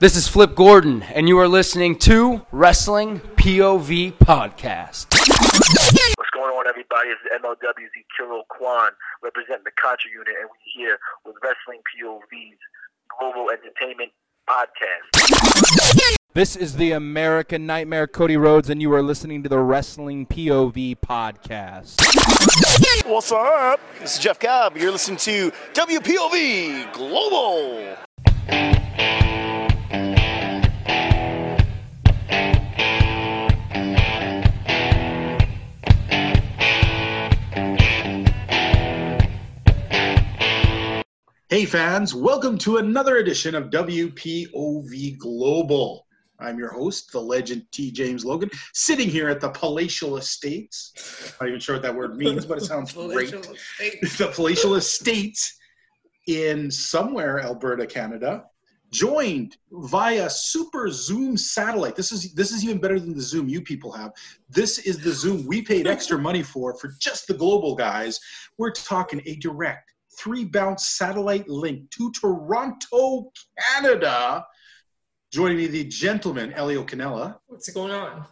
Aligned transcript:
This 0.00 0.14
is 0.14 0.28
Flip 0.28 0.54
Gordon, 0.54 1.02
and 1.02 1.26
you 1.26 1.40
are 1.40 1.48
listening 1.48 1.98
to 2.00 2.46
Wrestling 2.52 3.18
POV 3.34 4.12
Podcast. 4.12 5.06
What's 5.10 6.30
going 6.32 6.54
on, 6.54 6.68
everybody? 6.68 7.08
It's 7.08 7.20
MLW's 7.42 7.90
Ikuro 7.98 8.42
Kwon 8.48 8.90
representing 9.24 9.64
the 9.64 9.72
Contra 9.72 10.08
Unit, 10.12 10.36
and 10.40 10.48
we're 10.48 10.84
here 10.84 10.98
with 11.26 11.34
Wrestling 11.42 11.82
POV's 12.00 12.58
Global 13.18 13.50
Entertainment 13.50 14.12
Podcast. 14.48 16.14
This 16.32 16.54
is 16.54 16.76
the 16.76 16.92
American 16.92 17.66
Nightmare 17.66 18.06
Cody 18.06 18.36
Rhodes, 18.36 18.70
and 18.70 18.80
you 18.80 18.92
are 18.92 19.02
listening 19.02 19.42
to 19.42 19.48
the 19.48 19.58
Wrestling 19.58 20.26
POV 20.26 20.94
Podcast. 21.00 21.96
What's 23.04 23.32
up? 23.32 23.80
This 23.98 24.14
is 24.14 24.20
Jeff 24.20 24.38
Cobb. 24.38 24.76
You're 24.76 24.92
listening 24.92 25.18
to 25.18 25.50
WPOV 25.72 26.92
Global. 26.92 27.96
Hey 29.90 30.04
fans, 41.64 42.14
welcome 42.14 42.58
to 42.58 42.76
another 42.76 43.16
edition 43.16 43.54
of 43.54 43.70
WPOV 43.70 45.16
Global. 45.16 46.06
I'm 46.38 46.58
your 46.58 46.70
host, 46.70 47.10
the 47.10 47.20
legend 47.20 47.64
T. 47.72 47.90
James 47.90 48.26
Logan, 48.26 48.50
sitting 48.74 49.08
here 49.08 49.30
at 49.30 49.40
the 49.40 49.48
Palatial 49.48 50.18
Estates. 50.18 50.92
I'm 51.40 51.46
not 51.46 51.48
even 51.48 51.60
sure 51.60 51.76
what 51.76 51.82
that 51.82 51.94
word 51.94 52.18
means, 52.18 52.44
but 52.44 52.58
it 52.58 52.64
sounds 52.64 52.92
great. 52.92 53.30
the 53.80 54.30
Palatial 54.34 54.74
Estates 54.74 55.58
in 56.26 56.70
somewhere 56.70 57.40
Alberta, 57.40 57.86
Canada, 57.86 58.44
joined 58.90 59.56
via 59.70 60.28
Super 60.30 60.90
Zoom 60.90 61.36
satellite. 61.36 61.96
This 61.96 62.12
is 62.12 62.32
this 62.34 62.52
is 62.52 62.64
even 62.64 62.78
better 62.78 62.98
than 62.98 63.14
the 63.14 63.22
Zoom 63.22 63.48
you 63.48 63.60
people 63.60 63.92
have. 63.92 64.12
This 64.48 64.78
is 64.78 64.98
the 64.98 65.12
Zoom 65.12 65.46
we 65.46 65.62
paid 65.62 65.86
extra 65.94 66.18
money 66.18 66.42
for 66.42 66.76
for 66.78 66.92
just 67.00 67.26
the 67.26 67.34
global 67.34 67.74
guys. 67.74 68.20
We're 68.56 68.72
talking 68.72 69.22
a 69.26 69.36
direct 69.36 69.92
three 70.18 70.44
bounce 70.44 70.86
satellite 70.86 71.48
link 71.48 71.90
to 71.90 72.10
Toronto, 72.12 73.30
Canada. 73.58 74.44
Joining 75.30 75.58
me, 75.58 75.66
the 75.66 75.84
gentleman, 75.84 76.52
Elio 76.54 76.84
Canella. 76.84 77.36
What's 77.46 77.68
going 77.70 77.92
on? 77.92 78.24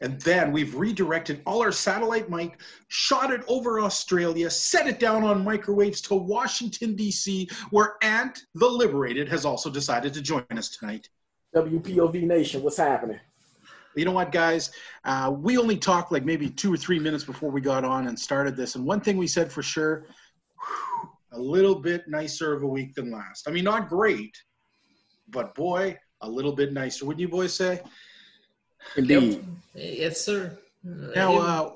And 0.00 0.20
then 0.22 0.52
we've 0.52 0.74
redirected 0.74 1.42
all 1.46 1.62
our 1.62 1.72
satellite 1.72 2.30
mic, 2.30 2.60
shot 2.88 3.32
it 3.32 3.42
over 3.48 3.80
Australia, 3.80 4.50
set 4.50 4.86
it 4.86 4.98
down 4.98 5.24
on 5.24 5.44
microwaves 5.44 6.00
to 6.02 6.14
Washington, 6.14 6.96
D.C., 6.96 7.48
where 7.70 7.94
Ant 8.02 8.40
the 8.54 8.66
Liberated 8.66 9.28
has 9.28 9.44
also 9.44 9.70
decided 9.70 10.12
to 10.14 10.22
join 10.22 10.44
us 10.50 10.70
tonight. 10.70 11.08
WPOV 11.54 12.22
Nation, 12.24 12.62
what's 12.62 12.76
happening? 12.76 13.20
You 13.96 14.04
know 14.04 14.12
what, 14.12 14.32
guys? 14.32 14.72
Uh, 15.04 15.32
we 15.36 15.56
only 15.56 15.76
talked 15.76 16.10
like 16.10 16.24
maybe 16.24 16.50
two 16.50 16.72
or 16.72 16.76
three 16.76 16.98
minutes 16.98 17.22
before 17.22 17.50
we 17.50 17.60
got 17.60 17.84
on 17.84 18.08
and 18.08 18.18
started 18.18 18.56
this. 18.56 18.74
And 18.74 18.84
one 18.84 19.00
thing 19.00 19.16
we 19.16 19.28
said 19.28 19.52
for 19.52 19.62
sure 19.62 20.06
whew, 20.58 21.10
a 21.32 21.38
little 21.38 21.76
bit 21.76 22.08
nicer 22.08 22.52
of 22.52 22.62
a 22.62 22.66
week 22.66 22.94
than 22.94 23.10
last. 23.10 23.48
I 23.48 23.52
mean, 23.52 23.64
not 23.64 23.88
great, 23.88 24.36
but 25.28 25.54
boy, 25.54 25.96
a 26.22 26.28
little 26.28 26.52
bit 26.52 26.72
nicer. 26.72 27.04
Wouldn't 27.04 27.20
you 27.20 27.28
boys 27.28 27.54
say? 27.54 27.80
Indeed. 28.96 29.44
Yes, 29.74 30.20
sir. 30.20 30.56
Now, 30.82 31.38
uh, 31.38 31.72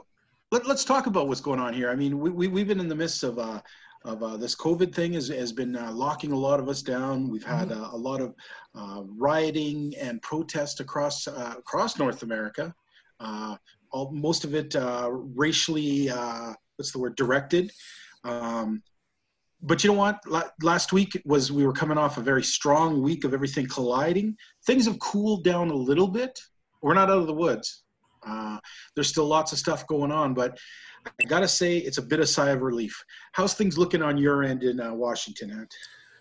let, 0.50 0.66
us 0.66 0.84
talk 0.84 1.06
about 1.06 1.28
what's 1.28 1.40
going 1.40 1.60
on 1.60 1.74
here. 1.74 1.90
I 1.90 1.96
mean, 1.96 2.18
we, 2.18 2.30
we, 2.30 2.48
we've 2.48 2.68
been 2.68 2.80
in 2.80 2.88
the 2.88 2.94
midst 2.94 3.22
of, 3.22 3.38
uh, 3.38 3.60
of 4.04 4.22
uh, 4.22 4.36
this 4.36 4.54
COVID 4.54 4.94
thing 4.94 5.14
has, 5.14 5.28
has 5.28 5.52
been 5.52 5.76
uh, 5.76 5.92
locking 5.92 6.32
a 6.32 6.36
lot 6.36 6.60
of 6.60 6.68
us 6.68 6.82
down. 6.82 7.28
We've 7.28 7.44
had 7.44 7.72
uh, 7.72 7.90
a 7.92 7.96
lot 7.96 8.20
of 8.20 8.34
uh, 8.74 9.02
rioting 9.16 9.94
and 9.98 10.20
protest 10.22 10.80
across, 10.80 11.26
uh, 11.26 11.54
across 11.58 11.98
North 11.98 12.22
America. 12.22 12.74
Uh, 13.20 13.56
all, 13.90 14.10
most 14.12 14.44
of 14.44 14.54
it 14.54 14.76
uh, 14.76 15.08
racially, 15.10 16.10
uh, 16.10 16.52
what's 16.76 16.92
the 16.92 16.98
word, 16.98 17.16
directed. 17.16 17.72
Um, 18.24 18.82
but 19.62 19.82
you 19.82 19.90
know 19.90 19.98
what? 19.98 20.20
La- 20.26 20.50
Last 20.62 20.92
week 20.92 21.20
was 21.24 21.50
we 21.50 21.66
were 21.66 21.72
coming 21.72 21.98
off 21.98 22.18
a 22.18 22.20
very 22.20 22.44
strong 22.44 23.02
week 23.02 23.24
of 23.24 23.34
everything 23.34 23.66
colliding. 23.66 24.36
Things 24.66 24.86
have 24.86 24.98
cooled 25.00 25.44
down 25.44 25.70
a 25.70 25.74
little 25.74 26.08
bit. 26.08 26.38
We're 26.82 26.94
not 26.94 27.10
out 27.10 27.18
of 27.18 27.26
the 27.26 27.34
woods. 27.34 27.84
Uh, 28.26 28.58
there's 28.94 29.08
still 29.08 29.26
lots 29.26 29.52
of 29.52 29.58
stuff 29.58 29.86
going 29.86 30.12
on, 30.12 30.34
but 30.34 30.58
I 31.06 31.24
gotta 31.24 31.48
say 31.48 31.78
it's 31.78 31.98
a 31.98 32.02
bit 32.02 32.20
of 32.20 32.28
sigh 32.28 32.50
of 32.50 32.62
relief. 32.62 33.02
How's 33.32 33.54
things 33.54 33.78
looking 33.78 34.02
on 34.02 34.18
your 34.18 34.42
end 34.42 34.62
in 34.62 34.80
uh, 34.80 34.92
Washington, 34.92 35.50
Ant? 35.52 35.72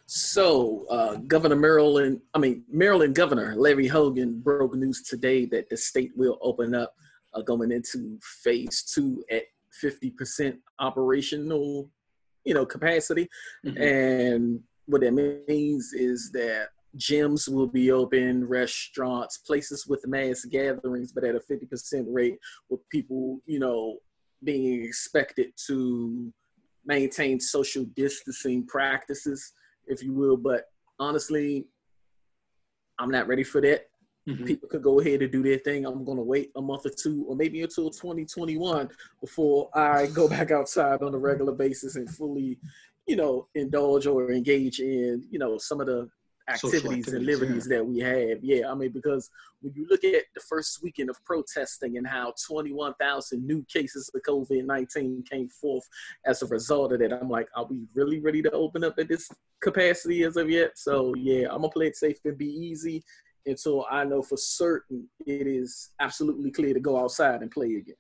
So, 0.06 0.86
uh, 0.90 1.16
Governor 1.28 1.58
Maryland, 1.58 2.22
I 2.34 2.40
mean, 2.40 2.64
Maryland 2.72 3.14
Governor 3.14 3.56
Larry 3.58 3.88
Hogan 3.88 4.40
broke 4.40 4.74
news 4.76 5.04
today 5.04 5.46
that 5.48 5.70
the 5.70 5.76
state 5.76 6.12
will 6.16 6.38
open 6.42 6.74
up 6.74 6.94
uh, 7.34 7.42
going 7.42 7.72
into 7.72 8.18
phase 8.22 8.84
two 8.84 9.24
at 9.30 9.44
50% 9.84 10.58
operational, 10.80 11.92
you 12.46 12.54
know, 12.54 12.66
capacity. 12.66 13.28
Mhm. 13.66 13.82
And 13.82 14.64
what 14.86 15.02
that 15.02 15.12
means 15.12 15.92
is 15.94 16.32
that 16.32 16.70
gyms 16.96 17.50
will 17.50 17.68
be 17.68 17.92
open, 17.92 18.48
restaurants, 18.48 19.38
places 19.38 19.86
with 19.88 20.08
mass 20.08 20.46
gatherings, 20.46 21.12
but 21.12 21.24
at 21.24 21.36
a 21.36 21.40
50% 21.40 22.06
rate 22.08 22.38
with 22.70 22.88
people, 22.90 23.40
you 23.46 23.60
know, 23.60 23.98
being 24.44 24.84
expected 24.84 25.52
to 25.68 26.32
maintain 26.86 27.40
social 27.40 27.84
distancing 27.96 28.66
practices, 28.66 29.54
if 29.88 30.02
you 30.04 30.14
will. 30.14 30.38
But 30.38 30.66
honestly, 31.00 31.66
I'm 33.00 33.12
not 33.12 33.28
ready 33.28 33.44
for 33.44 33.62
that. 33.62 33.88
Mhm. 34.28 34.46
People 34.46 34.70
could 34.70 34.82
go 34.82 35.00
ahead 35.00 35.22
and 35.22 35.32
do 35.32 35.42
their 35.42 35.58
thing. 35.60 35.86
I'm 35.86 36.04
going 36.04 36.18
to 36.18 36.24
wait 36.24 36.52
a 36.56 36.62
month 36.62 36.86
or 36.86 36.90
two, 36.90 37.26
or 37.28 37.36
maybe 37.36 37.62
until 37.62 37.90
2021 37.90 38.90
before 39.22 39.70
I 39.74 40.08
go 40.08 40.28
back 40.48 40.52
outside 40.52 41.02
on 41.02 41.14
a 41.14 41.18
regular 41.18 41.54
basis 41.54 41.96
and 41.96 42.10
fully, 42.10 42.60
you 43.06 43.16
know, 43.16 43.48
indulge 43.56 44.06
or 44.06 44.32
engage 44.32 44.80
in, 44.80 45.26
you 45.30 45.40
know, 45.40 45.58
some 45.58 45.80
of 45.80 45.88
the 45.88 46.10
activities, 46.48 47.08
and 47.14 47.26
liberties 47.26 47.66
that 47.68 47.86
we 47.86 48.00
have. 48.00 48.44
Yeah, 48.44 48.72
I 48.72 48.76
mean, 48.76 48.92
because 48.92 49.30
when 49.62 49.74
you 49.74 49.88
look 49.90 50.04
at 50.04 50.24
the 50.34 50.42
first 50.42 50.82
weekend 50.82 51.10
of 51.10 51.24
protesting 51.26 51.98
and 51.98 52.08
how 52.08 52.34
21,000 52.48 53.46
new 53.46 53.66
cases 53.72 54.10
of 54.14 54.22
COVID 54.22 54.66
19 54.66 55.24
came 55.30 55.50
forth 55.50 55.88
as 56.26 56.42
a 56.42 56.48
result 56.48 56.94
of 56.94 57.00
that, 57.00 57.14
I'm 57.14 57.30
like, 57.30 57.48
are 57.56 57.66
we 57.66 57.86
really 57.94 58.20
ready 58.20 58.42
to 58.44 58.52
open 58.52 58.84
up 58.84 58.96
at 58.98 59.08
this 59.08 59.30
capacity 59.62 60.24
as 60.24 60.38
of 60.38 60.50
yet? 60.50 60.78
So, 60.78 61.14
yeah, 61.16 61.48
I'm 61.52 61.60
going 61.60 61.70
to 61.70 61.70
play 61.70 61.88
it 61.88 61.98
safe 61.98 62.18
and 62.26 62.38
be 62.38 62.48
easy 62.48 63.04
until 63.46 63.86
I 63.90 64.04
know 64.04 64.22
for 64.22 64.38
certain 64.38 65.08
it 65.26 65.48
is 65.48 65.92
absolutely 66.00 66.52
clear 66.52 66.74
to 66.74 66.80
go 66.80 67.00
outside 67.00 67.42
and 67.42 67.52
play 67.52 67.76
again. 67.76 67.96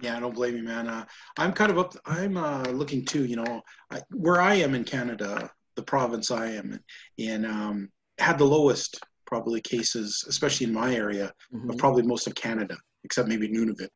Yeah, 0.00 0.16
I 0.16 0.20
don't 0.20 0.34
blame 0.34 0.56
you, 0.56 0.62
man. 0.62 0.86
Uh, 0.86 1.04
I'm 1.38 1.52
kind 1.52 1.72
of 1.72 1.78
up. 1.78 1.94
I'm 2.06 2.36
uh, 2.36 2.62
looking 2.70 3.04
too. 3.04 3.24
You 3.24 3.36
know, 3.36 3.62
I, 3.90 4.00
where 4.12 4.40
I 4.40 4.54
am 4.54 4.76
in 4.76 4.84
Canada, 4.84 5.50
the 5.78 5.84
province 5.84 6.30
I 6.32 6.46
am 6.60 6.78
in, 7.18 7.44
um, 7.44 7.88
had 8.18 8.36
the 8.36 8.44
lowest 8.44 8.98
probably 9.26 9.60
cases, 9.60 10.24
especially 10.28 10.66
in 10.66 10.72
my 10.72 10.92
area, 10.94 11.32
Mhm. 11.54 11.70
of 11.70 11.78
probably 11.78 12.02
most 12.02 12.26
of 12.26 12.34
Canada, 12.34 12.76
except 13.04 13.28
maybe 13.28 13.48
Nunavut, 13.48 13.94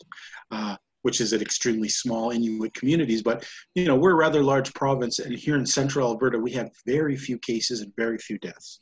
uh, 0.52 0.76
which 1.02 1.20
is 1.20 1.32
an 1.32 1.42
extremely 1.42 1.88
small 1.88 2.30
Inuit 2.30 2.72
communities. 2.74 3.22
But 3.22 3.44
you 3.74 3.86
know, 3.86 3.96
we're 3.96 4.12
a 4.12 4.22
rather 4.26 4.44
large 4.44 4.72
province, 4.74 5.18
and 5.18 5.34
here 5.34 5.56
in 5.56 5.66
Central 5.66 6.06
Alberta, 6.08 6.38
we 6.38 6.52
have 6.52 6.70
very 6.86 7.16
few 7.16 7.36
cases 7.38 7.80
and 7.80 7.92
very 7.96 8.18
few 8.18 8.38
deaths. 8.38 8.80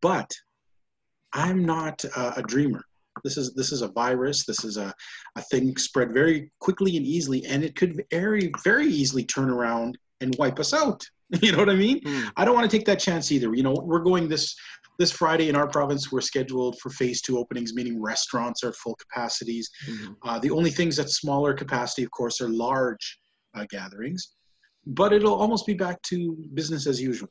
But 0.00 0.30
I'm 1.32 1.64
not 1.64 2.04
uh, 2.14 2.34
a 2.36 2.42
dreamer. 2.42 2.84
This 3.24 3.36
is 3.36 3.52
this 3.54 3.72
is 3.72 3.82
a 3.82 3.88
virus. 3.88 4.44
This 4.44 4.62
is 4.64 4.76
a, 4.76 4.94
a 5.34 5.42
thing 5.50 5.76
spread 5.76 6.12
very 6.12 6.52
quickly 6.60 6.96
and 6.96 7.04
easily, 7.04 7.44
and 7.46 7.64
it 7.64 7.74
could 7.74 7.92
very 8.10 8.52
very 8.62 8.86
easily 8.86 9.24
turn 9.24 9.50
around 9.50 9.98
and 10.20 10.34
wipe 10.38 10.58
us 10.58 10.72
out. 10.74 11.02
You 11.42 11.52
know 11.52 11.58
what 11.58 11.70
I 11.70 11.76
mean? 11.76 12.00
Mm. 12.00 12.32
I 12.36 12.44
don't 12.44 12.56
want 12.56 12.68
to 12.68 12.76
take 12.76 12.84
that 12.86 12.98
chance 12.98 13.30
either. 13.30 13.54
You 13.54 13.62
know, 13.62 13.72
we're 13.72 14.00
going 14.00 14.28
this 14.28 14.56
this 14.98 15.12
Friday 15.12 15.48
in 15.48 15.54
our 15.54 15.68
province. 15.68 16.10
We're 16.10 16.20
scheduled 16.20 16.80
for 16.80 16.90
phase 16.90 17.22
two 17.22 17.38
openings, 17.38 17.72
meaning 17.72 18.02
restaurants 18.02 18.64
are 18.64 18.72
full 18.72 18.96
capacities. 18.96 19.70
Mhm. 19.88 20.16
Uh, 20.24 20.38
the 20.40 20.50
only 20.50 20.70
things 20.70 20.98
at 20.98 21.08
smaller 21.08 21.54
capacity, 21.54 22.02
of 22.02 22.10
course, 22.10 22.40
are 22.40 22.48
large 22.48 23.18
uh, 23.54 23.64
gatherings, 23.70 24.34
but 24.86 25.12
it'll 25.12 25.34
almost 25.34 25.66
be 25.66 25.74
back 25.74 26.02
to 26.02 26.36
business 26.54 26.88
as 26.88 27.00
usual. 27.00 27.28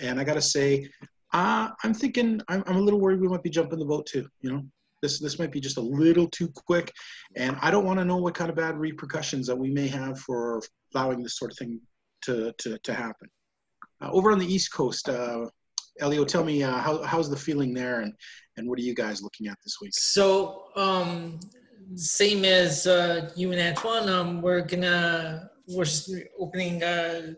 And 0.00 0.18
I 0.18 0.24
got 0.24 0.34
to 0.34 0.42
say, 0.42 0.88
uh, 1.32 1.68
I'm 1.84 1.94
thinking 1.94 2.40
I'm, 2.48 2.64
I'm 2.66 2.76
a 2.76 2.80
little 2.80 3.00
worried 3.00 3.20
we 3.20 3.28
might 3.28 3.44
be 3.44 3.50
jumping 3.50 3.78
the 3.78 3.84
boat 3.84 4.06
too. 4.06 4.26
You 4.40 4.52
know, 4.52 4.62
this 5.02 5.20
this 5.20 5.38
might 5.38 5.52
be 5.52 5.60
just 5.60 5.76
a 5.78 5.80
little 5.80 6.28
too 6.28 6.48
quick, 6.66 6.92
and 7.36 7.56
I 7.62 7.70
don't 7.70 7.84
want 7.84 7.98
to 8.00 8.04
know 8.04 8.16
what 8.16 8.34
kind 8.34 8.50
of 8.50 8.56
bad 8.56 8.76
repercussions 8.76 9.46
that 9.46 9.56
we 9.56 9.70
may 9.70 9.88
have 9.88 10.18
for 10.18 10.60
allowing 10.94 11.22
this 11.22 11.38
sort 11.38 11.52
of 11.52 11.56
thing 11.58 11.80
to 12.22 12.52
to, 12.58 12.78
to 12.78 12.94
happen. 12.94 13.28
Uh, 14.00 14.10
over 14.12 14.32
on 14.32 14.38
the 14.38 14.46
East 14.46 14.72
Coast, 14.72 15.08
uh, 15.08 15.46
Elio, 16.00 16.24
tell 16.24 16.44
me 16.44 16.62
uh, 16.62 16.78
how 16.78 17.02
how's 17.02 17.28
the 17.28 17.36
feeling 17.36 17.74
there, 17.74 18.00
and 18.00 18.12
and 18.56 18.68
what 18.68 18.78
are 18.78 18.82
you 18.82 18.94
guys 18.94 19.22
looking 19.22 19.46
at 19.46 19.58
this 19.64 19.76
week? 19.80 19.92
So, 19.94 20.64
um, 20.76 21.40
same 21.94 22.44
as 22.44 22.86
uh, 22.86 23.30
you 23.36 23.52
and 23.52 23.60
Antoine, 23.60 24.08
um, 24.08 24.42
we're 24.42 24.62
gonna 24.62 25.50
we're 25.68 25.86
opening 26.38 26.82
uh, 26.82 27.34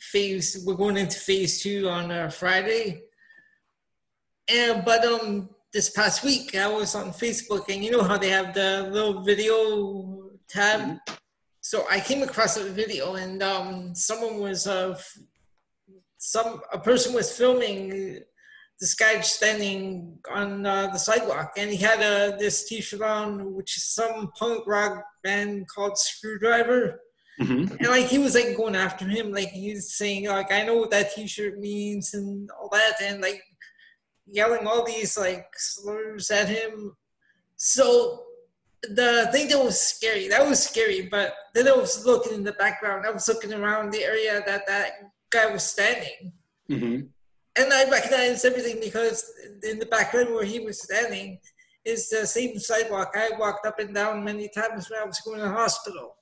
phase. 0.00 0.62
We're 0.66 0.74
going 0.74 0.96
into 0.96 1.18
phase 1.18 1.62
two 1.62 1.88
on 1.88 2.10
uh, 2.10 2.30
Friday. 2.30 3.02
And 4.48 4.84
but 4.84 5.04
um, 5.04 5.48
this 5.72 5.90
past 5.90 6.22
week 6.22 6.54
I 6.54 6.68
was 6.68 6.94
on 6.94 7.12
Facebook, 7.12 7.68
and 7.68 7.82
you 7.82 7.90
know 7.90 8.02
how 8.02 8.18
they 8.18 8.28
have 8.28 8.54
the 8.54 8.88
little 8.90 9.22
video 9.22 10.30
tab. 10.48 10.98
So 11.64 11.86
I 11.90 11.98
came 11.98 12.22
across 12.22 12.58
a 12.58 12.64
video, 12.64 13.14
and 13.14 13.42
um, 13.42 13.94
someone 13.94 14.38
was 14.38 14.66
uh, 14.66 15.00
some 16.18 16.60
a 16.70 16.78
person 16.78 17.14
was 17.14 17.34
filming 17.34 18.20
this 18.78 18.92
guy 18.92 19.18
standing 19.22 20.18
on 20.30 20.66
uh, 20.66 20.88
the 20.88 20.98
sidewalk, 20.98 21.52
and 21.56 21.70
he 21.70 21.78
had 21.78 22.02
uh, 22.02 22.36
this 22.36 22.68
T-shirt 22.68 23.00
on, 23.00 23.54
which 23.54 23.78
is 23.78 23.84
some 23.84 24.30
punk 24.38 24.66
rock 24.66 25.06
band 25.22 25.66
called 25.74 25.96
Screwdriver. 25.96 27.00
Mm-hmm. 27.40 27.76
And 27.80 27.88
like 27.88 28.08
he 28.08 28.18
was 28.18 28.34
like 28.34 28.58
going 28.58 28.76
after 28.76 29.06
him, 29.06 29.32
like 29.32 29.48
he 29.48 29.72
was 29.72 29.96
saying 29.96 30.28
like 30.28 30.52
I 30.52 30.64
know 30.64 30.76
what 30.76 30.90
that 30.90 31.14
T-shirt 31.14 31.58
means 31.58 32.12
and 32.12 32.50
all 32.60 32.68
that, 32.72 33.00
and 33.00 33.22
like 33.22 33.42
yelling 34.26 34.66
all 34.66 34.84
these 34.84 35.16
like 35.16 35.46
slurs 35.56 36.30
at 36.30 36.50
him. 36.50 36.94
So 37.56 38.23
the 38.94 39.28
thing 39.32 39.48
that 39.48 39.58
was 39.62 39.80
scary, 39.80 40.28
that 40.28 40.46
was 40.46 40.62
scary. 40.62 41.08
But 41.10 41.32
then 41.54 41.68
I 41.68 41.72
was 41.72 42.04
looking 42.04 42.34
in 42.34 42.44
the 42.44 42.52
background. 42.52 43.06
I 43.06 43.10
was 43.10 43.26
looking 43.28 43.52
around 43.52 43.92
the 43.92 44.02
area 44.04 44.42
that 44.46 44.66
that 44.66 44.90
guy 45.30 45.46
was 45.46 45.62
standing, 45.64 46.32
Mm-hmm. 46.70 47.06
and 47.60 47.72
I 47.72 47.90
recognized 47.90 48.44
everything 48.46 48.80
because 48.80 49.30
in 49.62 49.78
the 49.78 49.86
background 49.86 50.32
where 50.34 50.44
he 50.44 50.60
was 50.60 50.82
standing 50.82 51.38
is 51.84 52.08
the 52.08 52.26
same 52.26 52.58
sidewalk 52.58 53.12
I 53.14 53.30
walked 53.38 53.66
up 53.66 53.78
and 53.78 53.94
down 53.94 54.24
many 54.24 54.48
times 54.48 54.88
when 54.88 55.00
I 55.00 55.04
was 55.04 55.20
going 55.20 55.40
to 55.40 55.44
the 55.46 55.52
hospital. 55.52 56.16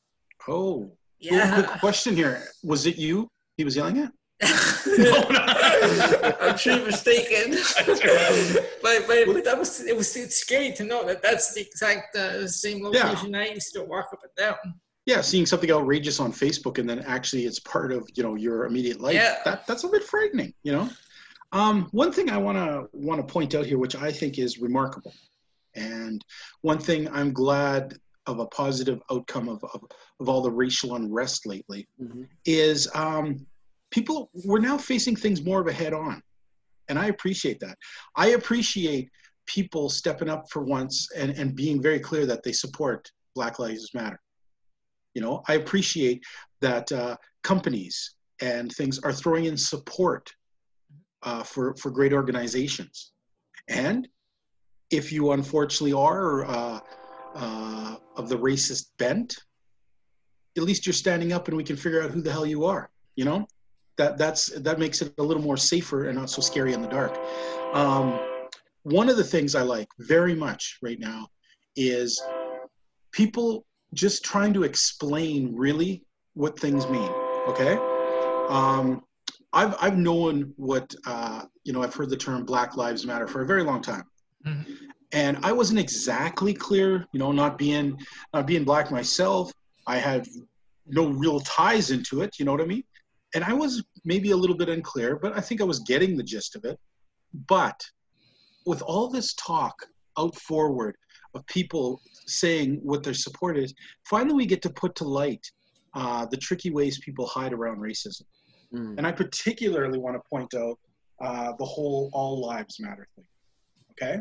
Oh, 0.48 0.90
Yeah. 1.20 1.54
Quick 1.62 1.80
question 1.80 2.16
here: 2.16 2.42
Was 2.64 2.86
it 2.86 2.96
you 2.96 3.28
he 3.56 3.62
was 3.64 3.76
yelling 3.76 3.98
at? 3.98 4.12
I'm 6.40 6.56
sure 6.58 6.84
mistaken. 6.84 7.52
but, 8.82 9.06
but, 9.06 9.26
but 9.26 9.44
that 9.44 9.56
was 9.58 9.80
it 9.80 9.96
was 9.96 10.16
it's 10.16 10.36
scary 10.36 10.72
to 10.72 10.84
know 10.84 11.06
that 11.06 11.22
that's 11.22 11.54
the 11.54 11.60
exact 11.60 12.16
uh, 12.16 12.46
same 12.48 12.82
location 12.84 13.34
I 13.34 13.48
used 13.48 13.72
to 13.74 13.84
walk 13.84 14.08
up 14.12 14.20
and 14.22 14.32
down. 14.36 14.74
Yeah, 15.06 15.20
seeing 15.20 15.46
something 15.46 15.70
outrageous 15.70 16.20
on 16.20 16.32
Facebook 16.32 16.78
and 16.78 16.88
then 16.88 17.00
actually 17.00 17.46
it's 17.46 17.58
part 17.60 17.92
of 17.92 18.08
you 18.14 18.22
know 18.22 18.34
your 18.34 18.66
immediate 18.66 19.00
life. 19.00 19.14
Yeah. 19.14 19.38
That 19.44 19.66
that's 19.66 19.84
a 19.84 19.88
bit 19.88 20.04
frightening. 20.04 20.54
You 20.62 20.72
know. 20.72 20.90
Um, 21.52 21.88
one 21.92 22.12
thing 22.12 22.30
I 22.30 22.38
want 22.38 22.56
to 22.58 22.88
want 22.92 23.20
to 23.20 23.32
point 23.32 23.54
out 23.54 23.66
here, 23.66 23.78
which 23.78 23.94
I 23.96 24.10
think 24.10 24.38
is 24.38 24.58
remarkable, 24.58 25.12
and 25.74 26.24
one 26.62 26.78
thing 26.78 27.08
I'm 27.10 27.32
glad 27.32 27.94
of 28.26 28.38
a 28.38 28.46
positive 28.46 29.00
outcome 29.10 29.48
of 29.48 29.62
of, 29.74 29.84
of 30.20 30.28
all 30.28 30.40
the 30.42 30.50
racial 30.50 30.94
unrest 30.94 31.46
lately 31.46 31.88
Mhm. 32.00 32.28
is 32.46 32.88
um, 32.94 33.44
people 33.92 34.30
we're 34.44 34.58
now 34.58 34.76
facing 34.76 35.14
things 35.14 35.44
more 35.44 35.60
of 35.60 35.68
a 35.68 35.72
head 35.72 35.92
on. 35.92 36.20
And 36.88 36.98
i 36.98 37.06
appreciate 37.06 37.60
that. 37.60 37.78
I 38.16 38.28
appreciate 38.30 39.08
people 39.46 39.88
stepping 39.88 40.28
up 40.28 40.50
for 40.50 40.62
once 40.64 41.08
and, 41.16 41.30
and 41.32 41.54
being 41.54 41.80
very 41.80 42.00
clear 42.00 42.26
that 42.26 42.42
they 42.42 42.52
support 42.52 43.10
black 43.34 43.58
lives 43.58 43.90
matter. 43.94 44.20
You 45.14 45.22
know 45.22 45.42
i 45.46 45.54
appreciate 45.54 46.24
that 46.60 46.90
uh, 46.90 47.16
companies 47.42 48.14
and 48.40 48.72
things 48.72 48.98
are 49.00 49.12
throwing 49.12 49.44
in 49.44 49.56
support 49.56 50.32
uh, 51.22 51.42
for 51.42 51.76
for 51.76 51.90
great 51.90 52.12
organizations. 52.12 53.12
And 53.68 54.08
if 54.90 55.12
you 55.12 55.32
unfortunately 55.32 55.92
are 55.92 56.44
uh, 56.44 56.80
uh, 57.34 57.96
of 58.16 58.28
the 58.28 58.36
racist 58.36 58.86
bent 58.98 59.36
at 60.56 60.62
least 60.62 60.84
you're 60.86 60.92
standing 60.92 61.32
up 61.32 61.48
and 61.48 61.56
we 61.56 61.64
can 61.64 61.76
figure 61.76 62.02
out 62.02 62.10
who 62.10 62.20
the 62.20 62.30
hell 62.30 62.44
you 62.44 62.66
are 62.66 62.90
you 63.16 63.24
know 63.24 63.46
that 63.98 64.18
that's 64.18 64.46
that 64.60 64.78
makes 64.78 65.02
it 65.02 65.12
a 65.18 65.22
little 65.22 65.42
more 65.42 65.56
safer 65.56 66.08
and 66.08 66.18
not 66.18 66.30
so 66.30 66.40
scary 66.42 66.72
in 66.72 66.82
the 66.82 66.88
dark. 66.88 67.18
Um, 67.74 68.18
one 68.84 69.08
of 69.08 69.16
the 69.16 69.24
things 69.24 69.54
i 69.54 69.62
like 69.62 69.88
very 70.00 70.34
much 70.34 70.78
right 70.82 70.98
now 70.98 71.28
is 71.76 72.20
people 73.12 73.64
just 73.94 74.24
trying 74.24 74.52
to 74.54 74.64
explain 74.64 75.54
really 75.54 76.04
what 76.34 76.58
things 76.58 76.88
mean 76.88 77.10
okay? 77.48 77.76
Um, 78.48 79.02
I've, 79.52 79.74
I've 79.80 79.98
known 79.98 80.52
what 80.56 80.94
uh, 81.06 81.42
you 81.64 81.72
know 81.72 81.82
i've 81.82 81.94
heard 81.94 82.10
the 82.10 82.16
term 82.16 82.44
black 82.44 82.76
lives 82.76 83.06
matter 83.06 83.26
for 83.26 83.42
a 83.42 83.46
very 83.46 83.62
long 83.62 83.80
time. 83.82 84.04
Mhm. 84.46 84.66
and 85.12 85.38
i 85.44 85.52
wasn't 85.52 85.78
exactly 85.78 86.52
clear 86.52 87.06
you 87.12 87.20
know 87.20 87.30
not 87.30 87.56
being 87.56 87.96
not 88.34 88.46
being 88.46 88.64
black 88.64 88.90
myself. 88.90 89.52
I 89.86 89.98
had 89.98 90.26
no 90.86 91.06
real 91.06 91.38
ties 91.40 91.90
into 91.92 92.22
it 92.22 92.30
you 92.38 92.44
know 92.44 92.52
what 92.52 92.60
i 92.60 92.64
mean 92.64 92.82
and 93.34 93.44
i 93.44 93.52
was 93.52 93.82
maybe 94.04 94.30
a 94.30 94.36
little 94.36 94.56
bit 94.56 94.68
unclear 94.68 95.16
but 95.16 95.36
i 95.36 95.40
think 95.40 95.60
i 95.60 95.64
was 95.64 95.80
getting 95.80 96.16
the 96.16 96.22
gist 96.22 96.56
of 96.56 96.64
it 96.64 96.78
but 97.48 97.80
with 98.66 98.82
all 98.82 99.08
this 99.08 99.34
talk 99.34 99.74
out 100.18 100.34
forward 100.36 100.96
of 101.34 101.44
people 101.46 102.00
saying 102.26 102.78
what 102.82 103.02
their 103.02 103.14
support 103.14 103.56
is 103.56 103.74
finally 104.04 104.34
we 104.34 104.46
get 104.46 104.62
to 104.62 104.70
put 104.70 104.94
to 104.94 105.04
light 105.04 105.44
uh, 105.94 106.24
the 106.26 106.36
tricky 106.36 106.70
ways 106.70 106.98
people 107.00 107.26
hide 107.26 107.52
around 107.52 107.78
racism 107.78 108.24
Mm. 108.74 108.96
and 108.96 109.06
I 109.06 109.12
particularly 109.12 109.98
want 109.98 110.16
to 110.16 110.22
point 110.28 110.54
out 110.54 110.78
uh, 111.20 111.52
the 111.58 111.64
whole 111.64 112.10
all 112.12 112.40
lives 112.40 112.80
matter 112.80 113.06
thing. 113.14 113.26
Okay? 113.92 114.20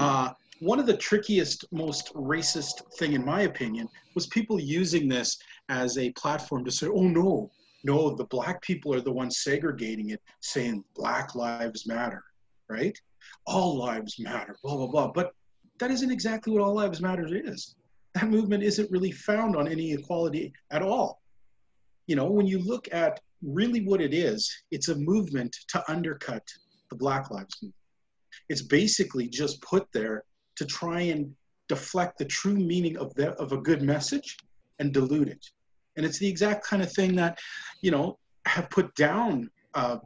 Uh, 0.00 0.30
one 0.60 0.78
of 0.78 0.86
the 0.86 0.96
trickiest, 0.96 1.64
most 1.70 2.12
racist 2.14 2.82
thing, 2.98 3.12
in 3.12 3.24
my 3.24 3.42
opinion, 3.42 3.88
was 4.14 4.26
people 4.28 4.58
using 4.58 5.08
this 5.08 5.38
as 5.68 5.98
a 5.98 6.10
platform 6.12 6.64
to 6.64 6.70
say, 6.70 6.88
oh 6.88 7.06
no, 7.08 7.50
no, 7.84 8.14
the 8.14 8.24
black 8.24 8.60
people 8.62 8.94
are 8.94 9.00
the 9.00 9.12
ones 9.12 9.38
segregating 9.38 10.10
it, 10.10 10.20
saying 10.40 10.84
black 10.94 11.34
lives 11.34 11.86
matter, 11.86 12.24
right? 12.68 12.98
All 13.46 13.76
lives 13.76 14.18
matter, 14.18 14.56
blah, 14.62 14.76
blah, 14.76 14.86
blah. 14.86 15.12
But 15.12 15.32
that 15.78 15.90
isn't 15.90 16.10
exactly 16.10 16.52
what 16.52 16.62
all 16.62 16.74
lives 16.74 17.00
matter 17.00 17.26
is. 17.30 17.74
That 18.14 18.28
movement 18.28 18.62
isn't 18.62 18.90
really 18.90 19.12
found 19.12 19.54
on 19.54 19.68
any 19.68 19.92
equality 19.92 20.52
at 20.70 20.82
all. 20.82 21.22
You 22.06 22.16
know, 22.16 22.26
when 22.30 22.46
you 22.46 22.58
look 22.58 22.88
at 22.90 23.20
really 23.42 23.84
what 23.84 24.00
it 24.00 24.12
is, 24.12 24.50
it's 24.70 24.88
a 24.88 24.96
movement 24.96 25.54
to 25.68 25.90
undercut 25.90 26.42
the 26.90 26.96
Black 26.96 27.30
Lives 27.30 27.56
Movement. 27.62 27.74
It's 28.48 28.62
basically 28.62 29.28
just 29.28 29.60
put 29.62 29.86
there 29.92 30.24
to 30.56 30.64
try 30.64 31.02
and 31.02 31.32
deflect 31.68 32.18
the 32.18 32.24
true 32.24 32.56
meaning 32.56 32.96
of 32.96 33.14
the, 33.14 33.32
of 33.34 33.52
a 33.52 33.58
good 33.58 33.82
message 33.82 34.36
and 34.78 34.92
dilute 34.92 35.28
it. 35.28 35.46
And 35.98 36.06
it's 36.06 36.18
the 36.18 36.28
exact 36.28 36.64
kind 36.64 36.80
of 36.80 36.90
thing 36.92 37.14
that, 37.16 37.38
you 37.82 37.90
know, 37.90 38.18
have 38.46 38.70
put 38.70 38.94
down 38.94 39.50
uh, 39.74 39.98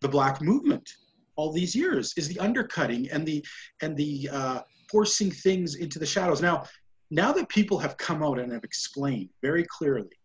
the 0.00 0.08
Black 0.08 0.40
movement 0.40 0.88
all 1.34 1.52
these 1.52 1.74
years 1.74 2.14
is 2.16 2.28
the 2.28 2.38
undercutting 2.38 3.10
and 3.10 3.26
the 3.26 3.44
and 3.82 3.96
the 3.96 4.28
uh, 4.32 4.60
forcing 4.90 5.30
things 5.30 5.74
into 5.74 5.98
the 5.98 6.06
shadows. 6.06 6.40
Now, 6.40 6.64
now 7.10 7.32
that 7.32 7.48
people 7.48 7.78
have 7.78 7.96
come 7.98 8.22
out 8.22 8.38
and 8.38 8.52
have 8.52 8.64
explained 8.64 9.28
very 9.42 9.64
clearly 9.64 10.16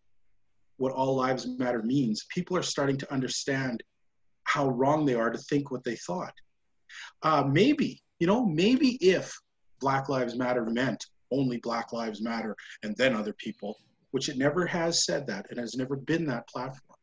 what 0.77 0.93
all 0.93 1.15
lives 1.15 1.47
matter 1.57 1.81
means, 1.81 2.25
people 2.29 2.55
are 2.55 2.63
starting 2.63 2.97
to 2.97 3.11
understand 3.11 3.83
how 4.43 4.69
wrong 4.69 5.05
they 5.05 5.15
are 5.15 5.31
to 5.31 5.37
think 5.37 5.71
what 5.71 5.83
they 5.83 5.95
thought. 5.95 6.33
Uh, 7.23 7.43
maybe, 7.49 8.01
you 8.19 8.27
know, 8.27 8.45
maybe 8.45 8.97
if 9.01 9.35
Black 9.79 10.09
Lives 10.09 10.35
Matter 10.35 10.65
meant 10.65 11.05
only 11.31 11.57
Black 11.57 11.91
Lives 11.91 12.21
Matter 12.21 12.55
and 12.83 12.95
then 12.97 13.15
other 13.15 13.33
people, 13.33 13.77
which 14.11 14.29
it 14.29 14.37
never 14.37 14.65
has 14.65 15.05
said 15.05 15.25
that 15.27 15.47
and 15.49 15.59
has 15.59 15.75
never 15.75 15.95
been 15.95 16.25
that 16.25 16.47
platform. 16.47 16.99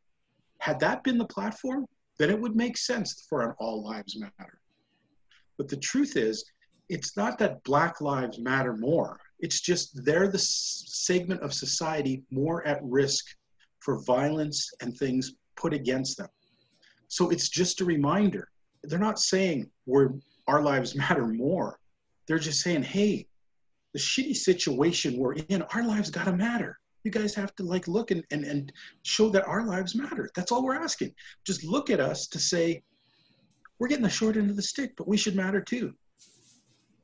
Had 0.58 0.80
that 0.80 1.04
been 1.04 1.18
the 1.18 1.26
platform, 1.26 1.86
then 2.18 2.30
it 2.30 2.40
would 2.40 2.56
make 2.56 2.76
sense 2.76 3.26
for 3.28 3.42
an 3.42 3.54
all 3.58 3.82
lives 3.82 4.18
matter. 4.18 4.60
But 5.56 5.68
the 5.68 5.76
truth 5.76 6.16
is, 6.16 6.44
it's 6.88 7.16
not 7.16 7.38
that 7.38 7.62
Black 7.64 8.00
Lives 8.00 8.38
Matter 8.38 8.76
more. 8.76 9.18
It's 9.40 9.60
just 9.60 10.04
they're 10.04 10.28
the 10.28 10.38
segment 10.38 11.42
of 11.42 11.52
society 11.52 12.22
more 12.30 12.66
at 12.66 12.80
risk 12.82 13.26
for 13.80 14.02
violence 14.04 14.70
and 14.80 14.96
things 14.96 15.34
put 15.56 15.72
against 15.72 16.18
them. 16.18 16.28
So 17.08 17.30
it's 17.30 17.48
just 17.48 17.80
a 17.80 17.84
reminder. 17.84 18.48
They're 18.84 18.98
not 18.98 19.18
saying 19.18 19.70
we're 19.86 20.10
our 20.46 20.62
lives 20.62 20.94
matter 20.94 21.26
more. 21.26 21.78
They're 22.26 22.38
just 22.38 22.62
saying, 22.62 22.82
hey, 22.82 23.26
the 23.92 23.98
shitty 23.98 24.36
situation 24.36 25.18
we're 25.18 25.34
in, 25.34 25.62
our 25.74 25.84
lives 25.84 26.10
gotta 26.10 26.32
matter. 26.32 26.78
You 27.04 27.10
guys 27.10 27.34
have 27.34 27.54
to 27.56 27.62
like 27.62 27.88
look 27.88 28.10
and, 28.10 28.24
and, 28.30 28.44
and 28.44 28.72
show 29.02 29.28
that 29.30 29.46
our 29.46 29.66
lives 29.66 29.94
matter. 29.94 30.30
That's 30.34 30.52
all 30.52 30.64
we're 30.64 30.82
asking. 30.82 31.14
Just 31.44 31.64
look 31.64 31.90
at 31.90 32.00
us 32.00 32.26
to 32.28 32.38
say, 32.38 32.82
we're 33.78 33.88
getting 33.88 34.04
the 34.04 34.10
short 34.10 34.36
end 34.36 34.50
of 34.50 34.56
the 34.56 34.62
stick, 34.62 34.94
but 34.96 35.08
we 35.08 35.16
should 35.16 35.36
matter 35.36 35.60
too. 35.60 35.94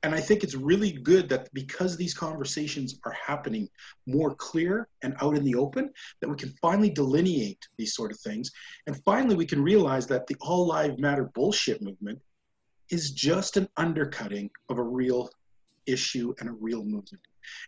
And 0.03 0.15
I 0.15 0.21
think 0.21 0.45
it's 0.45 0.55
really 0.55 0.93
good 0.93 1.31
that 1.31 1.49
because 1.55 1.97
these 1.97 2.13
conversations 2.13 2.99
are 3.07 3.13
happening 3.13 3.71
more 4.07 4.35
clear 4.35 4.87
and 5.03 5.15
out 5.23 5.35
in 5.35 5.45
the 5.45 5.55
open, 5.55 5.91
that 6.21 6.29
we 6.29 6.37
can 6.37 6.53
finally 6.61 6.91
delineate 6.91 7.67
these 7.79 7.95
sort 7.95 8.13
of 8.13 8.21
things. 8.21 8.51
And 8.87 9.03
finally, 9.05 9.35
we 9.35 9.47
can 9.47 9.63
realize 9.63 10.07
that 10.09 10.27
the 10.27 10.37
all 10.43 10.67
lives 10.67 10.99
matter 10.99 11.31
bullshit 11.35 11.81
movement 11.81 12.21
is 12.91 13.13
just 13.13 13.57
an 13.57 13.67
undercutting 13.79 14.51
of 14.69 14.79
a 14.79 14.83
real 14.83 15.31
issue 15.87 16.35
and 16.39 16.51
a 16.51 16.53
real 16.53 16.85
movement. 16.85 17.23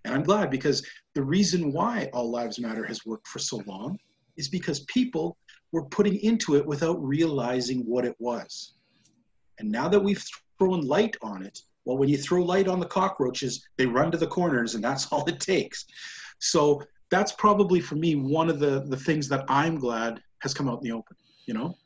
And 0.04 0.14
I'm 0.14 0.22
glad 0.22 0.50
because 0.50 0.86
the 1.14 1.22
reason 1.22 1.72
why 1.72 2.08
All 2.12 2.30
Lives 2.30 2.58
Matter 2.58 2.84
has 2.84 3.04
worked 3.06 3.28
for 3.28 3.38
so 3.38 3.62
long 3.66 3.98
is 4.36 4.48
because 4.48 4.80
people 4.80 5.36
were 5.72 5.84
putting 5.86 6.16
into 6.20 6.56
it 6.56 6.66
without 6.66 7.02
realizing 7.02 7.80
what 7.80 8.04
it 8.04 8.14
was. 8.18 8.74
And 9.58 9.70
now 9.70 9.88
that 9.88 10.00
we've 10.00 10.22
thrown 10.58 10.82
light 10.86 11.16
on 11.22 11.42
it, 11.42 11.60
well, 11.84 11.96
when 11.96 12.08
you 12.08 12.18
throw 12.18 12.42
light 12.42 12.68
on 12.68 12.80
the 12.80 12.86
cockroaches, 12.86 13.66
they 13.78 13.86
run 13.86 14.10
to 14.10 14.18
the 14.18 14.26
corners, 14.26 14.74
and 14.74 14.84
that's 14.84 15.06
all 15.12 15.24
it 15.26 15.40
takes. 15.40 15.86
So 16.38 16.82
that's 17.10 17.32
probably 17.32 17.80
for 17.80 17.94
me 17.94 18.16
one 18.16 18.50
of 18.50 18.58
the 18.58 18.84
the 18.88 18.96
things 18.96 19.28
that 19.28 19.44
I'm 19.48 19.78
glad 19.78 20.20
has 20.40 20.52
come 20.52 20.68
out 20.68 20.78
in 20.82 20.84
the 20.84 20.92
open. 20.92 21.16
You 21.46 21.54
know, 21.54 21.76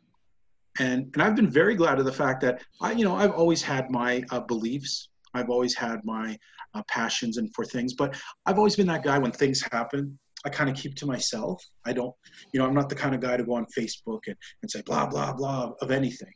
and 0.78 1.10
and 1.12 1.22
I've 1.22 1.36
been 1.36 1.50
very 1.50 1.74
glad 1.74 1.98
of 1.98 2.06
the 2.06 2.12
fact 2.12 2.40
that 2.40 2.62
I, 2.80 2.92
you 2.92 3.04
know, 3.04 3.14
I've 3.14 3.32
always 3.32 3.62
had 3.62 3.90
my 3.90 4.24
uh, 4.30 4.40
beliefs. 4.40 5.08
I've 5.34 5.50
always 5.50 5.74
had 5.74 6.00
my 6.04 6.38
uh, 6.74 6.82
passions 6.88 7.36
and 7.36 7.52
for 7.54 7.64
things, 7.64 7.94
but 7.94 8.16
I've 8.46 8.58
always 8.58 8.76
been 8.76 8.86
that 8.88 9.02
guy 9.02 9.18
when 9.18 9.32
things 9.32 9.62
happen. 9.72 10.18
I 10.44 10.48
kind 10.48 10.70
of 10.70 10.76
keep 10.76 10.94
to 10.96 11.06
myself. 11.06 11.62
I 11.84 11.92
don't, 11.92 12.14
you 12.52 12.60
know, 12.60 12.66
I'm 12.66 12.74
not 12.74 12.88
the 12.88 12.94
kind 12.94 13.14
of 13.14 13.20
guy 13.20 13.36
to 13.36 13.44
go 13.44 13.54
on 13.54 13.66
Facebook 13.76 14.20
and, 14.26 14.36
and 14.62 14.70
say 14.70 14.82
blah 14.82 15.06
blah 15.06 15.32
blah 15.32 15.72
of 15.80 15.90
anything. 15.90 16.32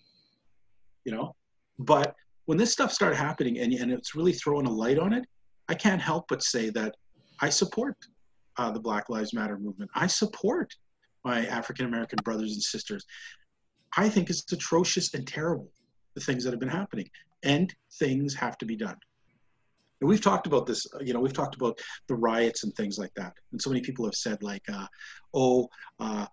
You 1.04 1.12
know, 1.12 1.34
but 1.78 2.14
when 2.46 2.58
this 2.58 2.72
stuff 2.72 2.92
started 2.92 3.16
happening 3.16 3.58
and, 3.58 3.72
and 3.72 3.90
it's 3.90 4.14
really 4.14 4.32
throwing 4.32 4.66
a 4.66 4.70
light 4.70 4.98
on 4.98 5.12
it, 5.12 5.24
I 5.68 5.74
can't 5.74 6.00
help 6.00 6.26
but 6.28 6.42
say 6.42 6.70
that 6.70 6.94
I 7.40 7.48
support 7.48 7.96
uh, 8.58 8.70
the 8.70 8.80
Black 8.80 9.08
Lives 9.08 9.32
Matter 9.32 9.58
movement. 9.58 9.90
I 9.94 10.06
support 10.06 10.72
my 11.24 11.46
African 11.46 11.86
American 11.86 12.18
brothers 12.22 12.52
and 12.52 12.62
sisters. 12.62 13.04
I 13.96 14.08
think 14.08 14.28
it's 14.28 14.50
atrocious 14.52 15.14
and 15.14 15.26
terrible, 15.26 15.70
the 16.14 16.20
things 16.20 16.44
that 16.44 16.50
have 16.50 16.60
been 16.60 16.68
happening, 16.68 17.08
and 17.44 17.74
things 17.98 18.34
have 18.34 18.58
to 18.58 18.66
be 18.66 18.76
done. 18.76 18.96
And 20.00 20.08
we've 20.08 20.20
talked 20.20 20.46
about 20.46 20.66
this, 20.66 20.86
you 21.00 21.14
know, 21.14 21.20
we've 21.20 21.32
talked 21.32 21.54
about 21.54 21.78
the 22.08 22.14
riots 22.14 22.64
and 22.64 22.74
things 22.74 22.98
like 22.98 23.12
that. 23.14 23.32
And 23.52 23.62
so 23.62 23.70
many 23.70 23.80
people 23.80 24.04
have 24.04 24.14
said, 24.14 24.42
like, 24.42 24.62
uh, 24.72 24.86
oh, 25.32 25.68
uh, 26.00 26.26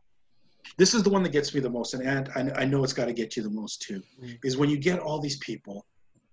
this 0.77 0.93
is 0.93 1.03
the 1.03 1.09
one 1.09 1.23
that 1.23 1.31
gets 1.31 1.53
me 1.53 1.59
the 1.59 1.69
most, 1.69 1.93
and, 1.93 2.03
and 2.03 2.51
I, 2.53 2.61
I 2.61 2.65
know 2.65 2.83
it's 2.83 2.93
got 2.93 3.05
to 3.05 3.13
get 3.13 3.35
you 3.35 3.43
the 3.43 3.49
most 3.49 3.81
too, 3.81 4.01
mm. 4.23 4.37
is 4.43 4.57
when 4.57 4.69
you 4.69 4.77
get 4.77 4.99
all 4.99 5.19
these 5.19 5.37
people 5.37 5.85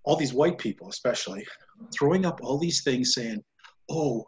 all 0.03 0.15
these 0.15 0.33
white 0.33 0.57
people 0.57 0.89
especially 0.89 1.45
throwing 1.93 2.25
up 2.25 2.39
all 2.41 2.57
these 2.57 2.83
things 2.83 3.13
saying 3.13 3.41
oh 3.89 4.25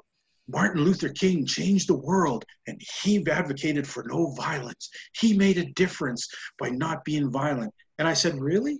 martin 0.48 0.84
luther 0.84 1.10
king 1.10 1.46
changed 1.46 1.88
the 1.88 1.98
world 1.98 2.46
and 2.68 2.80
he 3.02 3.24
advocated 3.30 3.88
for 3.88 4.04
no 4.08 4.32
violence 4.36 4.90
he 5.18 5.36
made 5.36 5.58
a 5.58 5.72
difference 5.74 6.28
by 6.60 6.70
not 6.70 7.04
being 7.04 7.30
violent 7.32 7.74
and 8.00 8.08
i 8.08 8.14
said 8.14 8.40
really 8.40 8.80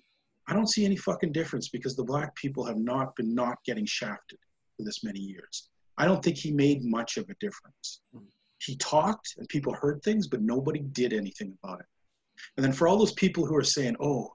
i 0.52 0.54
don't 0.54 0.70
see 0.70 0.86
any 0.86 0.96
fucking 0.96 1.32
difference 1.32 1.70
because 1.70 1.96
the 1.96 2.04
black 2.04 2.36
people 2.36 2.64
have 2.64 2.78
not 2.78 3.16
been 3.16 3.34
not 3.34 3.58
getting 3.66 3.86
shafted 3.86 4.38
for 4.78 4.84
this 4.84 5.04
many 5.04 5.20
years 5.20 5.70
i 5.98 6.06
don't 6.06 6.24
think 6.24 6.38
he 6.38 6.52
made 6.52 6.84
much 6.84 7.18
of 7.18 7.28
a 7.30 7.36
difference 7.40 8.02
he 8.60 8.76
talked 8.76 9.34
and 9.38 9.48
people 9.50 9.74
heard 9.74 10.02
things 10.04 10.28
but 10.28 10.42
nobody 10.42 10.82
did 10.92 11.14
anything 11.14 11.58
about 11.64 11.80
it 11.80 11.86
and 12.58 12.64
then 12.64 12.74
for 12.74 12.88
all 12.88 12.98
those 12.98 13.14
people 13.14 13.46
who 13.46 13.56
are 13.56 13.64
saying 13.64 13.96
oh 14.00 14.32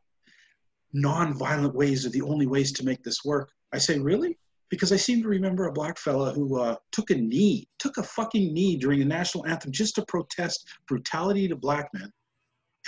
non-violent 0.96 1.74
ways 1.74 2.06
are 2.06 2.10
the 2.10 2.22
only 2.22 2.46
ways 2.46 2.72
to 2.72 2.84
make 2.84 3.02
this 3.02 3.24
work. 3.24 3.50
I 3.72 3.78
say, 3.78 3.98
really? 3.98 4.38
Because 4.70 4.92
I 4.92 4.96
seem 4.96 5.22
to 5.22 5.28
remember 5.28 5.66
a 5.66 5.72
black 5.72 5.98
fella 5.98 6.32
who 6.32 6.58
uh, 6.58 6.76
took 6.90 7.10
a 7.10 7.14
knee, 7.14 7.68
took 7.78 7.98
a 7.98 8.02
fucking 8.02 8.52
knee 8.52 8.76
during 8.76 8.98
the 8.98 9.04
national 9.04 9.46
anthem 9.46 9.70
just 9.70 9.94
to 9.96 10.04
protest 10.06 10.66
brutality 10.88 11.46
to 11.48 11.56
black 11.56 11.88
men, 11.92 12.10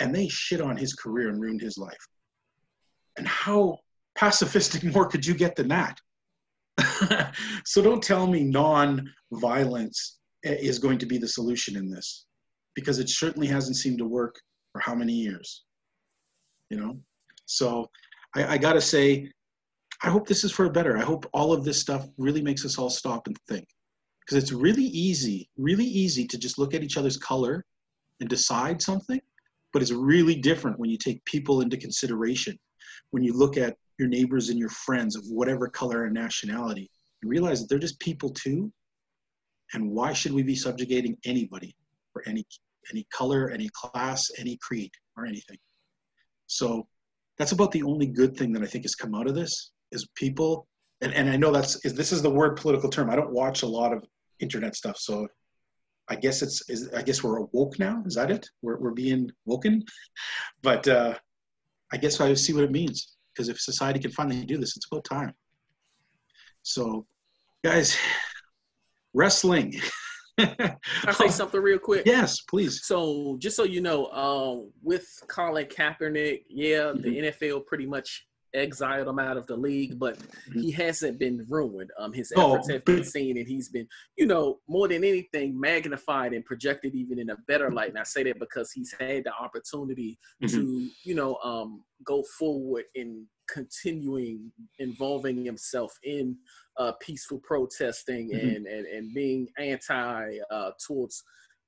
and 0.01 0.13
they 0.13 0.27
shit 0.27 0.59
on 0.59 0.75
his 0.75 0.93
career 0.93 1.29
and 1.29 1.39
ruined 1.39 1.61
his 1.61 1.77
life. 1.77 2.07
And 3.19 3.27
how 3.27 3.79
pacifistic 4.17 4.93
more 4.93 5.05
could 5.05 5.25
you 5.25 5.33
get 5.33 5.55
than 5.57 5.67
that? 5.67 5.99
so 7.65 7.81
don't 7.81 8.01
tell 8.01 8.25
me 8.27 8.45
non-violence 8.45 10.19
is 10.43 10.79
going 10.79 10.97
to 10.99 11.05
be 11.05 11.17
the 11.17 11.27
solution 11.27 11.75
in 11.75 11.91
this, 11.91 12.25
because 12.75 12.97
it 12.97 13.09
certainly 13.09 13.45
hasn't 13.45 13.75
seemed 13.75 13.97
to 13.97 14.05
work 14.05 14.39
for 14.71 14.79
how 14.79 14.95
many 14.95 15.11
years, 15.11 15.65
you 16.69 16.77
know? 16.77 16.97
So 17.45 17.89
I, 18.35 18.53
I 18.53 18.57
got 18.57 18.73
to 18.73 18.81
say, 18.81 19.29
I 20.01 20.09
hope 20.09 20.25
this 20.25 20.45
is 20.45 20.53
for 20.53 20.65
a 20.65 20.71
better. 20.71 20.97
I 20.97 21.01
hope 21.01 21.29
all 21.33 21.51
of 21.51 21.65
this 21.65 21.81
stuff 21.81 22.07
really 22.17 22.41
makes 22.41 22.63
us 22.63 22.77
all 22.77 22.89
stop 22.89 23.27
and 23.27 23.35
think. 23.49 23.67
Because 24.21 24.41
it's 24.41 24.53
really 24.53 24.85
easy, 24.85 25.49
really 25.57 25.83
easy 25.83 26.25
to 26.27 26.37
just 26.37 26.57
look 26.57 26.73
at 26.73 26.83
each 26.83 26.95
other's 26.95 27.17
color 27.17 27.65
and 28.21 28.29
decide 28.29 28.81
something. 28.81 29.19
But 29.73 29.81
it's 29.81 29.91
really 29.91 30.35
different 30.35 30.79
when 30.79 30.89
you 30.89 30.97
take 30.97 31.25
people 31.25 31.59
into 31.59 31.75
consideration. 31.75 32.57
When 33.11 33.23
you 33.23 33.33
look 33.33 33.57
at 33.57 33.75
your 33.97 34.07
neighbors 34.07 34.49
and 34.49 34.57
your 34.57 34.69
friends 34.69 35.15
of 35.15 35.23
whatever 35.27 35.67
color 35.67 36.05
and 36.05 36.13
nationality, 36.13 36.89
and 37.21 37.29
realize 37.29 37.61
that 37.61 37.69
they're 37.69 37.79
just 37.79 37.99
people 37.99 38.29
too. 38.29 38.71
And 39.73 39.91
why 39.91 40.13
should 40.13 40.31
we 40.31 40.41
be 40.41 40.55
subjugating 40.55 41.17
anybody 41.25 41.75
for 42.13 42.23
any 42.27 42.45
any 42.91 43.05
color, 43.13 43.49
any 43.49 43.69
class, 43.73 44.31
any 44.39 44.57
creed, 44.61 44.91
or 45.15 45.25
anything? 45.25 45.57
So 46.47 46.87
that's 47.37 47.51
about 47.51 47.71
the 47.71 47.83
only 47.83 48.07
good 48.07 48.35
thing 48.35 48.51
that 48.53 48.63
I 48.63 48.65
think 48.65 48.83
has 48.83 48.95
come 48.95 49.13
out 49.13 49.27
of 49.27 49.35
this 49.35 49.71
is 49.91 50.07
people, 50.15 50.67
and, 51.01 51.13
and 51.13 51.29
I 51.29 51.37
know 51.37 51.51
that's, 51.51 51.83
is, 51.85 51.93
this 51.93 52.11
is 52.11 52.21
the 52.21 52.29
word 52.29 52.57
political 52.57 52.89
term. 52.89 53.09
I 53.09 53.15
don't 53.15 53.31
watch 53.31 53.61
a 53.61 53.67
lot 53.67 53.93
of 53.93 54.03
internet 54.39 54.75
stuff. 54.75 54.97
So 54.97 55.27
I 56.07 56.15
guess 56.15 56.41
it's, 56.41 56.67
is, 56.69 56.89
I 56.93 57.03
guess 57.03 57.23
we're 57.23 57.41
woke 57.51 57.77
now. 57.77 58.01
Is 58.05 58.15
that 58.15 58.31
it? 58.31 58.49
We're, 58.63 58.79
we're 58.79 58.91
being 58.91 59.31
woken, 59.45 59.83
but 60.63 60.87
uh, 60.87 61.15
I 61.91 61.97
guess 61.97 62.19
I 62.21 62.33
see 62.33 62.53
what 62.53 62.63
it 62.63 62.71
means 62.71 63.15
because 63.33 63.49
if 63.49 63.59
society 63.59 63.99
can 63.99 64.11
finally 64.11 64.45
do 64.45 64.57
this, 64.57 64.75
it's 64.77 64.87
about 64.91 65.03
time. 65.05 65.33
So 66.63 67.05
guys, 67.63 67.97
wrestling. 69.13 69.79
Can 70.37 70.77
I 71.05 71.11
say 71.11 71.27
something 71.29 71.61
real 71.61 71.79
quick? 71.79 72.03
Yes, 72.05 72.41
please. 72.41 72.85
So, 72.85 73.37
just 73.39 73.57
so 73.57 73.63
you 73.63 73.81
know, 73.81 74.05
uh, 74.05 74.65
with 74.81 75.05
Colin 75.27 75.65
Kaepernick, 75.65 76.43
yeah, 76.47 76.77
mm-hmm. 76.77 77.01
the 77.01 77.17
NFL 77.31 77.65
pretty 77.65 77.85
much 77.85 78.25
exiled 78.53 79.07
him 79.07 79.19
out 79.19 79.37
of 79.37 79.47
the 79.47 79.55
league, 79.55 79.99
but 79.99 80.17
mm-hmm. 80.17 80.59
he 80.59 80.71
hasn't 80.71 81.19
been 81.19 81.45
ruined. 81.49 81.91
Um, 81.99 82.13
his 82.13 82.31
efforts 82.31 82.67
oh, 82.69 82.73
have 82.73 82.85
been 82.85 83.03
seen, 83.03 83.37
and 83.37 83.47
he's 83.47 83.69
been, 83.69 83.87
you 84.17 84.25
know, 84.25 84.59
more 84.67 84.87
than 84.87 85.03
anything, 85.03 85.59
magnified 85.59 86.33
and 86.33 86.45
projected 86.45 86.95
even 86.95 87.19
in 87.19 87.29
a 87.29 87.37
better 87.47 87.71
light. 87.71 87.89
And 87.89 87.99
I 87.99 88.03
say 88.03 88.23
that 88.23 88.39
because 88.39 88.71
he's 88.71 88.93
had 88.99 89.25
the 89.25 89.33
opportunity 89.33 90.17
mm-hmm. 90.43 90.55
to, 90.55 90.89
you 91.03 91.15
know, 91.15 91.35
um, 91.43 91.83
go 92.03 92.23
forward 92.37 92.85
in 92.95 93.25
continuing 93.47 94.51
involving 94.77 95.43
himself 95.43 95.97
in 96.03 96.37
uh, 96.77 96.91
peaceful 97.01 97.39
protesting 97.43 98.31
mm-hmm. 98.31 98.47
and, 98.47 98.67
and, 98.67 98.85
and 98.85 99.13
being 99.13 99.47
anti 99.57 100.37
uh, 100.51 100.71
towards 100.85 101.23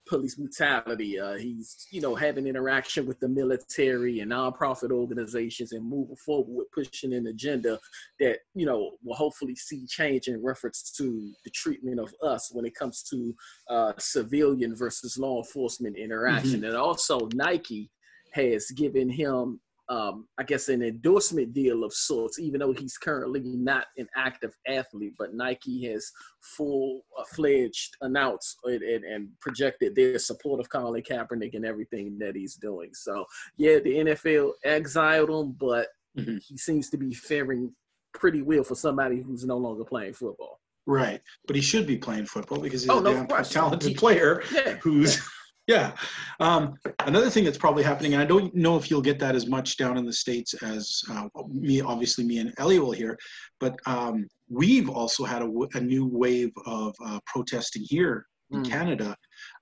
police 0.08 0.36
brutality. 0.36 1.20
Uh, 1.20 1.36
he's, 1.36 1.88
you 1.92 2.02
know, 2.02 2.16
having 2.16 2.48
interaction 2.48 3.06
with 3.06 3.20
the 3.20 3.28
military 3.28 4.20
and 4.20 4.32
nonprofit 4.32 4.92
organizations 4.92 5.72
and 5.72 5.88
moving 5.88 6.16
forward 6.16 6.48
with 6.50 6.72
pushing 6.72 7.14
an 7.14 7.28
agenda 7.28 7.80
that, 8.20 8.40
you 8.54 8.66
know, 8.66 8.92
will 9.04 9.16
hopefully 9.16 9.56
see 9.56 9.86
change 9.88 10.28
in 10.28 10.44
reference 10.44 10.92
to 10.92 11.32
the 11.44 11.52
treatment 11.52 12.00
of 12.00 12.14
us 12.24 12.50
when 12.54 12.66
it 12.66 12.76
comes 12.76 13.04
to 13.04 13.36
uh, 13.70 13.94
civilian 13.98 14.76
versus 14.76 15.18
law 15.18 15.38
enforcement 15.38 15.98
interaction. 15.98 16.62
Mm-hmm. 16.62 16.66
And 16.66 16.76
also 16.76 17.30
Nike 17.34 17.90
has 18.34 18.70
given 18.72 19.10
him 19.10 19.60
um, 19.92 20.26
I 20.40 20.44
guess, 20.44 20.70
an 20.70 20.82
endorsement 20.82 21.54
deal 21.54 21.84
of 21.84 21.94
sorts, 21.94 22.40
even 22.40 22.62
though 22.62 22.72
he's 22.72 22.98
currently 22.98 23.42
not 23.42 23.88
an 23.98 24.08
active 24.16 24.56
athlete. 24.66 25.16
But 25.20 25.34
Nike 25.34 25.86
has 25.92 26.10
full 26.40 27.02
fledged 27.36 27.98
announced 28.00 28.58
and, 28.64 28.82
and, 28.82 29.04
and, 29.04 29.28
projected 29.42 29.94
their 29.94 30.18
support 30.18 30.62
of 30.62 30.70
Colin 30.70 31.04
Kaepernick 31.04 31.56
and 31.56 31.66
everything 31.66 32.18
that 32.20 32.38
he's 32.38 32.56
doing. 32.56 32.92
So, 32.94 33.26
yeah, 33.58 33.80
the 33.80 33.98
NFL 33.98 34.54
exiled 34.64 35.30
him, 35.30 35.58
but 35.60 35.90
mm-hmm. 36.18 36.38
he 36.42 36.58
seems 36.58 36.90
to 36.92 36.98
be 36.98 37.14
faring 37.14 37.74
pretty 38.14 38.42
well 38.42 38.64
for 38.64 38.76
somebody 38.76 39.20
who's 39.20 39.46
no 39.46 39.58
longer 39.58 39.84
playing 39.84 40.14
football. 40.14 40.62
Right, 40.88 41.22
but 41.48 41.58
he 41.58 41.62
should 41.62 41.86
be 41.86 41.98
playing 41.98 42.28
football 42.28 42.60
because 42.60 42.84
he's 42.84 42.90
oh, 42.90 43.00
a 43.00 43.04
no, 43.04 43.26
damn 43.26 43.44
talented 43.44 43.90
he, 43.90 43.96
player 43.96 44.42
yeah. 44.54 44.78
who's 44.82 45.22
yeah. 45.68 45.94
Um, 46.40 46.76
another 47.00 47.30
thing 47.30 47.44
that's 47.44 47.58
probably 47.58 47.84
happening, 47.84 48.14
and 48.14 48.22
I 48.22 48.26
don't 48.26 48.54
know 48.56 48.78
if 48.78 48.90
you'll 48.90 49.02
get 49.02 49.20
that 49.20 49.36
as 49.36 49.48
much 49.48 49.78
down 49.78 49.98
in 49.98 50.06
the 50.06 50.14
States 50.14 50.54
as 50.56 51.02
uh, 51.10 51.28
me, 51.50 51.82
obviously, 51.82 52.24
me 52.24 52.40
and 52.40 52.54
Ellie 52.58 52.80
will 52.80 52.92
hear, 52.92 53.18
but 53.60 53.76
um, 53.86 54.28
we've 54.50 54.90
also 54.90 55.24
had 55.24 55.42
a, 55.42 55.52
a, 55.76 55.80
new 55.80 56.06
wave 56.06 56.52
of 56.66 56.96
uh, 57.06 57.20
protesting 57.26 57.84
here 57.84 58.26
in 58.52 58.64
mm. 58.64 58.70
Canada 58.70 59.16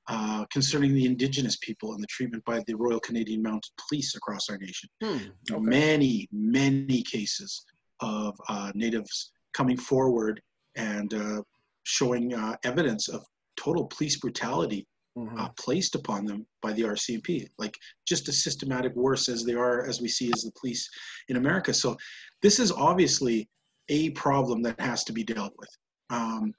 uh, 0.08 0.46
concerning 0.52 0.94
the 0.94 1.06
Indigenous 1.06 1.58
people 1.58 1.94
and 1.94 2.02
the 2.02 2.08
treatment 2.08 2.44
by 2.46 2.64
the 2.66 2.74
Royal 2.74 3.00
Canadian 3.00 3.42
Mounted 3.42 3.72
Police 3.88 4.16
across 4.16 4.50
our 4.50 4.58
nation. 4.58 4.90
Mm. 5.04 5.32
Okay. 5.52 5.62
Many, 5.62 6.28
many 6.32 7.04
cases 7.04 7.66
of 8.00 8.36
uh, 8.48 8.72
Natives 8.74 9.32
coming 9.54 9.78
forward 9.78 10.42
and 10.76 11.14
uh, 11.14 11.42
showing 11.84 12.34
uh, 12.34 12.56
evidence 12.64 13.08
of 13.08 13.24
total 13.58 13.86
police 13.86 14.18
brutality 14.18 14.88
mm-hmm. 15.20 15.40
uh, 15.40 15.50
placed 15.60 15.96
upon 15.96 16.26
them 16.26 16.46
by 16.62 16.74
the 16.74 16.84
RCMP, 16.84 17.48
like 17.58 17.78
just 18.08 18.28
as 18.30 18.44
systematic 18.44 18.96
worse 18.96 19.30
as 19.30 19.44
they 19.44 19.54
are, 19.54 19.86
as 19.86 20.02
we 20.02 20.08
see 20.08 20.32
as 20.34 20.44
the 20.44 20.52
police 20.60 20.90
in 21.28 21.36
America. 21.36 21.74
So 21.74 21.98
this 22.42 22.60
is 22.60 22.72
obviously 22.72 23.50
a 23.90 24.12
problem 24.12 24.62
that 24.64 24.80
has 24.80 25.04
to 25.06 25.14
be 25.14 25.24
dealt 25.24 25.54
with. 25.58 25.70
Um, 26.10 26.54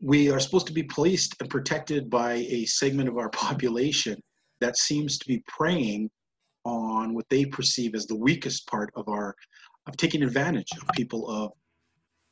we 0.00 0.30
are 0.30 0.40
supposed 0.40 0.66
to 0.68 0.72
be 0.72 0.84
policed 0.84 1.34
and 1.40 1.50
protected 1.50 2.08
by 2.08 2.34
a 2.34 2.64
segment 2.66 3.08
of 3.08 3.18
our 3.18 3.30
population 3.46 4.20
that 4.60 4.76
seems 4.76 5.18
to 5.18 5.26
be 5.26 5.42
preying 5.46 6.10
on 6.64 7.14
what 7.14 7.28
they 7.30 7.44
perceive 7.44 7.94
as 7.94 8.06
the 8.06 8.16
weakest 8.16 8.66
part 8.66 8.90
of 8.96 9.08
our 9.08 9.34
of 9.86 9.96
taking 9.96 10.22
advantage 10.22 10.68
of 10.72 10.86
people 10.94 11.28
of 11.30 11.52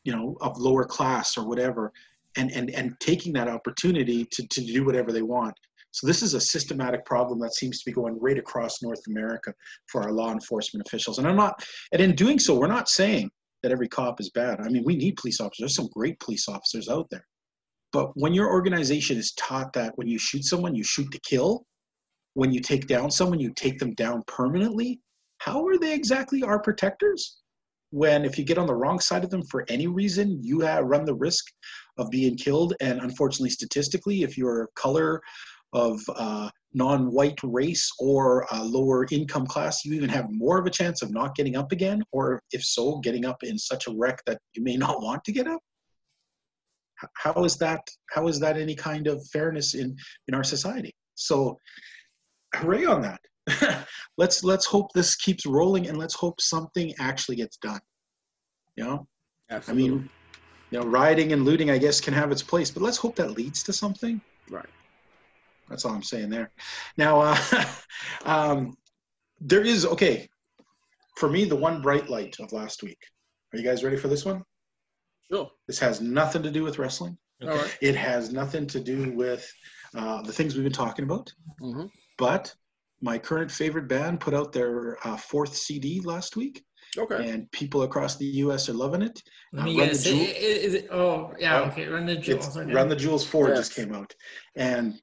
you 0.05 0.13
know 0.15 0.37
of 0.41 0.59
lower 0.59 0.85
class 0.85 1.39
or 1.39 1.49
whatever 1.49 1.93
and 2.37 2.51
and 2.53 2.71
and 2.71 2.95
taking 3.01 3.33
that 3.35 3.49
opportunity 3.49 4.27
to, 4.33 4.47
to 4.49 4.61
do 4.61 4.85
whatever 4.85 5.13
they 5.13 5.23
want. 5.23 5.55
So 5.93 6.07
this 6.07 6.23
is 6.23 6.35
a 6.35 6.41
systematic 6.41 7.05
problem 7.07 7.39
that 7.41 7.55
seems 7.55 7.79
to 7.79 7.91
be 7.91 7.95
going 7.95 8.19
right 8.21 8.39
across 8.39 8.83
north 8.83 9.01
america 9.09 9.53
for 9.91 10.03
our 10.03 10.13
law 10.13 10.33
enforcement 10.33 10.87
officials. 10.87 11.19
And 11.19 11.27
i'm 11.27 11.37
not 11.37 11.65
and 11.93 12.03
in 12.03 12.15
doing 12.15 12.39
so 12.39 12.59
we're 12.59 12.67
not 12.67 12.89
saying 12.89 13.31
that 13.63 13.73
every 13.73 13.89
cop 13.89 14.21
is 14.21 14.31
bad. 14.31 14.61
I 14.61 14.69
mean 14.69 14.83
we 14.85 14.97
need 14.97 15.17
police 15.17 15.41
officers. 15.41 15.59
There's 15.61 15.77
some 15.77 15.89
great 15.95 16.19
police 16.21 16.49
officers 16.49 16.89
out 16.89 17.07
there. 17.11 17.27
But 17.93 18.11
when 18.15 18.35
your 18.35 18.51
organization 18.51 19.17
is 19.17 19.33
taught 19.33 19.73
that 19.73 19.97
when 19.97 20.09
you 20.09 20.19
shoot 20.19 20.45
someone 20.45 20.75
you 20.75 20.85
shoot 20.85 21.11
to 21.13 21.21
kill 21.21 21.65
when 22.35 22.53
you 22.53 22.61
take 22.61 22.87
down 22.87 23.11
someone 23.11 23.41
you 23.41 23.53
take 23.55 23.79
them 23.79 23.95
down 23.95 24.23
permanently 24.27 25.01
how 25.39 25.67
are 25.67 25.79
they 25.79 25.95
exactly 25.95 26.43
our 26.43 26.61
protectors? 26.61 27.39
When 27.91 28.25
if 28.25 28.39
you 28.39 28.45
get 28.45 28.59
on 28.59 28.67
the 28.67 28.75
wrong 28.75 28.99
side 28.99 29.25
of 29.25 29.31
them 29.31 29.43
for 29.51 29.65
any 29.69 29.87
reason 29.87 30.41
you 30.43 30.61
have 30.61 30.85
run 30.85 31.05
the 31.05 31.15
risk 31.15 31.45
of 31.99 32.11
being 32.11 32.37
killed. 32.37 32.75
And 32.81 33.01
unfortunately 33.01 33.51
statistically 33.51 34.23
if 34.23 34.37
you're 34.37 34.69
color 34.75 35.21
of 35.73 36.01
uh, 36.15 36.49
non-white 36.75 37.39
race 37.43 37.91
or 37.99 38.47
a 38.53 38.63
lower 38.63 39.07
income 39.11 39.47
class 39.47 39.85
you 39.85 39.95
even 39.95 40.09
have 40.09 40.27
more 40.31 40.59
of 40.59 40.67
a 40.67 40.71
chance 40.71 41.03
of 41.03 41.11
not 41.11 41.35
getting 41.35 41.57
up 41.57 41.73
again 41.73 42.03
or 42.13 42.41
if 42.53 42.63
so 42.63 42.99
getting 42.99 43.25
up 43.25 43.43
in 43.43 43.59
such 43.59 43.87
a 43.87 43.95
wreck 43.97 44.21
that 44.27 44.39
you 44.55 44.63
may 44.63 44.77
not 44.85 45.03
want 45.03 45.25
to 45.25 45.33
get 45.33 45.47
up. 45.47 45.61
How 47.15 47.45
is 47.45 47.57
that 47.59 47.81
how 48.11 48.27
is 48.29 48.41
that 48.41 48.57
any 48.57 48.75
kind 48.75 49.07
of 49.07 49.27
fairness 49.29 49.75
in 49.75 49.97
in 50.29 50.35
our 50.35 50.45
society? 50.45 50.95
So 51.15 51.59
hooray 52.55 52.85
on 52.85 53.03
that. 53.03 53.21
Let's 54.19 54.43
let's 54.43 54.65
hope 54.65 54.93
this 54.95 55.15
keeps 55.15 55.45
rolling 55.45 55.89
and 55.89 55.99
let's 55.99 56.15
hope 56.15 56.41
something 56.41 56.95
actually 56.99 57.37
gets 57.37 57.59
done. 57.59 57.81
You 58.77 58.85
know 58.85 59.07
Absolutely. 59.51 59.85
i 59.85 59.89
mean 59.89 60.11
you 60.71 60.79
know 60.79 60.87
rioting 60.87 61.33
and 61.33 61.45
looting 61.45 61.71
i 61.71 61.79
guess 61.79 62.01
can 62.01 62.15
have 62.15 62.33
its 62.33 62.43
place 62.43 62.71
but 62.71 62.83
let's 62.83 62.97
hope 62.97 63.17
that 63.17 63.31
leads 63.33 63.63
to 63.63 63.73
something 63.73 64.21
right. 64.51 64.67
that's 65.69 65.85
all 65.85 65.93
i'm 65.93 66.03
saying 66.03 66.29
there 66.31 66.51
now 66.97 67.21
uh, 67.21 67.37
um, 68.25 68.75
there 69.41 69.63
is 69.63 69.85
okay 69.87 70.29
for 71.17 71.29
me 71.29 71.45
the 71.45 71.57
one 71.57 71.81
bright 71.83 72.09
light 72.09 72.37
of 72.41 72.53
last 72.53 72.83
week 72.83 72.99
are 73.53 73.59
you 73.59 73.65
guys 73.65 73.85
ready 73.85 73.97
for 73.97 74.09
this 74.09 74.25
one 74.25 74.43
Sure. 75.31 75.51
this 75.67 75.79
has 75.81 76.01
nothing 76.01 76.43
to 76.43 76.51
do 76.53 76.63
with 76.63 76.79
wrestling 76.79 77.17
All 77.43 77.49
right. 77.49 77.79
it 77.83 77.97
has 77.97 78.33
nothing 78.33 78.67
to 78.69 78.81
do 78.81 79.13
with 79.13 79.51
uh, 79.97 80.23
the 80.23 80.33
things 80.33 80.55
we've 80.55 80.65
been 80.65 80.73
talking 80.73 81.05
about 81.05 81.33
Mm-hmm. 81.61 81.87
but 82.19 82.55
my 83.03 83.19
current 83.19 83.51
favorite 83.51 83.89
band 83.89 84.21
put 84.21 84.35
out 84.35 84.53
their 84.53 84.99
uh, 85.07 85.17
fourth 85.17 85.55
cd 85.57 86.01
last 86.01 86.37
week 86.37 86.65
Okay. 86.99 87.29
and 87.31 87.51
people 87.53 87.83
across 87.83 88.17
the 88.17 88.27
us 88.27 88.69
are 88.69 88.73
loving 88.75 89.03
it 89.03 89.23
Let 89.53 89.63
Uh, 89.63 89.65
me 89.67 89.79
Run 89.79 89.89
guess. 89.89 90.05
the 90.05 90.11
Jewel- 90.11 90.21
i- 90.21 90.25
i- 90.25 90.77
it- 90.79 90.89
oh, 90.91 91.33
yeah, 91.39 91.61
Oh, 91.61 91.65
okay. 91.65 91.87
Run 91.87 92.07
the 92.07 92.17
jewels. 92.17 92.57
Okay. 92.57 92.73
run 92.73 92.89
the 92.89 92.97
jewels 92.97 93.25
4 93.27 93.55
just 93.55 93.75
came 93.75 93.95
out 93.95 94.15
and 94.57 94.95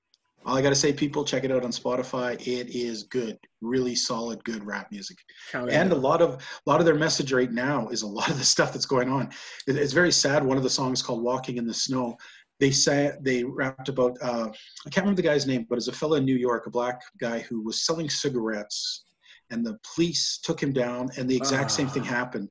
all 0.46 0.58
i 0.58 0.62
gotta 0.62 0.76
say 0.76 0.92
people 0.92 1.24
check 1.24 1.44
it 1.46 1.52
out 1.52 1.64
on 1.64 1.72
spotify 1.72 2.34
it 2.46 2.68
is 2.76 3.04
good 3.04 3.38
really 3.62 3.96
solid 3.96 4.44
good 4.44 4.62
rap 4.66 4.88
music 4.92 5.18
Count 5.52 5.70
it 5.70 5.74
and 5.74 5.92
a 5.94 5.96
lot 5.96 6.22
of 6.22 6.32
a 6.66 6.70
lot 6.70 6.80
of 6.82 6.86
their 6.86 6.96
message 6.96 7.32
right 7.32 7.52
now 7.52 7.88
is 7.90 8.02
a 8.02 8.08
lot 8.08 8.30
of 8.30 8.38
the 8.38 8.44
stuff 8.56 8.74
that's 8.74 8.86
going 8.86 9.10
on 9.10 9.30
It- 9.68 9.78
it's 9.78 9.94
very 9.94 10.12
sad 10.12 10.44
one 10.44 10.58
of 10.58 10.64
the 10.64 10.70
songs 10.70 11.02
called 11.02 11.24
walking 11.24 11.56
in 11.58 11.66
the 11.66 11.74
snow 11.74 12.18
they 12.60 12.72
say 12.72 13.12
they 13.22 13.44
rapped 13.44 13.88
about 13.88 14.18
uh, 14.22 14.48
i 14.86 14.90
can't 14.90 15.06
remember 15.06 15.22
the 15.22 15.28
guy's 15.30 15.48
name 15.48 15.66
but 15.70 15.78
it's 15.78 15.88
a 15.88 15.94
fellow 15.94 16.16
in 16.18 16.26
new 16.26 16.36
york 16.36 16.68
a 16.68 16.70
black 16.70 17.00
guy 17.20 17.40
who 17.40 17.62
was 17.62 17.86
selling 17.86 18.10
cigarettes 18.10 19.06
and 19.54 19.66
the 19.66 19.78
police 19.94 20.40
took 20.44 20.62
him 20.62 20.74
down 20.74 21.10
and 21.18 21.30
the 21.30 21.36
exact 21.38 21.70
same 21.72 21.88
thing 21.88 22.04
Ah. 22.04 22.18
happened 22.20 22.50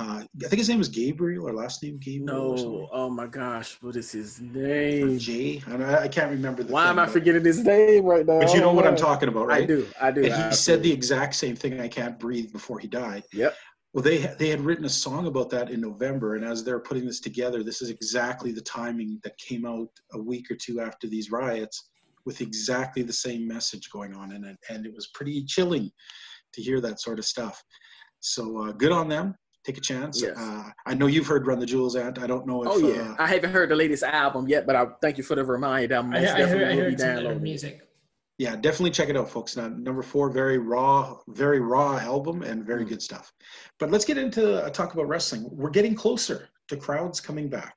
uh, 0.00 0.20
i 0.44 0.48
think 0.48 0.58
his 0.58 0.68
name 0.70 0.78
was 0.78 0.88
gabriel 0.88 1.46
or 1.46 1.52
last 1.52 1.82
name 1.82 1.98
gabriel 1.98 2.52
or 2.52 2.56
no. 2.56 2.88
Oh 3.00 3.08
my 3.20 3.26
gosh. 3.26 3.70
What 3.82 3.94
is 4.02 4.10
his 4.18 4.40
Or 4.40 4.44
name? 4.44 5.18
Jay. 5.18 5.62
I, 5.66 5.70
don't 5.70 5.80
know, 5.80 5.98
I 6.06 6.08
can't 6.08 6.30
remember 6.30 6.62
the 6.62 6.72
Why 6.72 6.84
thing, 6.84 6.90
am 6.90 6.98
I 6.98 7.04
but- 7.04 7.12
forgetting 7.12 7.44
his 7.52 7.60
name 7.74 8.04
right 8.14 8.26
now? 8.26 8.40
But 8.40 8.54
you 8.54 8.60
know 8.60 8.70
Oh, 8.70 8.74
what 8.78 8.86
I'm 8.86 8.96
talking 8.96 9.28
about, 9.32 9.46
right? 9.48 9.62
I 9.64 9.66
do. 9.74 9.80
I 10.00 10.10
do. 10.10 10.20
And 10.24 10.34
he 10.44 10.52
said 10.66 10.82
the 10.82 10.92
exact 11.00 11.34
same 11.44 11.56
thing. 11.62 11.72
I 11.80 11.88
can't 11.98 12.16
breathe 12.24 12.50
before 12.58 12.78
he 12.84 12.88
died. 12.88 13.22
Yep. 13.42 13.52
Well, 13.92 14.02
they 14.08 14.18
they 14.40 14.48
had 14.54 14.62
written 14.68 14.86
a 14.86 14.94
song 15.06 15.26
about 15.32 15.48
that 15.50 15.66
in 15.74 15.78
November, 15.90 16.28
and 16.36 16.44
as 16.52 16.58
they're 16.64 16.80
putting 16.88 17.04
this 17.10 17.20
together, 17.28 17.58
this 17.62 17.82
is 17.84 17.90
exactly 17.90 18.50
the 18.58 18.62
timing 18.78 19.10
that 19.24 19.34
came 19.48 19.64
out 19.74 19.90
a 20.14 20.20
week 20.30 20.46
or 20.50 20.56
two 20.64 20.76
after 20.88 21.06
these 21.14 21.26
riots, 21.30 21.76
with 22.24 22.38
exactly 22.48 23.02
the 23.10 23.18
same 23.26 23.42
message 23.56 23.84
going 23.96 24.12
on 24.14 24.28
in 24.36 24.42
it, 24.50 24.56
and 24.70 24.86
it 24.88 24.94
was 24.98 25.08
pretty 25.16 25.38
chilling 25.54 25.86
to 26.54 26.62
hear 26.62 26.80
that 26.80 27.00
sort 27.00 27.18
of 27.18 27.24
stuff. 27.24 27.62
So 28.20 28.64
uh, 28.68 28.72
good 28.72 28.92
on 28.92 29.08
them. 29.08 29.34
Take 29.64 29.78
a 29.78 29.80
chance. 29.80 30.20
Yes. 30.20 30.36
Uh, 30.36 30.64
I 30.86 30.94
know 30.94 31.06
you've 31.06 31.26
heard 31.26 31.46
"Run 31.46 31.60
the 31.60 31.66
Jewels," 31.66 31.94
Ant. 31.94 32.18
I 32.20 32.26
don't 32.26 32.46
know 32.46 32.62
if. 32.64 32.68
Oh 32.70 32.78
yeah, 32.78 33.12
uh, 33.12 33.16
I 33.18 33.28
haven't 33.28 33.52
heard 33.52 33.68
the 33.68 33.76
latest 33.76 34.02
album 34.02 34.48
yet, 34.48 34.66
but 34.66 34.74
I 34.74 34.86
thank 35.00 35.18
you 35.18 35.24
for 35.24 35.36
the 35.36 35.44
reminder. 35.44 35.96
I'm 35.96 36.10
most 36.10 36.18
I 36.18 36.38
definitely 36.38 36.48
heard, 36.48 36.62
I 36.64 36.68
will 36.68 36.76
be 36.76 36.80
heard 36.90 37.00
some 37.00 37.08
of 37.10 37.14
their 37.14 37.14
downloading. 37.14 37.38
it. 37.38 37.42
music. 37.42 37.88
yeah, 38.38 38.56
definitely 38.56 38.90
check 38.90 39.08
it 39.08 39.16
out, 39.16 39.30
folks. 39.30 39.56
Now, 39.56 39.68
number 39.68 40.02
four, 40.02 40.30
very 40.30 40.58
raw, 40.58 41.16
very 41.28 41.60
raw 41.60 41.96
album 41.98 42.42
and 42.42 42.64
very 42.66 42.84
Mm. 42.84 42.88
good 42.88 43.02
stuff. 43.02 43.32
But 43.78 43.90
let's 43.92 44.04
get 44.04 44.18
into 44.18 44.64
uh, 44.64 44.70
talk 44.70 44.94
about 44.94 45.06
wrestling. 45.06 45.48
We're 45.52 45.70
getting 45.70 45.94
closer 45.94 46.48
to 46.68 46.76
crowds 46.76 47.20
coming 47.20 47.48
back. 47.48 47.76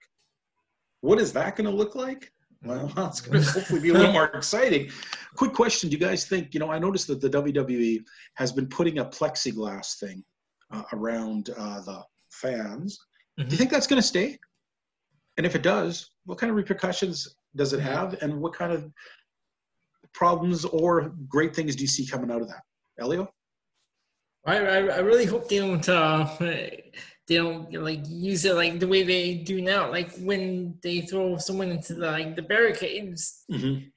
What 1.01 1.19
is 1.19 1.33
that 1.33 1.55
going 1.55 1.69
to 1.69 1.75
look 1.75 1.93
like? 1.93 2.31
Well, 2.65 2.91
it's 3.07 3.21
going 3.21 3.41
to 3.41 3.51
hopefully 3.51 3.79
be 3.79 3.89
a 3.89 3.93
little 3.93 4.11
more 4.11 4.25
exciting. 4.27 4.89
Quick 5.35 5.53
question: 5.53 5.89
Do 5.89 5.95
you 5.95 5.99
guys 6.03 6.25
think? 6.25 6.53
You 6.53 6.59
know, 6.59 6.71
I 6.71 6.79
noticed 6.79 7.07
that 7.07 7.21
the 7.21 7.29
WWE 7.29 8.03
has 8.35 8.51
been 8.51 8.67
putting 8.67 8.99
a 8.99 9.05
plexiglass 9.05 9.99
thing 9.99 10.23
uh, 10.71 10.83
around 10.93 11.51
uh, 11.57 11.81
the 11.81 12.03
fans. 12.31 12.97
Do 13.37 13.43
you 13.43 13.49
Mhm. 13.49 13.57
think 13.57 13.69
that's 13.71 13.87
going 13.87 14.01
to 14.01 14.07
stay? 14.07 14.39
And 15.37 15.45
if 15.45 15.53
it 15.55 15.61
does, 15.61 16.09
what 16.25 16.37
kind 16.39 16.49
of 16.49 16.55
repercussions 16.55 17.35
does 17.55 17.73
it 17.73 17.81
have, 17.81 18.21
and 18.21 18.39
what 18.41 18.53
kind 18.53 18.71
of 18.71 18.91
problems 20.13 20.65
or 20.65 21.13
great 21.27 21.55
things 21.55 21.75
do 21.75 21.81
you 21.83 21.87
see 21.87 22.05
coming 22.07 22.31
out 22.31 22.41
of 22.41 22.47
that? 22.47 22.61
Elio? 22.99 23.27
I, 24.45 24.57
I, 24.57 24.77
I 24.77 24.99
really 24.99 25.25
hope 25.25 25.49
they 25.49 25.59
don't 25.59 25.87
uh, 25.89 26.25
they 27.27 27.35
don't 27.37 27.71
like 27.73 28.01
use 28.07 28.45
it 28.45 28.55
like 28.55 28.79
the 28.79 28.87
way 28.87 29.03
they 29.03 29.35
do 29.35 29.61
now, 29.61 29.89
like 29.89 30.11
when 30.17 30.77
they 30.83 31.01
throw 31.01 31.37
someone 31.37 31.69
into 31.71 31.95
the 31.95 32.11
like 32.11 32.35
the 32.35 32.41
barricades. 32.43 33.43
Mm-hmm. 33.51 33.87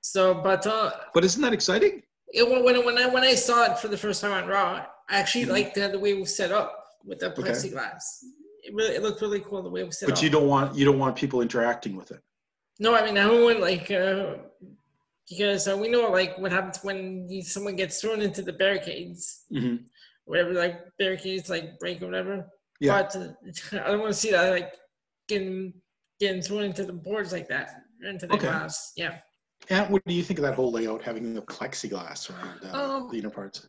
So, 0.00 0.34
but 0.34 0.66
uh, 0.66 0.90
But 1.14 1.24
isn't 1.24 1.42
that 1.42 1.52
exciting? 1.52 2.02
it, 2.32 2.48
when 2.48 2.84
when 2.84 2.98
I 2.98 3.06
when 3.06 3.22
I 3.24 3.34
saw 3.34 3.64
it 3.70 3.78
for 3.78 3.88
the 3.88 3.96
first 3.96 4.20
time 4.20 4.32
on 4.32 4.48
Raw, 4.48 4.84
I 5.08 5.16
actually 5.18 5.46
Mhm. 5.46 5.50
liked 5.50 5.74
the, 5.76 5.88
the 5.88 5.98
way 5.98 6.10
it 6.10 6.20
was 6.20 6.34
set 6.36 6.52
up 6.52 6.84
with 7.04 7.18
the 7.20 7.26
Okay. 7.32 7.42
plexiglass. 7.42 8.02
It 8.64 8.74
really 8.74 8.94
it 8.96 9.02
looked 9.02 9.20
really 9.22 9.40
cool 9.40 9.62
the 9.62 9.70
way 9.70 9.80
it 9.82 9.86
was 9.86 9.98
set 9.98 10.06
But 10.06 10.14
up. 10.14 10.16
But 10.18 10.22
you 10.24 10.30
don't 10.30 10.48
want 10.48 10.76
you 10.76 10.84
don't 10.84 10.98
want 10.98 11.16
people 11.16 11.40
interacting 11.40 11.96
with 11.96 12.10
it. 12.10 12.20
No, 12.80 12.94
I 12.94 13.04
mean 13.04 13.16
I 13.18 13.24
don't 13.26 13.44
want 13.44 13.60
like 13.60 13.90
uh, 13.90 14.34
because 15.28 15.68
uh, 15.68 15.76
we 15.76 15.88
know 15.88 16.10
like 16.10 16.38
what 16.38 16.52
happens 16.52 16.78
when 16.82 17.28
you, 17.28 17.42
someone 17.42 17.76
gets 17.76 18.00
thrown 18.00 18.20
into 18.22 18.42
the 18.42 18.52
barricades, 18.52 19.44
Mm-hmm. 19.52 19.76
Whatever 20.28 20.52
like 20.52 20.80
barricades 20.98 21.48
like 21.48 21.78
break 21.78 22.02
or 22.02 22.06
whatever. 22.06 22.46
Yeah. 22.80 23.02
But 23.02 23.16
I 23.72 23.88
don't 23.90 24.00
want 24.00 24.12
to 24.12 24.18
see 24.18 24.30
that 24.30 24.50
like 24.50 24.74
getting 25.26 25.72
getting 26.20 26.42
thrown 26.42 26.64
into 26.64 26.84
the 26.84 26.92
boards 26.92 27.32
like 27.32 27.48
that 27.48 27.70
into 28.06 28.26
the 28.26 28.34
Okay. 28.34 28.46
glass. 28.46 28.92
Yeah. 28.96 29.18
And 29.70 29.90
what 29.90 30.02
do 30.06 30.14
you 30.14 30.22
think 30.22 30.38
of 30.38 30.44
that 30.44 30.54
whole 30.54 30.70
layout, 30.70 31.02
having 31.02 31.34
the 31.34 31.42
plexiglass 31.42 32.30
around 32.30 32.60
uh, 32.64 32.96
Um, 32.96 33.08
the 33.10 33.18
inner 33.18 33.30
parts? 33.30 33.66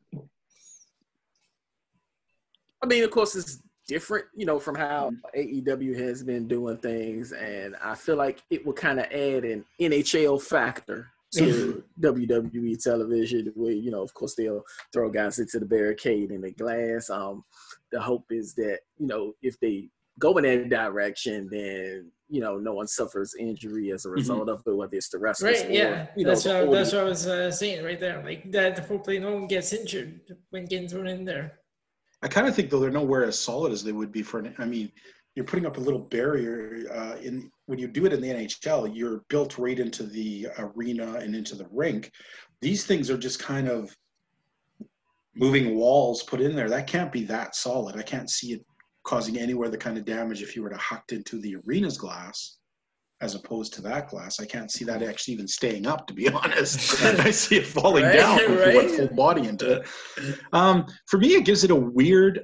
I 2.83 2.85
mean, 2.87 3.03
of 3.03 3.11
course, 3.11 3.35
it's 3.35 3.59
different, 3.87 4.25
you 4.35 4.45
know, 4.45 4.59
from 4.59 4.75
how 4.75 5.11
Mm-hmm. 5.35 5.69
AEW 5.69 5.97
has 5.99 6.23
been 6.23 6.47
doing 6.47 6.77
things, 6.77 7.31
and 7.31 7.75
I 7.83 7.95
feel 7.95 8.15
like 8.15 8.43
it 8.49 8.65
will 8.65 8.73
kind 8.73 8.99
of 8.99 9.05
add 9.05 9.45
an 9.45 9.65
NHL 9.79 10.41
factor 10.41 11.07
to 11.35 11.83
WWE 12.01 12.81
television, 12.81 13.51
where 13.55 13.71
you 13.71 13.91
know, 13.91 14.01
of 14.01 14.13
course, 14.13 14.35
they'll 14.35 14.63
throw 14.93 15.09
guys 15.09 15.39
into 15.39 15.59
the 15.59 15.65
barricade 15.65 16.31
and 16.31 16.43
the 16.43 16.51
glass. 16.51 17.09
Um, 17.09 17.43
the 17.91 17.99
hope 18.01 18.25
is 18.31 18.53
that 18.55 18.79
you 18.97 19.07
know, 19.07 19.33
if 19.41 19.59
they 19.59 19.89
go 20.19 20.37
in 20.37 20.43
that 20.43 20.69
direction, 20.69 21.47
then 21.51 22.11
you 22.31 22.41
know, 22.41 22.57
no 22.57 22.73
one 22.73 22.87
suffers 22.87 23.33
injury 23.39 23.91
as 23.91 24.05
a 24.05 24.09
result 24.09 24.49
of 24.49 24.61
it, 24.65 24.75
whether 24.75 24.95
it's 24.95 25.09
the 25.09 25.17
wrestlers 25.17 25.61
Right. 25.61 25.69
or 25.69 25.73
Yeah. 25.73 26.07
you 26.15 26.23
know, 26.25 26.29
that's 26.29 26.43
the 26.43 26.65
what, 26.65 26.71
that's 26.73 26.93
audience. 26.93 26.93
what 26.93 27.01
I 27.01 27.03
was 27.09 27.27
uh, 27.27 27.51
saying 27.51 27.83
right 27.83 27.99
there. 27.99 28.21
Like 28.23 28.51
that. 28.51 28.77
Hopefully, 28.87 29.17
no 29.19 29.33
one 29.33 29.47
gets 29.47 29.73
injured 29.73 30.19
when 30.51 30.65
getting 30.65 30.87
thrown 30.87 31.07
in 31.07 31.25
there. 31.25 31.59
I 32.21 32.27
kind 32.27 32.47
of 32.47 32.55
think 32.55 32.69
though 32.69 32.79
they're 32.79 32.91
nowhere 32.91 33.23
as 33.23 33.39
solid 33.39 33.71
as 33.71 33.83
they 33.83 33.93
would 33.93 34.11
be 34.11 34.21
for 34.21 34.39
an. 34.39 34.53
I 34.59 34.65
mean, 34.65 34.91
you're 35.35 35.45
putting 35.45 35.65
up 35.65 35.77
a 35.77 35.81
little 35.81 35.99
barrier 35.99 36.83
uh, 36.93 37.15
in 37.21 37.49
when 37.67 37.79
you 37.79 37.87
do 37.87 38.05
it 38.05 38.13
in 38.13 38.21
the 38.21 38.29
NHL. 38.29 38.91
You're 38.93 39.23
built 39.29 39.57
right 39.57 39.79
into 39.79 40.03
the 40.03 40.47
arena 40.57 41.13
and 41.15 41.35
into 41.35 41.55
the 41.55 41.67
rink. 41.71 42.11
These 42.61 42.85
things 42.85 43.09
are 43.09 43.17
just 43.17 43.39
kind 43.39 43.69
of 43.69 43.95
moving 45.35 45.75
walls 45.75 46.23
put 46.23 46.41
in 46.41 46.55
there. 46.55 46.69
That 46.69 46.87
can't 46.87 47.11
be 47.11 47.23
that 47.25 47.55
solid. 47.55 47.95
I 47.95 48.01
can't 48.01 48.29
see 48.29 48.53
it 48.53 48.65
causing 49.03 49.37
anywhere 49.37 49.69
the 49.69 49.77
kind 49.77 49.97
of 49.97 50.05
damage 50.05 50.41
if 50.41 50.55
you 50.55 50.63
were 50.63 50.69
to 50.69 50.77
hucked 50.77 51.13
into 51.13 51.39
the 51.39 51.55
arena's 51.65 51.97
glass. 51.97 52.57
as 53.21 53.35
opposed 53.35 53.73
to 53.73 53.81
that 53.81 54.09
glass. 54.09 54.39
I 54.39 54.45
can't 54.45 54.71
see 54.71 54.85
that 54.85 55.01
actually 55.03 55.33
even 55.35 55.47
staying 55.47 55.85
up, 55.85 56.07
to 56.07 56.13
be 56.13 56.27
honest. 56.41 57.01
I 57.03 57.31
see 57.31 57.57
it 57.57 57.67
falling 57.67 58.03
Right, 58.05 58.13
down 58.13 58.39
if 58.41 58.49
you 58.73 58.77
went 58.77 58.91
full 58.91 59.15
body 59.15 59.47
into 59.47 59.73
it. 59.73 59.87
Um, 60.53 60.85
for 61.07 61.17
me, 61.17 61.29
it 61.35 61.45
gives 61.45 61.63
it 61.63 61.71
a 61.71 61.75
weird. 61.75 62.41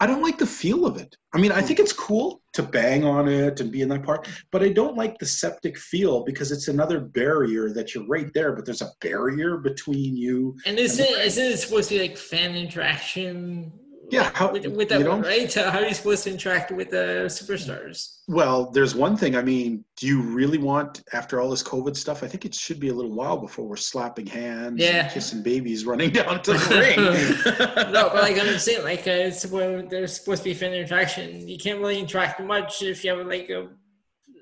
I 0.00 0.06
don't 0.06 0.22
like 0.22 0.38
the 0.38 0.46
feel 0.46 0.86
of 0.86 0.96
it. 0.96 1.16
I 1.32 1.38
mean, 1.38 1.52
I 1.52 1.60
hmm. 1.60 1.66
think 1.66 1.78
it's 1.78 1.92
cool 1.92 2.42
to 2.54 2.62
bang 2.62 3.04
on 3.04 3.28
it 3.28 3.60
and 3.60 3.70
be 3.70 3.82
in 3.82 3.88
that 3.88 4.02
part, 4.02 4.28
but 4.50 4.62
I 4.62 4.70
don't 4.70 4.96
like 4.96 5.18
the 5.18 5.26
septic 5.26 5.78
feel 5.78 6.24
because 6.24 6.52
it's 6.52 6.68
another 6.68 7.00
barrier 7.00 7.72
that 7.72 7.94
you're 7.94 8.06
right 8.06 8.32
there, 8.34 8.52
but 8.52 8.64
there's 8.64 8.82
a 8.82 8.90
barrier 9.00 9.58
between 9.58 10.16
you. 10.16 10.56
And 10.66 10.78
isn't 10.78 11.04
isn't 11.04 11.44
it 11.44 11.58
supposed 11.58 11.88
to 11.90 11.96
be 11.96 12.00
like 12.00 12.16
fan 12.16 12.54
interaction? 12.54 13.72
Yeah, 14.10 14.30
how- 14.34 14.52
with, 14.52 14.66
with 14.66 14.88
that 14.90 15.06
right? 15.06 15.52
How 15.54 15.78
are 15.80 15.86
you 15.86 15.94
supposed 15.94 16.24
to 16.24 16.30
interact 16.30 16.70
with 16.72 16.90
the 16.90 17.24
superstars? 17.28 18.18
Well, 18.28 18.70
there's 18.70 18.94
one 18.94 19.16
thing. 19.16 19.36
I 19.36 19.42
mean, 19.42 19.84
do 19.96 20.06
you 20.06 20.20
really 20.22 20.58
want, 20.58 21.02
after 21.12 21.40
all 21.40 21.50
this 21.50 21.62
COVID 21.62 21.96
stuff, 21.96 22.22
I 22.22 22.28
think 22.28 22.44
it 22.44 22.54
should 22.54 22.80
be 22.80 22.88
a 22.88 22.94
little 22.94 23.12
while 23.14 23.36
before 23.36 23.66
we're 23.66 23.76
slapping 23.76 24.26
hands 24.26 24.80
Yeah. 24.80 25.04
and 25.04 25.12
kissing 25.12 25.42
babies 25.42 25.84
running 25.86 26.10
down 26.20 26.42
to 26.42 26.52
the 26.52 26.78
ring. 26.78 27.92
no, 27.92 28.10
but 28.12 28.22
like 28.22 28.38
I'm 28.38 28.58
saying, 28.58 28.84
like 28.84 29.00
uh, 29.06 29.10
it's 29.28 29.46
where 29.46 29.82
there's 29.82 30.16
supposed 30.18 30.42
to 30.42 30.50
be 30.50 30.54
fan 30.54 30.72
interaction. 30.74 31.46
You 31.48 31.58
can't 31.58 31.80
really 31.80 31.98
interact 31.98 32.40
much 32.40 32.82
if 32.82 33.04
you 33.04 33.16
have 33.16 33.26
like 33.26 33.48
a, 33.50 33.68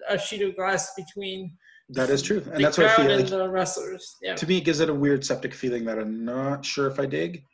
a 0.09 0.19
sheet 0.19 0.43
of 0.43 0.57
glass 0.57 0.93
between 0.97 1.57
that 1.91 2.09
is 2.09 2.23
true. 2.23 2.41
the 2.41 2.53
And 2.53 2.65
that's 2.65 2.79
what 2.79 2.87
I 2.87 2.95
crowd 2.95 3.07
feel 3.07 3.15
and 3.15 3.23
like. 3.23 3.31
the 3.31 3.49
wrestlers. 3.51 4.17
Yeah. 4.23 4.35
To 4.35 4.47
me, 4.47 4.59
it 4.59 4.65
gives 4.65 4.81
it 4.81 4.89
a 4.89 4.95
weird 4.95 5.25
septic 5.25 5.53
feeling 5.55 5.85
that 5.85 5.99
I'm 5.99 6.25
not 6.25 6.65
sure 6.65 6.87
if 6.87 6.99
I 6.99 7.05
dig. 7.07 7.45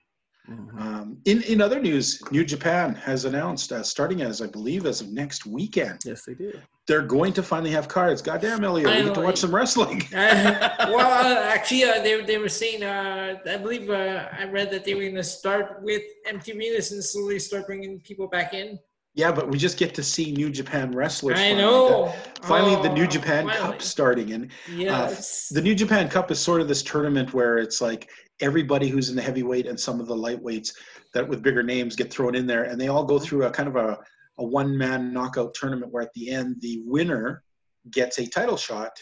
Mhm. 0.49 0.81
Um, 0.81 1.19
in 1.27 1.43
in 1.43 1.61
other 1.61 1.79
news, 1.81 2.23
New 2.31 2.45
Japan 2.45 2.95
has 2.95 3.25
announced, 3.27 3.71
uh, 3.71 3.83
starting 3.83 4.23
as 4.23 4.41
I 4.41 4.47
believe 4.47 4.87
as 4.87 5.01
of 5.03 5.09
next 5.13 5.45
weekend, 5.47 5.99
Yes, 6.07 6.25
they 6.27 6.35
did. 6.35 6.63
they're 6.87 7.03
going 7.03 7.35
to 7.35 7.43
finally 7.43 7.71
have 7.71 7.87
cards. 7.89 8.23
Goddamn, 8.23 8.65
Elliot, 8.65 8.89
we 8.89 9.03
get 9.05 9.15
to 9.15 9.21
watch 9.21 9.39
some 9.39 9.55
wrestling. 9.55 10.03
Uh, 10.15 10.87
well, 10.95 11.27
uh, 11.27 11.43
actually, 11.55 11.85
uh, 11.85 12.01
they, 12.03 12.23
they 12.23 12.39
were 12.39 12.49
saying, 12.49 12.83
uh, 12.83 13.37
I 13.47 13.57
believe 13.59 13.91
uh, 13.91 14.29
I 14.33 14.45
read 14.45 14.71
that 14.71 14.85
they 14.85 14.95
were 14.95 15.03
going 15.03 15.15
to 15.17 15.23
start 15.25 15.83
with 15.83 16.03
empty 16.27 16.53
arenas 16.53 16.93
and 16.93 17.05
slowly 17.05 17.39
start 17.39 17.67
bringing 17.67 18.01
people 18.01 18.27
back 18.29 18.55
in. 18.55 18.79
yeah, 19.15 19.31
but 19.33 19.51
we 19.51 19.59
just 19.59 19.77
get 19.79 19.95
to 19.97 20.03
see 20.03 20.33
New 20.33 20.49
Japan 20.51 20.93
wrestlers. 20.93 21.39
I 21.39 21.51
finally. 21.51 21.63
know. 21.63 22.15
Finally, 22.43 22.77
the 22.89 22.95
New 22.95 23.05
Oh, 23.05 23.17
Japan 23.19 23.47
finally. 23.47 23.73
Cup 23.73 23.83
starting, 23.83 24.33
and 24.33 24.51
Yes. 24.75 25.49
the 25.51 25.61
New 25.61 25.75
Japan 25.75 26.09
Cup 26.09 26.31
is 26.31 26.39
sort 26.39 26.61
of 26.63 26.69
this 26.69 26.83
tournament 26.83 27.35
where 27.35 27.59
it's 27.59 27.81
like 27.83 28.09
everybody 28.41 28.89
who's 28.89 29.11
in 29.11 29.17
the 29.17 29.23
heavyweight 29.23 29.67
and 29.67 29.79
some 29.79 30.01
of 30.01 30.07
the 30.07 30.15
lightweights 30.15 30.73
that 31.15 31.27
with 31.29 31.43
bigger 31.43 31.63
names 31.63 31.97
get 31.97 32.13
thrown 32.13 32.35
in 32.35 32.47
there, 32.47 32.65
and 32.65 32.81
they 32.81 32.89
all 32.89 33.05
go 33.05 33.19
through 33.19 33.45
a 33.45 33.51
kind 33.51 33.69
of 33.69 33.77
a, 33.77 33.99
a 34.39 34.45
one 34.45 34.77
man 34.77 35.13
knockout 35.13 35.55
tournament 35.55 35.93
where 35.93 36.03
at 36.03 36.13
the 36.15 36.31
end 36.31 36.57
the 36.61 36.83
winner 36.85 37.43
gets 37.91 38.19
a 38.19 38.27
title 38.27 38.57
shot 38.57 38.93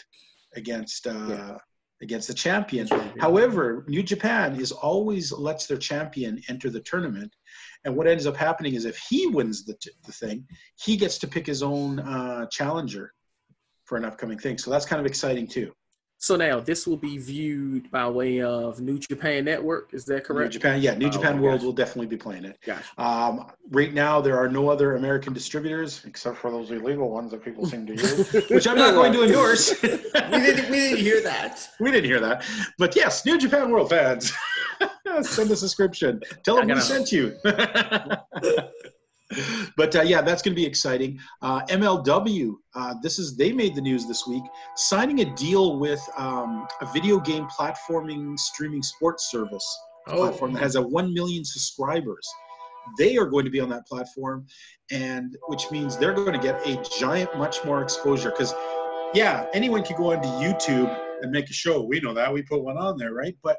against 0.55 1.07
uh, 1.07 1.27
Yeah. 1.29 1.57
against 2.01 2.27
the 2.27 2.33
champion. 2.33 2.87
However, 3.19 3.83
New 3.87 4.03
Japan 4.03 4.59
is 4.59 4.71
always 4.71 5.31
lets 5.31 5.65
their 5.65 5.77
champion 5.77 6.41
enter 6.47 6.69
the 6.69 6.81
tournament, 6.81 7.35
and 7.83 7.95
what 7.95 8.07
ends 8.07 8.25
up 8.25 8.35
happening 8.37 8.73
is 8.75 8.85
if 8.85 8.97
he 9.09 9.27
wins 9.27 9.65
the, 9.65 9.73
t- 9.75 9.91
the 10.05 10.11
thing, 10.11 10.47
he 10.79 10.95
gets 10.95 11.17
to 11.19 11.27
pick 11.27 11.45
his 11.45 11.61
own 11.63 11.99
uh, 11.99 12.45
challenger 12.47 13.13
for 13.85 13.97
an 13.97 14.05
upcoming 14.05 14.37
thing. 14.37 14.57
So 14.57 14.69
that's 14.71 14.85
kind 14.85 14.99
of 14.99 15.05
exciting 15.05 15.47
too. 15.47 15.71
So 16.19 16.35
now 16.35 16.59
this 16.59 16.87
will 16.87 16.97
be 16.97 17.19
viewed 17.19 17.91
by 17.91 18.09
way 18.09 18.41
of 18.41 18.81
New 18.81 18.97
Japan 18.97 19.45
Network. 19.45 19.93
Is 19.93 20.03
that 20.05 20.23
correct? 20.23 20.53
New? 20.53 20.59
Japan, 20.59 20.81
yeah, 20.81 20.95
New 20.95 21.07
Oh, 21.07 21.11
Japan 21.11 21.39
World 21.39 21.61
will 21.61 21.73
definitely 21.73 22.07
be 22.07 22.17
playing 22.17 22.43
it. 22.45 22.57
Gotcha. 22.65 22.83
Um, 22.97 23.51
right 23.69 23.93
now, 23.93 24.19
there 24.19 24.35
are 24.35 24.49
no 24.49 24.67
other 24.69 24.95
American 24.95 25.31
distributors 25.31 26.03
except 26.05 26.37
for 26.37 26.49
those 26.49 26.71
illegal 26.71 27.11
ones 27.11 27.31
that 27.31 27.43
people 27.43 27.67
seem 27.67 27.85
to 27.85 27.93
use, 27.93 28.31
which 28.49 28.67
I'm 28.67 28.77
not 28.77 28.95
going 28.95 29.13
to 29.13 29.23
endorse. 29.23 29.79
we, 29.83 29.89
didn't, 29.89 30.69
we 30.71 30.77
didn't 30.77 30.97
hear 30.97 31.21
that. 31.21 31.69
we 31.79 31.91
didn't 31.91 32.09
hear 32.09 32.19
that, 32.19 32.43
but 32.79 32.95
yes, 32.95 33.23
New 33.23 33.37
Japan 33.37 33.69
World 33.69 33.89
fans, 33.91 34.33
send 35.21 35.51
a 35.51 35.55
subscription. 35.55 36.19
Tell 36.43 36.55
them 36.55 36.67
we 36.67 36.79
sent 36.81 37.11
you. 37.11 37.37
But 39.77 39.95
uh, 39.95 40.01
yeah, 40.01 40.21
that's 40.21 40.41
going 40.41 40.55
to 40.55 40.61
be 40.61 40.65
exciting. 40.65 41.19
Uh, 41.41 41.65
MLW, 41.65 42.53
uh, 42.75 42.95
this 43.01 43.19
is 43.19 43.35
they 43.35 43.51
made 43.51 43.75
the 43.75 43.81
news 43.81 44.07
this 44.07 44.25
week, 44.25 44.43
signing 44.75 45.19
a 45.21 45.35
deal 45.35 45.79
with 45.79 46.01
um, 46.17 46.67
a 46.81 46.85
video 46.93 47.19
game 47.19 47.45
platforming 47.47 48.39
streaming 48.39 48.81
sports 48.81 49.29
service 49.29 49.67
Oh, 50.09 50.27
platform 50.27 50.53
that 50.53 50.63
has 50.63 50.75
a 50.75 50.81
1 50.81 51.13
million 51.13 51.43
subscribers. 51.43 52.27
They 52.97 53.17
are 53.17 53.25
going 53.25 53.43
to 53.43 53.51
be 53.51 53.59
on 53.59 53.67
that 53.69 53.85
platform, 53.85 54.45
and 54.91 55.35
which 55.47 55.69
means 55.71 55.97
they're 55.97 56.13
going 56.13 56.31
to 56.33 56.39
get 56.39 56.65
a 56.65 56.81
giant, 56.97 57.37
much 57.37 57.65
more 57.65 57.81
exposure. 57.81 58.31
Because, 58.31 58.53
yeah, 59.13 59.47
anyone 59.53 59.83
can 59.83 59.97
go 59.97 60.13
onto 60.13 60.29
YouTube 60.29 60.97
and 61.21 61.31
make 61.31 61.49
a 61.49 61.53
show. 61.53 61.83
We 61.83 61.99
know 61.99 62.13
that. 62.13 62.33
We 62.33 62.43
put 62.43 62.63
one 62.63 62.77
on 62.77 62.97
there, 62.97 63.13
right? 63.13 63.35
But 63.43 63.57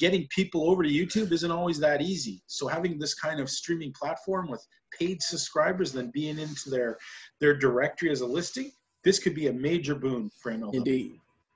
getting 0.00 0.26
people 0.28 0.70
over 0.70 0.82
to 0.82 0.88
YouTube 0.88 1.30
isn't 1.30 1.50
always 1.50 1.78
that 1.78 2.00
easy. 2.00 2.42
So 2.46 2.66
having 2.66 2.98
this 2.98 3.14
kind 3.14 3.38
of 3.38 3.50
streaming 3.50 3.92
platform 3.92 4.48
with 4.48 4.66
paid 4.98 5.22
subscribers, 5.22 5.92
then 5.92 6.10
being 6.10 6.38
into 6.38 6.70
their 6.70 6.96
their 7.38 7.54
directory 7.56 8.10
as 8.10 8.22
a 8.22 8.26
listing, 8.26 8.72
this 9.04 9.18
could 9.18 9.34
be 9.34 9.48
a 9.48 9.52
major 9.52 9.94
boon 9.94 10.30
for 10.42 10.52
MLW. 10.52 10.74
Indeed. 10.74 11.12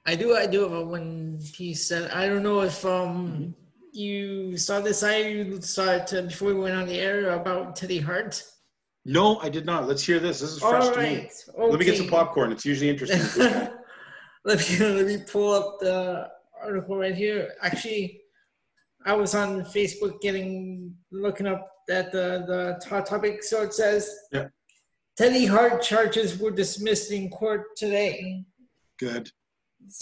I 0.07 0.14
do. 0.14 0.37
I 0.37 0.46
do 0.46 0.61
have 0.61 0.72
a 0.72 0.85
one 0.85 1.40
piece 1.54 1.88
that 1.88 2.14
I 2.14 2.28
don't 2.28 2.42
know 2.42 2.61
if 2.61 2.85
um 2.85 3.54
you 3.92 4.59
saw 4.59 4.80
this. 4.80 5.02
I 5.02 5.59
saw 5.61 5.92
it 5.92 6.12
uh, 6.12 6.22
before 6.22 6.48
we 6.48 6.54
went 6.54 6.76
on 6.76 6.87
the 6.87 6.98
air 6.98 7.30
about 7.30 7.76
Teddy 7.76 7.98
Hart. 7.98 8.42
No, 9.07 9.38
I 9.40 9.48
did 9.48 9.64
not. 9.64 9.88
Let's 9.88 10.04
hear 10.04 10.18
this. 10.18 10.40
This 10.40 10.50
is 10.50 10.62
All 10.62 10.70
fresh 10.70 10.88
to 10.88 10.98
me. 10.98 11.16
right. 11.16 11.33
Let 11.57 11.78
me 11.78 11.85
get 11.85 11.96
some 11.96 12.09
popcorn. 12.09 12.52
It's 12.52 12.64
usually 12.66 12.90
interesting. 12.90 13.20
with 13.20 13.35
this 13.35 13.52
guy. 13.52 13.70
let 14.44 14.59
me 14.68 14.78
let 14.98 15.07
me 15.07 15.18
pull 15.26 15.52
up 15.54 15.78
the 15.80 16.28
article 16.62 16.96
right 16.98 17.14
here. 17.14 17.52
Actually, 17.62 18.23
I 19.04 19.12
was 19.14 19.34
on 19.34 19.62
Facebook 19.64 20.20
getting 20.20 20.94
looking 21.12 21.46
up 21.46 21.70
at 21.90 22.10
the 22.12 22.44
the 22.46 22.88
hot 22.88 23.06
topic. 23.06 23.42
So 23.42 23.62
it 23.62 23.74
says, 23.74 24.10
Yeah. 24.32 24.46
Teddy 25.16 25.46
Hart 25.46 25.82
charges 25.82 26.38
were 26.38 26.50
dismissed 26.50 27.12
in 27.12 27.30
court 27.30 27.76
today. 27.76 28.44
Good. 28.98 29.30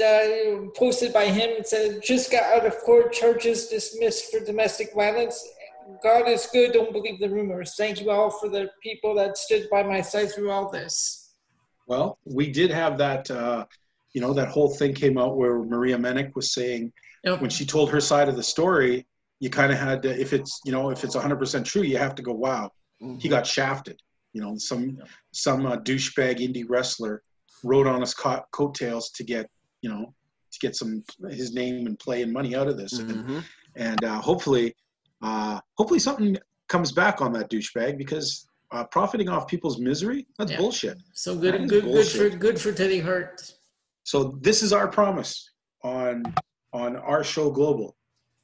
uh, 0.02 0.68
posted 0.76 1.12
by 1.12 1.26
him. 1.26 1.50
It 1.50 1.66
said, 1.66 2.00
just 2.02 2.30
got 2.30 2.44
out 2.44 2.64
of 2.66 2.78
court, 2.78 3.12
charges 3.12 3.66
dismissed 3.66 4.30
for 4.30 4.40
domestic 4.44 4.94
violence. 4.94 5.44
God 6.02 6.28
is 6.28 6.46
good, 6.52 6.72
don't 6.72 6.92
believe 6.92 7.18
the 7.20 7.28
rumors. 7.28 7.74
Thank 7.76 8.00
you 8.00 8.10
all 8.10 8.30
for 8.30 8.48
the 8.48 8.70
people 8.82 9.14
that 9.16 9.36
stood 9.36 9.68
by 9.70 9.82
my 9.82 10.00
side 10.00 10.30
through 10.32 10.50
all 10.50 10.70
this. 10.70 11.34
Well, 11.88 12.18
we 12.24 12.50
did 12.50 12.70
have 12.70 12.96
that, 12.98 13.28
uh, 13.30 13.66
you 14.14 14.20
know, 14.20 14.32
that 14.34 14.48
whole 14.48 14.70
thing 14.76 14.94
came 14.94 15.18
out 15.18 15.36
where 15.36 15.58
Maria 15.58 15.98
Manic 15.98 16.34
was 16.36 16.54
saying 16.54 16.92
Yep. 17.24 17.40
when 17.40 17.50
she 17.50 17.64
told 17.64 17.90
her 17.90 18.00
side 18.00 18.28
of 18.28 18.36
the 18.36 18.42
story, 18.42 19.06
you 19.38 19.48
kind 19.50 19.72
of 19.72 19.78
had 19.78 20.02
to, 20.02 20.20
if 20.20 20.32
it's, 20.32 20.60
you 20.64 20.72
know, 20.72 20.90
if 20.90 21.04
it's 21.04 21.14
100% 21.16 21.64
true, 21.64 21.82
you 21.82 21.96
have 21.98 22.14
to 22.16 22.22
go, 22.22 22.32
wow, 22.32 22.70
he 23.18 23.28
got 23.28 23.46
shafted. 23.46 23.98
You 24.32 24.40
know, 24.40 24.54
some 24.56 24.96
some 25.32 25.66
uh, 25.66 25.76
douchebag 25.76 26.38
indie 26.38 26.64
wrestler 26.66 27.22
rode 27.64 27.86
on 27.86 28.00
his 28.00 28.14
co- 28.14 28.42
coattails 28.52 29.10
to 29.10 29.24
get, 29.24 29.46
you 29.82 29.90
know, 29.90 30.14
to 30.52 30.58
get 30.60 30.74
some 30.74 31.02
his 31.30 31.52
name 31.52 31.86
and 31.86 31.98
play 31.98 32.22
and 32.22 32.32
money 32.32 32.56
out 32.56 32.66
of 32.66 32.76
this. 32.78 32.98
And, 32.98 33.24
Mhm. 33.24 33.44
and 33.76 34.04
uh, 34.04 34.20
hopefully, 34.20 34.74
uh, 35.22 35.60
hopefully 35.76 36.00
something 36.00 36.38
comes 36.68 36.92
back 36.92 37.20
on 37.20 37.32
that 37.34 37.50
douchebag 37.50 37.98
because 37.98 38.48
uh, 38.70 38.84
profiting 38.84 39.28
off 39.28 39.46
people's 39.46 39.78
misery, 39.78 40.26
that's 40.38 40.50
Yeah. 40.52 40.56
bullshit. 40.56 40.96
So 41.12 41.34
That 41.34 41.52
good, 41.52 41.60
is 41.64 41.70
good, 41.70 41.84
good 41.92 42.08
for 42.08 42.28
good 42.30 42.58
for 42.60 42.72
Teddy 42.72 43.00
Hart. 43.00 43.52
So 44.04 44.38
this 44.40 44.62
is 44.62 44.72
our 44.72 44.88
promise 44.88 45.50
on 45.84 46.24
on 46.72 46.96
our 46.96 47.22
show 47.24 47.50
Global 47.50 47.96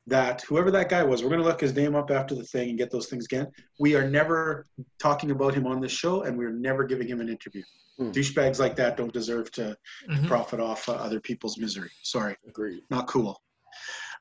that 0.06 0.40
whoever 0.42 0.70
that 0.70 0.88
guy 0.88 1.02
was, 1.02 1.22
we're 1.22 1.28
going 1.28 1.40
to 1.42 1.46
look 1.46 1.60
his 1.60 1.74
name 1.74 1.94
up 1.94 2.10
after 2.10 2.34
the 2.34 2.44
thing 2.44 2.70
and 2.70 2.78
get 2.78 2.90
those 2.90 3.08
things 3.08 3.26
again. 3.26 3.46
We 3.78 3.94
are 3.94 4.08
never 4.08 4.64
talking 4.98 5.30
about 5.30 5.52
him 5.54 5.66
on 5.66 5.80
this 5.80 5.92
show, 5.92 6.22
and 6.22 6.36
we're 6.38 6.52
never 6.52 6.84
giving 6.84 7.06
him 7.06 7.20
an 7.20 7.28
interview. 7.28 7.62
Hmm. 7.98 8.10
Douchebags 8.10 8.58
like 8.58 8.74
that 8.76 8.96
don't 8.96 9.12
deserve 9.12 9.50
to 9.52 9.76
Mhm. 10.08 10.26
profit 10.26 10.60
off 10.60 10.88
uh, 10.88 10.92
other 10.92 11.20
people's 11.20 11.58
misery. 11.58 11.90
Sorry, 12.02 12.36
Agreed. 12.46 12.82
not 12.90 13.06
cool. 13.06 13.42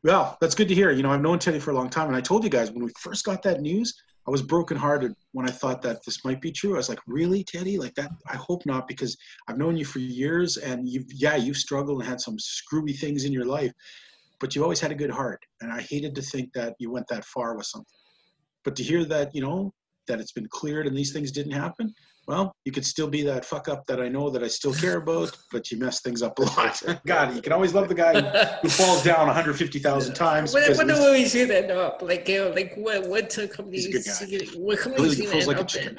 Well, 0.04 0.38
that's 0.42 0.56
good 0.56 0.68
to 0.68 0.76
hear. 0.76 0.92
You 0.92 1.04
know, 1.04 1.12
I've 1.12 1.22
known 1.22 1.40
Teddy 1.40 1.60
for 1.60 1.72
a 1.72 1.74
long 1.76 1.90
time, 1.90 2.08
and 2.08 2.16
I 2.16 2.22
told 2.22 2.44
you 2.44 2.50
guys 2.50 2.70
when 2.72 2.84
we 2.84 2.92
first 3.00 3.24
got 3.24 3.42
that 3.44 3.62
news, 3.62 3.94
I 4.28 4.32
was 4.32 4.42
brokenhearted 4.42 5.14
when 5.32 5.48
I 5.48 5.52
thought 5.52 5.82
that 5.84 6.04
this 6.06 6.26
might 6.26 6.42
be 6.42 6.52
true. 6.52 6.74
I 6.74 6.78
was 6.78 6.90
like, 6.90 7.00
"Really, 7.08 7.44
Teddy? 7.44 7.78
Like 7.78 7.96
that? 7.96 8.12
I 8.28 8.36
hope 8.36 8.66
not, 8.66 8.88
because 8.88 9.16
I've 9.48 9.58
known 9.58 9.78
you 9.78 9.86
for 9.86 10.00
years, 10.00 10.58
and 10.58 10.88
you've 10.88 11.06
yeah, 11.14 11.38
you've 11.38 11.58
struggled 11.58 12.02
and 12.02 12.10
had 12.10 12.20
some 12.20 12.38
screwy 12.38 12.94
things 12.94 13.24
in 13.24 13.32
your 13.32 13.46
life, 13.46 13.72
but 14.40 14.54
you've 14.54 14.64
always 14.64 14.82
had 14.82 14.92
a 14.92 14.96
good 14.96 15.12
heart, 15.12 15.40
and 15.62 15.72
I 15.72 15.82
hated 15.82 16.14
to 16.16 16.22
think 16.22 16.52
that 16.54 16.76
you 16.80 16.92
went 16.92 17.08
that 17.08 17.24
far 17.26 17.56
with 17.56 17.68
something. 17.68 17.88
But 18.66 18.76
to 18.76 18.84
hear 18.84 19.06
that, 19.06 19.34
you 19.34 19.42
know, 19.42 19.74
that 20.08 20.20
it's 20.20 20.34
been 20.34 20.48
cleared 20.50 20.88
and 20.88 20.98
these 20.98 21.14
things 21.14 21.32
didn't 21.32 21.54
happen, 21.54 21.94
well, 22.28 22.54
you 22.66 22.74
could 22.74 22.86
still 22.86 23.08
be 23.08 23.24
that 23.24 23.46
fuck 23.46 23.70
up 23.70 23.86
that 23.88 24.02
I 24.02 24.10
know 24.10 24.30
that 24.30 24.44
I 24.44 24.48
still 24.50 24.74
care 24.74 24.98
about, 24.98 25.32
but 25.50 25.72
you 25.72 25.78
mess 25.78 26.02
things 26.02 26.22
up 26.22 26.38
a 26.40 26.42
lot. 26.42 26.82
God, 27.08 27.34
you 27.34 27.42
can 27.42 27.54
always 27.54 27.74
love 27.74 27.88
the 27.88 27.96
guy 27.96 28.20
who 28.62 28.68
falls 28.68 29.02
down 29.02 29.28
150,000 29.28 30.14
times. 30.14 30.54
What, 30.54 30.64
because 30.64 30.78
what 30.78 30.88
do 30.88 31.12
we 31.14 31.26
see 31.26 31.46
that 31.46 31.72
up? 31.72 32.02
Like, 32.02 32.30
uh, 32.30 32.52
like 32.54 32.76
what? 32.76 33.08
What 33.08 33.30
companies? 33.54 33.86
He's 33.86 34.22
a 34.22 34.26
good 34.26 34.42
guy. 34.54 34.60
What 34.60 34.78
he 34.78 34.84
companies 34.84 35.18
really 35.18 35.24
you 35.24 35.32
feels 35.32 35.48
like 35.48 35.58
a 35.58 35.62
up 35.62 35.76
in? 35.76 35.98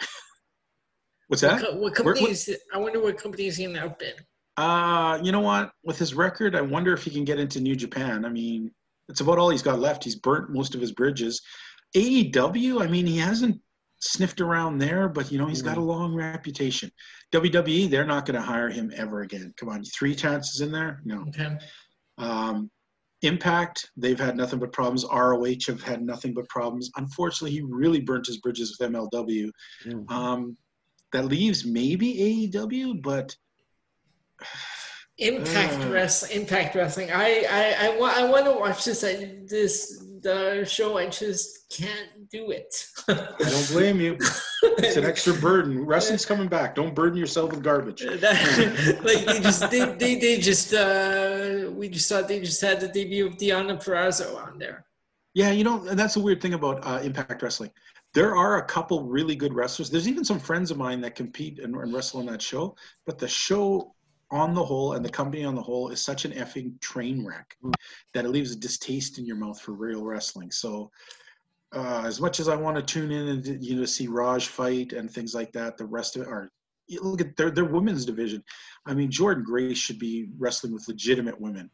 What's 1.29 1.41
that? 1.41 1.63
co- 1.63 1.77
what 1.77 1.95
company 1.95 2.21
what- 2.21 2.31
is? 2.31 2.57
I 2.75 2.79
wonder 2.79 3.01
what 3.01 3.17
company 3.17 3.47
is 3.47 3.57
he 3.57 3.65
in 3.65 3.77
out 3.77 4.03
in. 4.03 4.13
Uh, 4.59 5.19
you 5.23 5.33
know 5.33 5.41
what? 5.41 5.71
With 5.85 5.99
his 5.99 6.13
record, 6.15 6.55
I 6.55 6.61
wonder 6.61 6.93
if 6.93 7.05
he 7.05 7.11
can 7.11 7.25
get 7.25 7.39
into 7.39 7.61
New 7.61 7.77
Japan. 7.77 8.27
I 8.27 8.29
mean, 8.29 8.71
it's 9.09 9.21
about 9.21 9.39
all 9.39 9.49
he's 9.49 9.63
got 9.63 9.79
left. 9.79 10.05
He's 10.05 10.17
burnt 10.17 10.51
most 10.51 10.75
of 10.75 10.81
his 10.81 10.93
bridges. 10.93 11.41
AEW, 11.97 12.83
I 12.83 12.87
mean, 12.87 13.07
he 13.07 13.17
hasn't 13.17 13.61
sniffed 14.01 14.41
around 14.41 14.79
there, 14.79 15.09
but 15.09 15.31
you 15.33 15.39
know, 15.39 15.47
he's 15.47 15.63
got 15.63 15.77
a 15.79 15.83
long 15.83 16.15
reputation. 16.15 16.91
WWE, 17.33 17.91
they're 17.91 18.07
not 18.07 18.27
going 18.27 18.37
to 18.37 18.41
hire 18.43 18.69
him 18.69 18.93
ever 18.97 19.23
again. 19.23 19.53
Come 19.57 19.69
on, 19.69 19.83
three 19.85 20.15
chances 20.15 20.61
in 20.61 20.71
there? 20.73 21.01
No. 21.05 21.25
Okay. 21.29 21.57
Um, 22.19 22.71
Impact, 23.23 23.91
they've 23.97 24.19
had 24.19 24.37
nothing 24.37 24.61
but 24.61 24.73
problems. 24.73 25.05
ROH 25.05 25.67
have 25.67 25.83
had 25.83 26.03
nothing 26.03 26.33
but 26.33 26.49
problems. 26.49 26.89
Unfortunately, 26.97 27.51
he 27.51 27.63
really 27.63 28.01
burnt 28.01 28.27
his 28.27 28.39
bridges 28.39 28.77
with 28.79 28.93
MLW. 28.93 29.51
Mm. 29.85 30.09
Um, 30.11 30.57
that 31.13 31.25
leaves 31.25 31.67
maybe 31.67 32.49
AEW, 32.53 33.03
but 33.03 33.35
Impact 35.19 35.85
Uh. 35.85 35.89
Wrestling. 35.89 36.43
Impact 36.43 36.77
Wrestling. 36.77 37.11
I 37.11 37.45
I 37.51 37.87
I, 37.89 37.99
wa- 37.99 38.13
I 38.15 38.25
want 38.31 38.45
to 38.45 38.53
watch 38.53 38.85
this. 38.85 39.03
I, 39.03 39.41
this 39.47 40.01
the 40.23 40.65
show. 40.65 40.97
I 40.97 41.09
just 41.09 41.69
can't 41.71 42.18
do 42.31 42.51
it. 42.51 42.87
I 43.09 43.15
don't 43.39 43.69
blame 43.71 44.01
you. 44.01 44.17
It's 44.63 44.97
an 44.97 45.05
extra 45.13 45.35
burden. 45.35 45.85
Wrestling's 45.85 46.27
coming 46.27 46.49
back. 46.49 46.75
Don't 46.75 46.95
burden 46.95 47.19
yourself 47.19 47.51
with 47.51 47.63
garbage. 47.63 48.03
That- 48.21 49.01
like 49.05 49.25
they 49.27 49.41
just 49.41 49.71
they, 49.71 49.85
they, 49.95 50.15
they 50.17 50.39
just 50.39 50.75
uh 50.75 51.71
we 51.73 51.89
just 51.89 52.09
thought 52.09 52.29
they 52.29 52.41
just 52.41 52.61
had 52.61 52.81
the 52.81 52.89
debut 52.89 53.27
of 53.27 53.37
Deonna 53.37 53.83
Purrazzo 53.83 54.37
on 54.37 54.59
there. 54.59 54.85
Yeah, 55.35 55.51
you 55.51 55.63
know, 55.65 55.85
and 55.87 55.99
that's 55.99 56.15
the 56.15 56.21
weird 56.21 56.41
thing 56.41 56.55
about 56.55 56.85
uh, 56.87 57.01
Impact 57.03 57.43
Wrestling. 57.43 57.71
There 58.15 58.35
are 58.35 58.59
a 58.59 58.65
couple 58.65 59.05
really 59.05 59.37
good 59.37 59.55
wrestlers. 59.55 59.91
There's 59.91 60.09
even 60.09 60.25
some 60.25 60.41
friends 60.41 60.71
of 60.71 60.79
mine 60.79 61.01
that 61.03 61.15
compete 61.15 61.59
and, 61.61 61.77
and 61.77 61.93
wrestle 61.93 62.21
on 62.21 62.27
that 62.27 62.43
show. 62.43 62.75
But 63.07 63.19
the 63.19 63.29
show 63.29 63.95
on 64.31 64.55
the 64.55 64.65
whole 64.65 64.95
and 64.95 65.05
the 65.05 65.11
company 65.11 65.45
on 65.45 65.55
the 65.55 65.63
whole 65.63 65.91
is 65.91 66.03
such 66.03 66.25
an 66.25 66.33
effing 66.33 66.79
train 66.81 67.25
wreck 67.25 67.57
that 68.15 68.25
it 68.25 68.29
leaves 68.31 68.53
a 68.53 68.57
distaste 68.57 69.19
in 69.19 69.27
your 69.27 69.37
mouth 69.37 69.61
for 69.61 69.73
real 69.73 70.03
wrestling. 70.05 70.51
So, 70.51 70.91
uh, 71.75 72.03
as 72.07 72.21
much 72.21 72.41
as 72.41 72.49
I 72.49 72.57
want 72.57 72.77
to 72.77 72.83
tune 72.83 73.11
in 73.11 73.29
and 73.29 73.65
you 73.65 73.77
know 73.77 73.85
see 73.85 74.07
Raj 74.07 74.49
fight 74.49 74.93
and 74.93 75.11
things 75.11 75.35
like 75.35 75.53
that, 75.53 75.77
the 75.77 75.85
rest 75.87 76.17
of 76.17 76.23
it 76.23 76.29
are 76.29 76.51
look 77.03 77.21
at 77.21 77.37
their 77.37 77.51
their 77.51 77.65
women's 77.67 78.05
division. 78.07 78.43
I 78.87 78.95
mean, 78.95 79.11
Jordynne 79.11 79.45
Grace 79.45 79.77
should 79.79 79.99
be 79.99 80.29
wrestling 80.39 80.73
with 80.73 80.89
legitimate 80.89 81.39
women. 81.41 81.71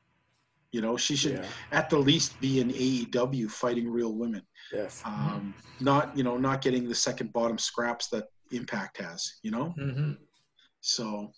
You 0.72 0.80
know, 0.80 0.96
she 0.96 1.14
should 1.14 1.35
Yeah. 1.35 1.46
at 1.70 1.88
the 1.90 1.98
least 1.98 2.40
be 2.40 2.59
in 2.61 2.70
AEW 2.70 3.48
fighting 3.48 3.88
real 3.88 4.12
women. 4.12 4.42
Yes. 4.72 5.00
Um, 5.04 5.54
not 5.80 6.16
you 6.16 6.24
know 6.24 6.37
not 6.37 6.61
getting 6.62 6.88
the 6.88 6.94
second 6.94 7.33
bottom 7.33 7.59
scraps 7.59 8.09
that 8.09 8.24
Impact 8.50 8.98
has. 9.00 9.35
You 9.42 9.52
know, 9.52 9.74
Mm-hmm. 9.78 10.12
so 10.80 11.33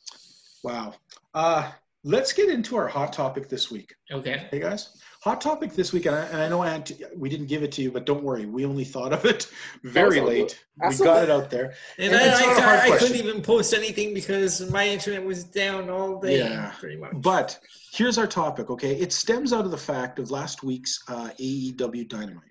wow. 0.65 0.95
Uh, 1.35 1.71
let's 2.07 2.33
get 2.33 2.49
into 2.49 2.77
our 2.77 2.87
hot 2.87 3.13
topic 3.13 3.49
this 3.49 3.69
week. 3.69 3.93
Okay. 4.13 4.47
Hey 4.53 4.61
guys, 4.61 4.97
hot 5.23 5.41
topic 5.41 5.73
this 5.73 5.93
week, 5.93 6.07
and 6.07 6.15
I, 6.15 6.21
and 6.27 6.37
I 6.41 6.49
know 6.49 6.63
Ant, 6.63 6.93
we 7.17 7.29
didn't 7.29 7.47
give 7.47 7.65
it 7.65 7.73
to 7.73 7.83
you, 7.83 7.91
but 7.91 8.07
don't 8.07 8.23
worry, 8.23 8.47
we 8.47 8.65
only 8.65 8.85
thought 8.85 9.13
of 9.13 9.25
it 9.25 9.49
very 9.83 10.21
late. 10.21 10.57
We 10.81 10.97
got 10.99 10.99
good. 10.99 11.23
it 11.25 11.31
out 11.31 11.51
there. 11.51 11.75
And, 11.99 12.15
And 12.15 12.23
it's 12.31 12.41
I, 12.41 12.47
not 12.47 12.59
a 12.59 12.63
hard 12.63 12.79
I, 12.79 12.95
I 12.95 12.99
couldn't 12.99 13.17
even 13.17 13.43
post 13.43 13.75
anything 13.75 14.15
because 14.15 14.71
my 14.71 14.87
internet 14.87 15.25
was 15.25 15.43
down 15.43 15.91
all 15.91 16.21
day, 16.21 16.39
Yeah. 16.39 16.73
pretty 16.79 16.97
much. 16.97 17.11
But 17.17 17.59
here's 17.93 18.19
our 18.19 18.27
topic. 18.29 18.71
Okay, 18.71 18.95
it 18.95 19.13
stems 19.13 19.53
out 19.53 19.65
of 19.65 19.73
the 19.73 19.77
fact 19.77 20.21
of 20.21 20.31
last 20.31 20.63
week's 20.63 21.03
uh, 21.09 21.31
AEW 21.41 22.09
Dynamite. 22.09 22.43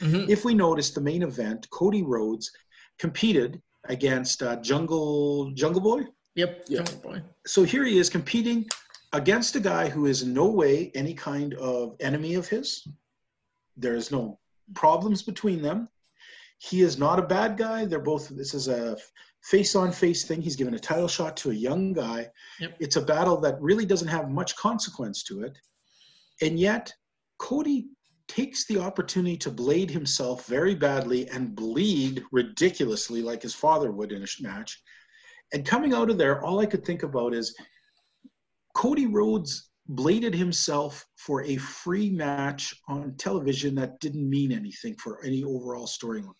Mhm. 0.00 0.28
if 0.28 0.44
we 0.44 0.54
notice 0.54 0.90
the 0.90 1.00
main 1.00 1.22
event, 1.22 1.70
Cody 1.70 2.02
Rhodes 2.02 2.50
competed 2.98 3.62
against 3.88 4.42
uh, 4.42 4.56
Jungle 4.56 5.52
Jungle 5.52 5.80
Boy. 5.80 6.02
Yep. 6.34 6.64
Yeah. 6.68 6.82
Jungle 6.82 7.10
Boy. 7.12 7.22
So 7.46 7.62
here 7.62 7.84
he 7.84 7.98
is 7.98 8.10
competing 8.10 8.66
against 9.14 9.54
a 9.54 9.60
guy 9.60 9.88
who 9.88 10.06
is 10.06 10.22
in 10.22 10.34
no 10.34 10.46
way 10.46 10.90
any 10.94 11.14
kind 11.14 11.54
of 11.54 11.96
enemy 12.00 12.34
of 12.34 12.48
his. 12.48 12.86
There 13.76 13.94
is 13.94 14.10
no 14.10 14.38
problems 14.74 15.22
between 15.22 15.62
them. 15.62 15.88
He 16.58 16.82
is 16.82 16.98
not 16.98 17.20
a 17.20 17.22
bad 17.22 17.56
guy. 17.56 17.84
They're 17.84 18.00
both. 18.00 18.28
This 18.28 18.54
is 18.54 18.68
a 18.68 18.96
face-on-face 19.44 20.24
thing. 20.24 20.42
He's 20.42 20.56
given 20.56 20.74
a 20.74 20.78
title 20.78 21.06
shot 21.06 21.36
to 21.38 21.50
a 21.50 21.54
young 21.54 21.92
guy. 21.92 22.28
Yep. 22.60 22.76
It's 22.80 22.96
a 22.96 23.02
battle 23.02 23.40
that 23.40 23.60
really 23.60 23.86
doesn't 23.86 24.08
have 24.08 24.30
much 24.30 24.56
consequence 24.56 25.22
to 25.24 25.42
it, 25.42 25.56
and 26.42 26.58
yet 26.58 26.92
Cody 27.38 27.86
takes 28.26 28.66
the 28.66 28.78
opportunity 28.78 29.36
to 29.36 29.50
blade 29.50 29.90
himself 29.90 30.46
very 30.46 30.74
badly 30.74 31.28
and 31.28 31.54
bleed 31.54 32.24
ridiculously 32.32 33.22
like 33.22 33.42
his 33.42 33.54
father 33.54 33.92
would 33.92 34.12
in 34.12 34.22
a 34.22 34.42
match. 34.42 34.82
And 35.52 35.66
coming 35.66 35.92
out 35.92 36.10
of 36.10 36.16
there, 36.16 36.42
all 36.42 36.58
I 36.58 36.66
could 36.66 36.84
think 36.84 37.02
about 37.02 37.34
is 37.34 37.54
Cody 38.74 39.06
Rhodes 39.06 39.70
bladed 39.88 40.34
himself 40.34 41.06
for 41.16 41.42
a 41.44 41.56
free 41.56 42.10
match 42.10 42.74
on 42.88 43.14
television 43.16 43.74
that 43.76 44.00
didn't 44.00 44.28
mean 44.28 44.52
anything 44.52 44.94
for 44.96 45.22
any 45.24 45.44
overall 45.44 45.86
storylines. 45.86 46.34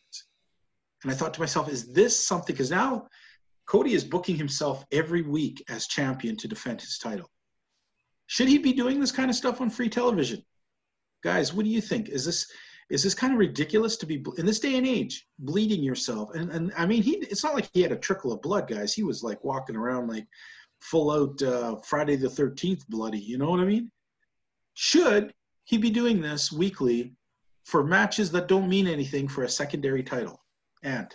And 1.02 1.12
I 1.12 1.14
thought 1.14 1.34
to 1.34 1.40
myself, 1.40 1.68
is 1.68 1.92
this 1.92 2.18
something? 2.18 2.54
Because 2.54 2.70
now 2.70 3.06
Cody 3.66 3.92
is 3.92 4.04
booking 4.04 4.36
himself 4.36 4.84
every 4.90 5.22
week 5.22 5.62
as 5.68 5.86
champion 5.86 6.36
to 6.38 6.48
defend 6.48 6.80
his 6.80 6.98
title. 6.98 7.30
Should 8.26 8.48
he 8.48 8.58
be 8.58 8.72
doing 8.72 9.00
this 9.00 9.12
kind 9.12 9.30
of 9.30 9.36
stuff 9.36 9.60
on 9.60 9.68
free 9.68 9.90
television? 9.90 10.42
Guys, 11.22 11.52
what 11.52 11.64
do 11.64 11.70
you 11.70 11.80
think? 11.80 12.08
Is 12.08 12.24
this 12.24 12.46
is 12.90 13.02
this 13.02 13.14
kind 13.14 13.32
of 13.32 13.38
ridiculous 13.38 13.96
to 13.96 14.06
be 14.06 14.22
in 14.36 14.44
this 14.44 14.60
day 14.60 14.76
and 14.76 14.86
age 14.86 15.26
bleeding 15.38 15.82
yourself? 15.82 16.34
And 16.34 16.50
and 16.50 16.72
I 16.76 16.86
mean, 16.86 17.02
he 17.02 17.16
it's 17.16 17.44
not 17.44 17.54
like 17.54 17.68
he 17.72 17.82
had 17.82 17.92
a 17.92 17.96
trickle 17.96 18.32
of 18.32 18.42
blood, 18.42 18.68
guys. 18.68 18.92
He 18.94 19.02
was 19.02 19.22
like 19.22 19.42
walking 19.44 19.76
around 19.76 20.08
like 20.08 20.26
full 20.84 21.10
out 21.10 21.42
uh, 21.42 21.76
Friday 21.76 22.14
the 22.14 22.28
Thirteenth 22.28 22.86
bloody. 22.88 23.18
You 23.18 23.38
know 23.38 23.50
what 23.50 23.60
I 23.60 23.64
mean? 23.64 23.90
Should 24.74 25.32
he 25.64 25.78
be 25.78 25.90
doing 25.90 26.20
this 26.20 26.52
weekly 26.52 27.14
for 27.64 27.82
matches 27.82 28.30
that 28.32 28.48
don't 28.48 28.68
mean 28.68 28.86
anything 28.86 29.26
for 29.26 29.44
a 29.44 29.48
secondary 29.48 30.02
title? 30.02 30.42
And 30.82 31.08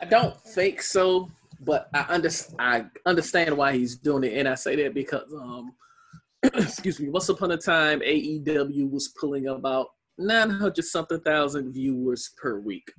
I 0.00 0.06
don't 0.06 0.40
think 0.40 0.80
so, 0.80 1.30
but 1.60 1.88
I, 1.92 2.06
under, 2.08 2.30
I 2.58 2.86
understand 3.04 3.56
why 3.56 3.74
he's 3.74 3.96
doing 3.96 4.24
it, 4.24 4.38
and 4.38 4.48
I 4.48 4.54
say 4.54 4.76
that 4.76 4.94
because, 4.94 5.30
um, 5.34 5.72
excuse 6.42 6.98
me, 6.98 7.10
once 7.10 7.28
upon 7.28 7.50
a 7.50 7.58
time, 7.58 8.00
AEW 8.00 8.90
was 8.90 9.08
pulling 9.20 9.48
about 9.48 9.88
900 10.16 10.82
something 10.82 11.20
thousand 11.20 11.72
viewers 11.72 12.30
per 12.40 12.58
week. 12.58 12.90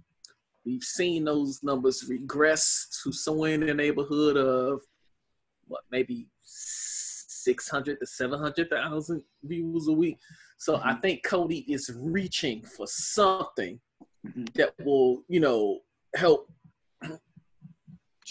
We've 0.69 0.83
seen 0.83 1.25
those 1.25 1.63
numbers 1.63 2.05
regress 2.07 2.87
to 3.03 3.11
somewhere 3.11 3.55
in 3.55 3.61
the 3.65 3.73
neighborhood 3.73 4.37
of 4.37 4.81
what, 5.67 5.81
maybe 5.89 6.27
600 6.43 7.99
to 7.99 8.05
700,000 8.05 9.23
viewers 9.43 9.87
a 9.87 9.91
week. 9.91 10.19
So 10.59 10.79
I 10.83 10.93
think 10.93 11.23
Cody 11.23 11.65
is 11.73 11.89
reaching 11.95 12.61
for 12.61 12.85
something 12.85 13.79
Mhm. 14.23 14.53
that 14.53 14.75
will, 14.85 15.23
you 15.27 15.39
know, 15.39 15.79
help 16.15 16.51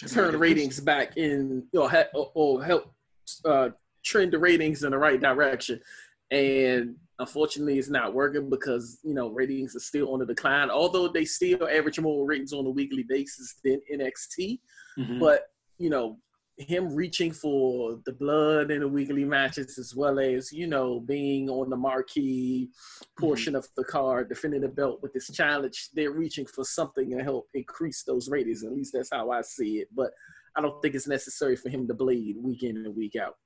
turn 0.06 0.30
the 0.32 0.38
ratings 0.38 0.78
back 0.78 1.16
in 1.16 1.66
or, 1.72 1.90
or 2.34 2.62
help 2.62 2.94
uh, 3.44 3.70
trend 4.04 4.32
the 4.32 4.38
ratings 4.38 4.84
in 4.84 4.92
the 4.92 4.98
right 4.98 5.20
direction. 5.20 5.80
And 6.30 7.00
unfortunately, 7.18 7.78
it's 7.78 7.88
not 7.90 8.14
working 8.14 8.48
because 8.50 8.98
you 9.02 9.14
know 9.14 9.28
ratings 9.30 9.74
are 9.76 9.80
still 9.80 10.12
on 10.12 10.20
the 10.20 10.26
decline. 10.26 10.70
Although 10.70 11.08
they 11.08 11.24
still 11.24 11.68
average 11.68 11.98
more 12.00 12.26
ratings 12.26 12.52
on 12.52 12.66
a 12.66 12.70
weekly 12.70 13.04
basis 13.08 13.54
than 13.64 13.80
NXT, 13.92 14.60
Mhm. 14.98 15.20
but 15.20 15.42
you 15.78 15.90
know 15.90 16.18
him 16.60 16.92
reaching 16.92 17.30
for 17.30 18.00
the 18.04 18.10
blood 18.12 18.72
in 18.72 18.80
the 18.80 18.88
weekly 18.88 19.24
matches 19.24 19.78
as 19.78 19.94
well 19.94 20.18
as 20.18 20.52
you 20.52 20.66
know 20.66 20.98
being 20.98 21.48
on 21.48 21.70
the 21.70 21.76
marquee 21.76 22.68
portion 23.16 23.54
of 23.54 23.64
the 23.76 23.84
card 23.84 24.28
defending 24.28 24.62
the 24.62 24.68
belt 24.68 25.00
with 25.00 25.12
this 25.12 25.30
challenge 25.30 25.88
they're 25.94 26.10
reaching 26.10 26.44
for 26.44 26.64
something 26.64 27.08
to 27.10 27.22
help 27.22 27.48
increase 27.54 28.02
those 28.02 28.28
ratings 28.28 28.64
at 28.64 28.72
least 28.72 28.92
that's 28.92 29.10
how 29.12 29.30
i 29.30 29.40
see 29.40 29.78
it 29.78 29.86
but 29.94 30.10
i 30.56 30.60
don't 30.60 30.82
think 30.82 30.96
it's 30.96 31.06
necessary 31.06 31.54
for 31.54 31.68
him 31.68 31.86
to 31.86 31.94
bleed 31.94 32.36
week 32.42 32.64
in 32.64 32.76
and 32.78 32.96
week 32.96 33.14
out 33.14 33.36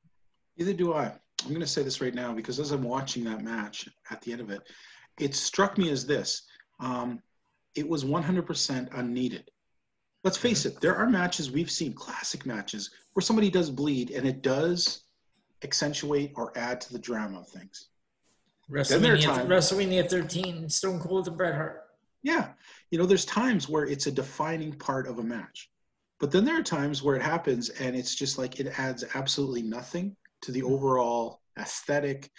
Neither 0.56 0.72
do 0.72 0.94
I. 0.94 1.12
I'm 1.44 1.50
going 1.50 1.60
to 1.60 1.66
say 1.66 1.82
this 1.82 2.00
right 2.00 2.14
now 2.14 2.32
because 2.32 2.60
as 2.60 2.70
I'm 2.70 2.82
watching 2.82 3.24
that 3.24 3.42
match 3.42 3.88
at 4.10 4.20
the 4.20 4.32
end 4.32 4.40
of 4.40 4.50
it, 4.50 4.62
it 5.18 5.34
struck 5.34 5.78
me 5.78 5.90
as 5.90 6.06
this. 6.06 6.42
Um, 6.80 7.20
it 7.74 7.88
was 7.88 8.04
100% 8.04 8.98
unneeded. 8.98 9.50
Let's 10.24 10.36
face 10.36 10.66
it, 10.66 10.80
there 10.80 10.94
are 10.94 11.08
matches 11.08 11.50
we've 11.50 11.70
seen, 11.70 11.94
classic 11.94 12.46
matches, 12.46 12.90
where 13.14 13.22
somebody 13.22 13.50
does 13.50 13.70
bleed 13.70 14.10
and 14.10 14.26
it 14.26 14.42
does 14.42 15.02
accentuate 15.64 16.32
or 16.36 16.56
add 16.56 16.80
to 16.82 16.92
the 16.92 16.98
drama 16.98 17.40
of 17.40 17.48
things. 17.48 17.88
WrestleMania, 18.70 19.22
times- 19.22 19.48
WrestleMania 19.48 20.08
13, 20.08 20.68
Stone 20.68 21.00
Cold 21.00 21.26
and 21.28 21.36
Bret 21.36 21.54
Hart. 21.54 21.82
Yeah. 22.22 22.50
You 22.90 22.98
know, 22.98 23.06
there's 23.06 23.24
times 23.24 23.68
where 23.68 23.84
it's 23.84 24.06
a 24.06 24.12
defining 24.12 24.72
part 24.74 25.08
of 25.08 25.18
a 25.18 25.22
match. 25.22 25.70
But 26.20 26.30
then 26.30 26.44
there 26.44 26.58
are 26.58 26.62
times 26.62 27.02
where 27.02 27.16
it 27.16 27.22
happens 27.22 27.70
and 27.70 27.96
it's 27.96 28.14
just 28.14 28.38
like 28.38 28.60
it 28.60 28.78
adds 28.78 29.04
absolutely 29.14 29.62
nothing 29.62 30.16
to 30.42 30.52
the 30.52 30.62
overall 30.62 31.40
aesthetic, 31.58 32.30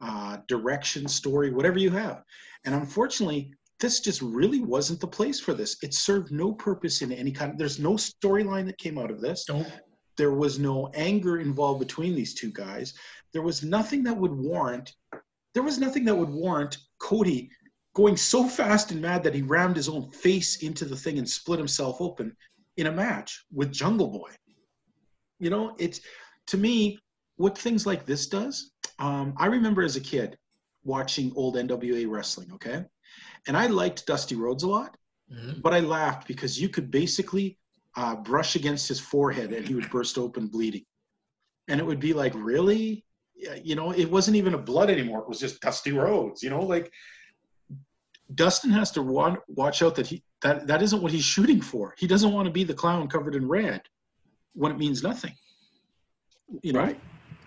uh, 0.00 0.38
direction, 0.48 1.06
story, 1.06 1.50
whatever 1.50 1.78
you 1.78 1.90
have. 1.90 2.22
And 2.64 2.74
unfortunately, 2.74 3.52
this 3.78 4.00
just 4.00 4.20
really 4.20 4.60
wasn't 4.60 5.00
the 5.00 5.06
place 5.06 5.40
for 5.40 5.54
this. 5.54 5.76
It 5.82 5.94
served 5.94 6.30
no 6.30 6.52
purpose 6.52 7.02
in 7.02 7.12
any 7.12 7.32
kind. 7.32 7.58
There's 7.58 7.78
no 7.78 7.94
storyline 7.94 8.66
that 8.66 8.78
came 8.78 8.98
out 8.98 9.10
of 9.10 9.20
this. 9.20 9.46
Nope. 9.48 9.66
There 10.16 10.32
was 10.32 10.58
no 10.58 10.90
anger 10.94 11.38
involved 11.38 11.80
between 11.80 12.14
these 12.14 12.34
two 12.34 12.52
guys. 12.52 12.92
There 13.32 13.42
was 13.42 13.62
nothing 13.62 14.02
that 14.04 14.16
would 14.16 14.32
warrant. 14.32 14.94
There 15.54 15.62
was 15.62 15.78
nothing 15.78 16.04
that 16.04 16.14
would 16.14 16.28
warrant 16.28 16.76
Cody 16.98 17.50
going 17.94 18.16
so 18.16 18.44
fast 18.46 18.92
and 18.92 19.00
mad 19.00 19.22
that 19.22 19.34
he 19.34 19.42
rammed 19.42 19.76
his 19.76 19.88
own 19.88 20.10
face 20.10 20.62
into 20.62 20.84
the 20.84 20.96
thing 20.96 21.18
and 21.18 21.28
split 21.28 21.58
himself 21.58 22.00
open 22.00 22.36
in 22.76 22.86
a 22.86 22.92
match 22.92 23.44
with 23.52 23.72
Jungle 23.72 24.08
Boy. 24.08 24.30
You 25.38 25.50
know, 25.50 25.74
it's 25.78 26.00
to 26.48 26.58
me 26.58 26.98
what 27.40 27.56
things 27.56 27.86
like 27.86 28.04
this 28.04 28.26
does. 28.26 28.72
Um, 28.98 29.32
I 29.38 29.46
remember 29.46 29.82
as 29.82 29.96
a 29.96 30.00
kid 30.00 30.36
watching 30.84 31.32
old 31.34 31.56
NWA 31.56 32.04
wrestling. 32.06 32.50
Okay, 32.52 32.84
and 33.46 33.56
I 33.56 33.66
liked 33.66 34.06
Dusty 34.06 34.34
Rhodes 34.36 34.62
a 34.62 34.68
lot, 34.68 34.96
Mhm. 35.32 35.62
but 35.62 35.72
I 35.72 35.80
laughed 35.80 36.28
because 36.28 36.60
you 36.60 36.68
could 36.68 36.90
basically 36.90 37.56
uh, 37.96 38.14
brush 38.14 38.54
against 38.56 38.86
his 38.86 39.00
forehead 39.00 39.52
and 39.52 39.66
he 39.66 39.74
would 39.74 39.90
burst 39.90 40.16
open 40.18 40.46
bleeding, 40.46 40.84
and 41.68 41.80
it 41.80 41.86
would 41.86 41.98
be 41.98 42.12
like, 42.12 42.32
really, 42.36 43.04
you 43.64 43.74
know, 43.74 43.90
it 43.90 44.08
wasn't 44.10 44.36
even 44.36 44.54
a 44.54 44.58
blood 44.58 44.90
anymore. 44.90 45.20
It 45.22 45.28
was 45.28 45.40
just 45.40 45.60
Dusty 45.60 45.92
Rhodes. 45.92 46.42
You 46.42 46.50
know, 46.50 46.62
like 46.62 46.92
Dustin 48.34 48.70
has 48.70 48.90
to 48.92 49.02
wa- 49.02 49.36
watch 49.48 49.82
out 49.82 49.94
that 49.96 50.06
he 50.06 50.22
that 50.42 50.66
that 50.66 50.82
isn't 50.82 51.02
what 51.02 51.10
he's 51.10 51.24
shooting 51.24 51.60
for. 51.62 51.94
He 51.98 52.06
doesn't 52.06 52.32
want 52.32 52.46
to 52.46 52.52
be 52.52 52.64
the 52.64 52.74
clown 52.82 53.08
covered 53.08 53.34
in 53.34 53.48
red 53.48 53.80
when 54.52 54.70
it 54.72 54.78
means 54.78 55.02
nothing. 55.02 55.34
You 56.62 56.72
know, 56.74 56.80
Right. 56.80 57.00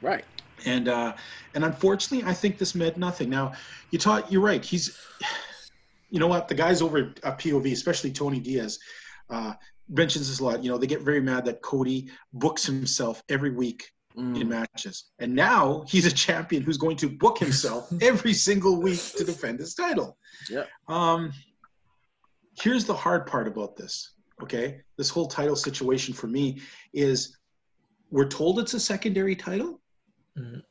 Right. 0.04 0.26
and 0.66 0.88
uh, 0.88 1.14
and 1.56 1.64
unfortunately, 1.66 2.24
I 2.30 2.34
think 2.34 2.58
this 2.58 2.76
meant 2.76 2.98
nothing. 2.98 3.30
Now, 3.30 3.54
you 3.92 3.98
taught 4.00 4.32
you're 4.32 4.42
right. 4.52 4.64
He's, 4.64 4.98
you 6.10 6.20
know 6.20 6.28
what, 6.28 6.48
the 6.48 6.56
guys 6.56 6.82
over 6.82 6.98
at 7.24 7.40
POV, 7.40 7.72
especially 7.72 8.12
Tony 8.12 8.40
Diaz, 8.40 8.80
uh, 9.30 9.54
mentions 9.90 10.28
this 10.30 10.40
a 10.40 10.44
lot. 10.46 10.64
You 10.64 10.70
know, 10.72 10.78
they 10.78 10.88
get 10.88 11.02
very 11.02 11.22
mad 11.22 11.46
that 11.46 11.62
Cody 11.62 12.10
books 12.34 12.66
himself 12.66 13.24
every 13.30 13.52
week 13.52 13.90
in 14.16 14.34
Mm. 14.36 14.48
matches, 14.50 15.06
and 15.18 15.34
now 15.34 15.84
he's 15.88 16.06
a 16.06 16.12
champion 16.12 16.62
who's 16.62 16.78
going 16.78 16.98
to 16.98 17.10
book 17.10 17.40
himself 17.40 17.92
every 18.02 18.34
single 18.34 18.80
week 18.80 19.02
to 19.18 19.24
defend 19.24 19.58
his 19.60 19.74
title. 19.74 20.18
Yeah. 20.50 20.66
Um, 20.88 21.34
here's 22.62 22.86
the 22.86 22.94
hard 22.94 23.26
part 23.26 23.48
about 23.48 23.76
this. 23.76 24.12
Okay, 24.44 24.82
this 24.98 25.10
whole 25.10 25.28
title 25.28 25.56
situation 25.56 26.14
for 26.14 26.28
me 26.28 26.62
is 26.94 27.38
we're 28.12 28.28
told 28.28 28.60
it's 28.60 28.76
a 28.76 28.80
secondary 28.80 29.36
title. 29.36 29.82
Mhm. 30.38 30.64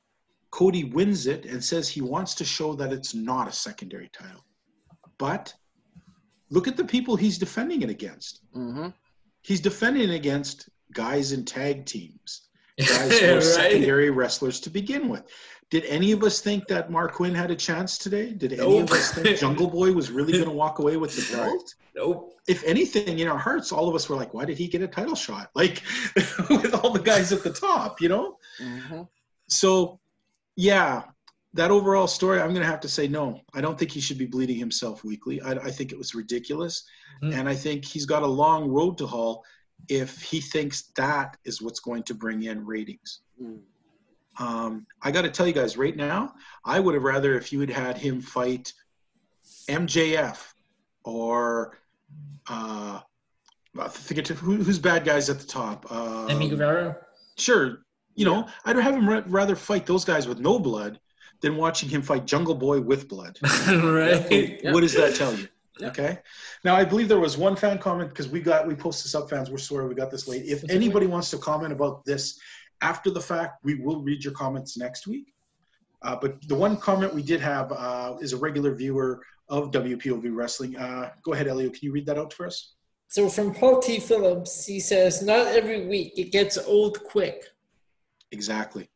Cody 0.51 0.85
wins 0.85 1.27
it 1.27 1.47
and 1.47 1.63
says 1.65 1.89
he 1.89 2.03
wants 2.03 2.35
to 2.35 2.45
show 2.45 2.75
that 2.75 2.93
it's 2.93 3.15
not 3.15 3.49
a 3.49 3.53
secondary 3.53 4.11
title. 4.13 4.45
But 5.19 5.55
look 6.51 6.69
at 6.69 6.77
the 6.77 6.85
people 6.85 7.17
he's 7.17 7.39
defending 7.39 7.83
it 7.83 7.91
against. 7.91 8.41
hmm 8.53 8.89
He's 9.45 9.61
defending 9.61 10.09
it 10.09 10.15
against 10.15 10.69
guys 10.93 11.33
in 11.33 11.45
tag 11.45 11.85
teams, 11.85 12.49
guys 12.79 13.19
who 13.19 13.27
are 13.33 13.35
right? 13.37 13.43
secondary 13.43 14.11
wrestlers 14.11 14.61
to 14.61 14.71
begin 14.71 15.09
with. 15.09 15.25
Did 15.71 15.85
any 15.87 16.13
of 16.13 16.23
us 16.23 16.41
think 16.41 16.69
that 16.69 16.91
Marq 16.91 17.13
Quen 17.13 17.35
had 17.35 17.51
a 17.51 17.57
chance 17.57 17.97
today? 17.97 18.33
Did 18.35 18.53
any 18.53 18.79
of 18.81 18.93
us 18.93 19.11
think 19.13 19.39
Jungle 19.43 19.69
Boy 19.69 19.91
was 19.93 20.11
really 20.11 20.33
going 20.33 20.45
to 20.45 20.51
walk 20.51 20.79
away 20.81 20.97
with 20.99 21.17
the 21.17 21.35
belt? 21.37 21.75
Nope. 21.97 22.35
If 22.47 22.63
anything, 22.65 23.21
in 23.21 23.27
our 23.27 23.39
hearts, 23.39 23.73
all 23.73 23.89
of 23.89 23.95
us 23.95 24.09
were 24.09 24.17
like, 24.17 24.35
why 24.35 24.45
did 24.45 24.59
he 24.59 24.69
get 24.69 24.83
a 24.83 24.87
title 24.89 25.15
shot? 25.15 25.51
Like 25.55 25.83
with 26.51 26.75
all 26.75 26.93
the 26.93 27.01
guys 27.03 27.33
at 27.33 27.43
the 27.43 27.53
top, 27.53 28.01
you 28.03 28.09
know? 28.11 28.37
hmm 28.59 29.03
So, 29.53 30.01
yeah, 30.57 31.03
that 31.55 31.71
overall 31.71 32.07
story, 32.07 32.41
I'm 32.41 32.51
going 32.51 32.63
to 32.63 32.67
have 32.67 32.81
to 32.81 32.89
say 32.89 33.07
no. 33.09 33.41
I 33.55 33.61
don't 33.61 33.79
think 33.79 33.91
he 33.91 34.01
should 34.01 34.19
be 34.19 34.27
bleeding 34.27 34.57
himself 34.57 35.05
weekly. 35.05 35.41
I, 35.43 35.53
I 35.53 35.71
think 35.71 35.93
it 35.93 35.99
was 35.99 36.15
ridiculous. 36.15 36.85
Mhm. 37.23 37.35
And 37.35 37.49
I 37.49 37.55
think 37.55 37.85
he's 37.85 38.07
got 38.07 38.23
a 38.23 38.27
long 38.27 38.69
road 38.69 38.99
to 38.99 39.07
haul 39.07 39.45
if 39.89 40.23
he 40.23 40.41
thinks 40.41 40.93
that 40.97 41.37
is 41.45 41.61
what's 41.61 41.81
going 41.81 42.05
to 42.05 42.15
bring 42.15 42.45
in 42.45 42.65
ratings. 42.65 43.21
Mm. 43.43 43.61
Um, 44.39 44.87
I 45.03 45.11
got 45.11 45.23
to 45.23 45.31
tell 45.31 45.47
you 45.47 45.53
guys 45.53 45.77
right 45.77 45.95
now, 45.95 46.35
I 46.65 46.81
would 46.81 46.95
have 46.95 47.03
rather 47.03 47.37
if 47.37 47.53
you 47.53 47.61
had 47.61 47.71
had 47.71 47.99
him 47.99 48.21
fight 48.21 48.73
MJF 49.69 50.39
or 51.05 51.79
uh, 52.49 53.01
I 53.79 53.89
think 53.89 54.19
it, 54.19 54.29
who, 54.29 54.57
who's 54.57 54.79
bad 54.79 55.05
guys 55.05 55.29
at 55.29 55.39
the 55.39 55.47
top. 55.47 55.91
Um, 55.91 56.29
Sammy 56.29 56.49
Guevara. 56.49 56.97
Sure, 57.37 57.85
you 58.15 58.25
know, 58.25 58.47
I'd 58.65 58.77
have 58.77 58.95
him 58.95 59.09
rather 59.31 59.57
fight 59.57 59.87
those 59.87 60.05
guys 60.05 60.27
with 60.27 60.39
no 60.39 60.59
blood 60.59 61.01
than 61.41 61.57
watching 61.57 61.89
him 61.89 62.03
fight 62.03 62.27
Jungle 62.27 62.55
Boy 62.55 62.81
with 62.81 63.09
blood. 63.09 63.39
right. 63.43 64.61
Yeah. 64.63 64.73
What 64.73 64.81
does 64.81 64.95
that 64.95 65.15
tell 65.15 65.35
you? 65.35 65.49
Yeah. 65.79 65.89
Okay. 65.89 66.19
Now 66.65 66.77
I 66.77 66.85
believe 66.85 67.09
there 67.09 67.19
was 67.19 67.37
one 67.37 67.57
fan 67.57 67.79
comment 67.79 68.11
because 68.11 68.29
we 68.29 68.41
got 68.41 68.67
we 68.67 68.75
posted 68.75 69.11
sub 69.11 69.29
fans. 69.29 69.51
We're 69.51 69.59
sorry 69.59 69.89
we 69.89 69.95
got 69.95 70.11
this 70.11 70.29
late. 70.29 70.45
If 70.47 70.65
anybody 70.71 71.07
wants 71.07 71.31
to 71.31 71.39
comment 71.39 71.73
about 71.73 72.05
this 72.05 72.39
after 72.83 73.11
the 73.11 73.21
fact, 73.21 73.65
we 73.65 73.77
will 73.77 74.03
read 74.03 74.23
your 74.25 74.35
comments 74.35 74.77
next 74.77 75.07
week. 75.07 75.33
Uh, 76.03 76.17
but 76.21 76.37
the 76.49 76.55
one 76.55 76.77
comment 76.77 77.15
we 77.15 77.23
did 77.23 77.41
have 77.41 77.73
uh, 77.73 78.17
is 78.21 78.33
a 78.33 78.37
regular 78.37 78.75
viewer 78.75 79.23
of 79.49 79.71
WPOV 79.71 80.35
Wrestling. 80.35 80.77
Uh, 80.77 81.11
go 81.23 81.33
ahead, 81.33 81.47
Elio. 81.47 81.71
Can 81.71 81.81
you 81.83 81.93
read 81.93 82.07
that 82.07 82.19
out 82.19 82.33
for 82.33 82.47
us? 82.47 82.75
So 83.09 83.29
from 83.29 83.55
Paul 83.55 83.81
T. 83.81 84.01
Phillips, 84.01 84.67
he 84.67 84.81
says, 84.81 85.23
"Not 85.23 85.47
every 85.49 85.87
week. 85.87 86.19
It 86.19 86.33
gets 86.33 86.59
old 86.59 87.03
quick." 87.05 87.45
Exactly. 88.33 88.89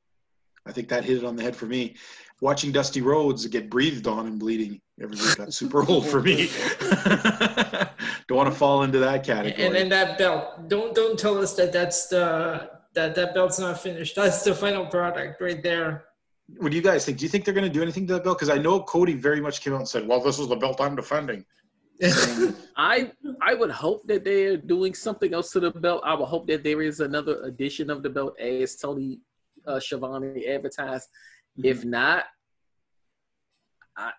I 0.67 0.73
think 0.73 0.89
that 0.89 1.05
hit 1.05 1.19
it 1.19 1.25
on 1.25 1.37
the 1.37 1.43
head 1.43 1.55
for 1.55 1.67
me. 1.67 1.95
Watching 2.41 2.73
Dusty 2.73 3.01
Rhodes 3.01 3.47
get 3.47 3.71
breathed 3.71 4.07
on 4.07 4.27
and 4.27 4.39
bleeding 4.39 4.81
every 5.01 5.17
week 5.17 5.37
got 5.37 5.55
super 5.55 5.89
old 5.89 6.07
for 6.07 6.21
me. 6.21 6.51
Don't 8.29 8.37
want 8.37 8.51
to 8.51 8.59
fall 8.59 8.83
into 8.83 8.99
that 8.99 9.25
category. 9.25 9.65
And 9.65 9.75
then 9.75 9.89
that 9.91 10.19
belt. 10.19 10.69
Don't 10.69 10.95
don't 10.95 11.19
tell 11.19 11.39
us 11.39 11.55
that 11.55 11.73
that's 11.73 12.09
the 12.09 12.69
that 12.95 13.15
that 13.15 13.35
belt's 13.35 13.59
not 13.59 13.81
finished. 13.81 14.17
That's 14.17 14.43
the 14.43 14.55
final 14.55 14.87
product 14.87 15.41
right 15.41 15.63
there. 15.63 16.07
what 16.59 16.71
do 16.73 16.77
you 16.77 16.83
guys 16.83 17.05
think? 17.05 17.19
Do 17.19 17.25
you 17.25 17.29
think 17.29 17.45
they're 17.45 17.55
going 17.55 17.67
to 17.67 17.73
do 17.73 17.83
anything 17.83 18.07
to 18.09 18.15
that 18.15 18.25
belt? 18.25 18.39
Because 18.39 18.51
I 18.51 18.59
know 18.59 18.81
Cody 18.83 19.15
very 19.15 19.41
much 19.41 19.61
came 19.61 19.73
out 19.75 19.81
and 19.81 19.89
said, 19.89 20.07
"Well, 20.09 20.21
this 20.21 20.39
is 20.39 20.49
the 20.49 20.57
belt 20.57 20.81
I'm 20.81 20.97
defending." 20.97 21.45
I 22.77 23.11
I 23.41 23.55
would 23.55 23.71
hope 23.71 24.07
that 24.09 24.25
they're 24.25 24.57
doing 24.57 24.95
something 24.95 25.33
else 25.33 25.51
to 25.53 25.61
the 25.61 25.71
belt. 25.71 26.03
I 26.05 26.15
would 26.15 26.27
hope 26.27 26.47
that 26.49 26.63
there 26.63 26.83
is 26.83 27.01
another 27.01 27.43
edition 27.43 27.91
of 27.91 28.03
the 28.03 28.11
belt 28.11 28.39
as 28.39 28.77
Tony 28.77 29.21
uh, 29.67 29.81
Schiavone 29.81 30.47
advertised. 30.47 31.09
If 31.63 31.85
not, 31.85 32.25
I 33.97 34.13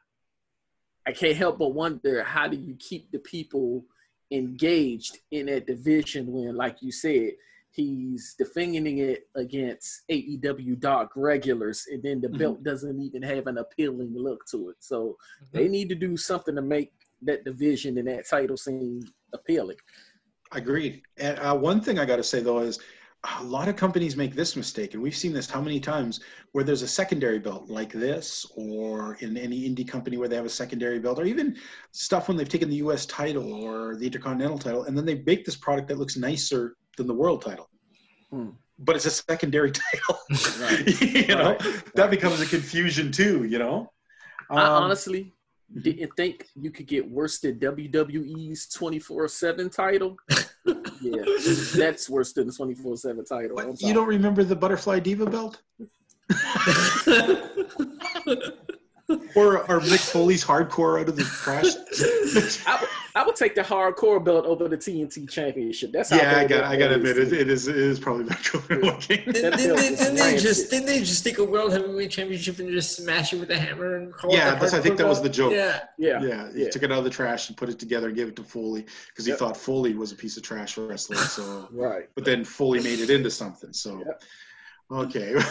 I 1.06 1.12
can't 1.12 1.38
help 1.38 1.60
but 1.60 1.70
wonder 1.74 2.24
how 2.24 2.48
do 2.48 2.58
you 2.58 2.76
keep 2.80 3.12
the 3.12 3.20
people 3.20 3.86
engaged 4.32 5.20
in 5.32 5.46
that 5.46 5.68
division 5.68 6.32
when, 6.32 6.56
like 6.56 6.82
you 6.82 6.92
said, 6.92 7.32
he's 7.72 8.36
defending 8.38 8.98
it 8.98 9.30
against 9.36 10.02
AEW 10.10 10.80
Dark 10.80 11.12
regulars, 11.16 11.86
and 11.92 12.02
then 12.04 12.20
the 12.20 12.28
Mhm. 12.28 12.38
belt 12.40 12.64
doesn't 12.64 13.00
even 13.00 13.22
have 13.22 13.48
an 13.48 13.60
appealing 13.60 14.14
look 14.18 14.46
to 14.48 14.70
it. 14.70 14.78
So 14.80 15.18
they 15.54 15.68
need 15.68 15.88
to 15.90 15.96
do 15.96 16.18
something 16.18 16.56
to 16.56 16.62
make 16.62 16.92
that 17.24 17.44
division 17.46 17.98
and 17.98 18.08
that 18.08 18.30
title 18.30 18.58
scene 18.58 19.02
appealing. 19.34 19.78
Agreed. 20.52 21.02
And 21.18 21.38
uh, 21.40 21.56
one 21.56 21.82
thing 21.82 22.00
I 22.00 22.06
got 22.06 22.18
to 22.18 22.24
say 22.24 22.40
though 22.42 22.60
is 22.60 22.80
a 23.40 23.44
lot 23.44 23.68
of 23.68 23.76
companies 23.76 24.16
make 24.16 24.36
this 24.36 24.56
mistake, 24.56 24.94
and 24.94 25.02
we've 25.04 25.16
seen 25.16 25.34
this 25.34 25.50
how 25.50 25.60
many 25.60 25.80
times 25.80 26.22
where 26.52 26.64
there's 26.64 26.84
a 26.84 26.88
secondary 26.88 27.40
belt 27.40 27.68
like 27.68 27.92
this, 27.92 28.46
or 28.56 29.16
in 29.16 29.36
any 29.36 29.68
indie 29.68 29.86
company 29.88 30.18
where 30.18 30.28
they 30.30 30.36
have 30.36 30.46
a 30.46 30.50
secondary 30.50 31.00
belt, 31.00 31.20
or 31.20 31.26
even 31.26 31.58
stuff 31.92 32.28
when 32.28 32.38
they've 32.38 32.48
taken 32.48 32.70
the 32.70 32.76
U.S. 32.78 33.06
title 33.08 33.52
or 33.54 33.96
the 33.96 34.06
Intercontinental 34.06 34.60
title, 34.60 34.84
and 34.84 34.96
then 34.98 35.04
they 35.06 35.24
make 35.26 35.44
this 35.46 35.56
product 35.58 35.88
that 35.90 35.98
looks 35.98 36.16
nicer 36.16 36.78
than 36.96 37.08
the 37.08 37.14
world 37.14 37.42
title. 37.42 37.70
Hmm. 38.30 38.50
But 38.80 38.96
it's 38.96 39.06
a 39.08 39.12
secondary 39.12 39.72
title. 39.92 40.20
Right. 40.62 41.02
you 41.28 41.36
know, 41.36 41.58
Right. 41.60 41.96
that 41.96 42.12
becomes 42.12 42.40
a 42.40 42.46
confusion 42.46 43.12
too. 43.12 43.44
You 43.46 43.58
know. 43.60 43.92
I 44.52 44.62
Um, 44.62 44.84
honestly 44.84 45.34
didn't 45.82 46.12
think 46.16 46.48
you 46.56 46.72
could 46.72 46.88
get 46.88 47.10
worse 47.10 47.40
than 47.40 47.60
WWE's 47.60 48.68
24 48.70 49.28
7 49.28 49.70
title. 49.70 50.18
yeah, 51.02 51.24
that's 51.76 52.10
worse 52.10 52.34
than 52.34 52.48
the 52.48 52.54
24 52.54 52.98
7 52.98 53.26
title. 53.26 53.56
What, 53.56 53.82
you 53.82 53.94
don't 53.94 54.08
remember 54.08 54.44
the 54.44 54.56
Butterfly 54.56 55.00
Diva 55.00 55.26
belt? 55.26 55.62
Or, 59.10 59.60
or 59.72 59.80
Mick 59.80 60.12
Foley's 60.12 60.44
hardcore 60.44 61.00
out 61.00 61.08
of 61.08 61.16
the 61.16 61.24
trash? 61.24 61.68
I, 62.68 62.82
would- 62.82 62.90
I 63.16 63.26
would 63.26 63.38
take 63.38 63.56
the 63.56 63.62
hardcore 63.62 64.22
belt 64.24 64.46
over 64.46 64.68
the 64.68 64.78
TNT 64.78 65.30
championship. 65.30 65.94
That's 65.94 66.10
how 66.10 66.18
yeah, 66.18 66.38
I 66.40 66.42
got 66.42 66.50
that 66.50 66.64
I 66.66 66.76
got 66.78 66.90
to 66.90 66.96
admit 66.96 67.18
it, 67.18 67.32
it 67.34 67.50
is 67.50 67.68
it 67.70 67.78
is 67.78 68.00
probably 68.02 68.26
not 68.26 68.38
good 68.52 68.84
looking. 68.84 69.24
Didn't, 69.32 69.34
didn't, 69.34 69.76
they, 69.78 69.90
didn't 69.96 70.16
they 70.16 70.22
rancid. 70.22 70.40
just 70.42 70.70
didn't 70.70 70.86
they 70.88 71.00
just 71.00 71.24
take 71.24 71.38
a 71.38 71.44
world 71.44 71.72
heavyweight 71.72 72.12
championship 72.12 72.60
and 72.60 72.70
just 72.70 72.98
smash 72.98 73.32
it 73.34 73.40
with 73.40 73.50
a 73.50 73.58
hammer 73.58 73.96
and 73.96 74.14
call 74.14 74.32
Yeah, 74.34 74.50
it 74.50 74.52
the 74.52 74.54
that's- 74.56 74.74
I 74.74 74.82
think 74.82 74.98
that 74.98 75.08
was 75.08 75.22
the 75.22 75.30
joke. 75.30 75.54
Yeah. 75.54 75.80
Yeah, 75.98 76.22
Yeah, 76.22 76.52
he 76.52 76.64
yeah. 76.64 76.70
took 76.70 76.84
it 76.84 76.92
out 76.92 76.98
of 77.00 77.04
the 77.06 77.10
trash 77.10 77.48
and 77.48 77.58
put 77.58 77.70
it 77.70 77.80
together 77.80 78.08
and 78.08 78.16
gave 78.16 78.28
it 78.28 78.36
to 78.36 78.44
Foley 78.44 78.86
because 79.08 79.26
he 79.26 79.32
Yep. 79.32 79.40
thought 79.40 79.58
Foley 79.58 79.94
was 79.96 80.12
a 80.12 80.16
piece 80.16 80.36
of 80.38 80.44
trash 80.44 80.78
wrestling. 80.78 81.18
So, 81.20 81.70
right. 81.72 82.10
but 82.14 82.26
then 82.26 82.44
Foley 82.44 82.84
made 82.84 83.00
it 83.00 83.10
into 83.10 83.32
something. 83.32 83.72
So, 83.74 84.04
Yep. 84.06 84.22
okay. 84.92 85.36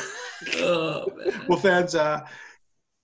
Oh, 0.59 1.07
well, 1.49 1.59
fans, 1.59 1.95
uh, 1.95 2.21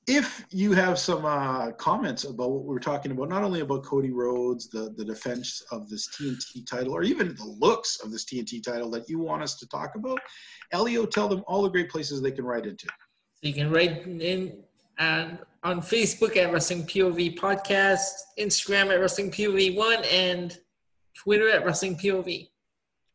if 0.06 0.44
you 0.50 0.72
have 0.72 0.98
some 0.98 1.24
uh, 1.24 1.70
comments 1.72 2.24
about 2.24 2.50
what 2.50 2.64
we 2.64 2.68
were 2.68 2.80
talking 2.80 3.12
about, 3.12 3.28
not 3.28 3.44
only 3.44 3.60
about 3.60 3.84
Cody 3.84 4.10
Rhodes, 4.10 4.68
the, 4.68 4.92
the 4.96 5.04
defense 5.04 5.62
of 5.70 5.88
this 5.88 6.08
TNT 6.08 6.66
title, 6.66 6.92
or 6.92 7.02
even 7.02 7.36
the 7.36 7.44
looks 7.44 8.00
of 8.00 8.10
this 8.10 8.24
TNT 8.24 8.62
title 8.62 8.90
that 8.90 9.08
you 9.08 9.20
want 9.20 9.42
us 9.42 9.56
to 9.56 9.68
talk 9.68 9.94
about, 9.94 10.18
Elio, 10.72 11.06
tell 11.06 11.28
them 11.28 11.44
all 11.46 11.62
the 11.62 11.68
great 11.68 11.88
places 11.88 12.20
they 12.20 12.32
can 12.32 12.44
write 12.44 12.66
into. 12.66 12.86
So 12.86 13.48
you 13.48 13.54
can 13.54 13.70
write 13.70 14.06
in 14.06 14.62
and 14.98 15.38
on 15.62 15.80
Facebook 15.80 16.36
at 16.36 16.52
Wrestling 16.52 16.84
POV 16.84 17.38
Podcast, 17.38 18.10
Instagram 18.38 18.92
at 18.92 19.00
Wrestling 19.00 19.30
POV 19.30 19.76
One, 19.76 20.02
and 20.10 20.56
Twitter 21.16 21.48
at 21.48 21.64
Wrestling 21.64 21.96
POV. 21.96 22.48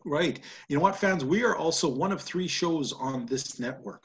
Right. 0.06 0.40
You 0.70 0.78
know 0.78 0.82
what, 0.82 0.96
fans? 0.96 1.26
We 1.26 1.44
are 1.44 1.58
also 1.58 1.90
one 1.90 2.14
of 2.14 2.22
three 2.22 2.48
shows 2.48 2.94
on 2.94 3.26
this 3.26 3.60
network. 3.60 4.04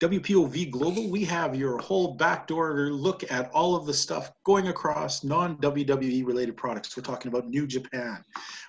WPOV 0.00 0.70
Global, 0.70 1.08
we 1.08 1.24
have 1.24 1.54
your 1.54 1.78
whole 1.78 2.14
backdoor 2.14 2.90
look 2.90 3.30
at 3.30 3.50
all 3.52 3.76
of 3.76 3.86
the 3.86 3.94
stuff 3.94 4.32
going 4.44 4.68
across 4.68 5.22
non 5.22 5.56
WWE 5.58 6.26
related 6.26 6.56
products. 6.56 6.96
We're 6.96 7.04
talking 7.04 7.30
about 7.30 7.46
New 7.46 7.66
Japan, 7.66 8.24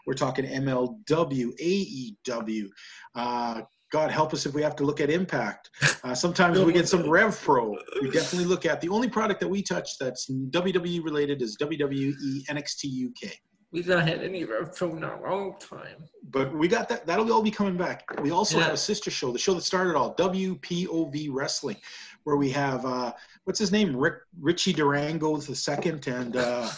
we're 0.05 0.13
talking 0.13 0.45
MLW, 0.45 1.51
AEW. 1.59 2.67
Uh, 3.15 3.61
God 3.91 4.11
help 4.11 4.33
us 4.33 4.45
if 4.45 4.53
we 4.53 4.61
have 4.61 4.75
to 4.77 4.83
look 4.83 4.99
at 4.99 5.09
Impact. 5.09 5.69
Uh, 6.03 6.13
sometimes 6.13 6.59
we 6.59 6.73
get 6.73 6.87
some 6.87 7.09
Rev 7.09 7.39
Pro. 7.39 7.77
We 8.01 8.11
definitely 8.11 8.45
look 8.45 8.65
at 8.65 8.81
the 8.81 8.89
only 8.89 9.07
product 9.07 9.39
that 9.39 9.47
we 9.47 9.61
touch 9.61 9.97
that's 9.97 10.29
WWE 10.29 11.03
related 11.03 11.41
is 11.41 11.57
WWE 11.57 12.13
NXT 12.49 13.07
UK. 13.07 13.31
We've 13.75 13.87
not 13.89 14.07
had 14.07 14.23
any 14.23 14.45
Rev 14.45 14.73
Pro 14.73 14.95
in 14.95 15.03
a 15.03 15.19
long 15.21 15.55
time. 15.59 16.05
But 16.31 16.55
we 16.55 16.69
got 16.69 16.87
that. 16.87 17.05
That'll 17.05 17.29
all 17.33 17.41
be 17.41 17.51
coming 17.51 17.75
back. 17.75 18.05
We 18.21 18.31
also 18.31 18.57
Yeah. 18.57 18.63
have 18.63 18.73
a 18.73 18.77
sister 18.77 19.11
show, 19.11 19.33
the 19.33 19.37
show 19.37 19.53
that 19.53 19.63
started 19.65 19.97
all 19.97 20.15
WPOV 20.15 21.27
Wrestling, 21.29 21.75
where 22.23 22.37
we 22.37 22.49
have 22.51 22.85
uh, 22.85 23.11
what's 23.43 23.59
his 23.59 23.73
name, 23.73 23.93
Rick 23.93 24.13
Richie 24.39 24.71
Durango 24.71 25.35
the 25.35 25.53
second, 25.53 26.07
and 26.07 26.37
uh, 26.37 26.69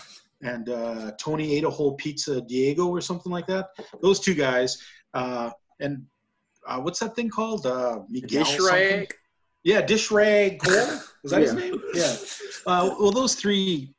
and 0.41 0.70
uh, 0.70 1.12
Tony 1.20 1.54
ate 1.56 1.66
a 1.66 1.70
whole 1.70 1.93
pizza 1.93 2.41
Diego 2.41 2.88
or 2.88 3.00
something 3.00 3.32
like 3.32 3.45
that. 3.45 3.68
Those 4.02 4.20
two 4.20 4.34
guys, 4.34 4.82
uh, 5.14 5.52
and 5.80 6.04
uh, 6.66 6.80
what's 6.80 6.98
that 7.02 7.16
thing 7.16 7.30
called? 7.30 7.68
Uh, 7.68 8.00
Miguel 8.10 8.43
Dish 8.43 8.58
something? 8.58 9.02
rag. 9.02 9.14
Yeah, 9.64 9.82
Dish 9.84 10.10
Rag 10.10 10.60
Cole. 10.64 11.00
Was 11.22 11.32
that 11.32 11.41
his 11.41 11.54
Yeah. 11.54 11.60
name? 11.60 11.82
Yeah. 11.93 12.16
Uh, 12.66 12.95
well, 13.00 13.12
those 13.12 13.36
three 13.36 13.93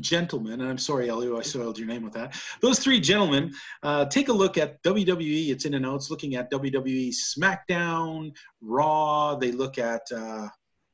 gentlemen, 0.00 0.60
and 0.60 0.68
I'm 0.70 0.78
sorry, 0.78 1.08
Elio, 1.08 1.38
I 1.38 1.42
soiled 1.42 1.78
your 1.78 1.86
name 1.88 2.02
with 2.02 2.12
that. 2.14 2.34
Those 2.60 2.78
three 2.78 3.00
gentlemen, 3.00 3.52
uh, 3.82 4.04
take 4.06 4.28
a 4.28 4.32
look 4.32 4.58
at 4.58 4.82
WWE. 4.82 5.50
It's 5.50 5.64
in 5.64 5.74
and 5.74 5.86
outs, 5.86 6.10
looking 6.10 6.34
at 6.36 6.50
WWE 6.50 7.12
SmackDown, 7.12 8.32
Raw. 8.60 9.36
They 9.36 9.52
look 9.52 9.78
at. 9.78 10.02
Uh, 10.14 10.48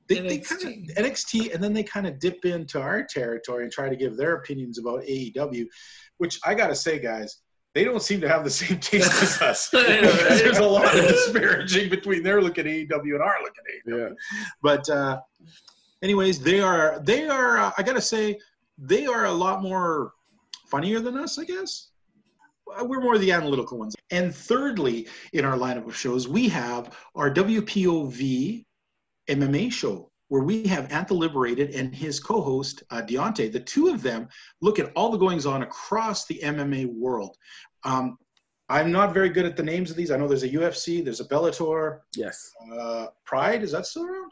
they, 0.09 0.18
they 0.20 0.38
kind 0.38 0.62
of 0.62 0.68
NXT. 0.68 0.94
NXT, 0.96 1.55
and 1.55 1.62
then 1.62 1.72
they 1.72 1.84
kind 1.84 2.07
of 2.07 2.18
dip 2.18 2.44
into 2.44 2.80
our 2.80 3.05
territory 3.05 3.62
and 3.62 3.72
try 3.72 3.88
to 3.88 3.94
give 3.96 4.16
their 4.16 4.34
opinions 4.36 4.78
about 4.78 5.03
AEW, 5.03 5.66
which 6.18 6.40
I 6.44 6.55
gotta 6.55 6.74
say, 6.74 6.98
guys, 6.98 7.38
they 7.76 7.84
don't 7.84 8.03
seem 8.03 8.20
to 8.22 8.28
have 8.28 8.42
the 8.42 8.51
same 8.51 8.80
taste 8.80 9.12
as 9.22 9.40
us. 9.42 9.72
Know. 9.72 9.82
There's 9.84 10.59
a 10.59 10.64
lot 10.64 10.98
of 10.98 11.07
disparaging 11.07 11.90
between 11.90 12.24
their 12.24 12.42
look 12.42 12.59
at 12.59 12.64
AEW 12.66 12.90
and 12.90 13.22
our 13.22 13.36
look 13.42 13.55
at 13.57 13.92
AEW 13.92 14.09
Yeah. 14.09 14.14
but 14.61 14.88
uh, 14.90 15.20
anyways 16.03 16.40
they 16.40 16.61
are 16.61 16.98
they 17.05 17.28
are 17.28 17.59
uh, 17.59 17.70
i 17.76 17.82
gotta 17.82 18.01
say 18.01 18.38
they 18.80 19.06
are 19.06 19.26
a 19.26 19.32
lot 19.32 19.62
more 19.62 20.12
funnier 20.66 21.00
than 21.00 21.16
us 21.18 21.38
i 21.38 21.44
guess 21.44 21.88
Uh, 22.78 22.84
we're 22.84 23.00
more 23.00 23.18
the 23.18 23.32
analytical 23.32 23.76
ones 23.78 23.94
and 24.10 24.34
thirdly 24.34 25.06
in 25.32 25.44
our 25.44 25.56
lineup 25.58 25.86
of 25.88 25.96
shows 25.96 26.28
we 26.28 26.48
have 26.48 26.96
our 27.14 27.28
wpov 27.30 28.64
mma 29.28 29.72
show 29.72 30.10
where 30.28 30.42
we 30.44 30.62
have 30.74 30.86
Anthe 30.88 31.10
Liberated 31.10 31.70
and 31.74 31.92
his 31.92 32.20
co-host 32.20 32.84
uh, 32.92 33.02
Deontay. 33.02 33.50
The 33.50 33.58
two 33.58 33.88
of 33.88 34.00
them 34.00 34.28
look 34.60 34.78
at 34.78 34.92
all 34.94 35.10
the 35.10 35.18
goings 35.18 35.44
on 35.44 35.62
across 35.62 36.24
the 36.26 36.38
MMA 36.44 36.86
world. 36.86 37.36
Um, 37.82 38.16
I'm 38.68 38.92
not 38.92 39.12
very 39.12 39.28
good 39.30 39.44
at 39.44 39.56
the 39.56 39.64
names 39.64 39.90
of 39.90 39.96
these. 39.96 40.12
I 40.12 40.16
know 40.16 40.28
there's 40.28 40.44
a 40.44 40.48
UFC, 40.48 41.02
there's 41.04 41.18
a 41.18 41.24
Bellator, 41.24 41.98
Yes. 42.14 42.48
uh, 42.72 43.06
Pride. 43.24 43.64
Is 43.64 43.72
that 43.72 43.86
still 43.86 44.04
around? 44.04 44.30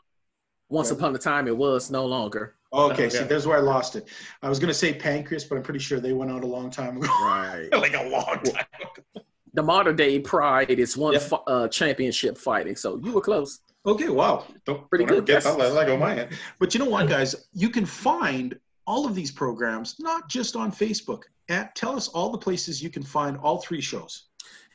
Once 0.69 0.91
upon 0.91 1.15
a 1.15 1.19
time, 1.19 1.49
it 1.49 1.57
was 1.57 1.91
no 1.91 2.05
longer. 2.05 2.55
Okay, 2.73 3.09
see, 3.17 3.25
there's 3.25 3.47
where 3.47 3.57
I 3.59 3.61
lost 3.61 3.97
it. 3.97 4.09
I 4.43 4.49
was 4.49 4.59
going 4.59 4.69
to 4.69 4.75
say 4.75 4.93
Pancreas, 4.93 5.45
but 5.45 5.57
I'm 5.57 5.63
pretty 5.63 5.81
sure 5.81 6.01
they 6.01 6.13
went 6.13 6.31
out 6.31 6.45
a 6.45 6.47
long 6.47 6.71
time 6.71 6.99
ago. 6.99 7.07
Right. 7.23 7.69
like 7.73 7.95
a 7.95 8.09
long 8.09 8.41
time 8.45 8.67
ago. 8.81 9.23
the 9.55 9.63
modern 9.63 9.97
day 9.97 10.19
Pride 10.21 10.71
is 10.71 10.97
one 10.97 11.15
Yep. 11.15 11.33
uh, 11.47 11.69
championship 11.69 12.37
fighting. 12.37 12.77
So 12.77 13.01
you 13.03 13.13
were 13.13 13.23
close. 13.23 13.61
Okay, 13.87 14.09
wow. 14.11 14.45
Don't, 14.67 14.89
Pretty 14.91 15.07
don't 15.07 15.25
good. 15.25 15.27
Get 15.27 15.47
I 15.47 15.69
like 15.69 15.89
on 15.89 16.01
my 16.01 16.19
end. 16.19 16.33
But 16.59 16.75
you 16.75 16.81
know 16.81 16.91
what, 16.91 17.09
guys? 17.09 17.49
You 17.55 17.71
can 17.71 17.87
find 17.87 18.59
all 18.87 19.07
of 19.07 19.15
these 19.15 19.31
programs 19.31 19.97
not 19.99 20.29
just 20.29 20.57
on 20.57 20.71
Facebook. 20.71 21.23
At, 21.49 21.75
tell 21.75 21.97
us 21.97 22.09
all 22.09 22.31
the 22.31 22.39
places 22.39 22.83
you 22.83 22.91
can 22.91 23.03
find 23.03 23.39
all 23.39 23.59
three 23.59 23.81
shows. 23.81 24.27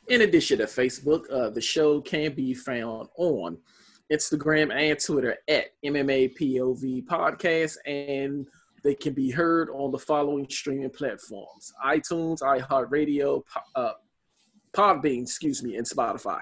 In 0.08 0.22
addition 0.22 0.58
to 0.58 0.66
Facebook, 0.66 1.32
uh, 1.32 1.50
the 1.52 1.62
show 1.62 2.02
can 2.02 2.34
be 2.34 2.54
found 2.56 3.08
on 3.18 3.58
Instagram 4.14 4.74
and 4.74 4.99
Twitter 4.99 5.38
at 5.47 5.68
MMA 5.84 6.38
POV 6.38 7.05
Podcast, 7.05 7.78
and 7.86 8.47
they 8.84 8.95
can 8.95 9.14
be 9.14 9.32
heard 9.32 9.70
on 9.70 9.91
the 9.91 9.99
following 9.99 10.47
streaming 10.49 10.89
platforms: 10.89 11.74
iTunes, 11.86 12.41
iHeartRadio, 12.41 13.41
uh, 13.76 13.93
Podbean, 14.74 15.24
excuse 15.24 15.64
me, 15.64 15.78
and 15.78 15.88
Spotify. 15.88 16.41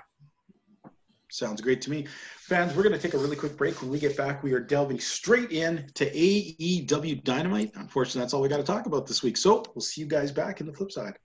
Sounds 1.31 1.61
great 1.61 1.81
to 1.83 1.89
me. 1.89 2.07
Fans, 2.39 2.75
we're 2.75 2.83
going 2.83 2.93
to 2.93 2.99
take 2.99 3.13
a 3.13 3.17
really 3.17 3.37
quick 3.37 3.55
break. 3.55 3.81
When 3.81 3.89
we 3.89 3.99
get 3.99 4.17
back, 4.17 4.43
we 4.43 4.51
are 4.51 4.59
delving 4.59 4.99
straight 4.99 5.51
in 5.51 5.89
to 5.95 6.11
AEW 6.11 7.23
Dynamite. 7.23 7.71
Unfortunately, 7.75 8.19
that's 8.19 8.33
all 8.33 8.41
we 8.41 8.49
got 8.49 8.57
to 8.57 8.63
talk 8.63 8.85
about 8.85 9.07
this 9.07 9.23
week. 9.23 9.37
So 9.37 9.63
we'll 9.73 9.81
see 9.81 10.01
you 10.01 10.07
guys 10.07 10.29
back 10.29 10.59
in 10.59 10.67
the 10.67 10.73
flip 10.73 10.91
side. 10.91 11.17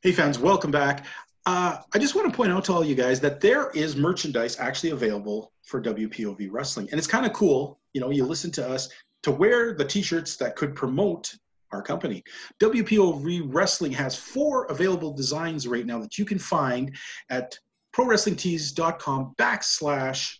Hey, 0.00 0.12
fans, 0.12 0.38
welcome 0.38 0.70
back. 0.70 1.04
Uh, 1.46 1.78
I 1.94 1.98
just 1.98 2.14
want 2.14 2.30
to 2.30 2.36
point 2.36 2.52
out 2.52 2.64
to 2.66 2.72
all 2.72 2.84
you 2.84 2.94
guys 2.94 3.20
that 3.20 3.40
there 3.40 3.70
is 3.70 3.96
merchandise 3.96 4.58
actually 4.58 4.90
available 4.90 5.52
for 5.62 5.80
WPOV 5.80 6.48
Wrestling. 6.50 6.88
And 6.90 6.98
it's 6.98 7.06
kind 7.06 7.24
of 7.24 7.32
cool. 7.32 7.78
You 7.94 8.00
know, 8.00 8.10
you 8.10 8.24
listen 8.24 8.50
to 8.52 8.68
us 8.68 8.88
to 9.22 9.30
wear 9.30 9.74
the 9.74 9.84
t 9.84 10.02
shirts 10.02 10.36
that 10.36 10.56
could 10.56 10.74
promote 10.74 11.34
our 11.72 11.82
company. 11.82 12.22
WPOV 12.60 13.42
Wrestling 13.46 13.92
has 13.92 14.16
four 14.16 14.64
available 14.66 15.12
designs 15.12 15.66
right 15.66 15.86
now 15.86 15.98
that 15.98 16.18
you 16.18 16.24
can 16.24 16.38
find 16.38 16.96
at 17.30 17.58
prowrestlingtees.com 17.94 19.34
backslash 19.38 20.36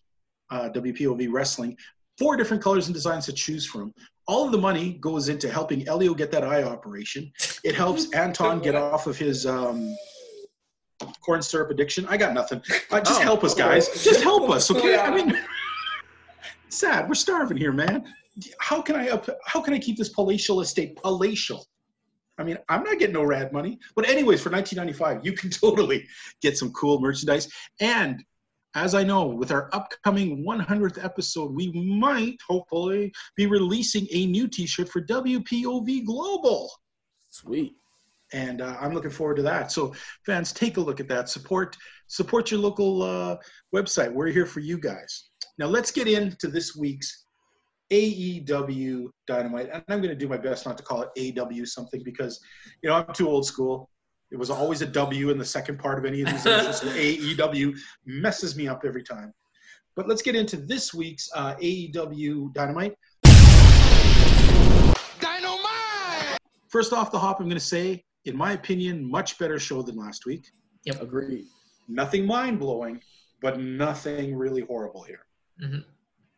uh, 0.50 0.70
WPOV 0.70 1.30
Wrestling. 1.30 1.76
Four 2.18 2.36
different 2.36 2.62
colors 2.62 2.86
and 2.86 2.94
designs 2.94 3.26
to 3.26 3.32
choose 3.32 3.66
from. 3.66 3.92
All 4.26 4.44
of 4.44 4.52
the 4.52 4.58
money 4.58 4.94
goes 5.00 5.28
into 5.28 5.50
helping 5.50 5.86
Elio 5.88 6.14
get 6.14 6.30
that 6.32 6.44
eye 6.44 6.62
operation. 6.62 7.32
It 7.64 7.74
helps 7.74 8.12
Anton 8.14 8.60
get 8.60 8.74
off 8.74 9.06
of 9.06 9.16
his 9.16 9.46
um, 9.46 9.94
corn 11.20 11.42
syrup 11.42 11.70
addiction. 11.70 12.06
I 12.08 12.16
got 12.16 12.34
nothing. 12.34 12.62
Uh, 12.90 13.00
just 13.00 13.20
Oh, 13.20 13.24
help 13.24 13.44
us, 13.44 13.52
okay. 13.52 13.62
guys. 13.62 13.88
Just 14.04 14.22
help 14.22 14.50
us, 14.50 14.70
okay? 14.70 14.96
I 14.98 15.14
mean, 15.14 15.38
sad. 16.68 17.08
We're 17.08 17.14
starving 17.14 17.56
here, 17.56 17.72
man. 17.72 18.04
How 18.60 18.80
can 18.80 18.96
I 18.96 19.08
up? 19.08 19.28
How 19.46 19.60
can 19.60 19.74
I 19.74 19.78
keep 19.78 19.96
this 19.96 20.10
palatial 20.10 20.60
estate 20.60 20.96
palatial? 20.96 21.66
I 22.38 22.44
mean, 22.44 22.56
I'm 22.68 22.84
not 22.84 22.98
getting 22.98 23.14
no 23.14 23.24
rad 23.24 23.52
money. 23.52 23.78
But 23.96 24.08
anyways, 24.08 24.40
for 24.40 24.50
1995, 24.50 25.24
you 25.26 25.32
can 25.32 25.50
totally 25.64 26.06
get 26.40 26.56
some 26.56 26.72
cool 26.72 27.00
merchandise. 27.00 27.48
And 27.80 28.22
as 28.74 28.94
I 28.94 29.02
know, 29.02 29.26
with 29.26 29.50
our 29.50 29.68
upcoming 29.72 30.44
100th 30.46 31.02
episode, 31.02 31.52
we 31.52 31.72
might 31.72 32.36
hopefully 32.46 33.12
be 33.34 33.46
releasing 33.46 34.06
a 34.12 34.26
new 34.26 34.46
T-shirt 34.46 34.88
for 34.88 35.00
WPOV 35.02 36.04
Global 36.04 36.70
Sweet. 37.30 37.74
And 38.32 38.60
uh, 38.60 38.76
I'm 38.80 38.92
looking 38.92 39.10
forward 39.10 39.36
to 39.36 39.42
that. 39.42 39.72
So, 39.72 39.94
fans, 40.26 40.52
take 40.52 40.76
a 40.76 40.80
look 40.80 41.00
at 41.00 41.08
that. 41.08 41.28
Support 41.28 41.76
support 42.06 42.50
your 42.50 42.60
local 42.60 43.02
uh, 43.02 43.36
website. 43.74 44.12
We're 44.12 44.28
here 44.28 44.46
for 44.46 44.60
you 44.60 44.78
guys. 44.78 45.30
Now, 45.58 45.66
let's 45.66 45.90
get 45.90 46.08
into 46.08 46.48
this 46.48 46.76
week's 46.76 47.26
AEW 47.92 49.06
Dynamite, 49.26 49.70
and 49.72 49.82
I'm 49.88 50.00
going 50.00 50.10
to 50.10 50.14
do 50.14 50.28
my 50.28 50.36
best 50.36 50.66
not 50.66 50.76
to 50.78 50.84
call 50.84 51.06
it 51.14 51.38
AW 51.38 51.64
something 51.64 52.02
because 52.04 52.40
you 52.82 52.88
know 52.88 52.96
I'm 52.96 53.12
too 53.14 53.28
old 53.28 53.46
school. 53.46 53.90
It 54.30 54.38
was 54.38 54.50
always 54.50 54.82
a 54.82 54.86
W 54.86 55.30
in 55.30 55.38
the 55.38 55.44
second 55.44 55.78
part 55.78 55.98
of 55.98 56.04
any 56.04 56.20
of 56.20 56.28
these 56.28 56.44
initials. 56.44 56.80
AEW 56.82 57.74
messes 58.04 58.56
me 58.56 58.68
up 58.68 58.82
every 58.84 59.02
time. 59.02 59.32
But 59.96 60.06
let's 60.06 60.20
get 60.22 60.36
into 60.36 60.58
this 60.58 60.92
week's 60.92 61.30
uh, 61.34 61.54
AEW 61.56 62.52
Dynamite. 62.52 62.94
Dynamite. 65.18 66.38
First 66.68 66.92
off 66.92 67.10
the 67.10 67.18
hop, 67.18 67.40
I'm 67.40 67.46
going 67.46 67.58
to 67.58 67.64
say, 67.64 68.04
in 68.28 68.36
my 68.36 68.52
opinion, 68.52 69.08
much 69.10 69.38
better 69.38 69.58
show 69.58 69.82
than 69.82 69.96
last 69.96 70.26
week. 70.26 70.46
Yep. 70.84 71.02
Agreed. 71.02 71.46
Nothing 71.88 72.26
mind 72.26 72.58
blowing, 72.58 73.00
but 73.40 73.58
nothing 73.58 74.36
really 74.36 74.62
horrible 74.62 75.02
here. 75.02 75.24
Mhm. 75.62 75.84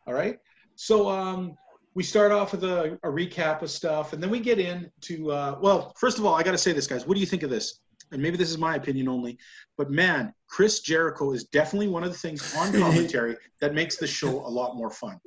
All 0.07 0.13
right. 0.13 0.39
So 0.75 1.09
um, 1.09 1.55
we 1.93 2.03
start 2.03 2.31
off 2.31 2.53
with 2.53 2.63
a, 2.63 2.97
a 3.03 3.09
recap 3.09 3.61
of 3.61 3.69
stuff, 3.69 4.13
and 4.13 4.23
then 4.23 4.29
we 4.29 4.39
get 4.39 4.59
into 4.59 5.31
uh, 5.31 5.57
well, 5.61 5.93
first 5.99 6.17
of 6.17 6.25
all, 6.25 6.33
I 6.35 6.43
got 6.43 6.51
to 6.51 6.57
say 6.57 6.71
this, 6.71 6.87
guys. 6.87 7.05
What 7.05 7.13
do 7.15 7.19
you 7.19 7.25
think 7.27 7.43
of 7.43 7.49
this? 7.49 7.79
And 8.11 8.21
maybe 8.21 8.35
this 8.35 8.49
is 8.49 8.57
my 8.57 8.75
opinion 8.75 9.07
only, 9.07 9.37
but 9.77 9.89
man, 9.89 10.33
Chris 10.47 10.81
Jericho 10.81 11.31
is 11.31 11.45
definitely 11.45 11.87
one 11.87 12.03
of 12.03 12.11
the 12.11 12.17
things 12.17 12.53
on 12.57 12.71
commentary 12.79 13.37
that 13.61 13.73
makes 13.73 13.95
the 13.95 14.07
show 14.07 14.45
a 14.45 14.49
lot 14.49 14.75
more 14.75 14.89
fun. 14.89 15.17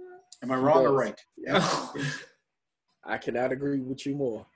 Am 0.42 0.50
I 0.50 0.56
wrong 0.56 0.84
or 0.84 0.92
right? 0.92 1.18
Yeah. 1.38 1.66
I 3.06 3.18
cannot 3.18 3.52
agree 3.52 3.80
with 3.80 4.04
you 4.06 4.14
more. 4.16 4.46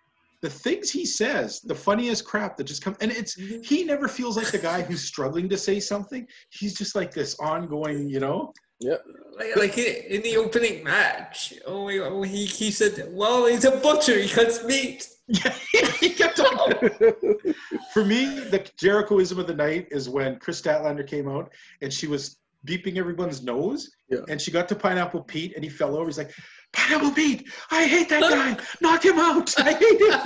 The 0.40 0.50
things 0.50 0.90
he 0.90 1.04
says, 1.04 1.60
the 1.60 1.74
funniest 1.74 2.24
crap 2.24 2.56
that 2.56 2.64
just 2.64 2.82
comes, 2.82 2.96
and 3.00 3.10
it's 3.10 3.36
mm-hmm. 3.36 3.60
he 3.62 3.84
never 3.84 4.06
feels 4.06 4.36
like 4.36 4.50
the 4.50 4.58
guy 4.58 4.82
who's 4.82 5.02
struggling 5.02 5.48
to 5.48 5.58
say 5.58 5.80
something. 5.80 6.26
He's 6.50 6.74
just 6.74 6.94
like 6.94 7.12
this 7.12 7.38
ongoing, 7.40 8.08
you 8.08 8.20
know. 8.20 8.52
Yep. 8.80 9.04
Like, 9.36 9.56
like 9.56 9.78
in 9.78 10.16
in 10.16 10.22
the 10.22 10.36
opening 10.36 10.84
match, 10.84 11.54
oh, 11.66 11.86
my 11.86 11.96
God, 11.96 12.12
oh, 12.12 12.22
he, 12.22 12.44
he 12.44 12.70
said, 12.70 13.08
well, 13.10 13.46
he's 13.46 13.64
a 13.64 13.72
butcher, 13.72 14.18
he 14.18 14.28
cuts 14.28 14.64
meat. 14.64 15.08
Yeah, 15.26 15.52
he 16.00 16.10
kept 16.10 16.36
talking. 16.36 16.90
For 17.92 18.04
me, 18.04 18.38
the 18.38 18.60
Jerichoism 18.80 19.38
of 19.38 19.46
the 19.46 19.54
night 19.54 19.88
is 19.90 20.08
when 20.08 20.38
Kris 20.38 20.62
Statlander 20.62 21.06
came 21.06 21.28
out 21.28 21.52
and 21.82 21.92
she 21.92 22.06
was 22.06 22.38
beeping 22.66 22.96
everyone's 22.96 23.42
nose, 23.42 23.90
Yeah. 24.08 24.20
and 24.28 24.40
she 24.40 24.50
got 24.50 24.68
to 24.68 24.74
Pineapple 24.74 25.22
Pete, 25.24 25.54
and 25.54 25.64
he 25.64 25.70
fell 25.70 25.96
over. 25.96 26.06
He's 26.06 26.18
like, 26.18 26.32
"Pineapple 26.72 27.12
Pete, 27.12 27.48
I 27.70 27.86
hate 27.86 28.08
that 28.08 28.20
guy. 28.56 28.56
Knock 28.80 29.04
him 29.04 29.18
out. 29.18 29.54
I 29.58 29.72
hate 29.74 30.00
him." 30.00 30.20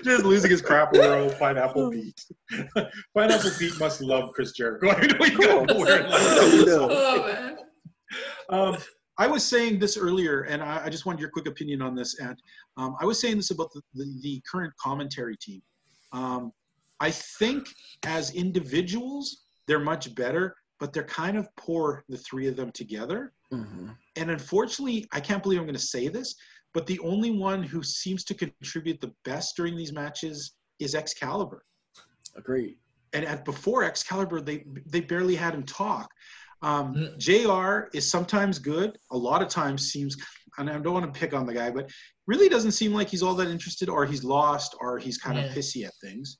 Just 0.04 0.24
losing 0.24 0.50
his 0.50 0.62
crap 0.62 0.94
over 0.94 1.14
old 1.14 1.38
Pineapple 1.38 1.90
Pete. 1.90 2.24
Pineapple 3.14 3.50
Pete 3.58 3.78
must 3.78 4.00
love 4.00 4.32
Chris 4.32 4.52
Jericho. 4.52 4.90
I 4.90 5.06
know 5.06 5.24
he 5.24 5.30
got 5.36 5.68
nowhere 5.68 6.04
in 6.04 6.10
life. 6.10 6.20
Oh, 6.22 7.26
man. 7.26 7.58
Um, 8.48 8.76
I 9.18 9.26
was 9.26 9.44
saying 9.44 9.78
this 9.78 9.96
earlier, 9.98 10.42
and 10.42 10.62
I, 10.62 10.86
I 10.86 10.88
just 10.88 11.04
wanted 11.06 11.20
your 11.20 11.30
quick 11.30 11.46
opinion 11.46 11.82
on 11.82 11.94
this. 11.94 12.18
And 12.20 12.36
um, 12.76 12.96
I 13.00 13.04
was 13.04 13.20
saying 13.20 13.36
this 13.36 13.50
about 13.50 13.70
the, 13.72 13.82
the, 13.94 14.18
the 14.22 14.42
current 14.50 14.72
commentary 14.80 15.36
team. 15.36 15.60
Um, 16.12 16.52
I 17.00 17.10
think 17.10 17.68
as 18.04 18.34
individuals, 18.34 19.44
they're 19.66 19.78
much 19.78 20.14
better, 20.14 20.54
but 20.80 20.92
they're 20.92 21.04
kind 21.04 21.36
of 21.36 21.46
poor, 21.56 22.02
the 22.08 22.16
three 22.16 22.48
of 22.48 22.56
them 22.56 22.72
together. 22.72 23.32
Mhm. 23.52 23.94
And 24.16 24.30
unfortunately, 24.30 25.06
I 25.12 25.20
can't 25.20 25.42
believe 25.42 25.58
I'm 25.60 25.66
going 25.66 25.74
to 25.76 25.80
say 25.80 26.08
this, 26.08 26.34
but 26.72 26.86
the 26.86 26.98
only 27.00 27.30
one 27.30 27.62
who 27.62 27.82
seems 27.82 28.24
to 28.24 28.34
contribute 28.34 29.00
the 29.00 29.12
best 29.24 29.56
during 29.56 29.76
these 29.76 29.92
matches 29.92 30.52
is 30.78 30.94
Excalibur 30.94 31.64
Agreed. 32.34 32.78
and 33.12 33.24
at 33.24 33.44
before 33.44 33.84
Excalibur, 33.84 34.40
they 34.40 34.64
they 34.86 35.00
barely 35.00 35.36
had 35.36 35.54
him 35.54 35.64
talk. 35.64 36.10
Um, 36.62 36.94
Mm. 36.94 37.18
Jr. 37.18 37.88
is 37.96 38.08
sometimes 38.10 38.58
good. 38.58 38.98
A 39.10 39.16
lot 39.16 39.42
of 39.42 39.48
times 39.48 39.90
seems, 39.90 40.16
and 40.58 40.70
I 40.70 40.78
don't 40.78 40.94
want 40.94 41.12
to 41.12 41.18
pick 41.20 41.32
on 41.34 41.44
the 41.46 41.54
guy, 41.54 41.70
but 41.70 41.90
really 42.26 42.48
doesn't 42.48 42.72
seem 42.72 42.92
like 42.94 43.08
he's 43.08 43.22
all 43.22 43.34
that 43.34 43.48
interested, 43.48 43.88
or 43.88 44.06
he's 44.06 44.24
lost, 44.24 44.74
or 44.80 44.98
he's 44.98 45.18
kind 45.18 45.36
Yeah. 45.38 45.44
of 45.46 45.54
pissy 45.56 45.84
at 45.86 45.92
things. 46.00 46.38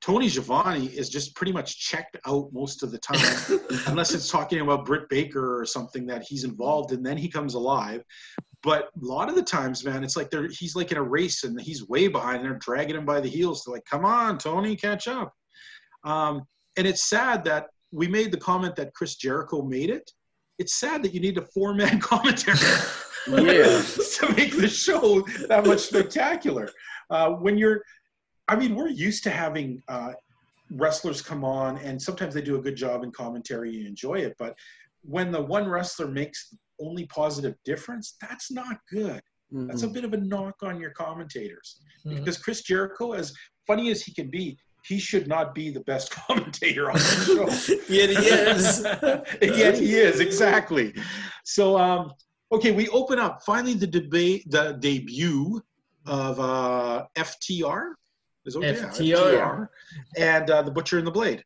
Tony 0.00 0.28
Schiavone 0.28 0.86
is 0.86 1.08
just 1.08 1.34
pretty 1.34 1.52
much 1.52 1.78
checked 1.78 2.16
out 2.26 2.48
most 2.52 2.82
of 2.82 2.92
the 2.92 2.98
time, 2.98 3.18
unless 3.88 4.14
it's 4.14 4.30
talking 4.30 4.60
about 4.60 4.86
Britt 4.86 5.08
Baker 5.08 5.60
or 5.60 5.64
something 5.66 6.06
that 6.06 6.22
he's 6.22 6.44
involved 6.44 6.92
in. 6.92 7.02
Then 7.02 7.16
he 7.16 7.28
comes 7.28 7.54
alive. 7.54 8.02
But 8.62 8.84
a 9.00 9.04
lot 9.04 9.28
of 9.28 9.34
the 9.34 9.42
times, 9.42 9.84
man, 9.84 10.04
it's 10.04 10.16
like 10.16 10.30
they're 10.30 10.48
he's 10.48 10.74
like 10.76 10.92
in 10.92 10.98
a 10.98 11.02
race 11.02 11.44
and 11.44 11.60
he's 11.60 11.88
way 11.88 12.08
behind. 12.08 12.38
And 12.38 12.46
they're 12.46 12.58
dragging 12.58 12.96
him 12.96 13.04
by 13.04 13.20
the 13.20 13.28
heels. 13.28 13.64
They're 13.64 13.74
like, 13.74 13.84
"Come 13.84 14.04
on, 14.04 14.38
Tony, 14.38 14.76
catch 14.76 15.08
up." 15.08 15.32
Um, 16.04 16.42
and 16.76 16.86
it's 16.86 17.08
sad 17.08 17.44
that 17.44 17.66
we 17.92 18.06
made 18.06 18.30
the 18.32 18.38
comment 18.38 18.76
that 18.76 18.94
Chris 18.94 19.16
Jericho 19.16 19.62
made 19.62 19.90
it. 19.90 20.08
It's 20.58 20.74
sad 20.78 21.02
that 21.02 21.14
you 21.14 21.20
need 21.20 21.38
a 21.38 21.42
four-man 21.42 22.00
commentary 22.12 22.56
Yeah. 23.28 23.82
to 23.82 24.34
make 24.36 24.56
the 24.56 24.68
show 24.68 25.20
that 25.48 25.66
much 25.66 25.80
spectacular. 25.80 26.68
Uh, 27.10 27.30
when 27.30 27.58
you're, 27.58 27.82
I 28.48 28.56
mean, 28.56 28.74
we're 28.74 28.88
used 28.88 29.22
to 29.24 29.30
having 29.30 29.82
uh, 29.88 30.12
wrestlers 30.70 31.20
come 31.22 31.44
on, 31.44 31.78
and 31.78 32.00
sometimes 32.00 32.34
they 32.34 32.42
do 32.42 32.56
a 32.56 32.62
good 32.62 32.76
job 32.76 33.04
in 33.04 33.10
commentary. 33.12 33.70
You 33.72 33.86
enjoy 33.86 34.14
it, 34.16 34.34
but 34.38 34.56
when 35.02 35.30
the 35.30 35.40
one 35.40 35.68
wrestler 35.68 36.08
makes 36.08 36.54
only 36.80 37.06
positive 37.06 37.54
difference, 37.64 38.16
that's 38.20 38.50
not 38.50 38.78
good. 38.90 39.20
That's 39.50 39.82
a 39.82 39.88
bit 39.88 40.04
of 40.04 40.12
a 40.12 40.18
knock 40.18 40.56
on 40.62 40.78
your 40.78 40.90
commentators 40.90 41.80
Mhm. 42.04 42.16
because 42.18 42.36
Chris 42.36 42.60
Jericho, 42.62 43.12
as 43.12 43.32
funny 43.66 43.90
as 43.90 44.02
he 44.02 44.12
can 44.12 44.28
be, 44.28 44.58
he 44.84 44.98
should 44.98 45.26
not 45.26 45.54
be 45.54 45.70
the 45.70 45.80
best 45.80 46.10
commentator 46.26 46.90
on 46.90 46.96
the 46.98 47.24
show. 47.24 47.74
Yet 47.88 48.10
he 48.10 48.26
is. 48.26 48.82
Yet 49.58 49.78
he 49.78 49.94
is 49.94 50.20
exactly. 50.20 50.94
So, 51.44 51.78
um, 51.78 52.12
okay, 52.52 52.72
we 52.72 52.88
open 52.88 53.18
up 53.18 53.42
finally 53.42 53.72
the 53.74 53.86
debate, 53.86 54.44
the 54.50 54.76
debut 54.80 55.62
of 56.06 56.38
uh, 56.38 57.06
FTR. 57.16 57.92
Is 58.48 58.80
it- 58.80 59.04
yeah, 59.04 59.16
FTR. 59.18 59.68
and 60.16 60.50
uh, 60.50 60.62
the 60.62 60.70
Butcher 60.70 60.98
and 60.98 61.06
the 61.06 61.10
Blade. 61.10 61.44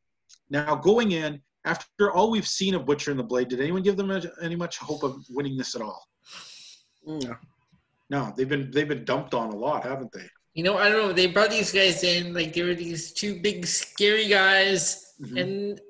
Now, 0.51 0.75
going 0.75 1.13
in 1.13 1.41
after 1.65 2.11
all 2.13 2.31
we've 2.31 2.47
seen 2.47 2.75
of 2.75 2.85
Butcher 2.87 3.11
and 3.11 3.19
the 3.21 3.25
Blade, 3.25 3.49
did 3.49 3.61
anyone 3.61 3.83
give 3.83 3.97
them 3.97 4.11
any 4.41 4.57
much 4.57 4.79
hope 4.79 5.03
of 5.03 5.25
winning 5.31 5.57
this 5.57 5.75
at 5.77 5.83
all? 5.83 6.07
Mm. 7.09 7.37
No, 8.11 8.33
they've 8.37 8.49
been 8.49 8.71
they've 8.71 8.89
been 8.89 9.05
dumped 9.05 9.35
on 9.35 9.51
a 9.53 9.57
lot, 9.57 9.85
haven't 9.85 10.13
they? 10.13 10.27
You 10.55 10.65
know, 10.65 10.77
I 10.77 10.89
don't 10.91 11.07
know. 11.07 11.13
They 11.13 11.27
brought 11.29 11.51
these 11.51 11.73
guys 11.73 12.05
in 12.05 12.35
like 12.35 12.53
they 12.53 12.63
were 12.63 12.75
these 12.75 13.13
two 13.13 13.41
big 13.41 13.65
scary 13.67 14.29
guys, 14.29 15.15
Mhm. 15.21 15.41
and 15.41 15.81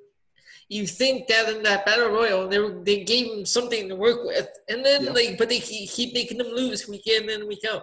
you 0.68 0.86
think 0.86 1.26
that 1.28 1.48
in 1.54 1.62
that 1.64 1.84
battle 1.84 2.08
royal 2.08 2.48
they 2.48 2.58
were, 2.58 2.82
they 2.82 3.02
gave 3.04 3.28
them 3.30 3.44
something 3.44 3.88
to 3.88 3.96
work 3.96 4.24
with, 4.24 4.48
and 4.68 4.84
then 4.84 5.04
Yeah. 5.04 5.10
like 5.12 5.36
but 5.38 5.48
they 5.48 5.58
keep 5.60 5.90
keep 5.90 6.14
making 6.14 6.38
them 6.38 6.48
lose 6.48 6.86
week 6.88 7.06
in 7.06 7.28
and 7.28 7.48
week 7.48 7.64
out. 7.68 7.82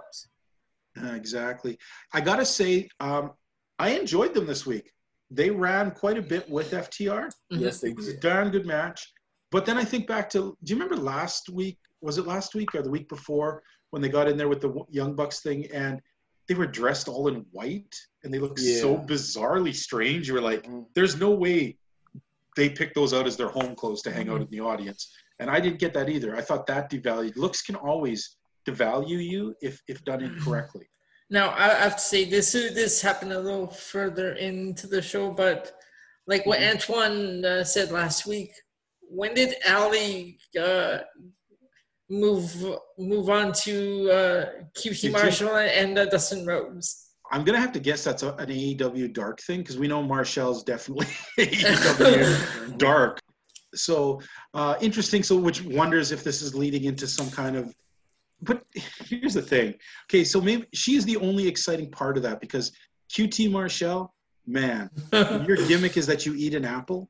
Exactly. 0.96 1.78
I 2.14 2.22
gotta 2.22 2.46
say, 2.46 2.90
um, 3.00 3.32
I 3.78 3.90
enjoyed 3.92 4.34
them 4.34 4.46
this 4.46 4.66
week. 4.66 4.92
They 5.32 5.50
ran 5.50 5.92
quite 5.92 6.18
a 6.18 6.22
bit 6.22 6.50
with 6.50 6.72
FTR. 6.72 7.30
Yes, 7.50 7.80
they 7.82 7.90
It 7.90 7.98
was 7.98 8.08
a 8.08 8.12
did. 8.14 8.20
darn 8.22 8.50
good 8.52 8.66
match. 8.66 9.12
But 9.52 9.66
then 9.66 9.78
I 9.78 9.84
think 9.84 10.08
back 10.08 10.30
to, 10.32 10.58
do 10.64 10.74
you 10.74 10.76
remember 10.80 10.98
last 11.02 11.50
week? 11.50 11.78
Was 12.02 12.18
it 12.18 12.26
last 12.28 12.56
week 12.56 12.74
or 12.76 12.82
the 12.82 12.90
week 12.90 13.10
before 13.10 13.64
when 13.92 14.02
they 14.02 14.10
got 14.10 14.28
in 14.28 14.38
there 14.38 14.48
with 14.50 14.62
the 14.62 14.74
Young 14.90 15.16
Bucks 15.16 15.42
thing 15.42 15.66
and 15.72 16.02
they 16.48 16.56
were 16.56 16.68
dressed 16.68 17.08
all 17.08 17.28
in 17.28 17.46
white 17.52 17.96
and 18.24 18.34
they 18.34 18.40
looked 18.40 18.60
so 18.60 18.98
bizarrely 18.98 19.74
strange. 19.74 20.28
You 20.28 20.34
were 20.36 20.42
like, 20.42 20.64
Mm. 20.64 20.86
there's 20.96 21.16
no 21.20 21.32
way 21.32 21.78
they 22.56 22.70
picked 22.70 22.96
those 22.96 23.14
out 23.14 23.28
as 23.28 23.38
their 23.38 23.50
home 23.50 23.76
clothes 23.76 24.02
to 24.04 24.12
hang 24.12 24.30
out 24.30 24.42
in 24.42 24.48
the 24.50 24.60
audience. 24.60 25.14
And 25.40 25.50
I 25.50 25.60
didn't 25.60 25.80
get 25.80 25.94
that 25.94 26.10
either. 26.10 26.36
I 26.36 26.42
thought 26.42 26.66
that 26.68 26.90
devalued. 26.92 27.38
Looks 27.38 27.62
can 27.62 27.76
always 27.76 28.38
devalue 28.70 29.24
you 29.24 29.56
if, 29.62 29.82
if 29.88 30.04
done 30.06 30.22
incorrectly. 30.22 30.88
Now 31.30 31.52
I 31.52 31.68
have 31.86 31.96
to 31.96 32.02
say 32.02 32.26
this 32.26 32.54
this 32.54 33.02
happened 33.02 33.34
a 33.34 33.40
little 33.40 33.68
further 33.68 34.34
into 34.34 34.88
the 34.88 35.02
show, 35.02 35.32
but 35.32 35.74
like 36.28 36.46
what 36.46 36.60
Mhm. 36.60 36.72
Antoine 36.72 37.46
uh, 37.46 37.64
said 37.64 37.92
last 37.92 38.26
week, 38.26 38.52
when 39.02 39.34
did 39.34 39.56
Allie 39.66 40.40
uh, 40.60 41.00
move 42.10 42.56
move 42.98 43.30
on 43.30 43.54
to 43.54 44.10
uh, 44.12 44.46
QT? 44.78 45.12
Marshall 45.12 45.56
and 45.58 45.98
uh, 46.00 46.06
Dustin 46.06 46.46
Rhodes? 46.46 47.06
I'm 47.32 47.44
gonna 47.44 47.60
have 47.60 47.72
to 47.74 47.80
guess 47.80 48.04
that's 48.04 48.24
a, 48.24 48.34
an 48.36 48.50
AEW 48.50 49.14
dark 49.14 49.40
thing 49.42 49.60
because 49.60 49.78
we 49.78 49.88
know 49.88 50.02
Marshall's 50.02 50.64
definitely 50.64 51.06
AEW 51.40 52.78
dark. 52.78 53.20
So 53.76 54.20
uh, 54.56 54.76
interesting. 54.82 55.22
So 55.22 55.38
which 55.38 55.62
wonders 55.64 56.12
if 56.12 56.24
this 56.24 56.42
is 56.42 56.56
leading 56.56 56.86
into 56.86 57.06
some 57.06 57.30
kind 57.30 57.56
of. 57.56 57.74
But 58.42 58.64
here's 58.74 59.34
the 59.34 59.42
thing. 59.42 59.76
Okay, 60.10 60.24
so 60.24 60.42
maybe 60.42 60.66
she's 60.74 61.06
the 61.06 61.18
only 61.18 61.48
exciting 61.48 61.92
part 61.92 62.18
of 62.18 62.24
that 62.24 62.42
because 62.42 62.72
QT 63.12 63.52
Marshall, 63.52 64.14
man, 64.46 64.90
your 65.14 65.58
gimmick 65.68 65.98
is 65.98 66.06
that 66.08 66.26
you 66.26 66.34
eat 66.36 66.54
an 66.54 66.66
apple 66.66 67.10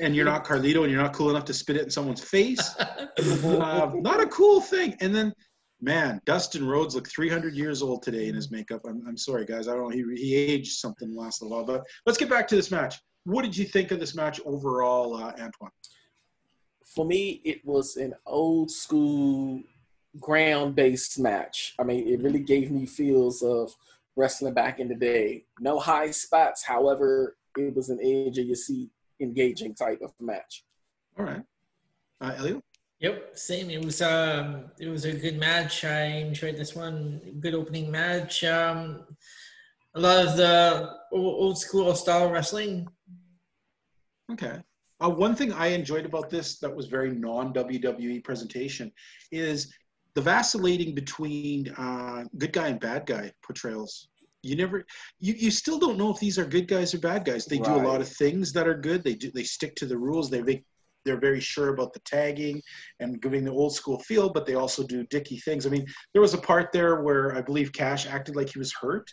and 0.00 0.16
you're 0.16 0.24
not 0.24 0.44
Carlito 0.44 0.82
and 0.82 0.90
you're 0.90 1.02
not 1.02 1.12
cool 1.12 1.30
enough 1.30 1.44
to 1.46 1.54
spit 1.54 1.76
it 1.76 1.82
in 1.82 1.90
someone's 1.90 2.22
face. 2.22 2.74
Uh, 3.16 3.92
not 3.94 4.20
a 4.20 4.26
cool 4.26 4.60
thing. 4.60 4.96
And 5.00 5.14
then, 5.14 5.32
man, 5.80 6.20
Dustin 6.24 6.66
Rhodes 6.66 6.96
looked 6.96 7.12
300 7.12 7.54
years 7.54 7.80
old 7.80 8.02
today 8.02 8.26
in 8.26 8.34
his 8.34 8.50
makeup. 8.50 8.80
I'm, 8.84 9.04
I'm 9.06 9.16
sorry, 9.16 9.44
guys. 9.44 9.68
I 9.68 9.74
don't 9.74 9.84
know. 9.84 9.88
He, 9.90 10.02
he 10.20 10.34
aged 10.34 10.72
something 10.78 11.14
last 11.14 11.40
little 11.40 11.56
while. 11.56 11.64
But 11.64 11.84
let's 12.06 12.18
get 12.18 12.28
back 12.28 12.48
to 12.48 12.56
this 12.56 12.72
match. 12.72 12.96
What 13.24 13.42
did 13.42 13.56
you 13.56 13.64
think 13.66 13.92
of 13.92 14.00
this 14.00 14.16
match 14.16 14.40
overall, 14.44 15.14
uh, 15.14 15.32
Antoine? 15.38 15.70
For 16.84 17.04
me, 17.04 17.40
it 17.44 17.64
was 17.64 17.96
an 17.96 18.14
old 18.26 18.70
school 18.70 19.62
ground 20.20 20.74
based 20.74 21.18
match. 21.18 21.74
I 21.78 21.84
mean, 21.84 22.06
it 22.08 22.22
really 22.22 22.40
gave 22.40 22.70
me 22.70 22.86
feels 22.86 23.42
of 23.42 23.74
wrestling 24.16 24.54
back 24.54 24.80
in 24.80 24.88
the 24.88 24.94
day. 24.94 25.44
No 25.60 25.78
high 25.78 26.10
spots, 26.10 26.62
however, 26.62 27.36
it 27.56 27.74
was 27.74 27.88
an 27.88 28.00
edge 28.02 28.38
of 28.38 28.46
your 28.46 28.56
seat 28.56 28.90
engaging 29.20 29.74
type 29.74 30.00
of 30.02 30.12
match. 30.20 30.64
All 31.18 31.24
right. 31.24 31.42
Uh, 32.20 32.34
Elio? 32.38 32.62
Yep, 33.00 33.36
same. 33.36 33.70
It 33.70 33.84
was 33.84 34.00
um, 34.02 34.66
it 34.78 34.88
was 34.88 35.04
a 35.04 35.12
good 35.12 35.38
match. 35.38 35.84
I 35.84 36.04
enjoyed 36.04 36.56
this 36.56 36.74
one. 36.74 37.20
Good 37.40 37.54
opening 37.54 37.90
match. 37.90 38.44
Um, 38.44 39.04
a 39.94 40.00
lot 40.00 40.26
of 40.26 40.36
the 40.36 40.90
old 41.12 41.58
school 41.58 41.94
style 41.94 42.30
wrestling. 42.30 42.88
Okay. 44.32 44.58
Uh, 45.00 45.10
one 45.10 45.34
thing 45.34 45.52
I 45.52 45.68
enjoyed 45.68 46.06
about 46.06 46.30
this 46.30 46.58
that 46.60 46.74
was 46.74 46.86
very 46.86 47.10
non 47.10 47.52
WWE 47.52 48.24
presentation 48.24 48.92
is 49.30 49.72
the 50.14 50.20
vacillating 50.22 50.94
between 50.94 51.68
uh, 51.76 52.24
good 52.38 52.52
guy 52.52 52.68
and 52.68 52.80
bad 52.80 53.06
guy 53.06 53.32
portrayals. 53.42 54.08
You 54.42 54.56
never, 54.56 54.84
you, 55.20 55.34
you 55.34 55.50
still 55.50 55.78
don't 55.78 55.96
know 55.96 56.10
if 56.10 56.20
these 56.20 56.38
are 56.38 56.44
good 56.44 56.68
guys 56.68 56.94
or 56.94 56.98
bad 56.98 57.24
guys. 57.24 57.46
They 57.46 57.58
do 57.58 57.76
a 57.76 57.86
lot 57.88 58.00
of 58.02 58.08
things 58.08 58.52
that 58.52 58.68
are 58.68 58.74
good. 58.74 59.02
They 59.02 59.14
do, 59.14 59.30
they 59.32 59.42
stick 59.42 59.74
to 59.76 59.86
the 59.86 59.96
rules. 59.96 60.28
They 60.30 60.42
make 60.42 60.64
they're 61.06 61.20
very 61.20 61.40
sure 61.40 61.68
about 61.68 61.92
the 61.92 62.00
tagging 62.00 62.62
and 63.00 63.20
giving 63.20 63.44
the 63.44 63.50
old 63.50 63.74
school 63.74 63.98
feel, 64.00 64.30
but 64.30 64.46
they 64.46 64.54
also 64.54 64.82
do 64.86 65.04
dicky 65.10 65.36
things. 65.38 65.66
I 65.66 65.70
mean, 65.70 65.84
there 66.14 66.22
was 66.22 66.32
a 66.32 66.38
part 66.38 66.72
there 66.72 67.02
where 67.02 67.36
I 67.36 67.42
believe 67.42 67.72
Cash 67.72 68.06
acted 68.06 68.36
like 68.36 68.50
he 68.50 68.58
was 68.58 68.72
hurt. 68.72 69.12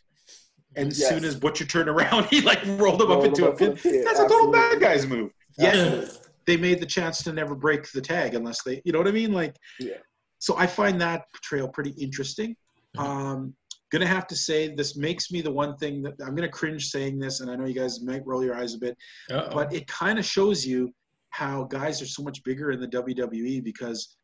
And 0.77 0.89
as 0.91 0.99
Yes. 0.99 1.09
soon 1.09 1.25
as 1.25 1.35
Butcher 1.35 1.65
turned 1.65 1.89
around, 1.89 2.25
he 2.29 2.39
like 2.41 2.59
rolled 2.65 3.01
him 3.01 3.09
Rolled 3.09 3.25
up 3.25 3.25
into 3.25 3.45
him 3.45 3.51
a 3.53 3.75
pin. 3.75 4.03
That's 4.05 4.19
a 4.19 4.27
total 4.27 4.51
bad 4.51 4.79
guy's 4.79 5.05
move. 5.05 5.31
Yeah, 5.57 5.73
Yeah. 5.73 6.05
they 6.45 6.55
made 6.55 6.79
the 6.79 6.85
chance 6.85 7.23
to 7.23 7.33
never 7.33 7.55
break 7.55 7.91
the 7.91 8.01
tag 8.01 8.35
unless 8.35 8.63
they, 8.63 8.81
you 8.85 8.93
know 8.93 8.99
what 8.99 9.07
I 9.09 9.11
mean? 9.11 9.33
Like, 9.33 9.55
Yeah. 9.79 9.97
So 10.41 10.57
I 10.57 10.65
find 10.65 10.99
that 10.99 11.25
portrayal 11.31 11.67
pretty 11.67 11.91
interesting. 11.91 12.55
Um, 12.97 13.53
gonna 13.91 14.07
have 14.07 14.25
to 14.27 14.35
say 14.35 14.73
this 14.73 14.97
makes 14.97 15.31
me 15.31 15.41
the 15.41 15.51
one 15.51 15.77
thing 15.77 16.01
that 16.01 16.15
I'm 16.25 16.33
gonna 16.33 16.49
cringe 16.49 16.87
saying 16.87 17.19
this, 17.19 17.41
and 17.41 17.51
I 17.51 17.55
know 17.55 17.65
you 17.65 17.75
guys 17.75 18.01
might 18.01 18.25
roll 18.25 18.43
your 18.43 18.55
eyes 18.55 18.73
a 18.73 18.79
bit, 18.79 18.97
Uh-oh. 19.29 19.49
but 19.53 19.71
it 19.71 19.85
kind 19.87 20.17
of 20.17 20.25
shows 20.25 20.65
you 20.65 20.91
how 21.29 21.65
guys 21.65 22.01
are 22.01 22.07
so 22.07 22.23
much 22.23 22.43
bigger 22.43 22.71
in 22.71 22.79
the 22.79 22.87
WWE 22.87 23.63
because 23.63 24.17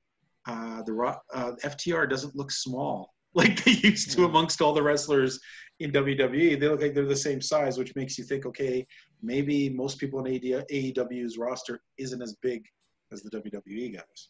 uh, 0.48 0.82
the 0.84 1.20
uh, 1.34 1.52
FTR 1.64 2.10
doesn't 2.10 2.36
look 2.36 2.52
small 2.52 3.14
like 3.36 3.64
they 3.64 3.72
used 3.72 4.12
to 4.14 4.26
amongst 4.26 4.60
all 4.60 4.74
the 4.74 4.82
wrestlers 4.82 5.40
in 5.80 5.92
WWE. 5.92 6.60
They 6.60 6.68
look 6.68 6.82
like 6.82 6.96
they're 6.96 7.06
the 7.06 7.16
same 7.16 7.42
size, 7.42 7.78
which 7.78 7.96
makes 7.96 8.18
you 8.18 8.24
think, 8.24 8.48
okay, 8.48 8.88
maybe 9.22 9.70
most 9.70 10.00
people 10.00 10.26
in 10.26 10.34
AD- 10.34 10.66
AEW's 10.72 11.38
roster 11.38 11.80
isn't 12.00 12.22
as 12.22 12.36
big 12.42 12.64
as 13.12 13.22
the 13.22 13.30
WWE 13.30 13.94
guys. 13.94 14.30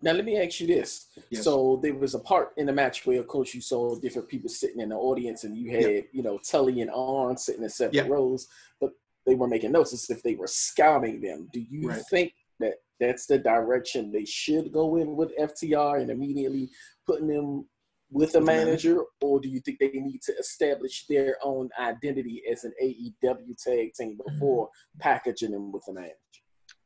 Now 0.00 0.12
let 0.12 0.24
me 0.24 0.40
ask 0.40 0.60
you 0.60 0.66
this. 0.66 1.08
Yes. 1.30 1.42
So 1.42 1.80
there 1.82 1.94
was 1.94 2.14
a 2.14 2.20
part 2.20 2.52
in 2.56 2.66
the 2.66 2.72
match 2.72 3.04
where, 3.04 3.18
of 3.18 3.26
course, 3.26 3.52
you 3.52 3.60
saw 3.60 3.98
different 3.98 4.28
people 4.28 4.48
sitting 4.48 4.80
in 4.80 4.90
the 4.90 4.96
audience, 4.96 5.44
and 5.44 5.56
you 5.56 5.70
had, 5.70 5.82
Yeah. 5.82 6.00
you 6.12 6.22
know, 6.22 6.38
Tully 6.38 6.80
and 6.80 6.90
Arn 6.90 7.36
sitting 7.36 7.64
in 7.64 7.68
separate 7.68 7.94
Yeah. 7.94 8.06
rows, 8.08 8.46
but 8.80 8.92
they 9.26 9.34
were 9.34 9.48
making 9.48 9.72
notes 9.72 9.92
as 9.92 10.08
if 10.08 10.22
they 10.22 10.36
were 10.36 10.46
scouting 10.46 11.20
them. 11.20 11.48
Do 11.52 11.60
you 11.60 11.88
Right. 11.88 12.02
think 12.10 12.34
that 12.60 12.76
that's 13.00 13.26
the 13.26 13.38
direction 13.38 14.12
they 14.12 14.24
should 14.24 14.72
go 14.72 14.96
in 14.96 15.16
with 15.16 15.32
FTR 15.36 15.98
and 15.98 16.10
immediately 16.10 16.70
putting 17.06 17.26
them 17.26 17.68
with 18.10 18.34
a 18.36 18.40
manager? 18.40 18.94
manager, 18.94 19.04
or 19.20 19.40
do 19.40 19.48
you 19.48 19.60
think 19.60 19.78
they 19.78 19.90
need 19.90 20.22
to 20.22 20.32
establish 20.38 21.06
their 21.08 21.36
own 21.42 21.68
identity 21.78 22.42
as 22.50 22.64
an 22.64 22.72
AEW 22.80 23.54
tag 23.56 23.92
team 23.94 24.16
mm-hmm. 24.16 24.32
before 24.32 24.70
packaging 24.98 25.50
them 25.50 25.72
with 25.72 25.86
a 25.88 25.92
manager? 25.92 26.14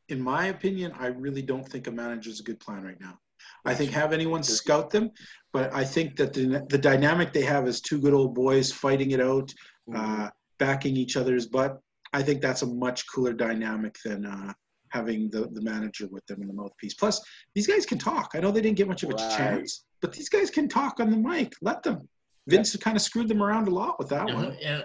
In 0.09 0.21
my 0.21 0.47
opinion, 0.47 0.93
I 0.99 1.07
really 1.07 1.43
don't 1.43 1.67
think 1.69 1.87
a 1.87 1.91
manager 1.91 2.31
is 2.31 2.41
a 2.41 2.43
good 2.43 2.61
plan 2.61 2.83
right 2.83 3.01
now. 3.01 3.19
I 3.65 3.75
think 3.75 3.91
have 3.91 4.13
anyone 4.13 4.43
scout 4.43 4.91
them, 4.91 5.11
but 5.53 5.73
I 5.75 5.85
think 5.85 6.17
that 6.17 6.33
the, 6.33 6.65
the 6.69 6.79
dynamic 6.79 7.33
they 7.33 7.43
have 7.43 7.67
is 7.67 7.81
two 7.81 7.99
good 8.01 8.15
old 8.15 8.35
boys 8.35 8.71
fighting 8.73 9.11
it 9.13 9.21
out, 9.21 9.53
uh, 9.95 10.29
backing 10.59 10.97
each 10.97 11.17
other's 11.17 11.47
butt. 11.47 11.79
I 12.13 12.23
think 12.23 12.41
that's 12.41 12.63
a 12.63 12.67
much 12.67 13.05
cooler 13.13 13.33
dynamic 13.33 13.97
than 14.05 14.27
uh, 14.27 14.53
having 14.91 15.31
the, 15.31 15.49
the 15.53 15.63
manager 15.63 16.07
with 16.11 16.25
them 16.27 16.43
in 16.43 16.49
the 16.49 16.55
mouthpiece. 16.55 16.95
Plus, 16.95 17.21
these 17.55 17.67
guys 17.67 17.87
can 17.87 17.99
talk. 17.99 18.33
I 18.35 18.41
know 18.41 18.51
they 18.51 18.61
didn't 18.61 18.77
get 18.77 18.89
much 18.89 19.03
of 19.03 19.11
a 19.11 19.15
Right. 19.15 19.31
chance, 19.37 19.85
but 20.01 20.13
these 20.13 20.29
guys 20.29 20.51
can 20.51 20.69
talk 20.69 21.01
on 21.01 21.11
the 21.11 21.17
mic. 21.17 21.53
Let 21.63 21.83
them. 21.83 22.09
Vince 22.49 22.77
kind 22.77 22.97
of 22.97 23.03
screwed 23.03 23.29
them 23.29 23.43
around 23.43 23.69
a 23.69 23.71
lot 23.71 23.99
with 23.99 24.09
that 24.11 24.27
one. 24.33 24.57
yeah. 24.61 24.83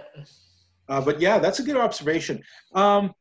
Uh, 0.90 1.02
but 1.02 1.20
yeah, 1.20 1.38
that's 1.38 1.60
a 1.60 1.64
good 1.64 1.76
observation. 1.76 2.42
Um, 2.74 3.12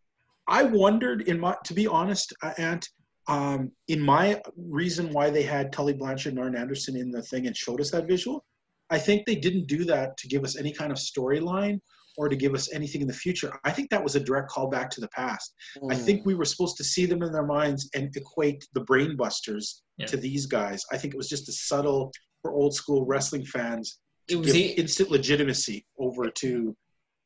I 0.49 0.63
wondered, 0.65 1.23
in 1.23 1.41
my, 1.41 1.57
to 1.65 1.75
be 1.75 1.87
honest, 1.87 2.33
uh, 2.43 2.53
Ant, 2.59 2.89
um, 3.29 3.73
in 3.89 4.01
my 4.01 4.41
reason 4.57 5.13
why 5.13 5.31
they 5.31 5.43
had 5.43 5.73
Tully 5.73 5.93
Blanchard 5.93 6.35
and 6.35 6.41
Arn 6.43 6.57
Anderson 6.57 6.97
in 6.97 7.11
the 7.11 7.23
thing 7.23 7.47
and 7.47 7.57
showed 7.57 7.81
us 7.81 7.91
that 7.91 8.07
visual, 8.07 8.45
I 8.91 8.99
think 8.99 9.27
they 9.27 9.35
didn't 9.35 9.67
do 9.67 9.85
that 9.87 10.17
to 10.19 10.29
give 10.29 10.45
us 10.45 10.57
any 10.57 10.73
kind 10.73 10.93
of 10.93 10.99
storyline 10.99 11.81
or 12.17 12.29
to 12.29 12.37
give 12.37 12.55
us 12.55 12.73
anything 12.73 13.01
in 13.03 13.09
the 13.09 13.13
future. 13.13 13.59
I 13.65 13.73
think 13.73 13.91
that 13.91 14.03
was 14.03 14.15
a 14.15 14.21
direct 14.21 14.51
callback 14.51 14.89
to 14.91 15.01
the 15.01 15.09
past. 15.09 15.53
I 15.91 15.95
Mm. 15.97 16.05
think 16.05 16.25
we 16.25 16.35
were 16.35 16.45
supposed 16.47 16.77
to 16.79 16.85
see 16.85 17.05
them 17.05 17.23
in 17.23 17.33
their 17.33 17.45
minds 17.45 17.91
and 17.95 18.15
equate 18.17 18.67
the 18.73 18.81
brainbusters 18.83 19.81
Yeah. 19.99 20.07
to 20.07 20.17
these 20.17 20.47
guys. 20.47 20.83
I 20.93 20.97
think 20.99 21.13
it 21.13 21.17
was 21.17 21.29
just 21.29 21.49
a 21.49 21.53
subtle 21.53 22.13
for 22.43 22.53
old 22.53 22.75
school 22.75 23.05
wrestling 23.05 23.45
fans 23.45 23.99
It 24.29 24.37
was 24.37 24.47
give 24.47 24.55
he, 24.57 24.67
instant 24.73 25.11
legitimacy 25.11 25.85
over 25.99 26.31
to 26.31 26.77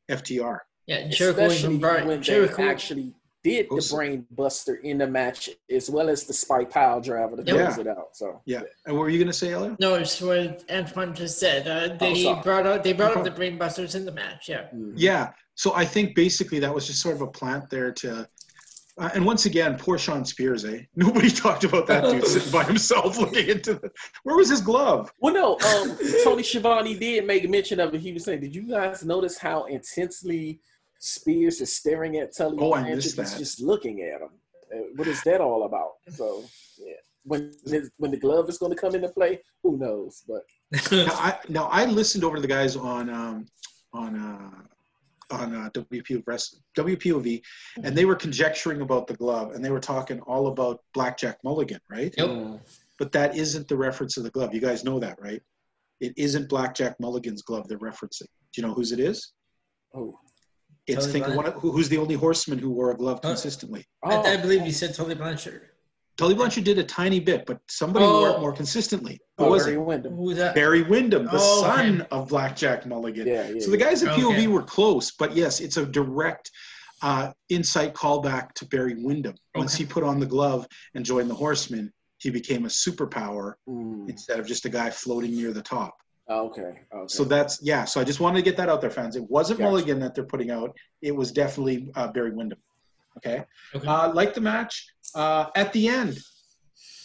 FTR. 0.09 0.59
Yeah, 0.87 1.07
Jericho 1.07 1.45
especially 1.45 1.69
even 1.75 1.79
brought 1.79 2.05
when 2.05 2.21
Jericho. 2.21 2.57
they 2.57 2.63
actually 2.69 3.13
did 3.43 3.65
the 3.69 3.75
Awesome. 3.77 3.97
brain 3.97 4.25
buster 4.31 4.75
in 4.75 4.99
the 4.99 5.07
match 5.07 5.49
as 5.69 5.89
well 5.89 6.09
as 6.09 6.25
the 6.25 6.33
spike 6.33 6.69
pile 6.69 7.01
driver 7.01 7.37
to 7.37 7.43
Yeah. 7.43 7.65
close 7.65 7.77
it 7.79 7.87
out. 7.87 8.09
So 8.15 8.41
Yeah. 8.45 8.61
And 8.85 8.95
what 8.95 9.01
were 9.03 9.09
you 9.09 9.17
going 9.17 9.31
to 9.31 9.33
say, 9.37 9.51
Elliot? 9.53 9.79
No, 9.79 9.95
it's 9.95 10.21
what 10.21 10.63
Antoine 10.69 11.15
just 11.15 11.39
said. 11.39 11.67
Uh, 11.67 11.95
they 11.97 12.27
Oh, 12.27 12.35
brought 12.41 12.67
out 12.67 12.83
they 12.83 12.93
brought 12.93 13.17
up 13.17 13.23
the 13.23 13.31
Brainbusters 13.31 13.95
in 13.95 14.05
the 14.05 14.11
match. 14.11 14.47
Yeah. 14.49 14.67
mm. 14.73 14.93
Yeah. 14.95 15.31
So 15.55 15.73
I 15.75 15.85
think 15.85 16.15
basically 16.15 16.59
that 16.59 16.73
was 16.73 16.85
just 16.87 17.01
sort 17.01 17.15
of 17.15 17.21
a 17.21 17.27
plant 17.27 17.69
there 17.69 17.91
to. 17.93 18.27
Uh, 18.99 19.09
and 19.15 19.25
once 19.25 19.45
again, 19.45 19.77
poor 19.77 19.97
Shawn 19.97 20.23
Spears, 20.25 20.63
eh? 20.65 20.81
Nobody 20.95 21.31
talked 21.31 21.63
about 21.63 21.87
that 21.87 22.03
dude 22.03 22.27
sitting 22.27 22.51
by 22.51 22.63
himself 22.63 23.17
looking 23.23 23.47
into 23.49 23.75
the. 23.75 23.89
Where 24.23 24.35
was 24.35 24.49
his 24.49 24.61
glove? 24.61 25.11
Well, 25.19 25.33
no, 25.33 25.53
um, 25.67 25.97
Tony 26.23 26.43
Schiavone 26.43 26.93
did 26.99 27.25
make 27.25 27.49
mention 27.49 27.79
of 27.79 27.95
it. 27.95 28.01
He 28.01 28.11
was 28.11 28.25
saying, 28.25 28.41
"Did 28.41 28.53
you 28.53 28.63
guys 28.63 29.03
notice 29.03 29.37
how 29.39 29.63
intensely 29.63 30.59
Spears 31.03 31.59
is 31.61 31.75
staring 31.75 32.17
at 32.17 32.35
Tully 32.35 32.57
Oh, 32.59 32.73
I 32.73 32.81
Blanchard? 32.81 32.95
missed 32.97 33.17
He's 33.17 33.31
that. 33.31 33.37
just 33.39 33.59
looking 33.61 34.01
at 34.01 34.21
him. 34.21 34.29
Uh, 34.73 34.77
what 34.95 35.07
is 35.07 35.21
that 35.23 35.41
all 35.41 35.63
about?" 35.63 35.93
So, 36.09 36.43
yeah, 36.77 36.93
when 37.23 37.51
when 37.97 38.11
the 38.11 38.17
glove 38.17 38.47
is 38.49 38.57
going 38.59 38.71
to 38.71 38.77
come 38.77 38.93
into 38.95 39.09
play, 39.09 39.41
who 39.63 39.77
knows? 39.77 40.23
But 40.27 40.43
Now 40.91 41.13
I, 41.15 41.39
now 41.49 41.65
I 41.71 41.85
listened 41.85 42.23
over 42.23 42.35
to 42.35 42.41
the 42.41 42.47
guys 42.47 42.75
on 42.75 43.09
um, 43.09 43.45
on 43.93 44.15
uh, 44.15 45.35
on 45.35 45.55
uh, 45.55 45.69
WPO 45.71 46.23
Wrest- 46.27 46.61
WPOV, 46.77 47.41
and 47.83 47.97
they 47.97 48.05
were 48.05 48.15
conjecturing 48.15 48.81
about 48.81 49.07
the 49.07 49.15
glove, 49.15 49.53
and 49.53 49.65
they 49.65 49.71
were 49.71 49.79
talking 49.79 50.19
all 50.21 50.47
about 50.47 50.81
Blackjack 50.93 51.37
Mulligan, 51.43 51.79
right? 51.89 52.13
Yep. 52.17 52.61
But 52.99 53.11
that 53.13 53.35
isn't 53.35 53.67
the 53.67 53.75
reference 53.75 54.17
of 54.17 54.23
the 54.23 54.29
glove. 54.29 54.53
You 54.53 54.61
guys 54.61 54.83
know 54.83 54.99
that, 54.99 55.19
right? 55.19 55.41
It 55.99 56.13
isn't 56.17 56.47
Blackjack 56.47 56.99
Mulligan's 56.99 57.41
glove 57.41 57.67
they're 57.67 57.79
referencing. 57.79 58.27
Do 58.53 58.61
you 58.61 58.63
know 58.67 58.73
whose 58.75 58.91
it 58.91 58.99
is? 58.99 59.33
oh, 59.95 60.17
It's 60.87 61.01
Tully 61.05 61.11
think 61.11 61.27
of 61.27 61.35
one 61.35 61.45
of, 61.45 61.53
who- 61.55 61.71
who's 61.71 61.89
the 61.89 61.97
only 61.97 62.15
horseman 62.15 62.57
who 62.59 62.71
wore 62.71 62.91
a 62.91 62.97
glove 62.97 63.19
Huh? 63.23 63.29
consistently. 63.29 63.85
I, 64.03 64.15
I 64.15 64.35
oh, 64.37 64.41
believe 64.41 64.65
you 64.65 64.71
said 64.71 64.93
Tully 64.95 65.15
Blanchard. 65.15 65.67
Tully 66.17 66.33
Blanchard 66.33 66.63
did 66.63 66.77
a 66.77 66.83
tiny 66.83 67.19
bit, 67.19 67.45
but 67.45 67.59
somebody 67.69 68.05
wore 68.05 68.29
it 68.29 68.35
Oh. 68.37 68.41
more 68.41 68.53
consistently. 68.53 69.19
Who 69.37 69.45
oh, 69.45 69.49
was 69.51 69.63
Barry 69.65 69.75
it? 69.75 69.79
Windham. 69.81 70.15
Who 70.15 70.21
was 70.23 70.37
that? 70.37 70.55
Barry 70.55 70.81
Windham, 70.83 71.25
the 71.25 71.31
Oh, 71.33 71.65
okay. 71.65 71.71
son 71.71 72.01
of 72.11 72.29
Blackjack 72.29 72.85
Mulligan. 72.85 73.27
Yeah, 73.27 73.47
yeah. 73.49 73.59
So 73.63 73.71
the 73.71 73.77
guys 73.77 74.03
at 74.03 74.09
Okay. 74.09 74.21
POV 74.21 74.47
were 74.47 74.63
close, 74.63 75.11
but 75.11 75.35
yes, 75.35 75.59
it's 75.61 75.77
a 75.77 75.85
direct 75.85 76.51
uh, 77.03 77.31
insight 77.49 77.93
callback 77.95 78.53
to 78.53 78.65
Barry 78.67 78.95
Windham. 78.95 79.35
Once 79.55 79.73
Okay. 79.75 79.83
he 79.85 79.89
put 79.89 80.03
on 80.03 80.19
the 80.19 80.25
glove 80.25 80.67
and 80.93 81.03
joined 81.05 81.29
the 81.29 81.35
Horsemen, 81.35 81.91
he 82.17 82.29
became 82.29 82.65
a 82.65 82.69
superpower 82.69 83.53
Mm, 83.67 84.07
instead 84.09 84.39
of 84.39 84.45
just 84.45 84.65
a 84.65 84.69
guy 84.69 84.89
floating 84.91 85.35
near 85.35 85.51
the 85.53 85.61
top. 85.63 85.95
Okay, 86.39 86.81
okay. 86.93 87.07
So 87.07 87.23
that's 87.23 87.59
yeah. 87.61 87.85
So 87.85 88.01
I 88.01 88.03
just 88.03 88.19
wanted 88.19 88.37
to 88.37 88.43
get 88.43 88.57
that 88.57 88.69
out 88.69 88.81
there, 88.81 88.91
fans. 88.91 89.15
It 89.15 89.29
wasn't 89.29 89.59
Gotcha. 89.59 89.69
Mulligan 89.69 89.99
that 89.99 90.15
they're 90.15 90.25
putting 90.25 90.51
out. 90.51 90.75
It 91.01 91.15
was 91.15 91.31
definitely 91.31 91.91
uh, 91.95 92.11
Barry 92.11 92.31
Windham. 92.31 92.59
Okay. 93.17 93.43
Okay. 93.75 93.87
Uh, 93.87 94.13
like 94.13 94.33
the 94.33 94.41
match 94.41 94.85
uh, 95.15 95.47
at 95.55 95.73
the 95.73 95.87
end. 95.87 96.17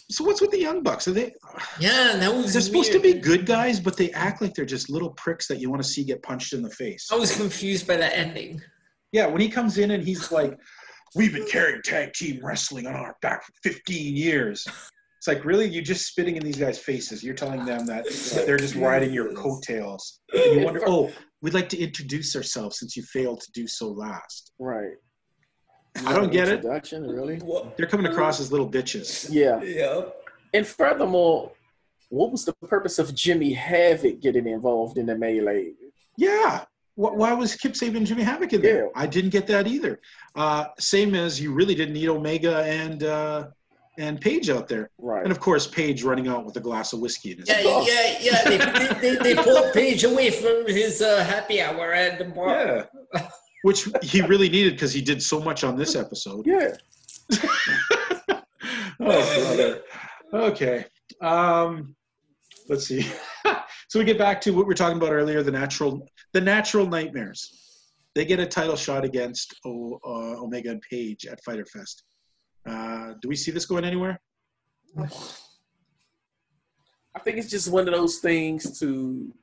So 0.09 0.23
what's 0.23 0.39
with 0.39 0.51
the 0.51 0.59
Young 0.59 0.83
Bucks? 0.83 1.07
Are 1.07 1.11
they? 1.11 1.33
Yeah, 1.79 2.15
that 2.15 2.33
was. 2.33 2.53
They're 2.53 2.61
supposed 2.61 2.93
to 2.93 2.99
be 2.99 3.13
good 3.13 3.45
guys, 3.45 3.79
but 3.79 3.97
they 3.97 4.11
act 4.11 4.41
like 4.41 4.53
they're 4.53 4.65
just 4.65 4.89
little 4.89 5.09
pricks 5.11 5.47
that 5.47 5.59
you 5.59 5.69
want 5.69 5.81
to 5.83 5.87
see 5.87 6.03
get 6.03 6.23
punched 6.23 6.53
in 6.53 6.61
the 6.61 6.69
face. 6.69 7.09
I 7.11 7.15
was 7.15 7.35
confused 7.35 7.87
by 7.87 7.97
that 7.97 8.17
ending. 8.17 8.61
Yeah, 9.11 9.27
when 9.27 9.41
he 9.41 9.49
comes 9.49 9.77
in 9.77 9.91
and 9.91 10.03
he's 10.03 10.31
like, 10.31 10.57
"We've 11.13 11.33
been 11.33 11.47
carrying 11.47 11.81
tag 11.81 12.13
team 12.13 12.39
wrestling 12.41 12.87
on 12.87 12.95
our 12.95 13.17
back 13.21 13.43
for 13.43 13.51
15 13.63 14.15
years." 14.15 14.65
It's 15.27 15.35
like, 15.35 15.43
really, 15.43 15.67
you're 15.67 15.83
just 15.83 16.07
spitting 16.07 16.37
in 16.37 16.43
these 16.43 16.55
guys' 16.55 16.79
faces. 16.79 17.21
You're 17.21 17.35
telling 17.35 17.65
them 17.65 17.85
that 17.85 18.05
they're 18.45 18.55
just 18.55 18.75
riding 18.75 19.11
your 19.11 19.33
coattails. 19.33 20.21
And 20.33 20.61
you 20.61 20.65
wonder, 20.65 20.81
oh, 20.87 21.11
we'd 21.41 21.53
like 21.53 21.67
to 21.69 21.77
introduce 21.77 22.33
ourselves 22.33 22.79
since 22.79 22.95
you 22.95 23.03
failed 23.03 23.41
to 23.41 23.51
do 23.51 23.67
so 23.67 23.89
last. 23.89 24.53
right. 24.57 24.93
I 26.05 26.13
don't 26.13 26.31
get 26.31 26.47
it. 26.47 26.63
Introduction, 26.63 27.09
really? 27.09 27.41
They're 27.75 27.87
coming 27.87 28.09
across 28.09 28.39
as 28.39 28.53
little 28.53 28.69
bitches. 28.69 29.27
Yeah. 29.29 29.61
Yeah. 29.61 30.03
And 30.53 30.65
furthermore, 30.65 31.51
what 32.07 32.31
was 32.31 32.45
the 32.45 32.53
purpose 32.53 32.97
of 32.97 33.13
Jimmy 33.13 33.51
Havoc 33.51 34.21
getting 34.21 34.47
involved 34.47 34.97
in 34.97 35.07
the 35.07 35.17
melee? 35.17 35.73
Yeah. 36.15 36.63
Why 36.95 37.33
was 37.33 37.53
Kip 37.55 37.73
Sabian 37.73 37.97
and 37.97 38.07
Jimmy 38.07 38.23
Havoc 38.23 38.53
in 38.53 38.61
there? 38.61 38.85
Yeah. 38.85 38.89
I 38.95 39.07
didn't 39.07 39.31
get 39.31 39.45
that 39.47 39.67
either. 39.67 39.99
Uh, 40.35 40.67
same 40.79 41.15
as 41.15 41.41
you 41.41 41.51
really 41.51 41.75
didn't 41.75 41.95
need 41.95 42.07
Omega 42.07 42.63
and 42.63 43.03
uh, 43.03 43.47
and 43.97 44.19
Page 44.21 44.49
out 44.49 44.67
there. 44.67 44.89
Right. 44.97 45.23
And 45.23 45.31
of 45.31 45.39
course, 45.39 45.67
Page 45.67 46.03
running 46.03 46.27
out 46.27 46.45
with 46.45 46.55
a 46.57 46.59
glass 46.59 46.93
of 46.93 46.99
whiskey 46.99 47.31
in 47.31 47.39
his 47.39 47.49
Yeah, 47.49 47.55
hand. 47.55 47.87
yeah, 47.87 48.17
yeah. 48.19 48.43
They, 48.43 48.57
they, 49.09 49.15
they, 49.15 49.33
they 49.33 49.43
pulled 49.43 49.73
Page 49.73 50.03
away 50.03 50.29
from 50.31 50.65
his 50.67 51.01
uh, 51.01 51.23
happy 51.23 51.61
hour 51.61 51.93
at 51.93 52.17
the 52.19 52.25
bar. 52.25 52.87
Yeah. 53.13 53.27
Which 53.63 53.87
he 54.03 54.21
really 54.21 54.49
needed 54.49 54.73
because 54.73 54.93
he 54.93 55.01
did 55.01 55.21
so 55.21 55.39
much 55.39 55.63
on 55.63 55.75
this 55.75 55.95
episode. 55.95 56.45
yeah. 56.45 56.69
oh, 57.41 58.39
brother. 58.99 59.81
Okay. 60.33 60.85
Um, 61.21 61.95
let's 62.69 62.85
see. 62.87 63.01
so 63.89 63.99
we 63.99 64.05
get 64.05 64.17
back 64.17 64.39
to 64.41 64.51
what 64.51 64.59
we 64.65 64.65
were 64.69 64.73
talking 64.75 64.97
about 64.97 65.11
earlier: 65.11 65.43
the 65.43 65.51
natural, 65.51 66.07
the 66.33 66.41
natural 66.41 66.85
nightmares. 66.85 67.63
They 68.15 68.25
get 68.25 68.39
a 68.39 68.45
title 68.45 68.75
shot 68.75 69.05
against 69.05 69.55
o, 69.65 69.99
uh, 70.05 70.41
Omega 70.43 70.69
and 70.71 70.81
Page 70.89 71.25
at 71.25 71.43
Fyter 71.43 71.65
Fest. 71.65 72.03
Uh, 72.67 73.13
do 73.21 73.29
we 73.29 73.35
see 73.35 73.51
this 73.51 73.65
going 73.65 73.85
anywhere? 73.85 74.19
I 77.15 77.19
think 77.23 77.37
it's 77.37 77.49
just 77.49 77.71
one 77.71 77.87
of 77.87 77.93
those 77.93 78.17
things 78.17 78.79
to 78.79 79.33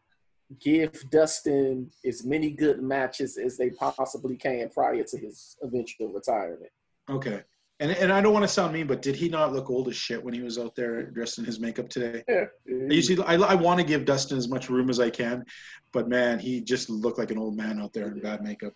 give 0.61 0.93
Dustin 1.11 1.91
as 2.05 2.25
many 2.25 2.51
good 2.51 2.83
matches 2.83 3.39
as 3.39 3.57
they 3.57 3.71
possibly 3.71 4.37
can 4.37 4.69
prior 4.69 5.03
to 5.03 5.19
his 5.19 5.57
eventual 5.63 6.09
retirement. 6.09 6.71
Okay. 7.09 7.43
And 7.81 7.91
and 7.91 8.13
I 8.13 8.21
don't 8.21 8.33
want 8.33 8.45
to 8.45 8.49
sound 8.49 8.73
mean, 8.73 8.87
but 8.87 9.03
did 9.03 9.17
he 9.17 9.29
not 9.29 9.53
look 9.53 9.69
old 9.69 9.89
as 9.89 9.97
shit 9.97 10.23
when 10.23 10.33
he 10.33 10.41
was 10.41 10.59
out 10.59 10.77
there 10.77 11.03
dressed 11.11 11.39
in 11.39 11.45
his 11.45 11.59
makeup 11.59 11.89
today? 11.89 12.23
Yeah. 12.29 12.45
I 12.69 12.93
usually 12.93 13.21
I, 13.25 13.35
I 13.35 13.55
want 13.55 13.81
to 13.81 13.85
give 13.85 14.05
Dustin 14.05 14.39
as 14.39 14.49
much 14.49 14.71
room 14.71 14.89
as 14.89 15.01
I 15.01 15.11
can, 15.11 15.45
but 15.93 16.09
man, 16.09 16.39
he 16.39 16.61
just 16.61 16.89
looked 16.89 17.19
like 17.19 17.33
an 17.33 17.39
old 17.39 17.57
man 17.57 17.81
out 17.81 17.93
there 17.93 18.07
in 18.07 18.21
bad 18.21 18.43
makeup. 18.43 18.75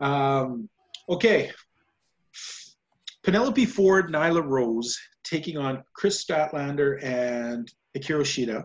Um, 0.00 0.68
okay. 1.08 1.50
Penelope 3.22 3.66
Ford, 3.66 4.12
Nyla 4.12 4.44
Rose 4.44 4.98
taking 5.24 5.58
on 5.58 5.82
Kris 5.94 6.24
Statlander 6.24 7.02
and 7.02 7.70
Hikaru 7.96 8.22
Shida. 8.22 8.64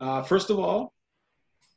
Uh, 0.00 0.22
first 0.22 0.50
of 0.50 0.58
all, 0.58 0.92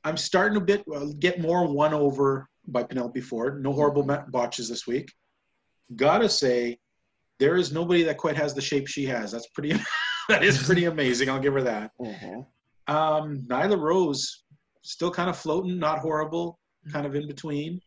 I'm 0.03 0.17
starting 0.17 0.55
to 0.55 0.61
bit 0.61 0.83
uh, 0.93 1.05
get 1.19 1.39
more 1.39 1.71
won 1.71 1.93
over 1.93 2.49
by 2.67 2.83
Penelope 2.83 3.21
Ford. 3.21 3.63
No 3.63 3.71
horrible 3.71 4.03
botches 4.29 4.67
this 4.67 4.85
week. 4.85 5.11
Gotta 5.95 6.27
say, 6.27 6.77
there 7.39 7.55
is 7.55 7.71
nobody 7.71 8.03
that 8.03 8.17
quite 8.17 8.35
has 8.35 8.53
the 8.53 8.61
shape 8.61 8.87
she 8.87 9.05
has. 9.05 9.31
That's 9.31 9.47
pretty. 9.47 9.79
that 10.29 10.43
is 10.43 10.61
pretty 10.61 10.85
amazing. 10.85 11.29
I'll 11.29 11.39
give 11.39 11.53
her 11.53 11.63
that. 11.63 11.91
Mhm. 11.99 12.45
Um, 12.87 13.43
Nyla 13.47 13.79
Rose 13.79 14.43
still 14.81 15.11
kind 15.11 15.29
of 15.29 15.37
floating, 15.37 15.79
not 15.79 15.99
horrible, 15.99 16.59
kind 16.91 17.05
of 17.05 17.15
in 17.15 17.27
between. 17.27 17.81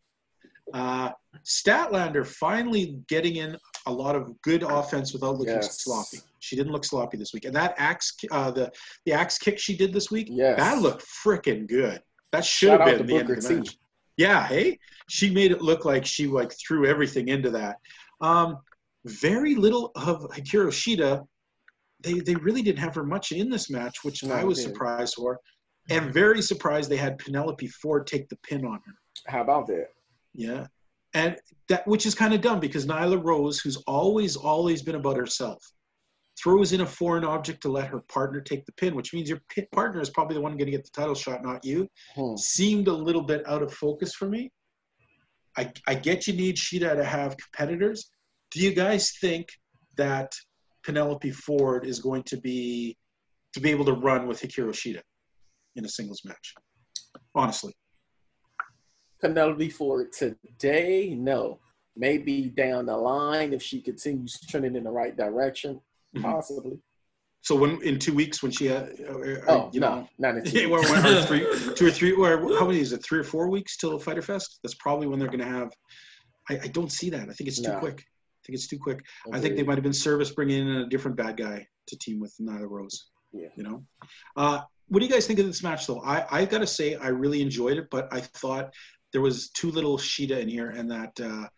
Uh, 0.72 1.10
Statlander 1.44 2.26
finally 2.26 2.98
getting 3.08 3.36
in 3.36 3.56
a 3.86 3.92
lot 3.92 4.16
of 4.16 4.40
good 4.42 4.62
offense 4.62 5.12
without 5.12 5.38
looking 5.38 5.54
Yes. 5.54 5.82
sloppy. 5.82 6.18
She 6.40 6.56
didn't 6.56 6.72
look 6.72 6.84
sloppy 6.84 7.16
this 7.16 7.32
week, 7.32 7.44
and 7.44 7.54
that 7.54 7.74
axe, 7.78 8.14
uh, 8.30 8.50
the 8.50 8.72
the 9.04 9.12
axe 9.12 9.38
kick 9.38 9.58
she 9.58 9.76
did 9.76 9.92
this 9.92 10.10
week, 10.10 10.28
Yes. 10.30 10.58
that 10.58 10.80
looked 10.82 11.04
freaking 11.24 11.66
good. 11.68 12.02
That 12.32 12.44
should 12.44 12.68
Shout 12.68 12.80
have 12.88 12.98
been 12.98 13.06
the 13.06 13.16
end 13.18 13.30
of 13.30 13.36
the 13.42 13.48
T. 13.48 13.54
match. 13.56 13.78
Yeah, 14.16 14.46
hey, 14.46 14.78
she 15.08 15.30
made 15.30 15.52
it 15.52 15.62
look 15.62 15.84
like 15.84 16.04
she 16.04 16.26
like 16.26 16.52
threw 16.58 16.86
everything 16.86 17.28
into 17.28 17.50
that. 17.50 17.76
Um, 18.20 18.58
very 19.04 19.54
little 19.54 19.92
of 19.94 20.22
Hikaru 20.30 20.68
Shida. 20.68 21.26
They 22.00 22.14
they 22.20 22.34
really 22.34 22.62
didn't 22.62 22.78
have 22.80 22.94
her 22.94 23.04
much 23.04 23.32
in 23.32 23.48
this 23.50 23.70
match, 23.70 24.04
which 24.04 24.22
No, 24.24 24.34
I 24.34 24.44
was 24.44 24.60
surprised 24.62 25.14
for, 25.14 25.38
and 25.90 26.12
very 26.12 26.42
surprised 26.42 26.90
they 26.90 26.96
had 26.96 27.18
Penelope 27.18 27.66
Ford 27.68 28.06
take 28.06 28.28
the 28.28 28.36
pin 28.36 28.64
on 28.66 28.80
her. 28.84 28.94
How 29.26 29.42
about 29.42 29.66
that? 29.68 29.88
Yeah, 30.34 30.66
and 31.16 31.34
that 31.68 31.86
which 31.88 32.04
is 32.04 32.14
kind 32.14 32.34
of 32.34 32.42
dumb 32.42 32.60
because 32.60 32.86
Nyla 32.86 33.24
Rose, 33.24 33.58
who's 33.58 33.78
always 33.86 34.36
always 34.36 34.82
been 34.82 34.96
about 34.96 35.16
herself, 35.16 35.64
throws 36.40 36.74
in 36.74 36.82
a 36.82 36.86
foreign 36.86 37.24
object 37.24 37.62
to 37.62 37.70
let 37.70 37.88
her 37.88 38.00
partner 38.00 38.42
take 38.42 38.66
the 38.66 38.72
pin, 38.72 38.94
which 38.94 39.14
means 39.14 39.28
your 39.28 39.40
pit 39.48 39.66
partner 39.72 40.00
is 40.02 40.10
probably 40.10 40.34
the 40.34 40.42
one 40.42 40.52
going 40.52 40.66
to 40.66 40.76
get 40.76 40.84
the 40.84 40.90
title 40.90 41.14
shot, 41.14 41.42
not 41.42 41.64
you 41.64 41.88
Hmm. 42.14 42.36
seemed 42.36 42.88
a 42.88 42.92
little 42.92 43.22
bit 43.22 43.48
out 43.48 43.62
of 43.62 43.72
focus 43.72 44.14
for 44.14 44.28
me. 44.28 44.52
I, 45.56 45.72
I 45.88 45.94
get 45.94 46.26
you 46.26 46.34
need 46.34 46.56
Shida 46.56 46.94
to 46.94 47.04
have 47.04 47.34
competitors. 47.38 48.10
Do 48.50 48.60
you 48.60 48.74
guys 48.74 49.12
think 49.18 49.48
that 49.96 50.30
Penelope 50.84 51.30
Ford 51.30 51.86
is 51.86 51.98
going 51.98 52.24
to 52.24 52.36
be 52.36 52.96
to 53.54 53.60
be 53.60 53.70
able 53.70 53.86
to 53.86 53.94
run 53.94 54.26
with 54.28 54.42
Hikaru 54.42 54.72
Shida 54.72 55.00
in 55.76 55.84
a 55.86 55.88
singles 55.88 56.20
match? 56.26 56.52
Honestly, 57.34 57.72
Penelope 59.20 59.70
Ford 59.70 60.12
today, 60.12 61.14
no. 61.18 61.58
Maybe 61.96 62.42
down 62.50 62.86
the 62.86 62.96
line 62.96 63.52
if 63.54 63.62
she 63.62 63.80
continues 63.80 64.38
trending 64.48 64.76
in 64.76 64.84
the 64.84 64.90
right 64.90 65.16
direction, 65.16 65.80
Mhm. 66.14 66.22
possibly. 66.22 66.78
so 67.42 67.54
when 67.54 67.80
in 67.82 67.98
two 67.98 68.12
weeks 68.12 68.42
when 68.42 68.50
she, 68.50 68.68
uh, 68.70 68.80
uh, 68.82 69.40
Oh 69.48 69.70
you 69.72 69.78
no, 69.80 70.00
know, 70.00 70.08
not 70.18 70.36
in 70.36 70.44
two 70.44 70.72
or, 70.74 70.82
three, 71.26 71.46
two 71.76 71.86
or 71.86 71.90
three, 71.90 72.12
or 72.12 72.38
how 72.58 72.66
many 72.66 72.80
is 72.80 72.92
it? 72.92 73.02
Three 73.04 73.20
or 73.20 73.24
four 73.24 73.48
weeks 73.48 73.76
till 73.76 73.98
Fyter 73.98 74.20
Fest? 74.22 74.58
That's 74.62 74.74
probably 74.74 75.06
when 75.06 75.18
they're 75.18 75.28
going 75.28 75.38
to 75.40 75.44
have. 75.46 75.70
I, 76.50 76.58
I 76.64 76.68
don't 76.68 76.90
see 76.90 77.08
that. 77.10 77.28
I 77.28 77.32
think 77.32 77.48
it's 77.48 77.60
too 77.60 77.70
No. 77.72 77.78
quick. 77.78 78.00
I 78.00 78.40
think 78.46 78.56
it's 78.58 78.66
too 78.66 78.78
quick. 78.78 79.00
I 79.32 79.40
think 79.40 79.56
they 79.56 79.62
might 79.62 79.74
have 79.76 79.82
been 79.84 79.92
service 79.92 80.30
bringing 80.32 80.68
in 80.68 80.76
a 80.76 80.88
different 80.88 81.16
bad 81.16 81.36
guy 81.36 81.66
to 81.86 81.98
team 81.98 82.20
with 82.20 82.34
Nyla 82.40 82.68
Rose. 82.68 83.10
Yeah. 83.32 83.48
You 83.56 83.62
know, 83.64 83.84
uh, 84.36 84.60
what 84.88 85.00
do 85.00 85.04
you 85.06 85.10
guys 85.10 85.26
think 85.26 85.38
of 85.38 85.46
this 85.46 85.62
match 85.62 85.86
though? 85.86 86.00
I 86.02 86.24
I 86.40 86.44
gotta 86.44 86.66
say 86.66 86.94
I 86.96 87.08
really 87.08 87.42
enjoyed 87.42 87.76
it, 87.76 87.88
but 87.90 88.08
I 88.12 88.20
thought 88.20 88.72
there 89.16 89.22
was 89.22 89.48
too 89.48 89.70
little 89.70 89.96
Shida 89.96 90.38
in 90.42 90.46
here, 90.46 90.68
and 90.68 90.90
that 90.90 91.18
uh, 91.18 91.48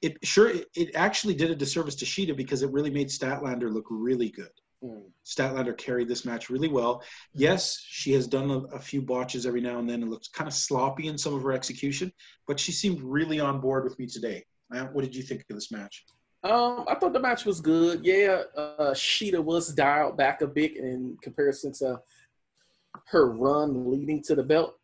it 0.00 0.16
sure 0.22 0.48
it, 0.48 0.68
it 0.76 0.94
actually 0.94 1.34
did 1.34 1.50
a 1.50 1.56
disservice 1.56 1.96
to 1.96 2.04
Shida 2.04 2.36
because 2.36 2.62
it 2.62 2.70
really 2.70 2.88
made 2.88 3.08
Statlander 3.08 3.68
look 3.68 3.86
really 3.90 4.28
good. 4.28 4.52
Mm. 4.84 5.06
Statlander 5.26 5.76
carried 5.76 6.06
this 6.06 6.24
match 6.24 6.50
really 6.50 6.68
well. 6.68 7.02
Yes, 7.34 7.82
she 7.84 8.12
has 8.12 8.28
done 8.28 8.48
a, 8.48 8.58
a 8.76 8.78
few 8.78 9.02
botches 9.02 9.44
every 9.44 9.60
now 9.60 9.80
and 9.80 9.90
then. 9.90 10.04
It 10.04 10.08
looks 10.08 10.28
kind 10.28 10.46
of 10.46 10.54
sloppy 10.54 11.08
in 11.08 11.18
some 11.18 11.34
of 11.34 11.42
her 11.42 11.50
execution, 11.50 12.12
but 12.46 12.60
she 12.60 12.70
seemed 12.70 13.00
really 13.02 13.40
on 13.40 13.60
board 13.60 13.82
with 13.82 13.98
me 13.98 14.06
today. 14.06 14.44
Matt, 14.70 14.94
what 14.94 15.02
did 15.02 15.16
you 15.16 15.24
think 15.24 15.40
of 15.50 15.56
this 15.56 15.72
match? 15.72 16.04
Um, 16.44 16.84
I 16.86 16.94
thought 16.94 17.12
the 17.12 17.18
match 17.18 17.44
was 17.44 17.60
good. 17.60 18.04
Yeah, 18.04 18.42
uh, 18.56 18.92
Shida 18.92 19.42
was 19.42 19.74
dialed 19.74 20.16
back 20.16 20.42
a 20.42 20.46
bit 20.46 20.76
in 20.76 21.16
comparison 21.24 21.72
to 21.80 22.00
her 23.06 23.32
run 23.32 23.90
leading 23.90 24.22
to 24.22 24.36
the 24.36 24.44
belt, 24.44 24.76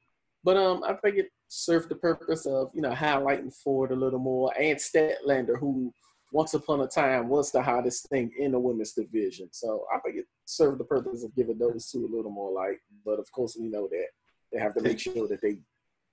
but 0.42 0.56
um, 0.56 0.82
I 0.82 0.94
think 0.94 1.18
it 1.18 1.30
served 1.48 1.88
the 1.88 1.96
purpose 1.96 2.46
of 2.46 2.70
you 2.74 2.82
know 2.82 2.92
highlighting 2.92 3.54
Ford 3.54 3.92
a 3.92 3.96
little 3.96 4.18
more 4.18 4.52
and 4.58 4.78
Statlander, 4.78 5.58
who 5.58 5.92
once 6.32 6.54
upon 6.54 6.80
a 6.80 6.86
time 6.86 7.28
was 7.28 7.52
the 7.52 7.62
hottest 7.62 8.08
thing 8.08 8.30
in 8.38 8.52
the 8.52 8.58
women's 8.58 8.92
division. 8.92 9.48
So 9.52 9.86
I 9.94 9.98
think 10.00 10.16
it 10.16 10.26
served 10.44 10.78
the 10.78 10.84
purpose 10.84 11.24
of 11.24 11.34
giving 11.34 11.58
those 11.58 11.90
two 11.90 12.04
a 12.04 12.14
little 12.14 12.30
more 12.30 12.52
light. 12.52 12.78
But 13.04 13.18
of 13.18 13.30
course, 13.32 13.56
we 13.58 13.68
know 13.68 13.88
that 13.88 14.06
they 14.52 14.58
have 14.58 14.74
to 14.74 14.82
make 14.82 14.98
sure 14.98 15.28
that 15.28 15.40
they 15.40 15.58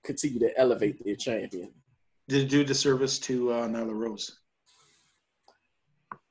continue 0.04 0.38
to 0.40 0.58
elevate 0.58 1.04
their 1.04 1.16
champion. 1.16 1.72
Did 2.28 2.42
it 2.42 2.48
do 2.48 2.60
a 2.62 2.64
disservice 2.64 3.18
to 3.20 3.52
uh, 3.52 3.68
Nyla 3.68 3.94
Rose? 3.94 4.38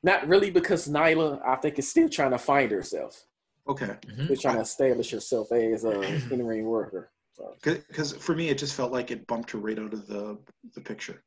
Not 0.02 0.28
really 0.28 0.50
because 0.50 0.88
Nyla, 0.88 1.42
I 1.46 1.56
think, 1.56 1.80
is 1.80 1.88
still 1.88 2.10
trying 2.10 2.32
to 2.32 2.38
find 2.38 2.72
herself. 2.72 3.26
Okay, 3.68 3.96
Still 4.26 4.36
trying 4.36 4.56
to 4.56 4.62
establish 4.62 5.12
herself 5.12 5.52
as 5.54 5.86
a 5.86 6.02
in-ring 6.34 6.66
worker. 6.66 7.12
So, 7.34 7.56
because 7.64 8.14
for 8.14 8.36
me 8.36 8.50
it 8.50 8.58
just 8.58 8.76
felt 8.76 8.92
like 8.92 9.10
it 9.12 9.26
bumped 9.28 9.52
her 9.52 9.58
right 9.58 9.80
out 9.80 9.94
of 9.94 10.08
the 10.08 10.38
the 10.76 10.82
picture. 10.82 11.24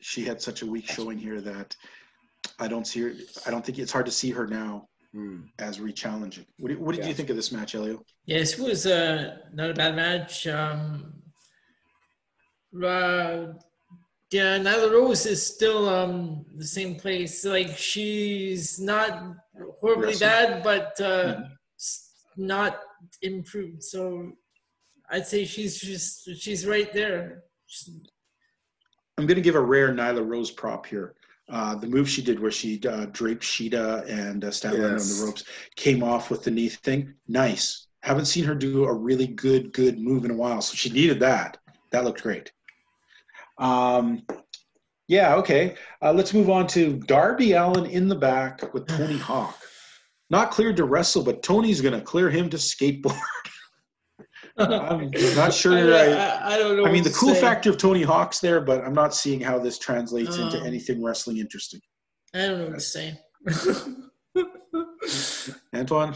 She 0.00 0.24
had 0.24 0.40
such 0.42 0.62
a 0.62 0.66
weak 0.66 0.86
showing 0.90 1.18
here 1.18 1.40
that 1.40 1.76
I 2.58 2.66
don't 2.68 2.86
see 2.86 3.00
her. 3.02 3.12
I 3.46 3.50
don't 3.50 3.64
think 3.64 3.78
it's 3.78 3.92
hard 3.92 4.06
to 4.06 4.12
see 4.12 4.30
her 4.30 4.46
now 4.46 4.88
hmm. 5.12 5.42
as 5.58 5.78
re-challenging. 5.78 6.46
What, 6.58 6.70
did- 6.70 6.78
what 6.80 6.94
did 6.94 7.02
Yeah. 7.04 7.08
you 7.08 7.14
think 7.14 7.30
of 7.30 7.36
this 7.36 7.52
match, 7.52 7.74
Elio? 7.74 8.02
Yes, 8.24 8.54
it 8.58 8.60
was 8.60 8.86
uh, 8.86 9.36
not 9.52 9.70
a 9.70 9.74
bad 9.74 9.94
match. 9.96 10.46
Um, 10.46 11.12
uh, 12.82 13.52
yeah, 14.32 14.58
Nyla 14.58 14.90
Rose 14.92 15.26
is 15.26 15.44
still 15.44 15.88
um, 15.88 16.44
the 16.56 16.64
same 16.64 16.94
place. 16.96 17.44
Like 17.44 17.76
she's 17.76 18.78
not 18.80 19.10
horribly 19.80 20.08
Wrestling. 20.08 20.28
bad, 20.30 20.62
but 20.62 21.00
uh, 21.00 21.34
Mhm. 21.34 21.50
not 22.36 22.80
improved. 23.22 23.82
So 23.82 24.32
I'd 25.10 25.26
say 25.26 25.44
she's 25.44 25.80
just 25.80 26.28
she's 26.36 26.66
right 26.66 26.92
there. 26.92 27.42
She's- 27.66 27.96
I'm 29.18 29.26
going 29.26 29.36
to 29.36 29.42
give 29.42 29.54
a 29.56 29.60
rare 29.60 29.92
Nyla 29.92 30.26
Rose 30.26 30.50
prop 30.50 30.86
here. 30.86 31.14
Uh, 31.50 31.74
the 31.74 31.86
move 31.86 32.08
she 32.08 32.22
did 32.22 32.38
where 32.40 32.50
she 32.50 32.80
uh, 32.88 33.06
draped 33.06 33.42
Shida 33.42 34.08
and 34.08 34.44
uh, 34.44 34.48
Statlander 34.48 34.92
Yes. 34.92 35.12
on 35.12 35.18
the 35.18 35.26
ropes 35.26 35.44
came 35.76 36.02
off 36.02 36.30
with 36.30 36.42
the 36.44 36.50
knee 36.50 36.68
thing. 36.70 37.12
Nice. 37.28 37.88
Haven't 38.02 38.26
seen 38.26 38.44
her 38.44 38.54
do 38.54 38.84
a 38.84 38.94
really 38.94 39.26
good, 39.26 39.72
good 39.74 39.98
move 39.98 40.24
in 40.24 40.30
a 40.30 40.34
while. 40.34 40.62
So 40.62 40.74
she 40.74 40.88
needed 40.90 41.20
that. 41.20 41.58
That 41.90 42.04
looked 42.04 42.22
great. 42.22 42.50
Um, 43.58 44.22
yeah, 45.08 45.34
okay. 45.34 45.74
Uh, 46.00 46.12
let's 46.12 46.32
move 46.32 46.48
on 46.48 46.66
to 46.68 46.98
Darby 47.00 47.52
Allin 47.52 47.86
in 47.86 48.08
the 48.08 48.14
back 48.16 48.72
with 48.72 48.86
Tony 48.86 49.18
Hawk. 49.18 49.58
Not 50.30 50.52
cleared 50.52 50.76
to 50.76 50.84
wrestle, 50.84 51.24
but 51.24 51.42
Tony's 51.42 51.80
going 51.82 51.98
to 51.98 52.00
clear 52.00 52.30
him 52.30 52.48
to 52.50 52.56
skateboard. 52.56 53.20
I'm 54.60 55.10
not 55.36 55.52
sure. 55.52 55.76
I, 55.76 55.80
I, 55.80 56.04
I, 56.04 56.54
I 56.54 56.58
don't 56.58 56.76
know. 56.76 56.86
I 56.86 56.92
mean, 56.92 57.02
the 57.02 57.10
cool 57.10 57.34
say. 57.34 57.40
factor 57.40 57.70
of 57.70 57.78
Tony 57.78 58.02
Hawk's 58.02 58.40
there, 58.40 58.60
but 58.60 58.84
I'm 58.84 58.94
not 58.94 59.14
seeing 59.14 59.40
how 59.40 59.58
this 59.58 59.78
translates 59.78 60.36
into 60.36 60.60
Um, 60.60 60.66
anything 60.66 61.02
wrestling 61.02 61.38
interesting. 61.38 61.80
I 62.34 62.38
don't 62.38 62.58
know 62.58 62.66
what 62.66 62.74
to 62.74 62.80
say. 62.80 63.18
Antoine, 65.74 66.14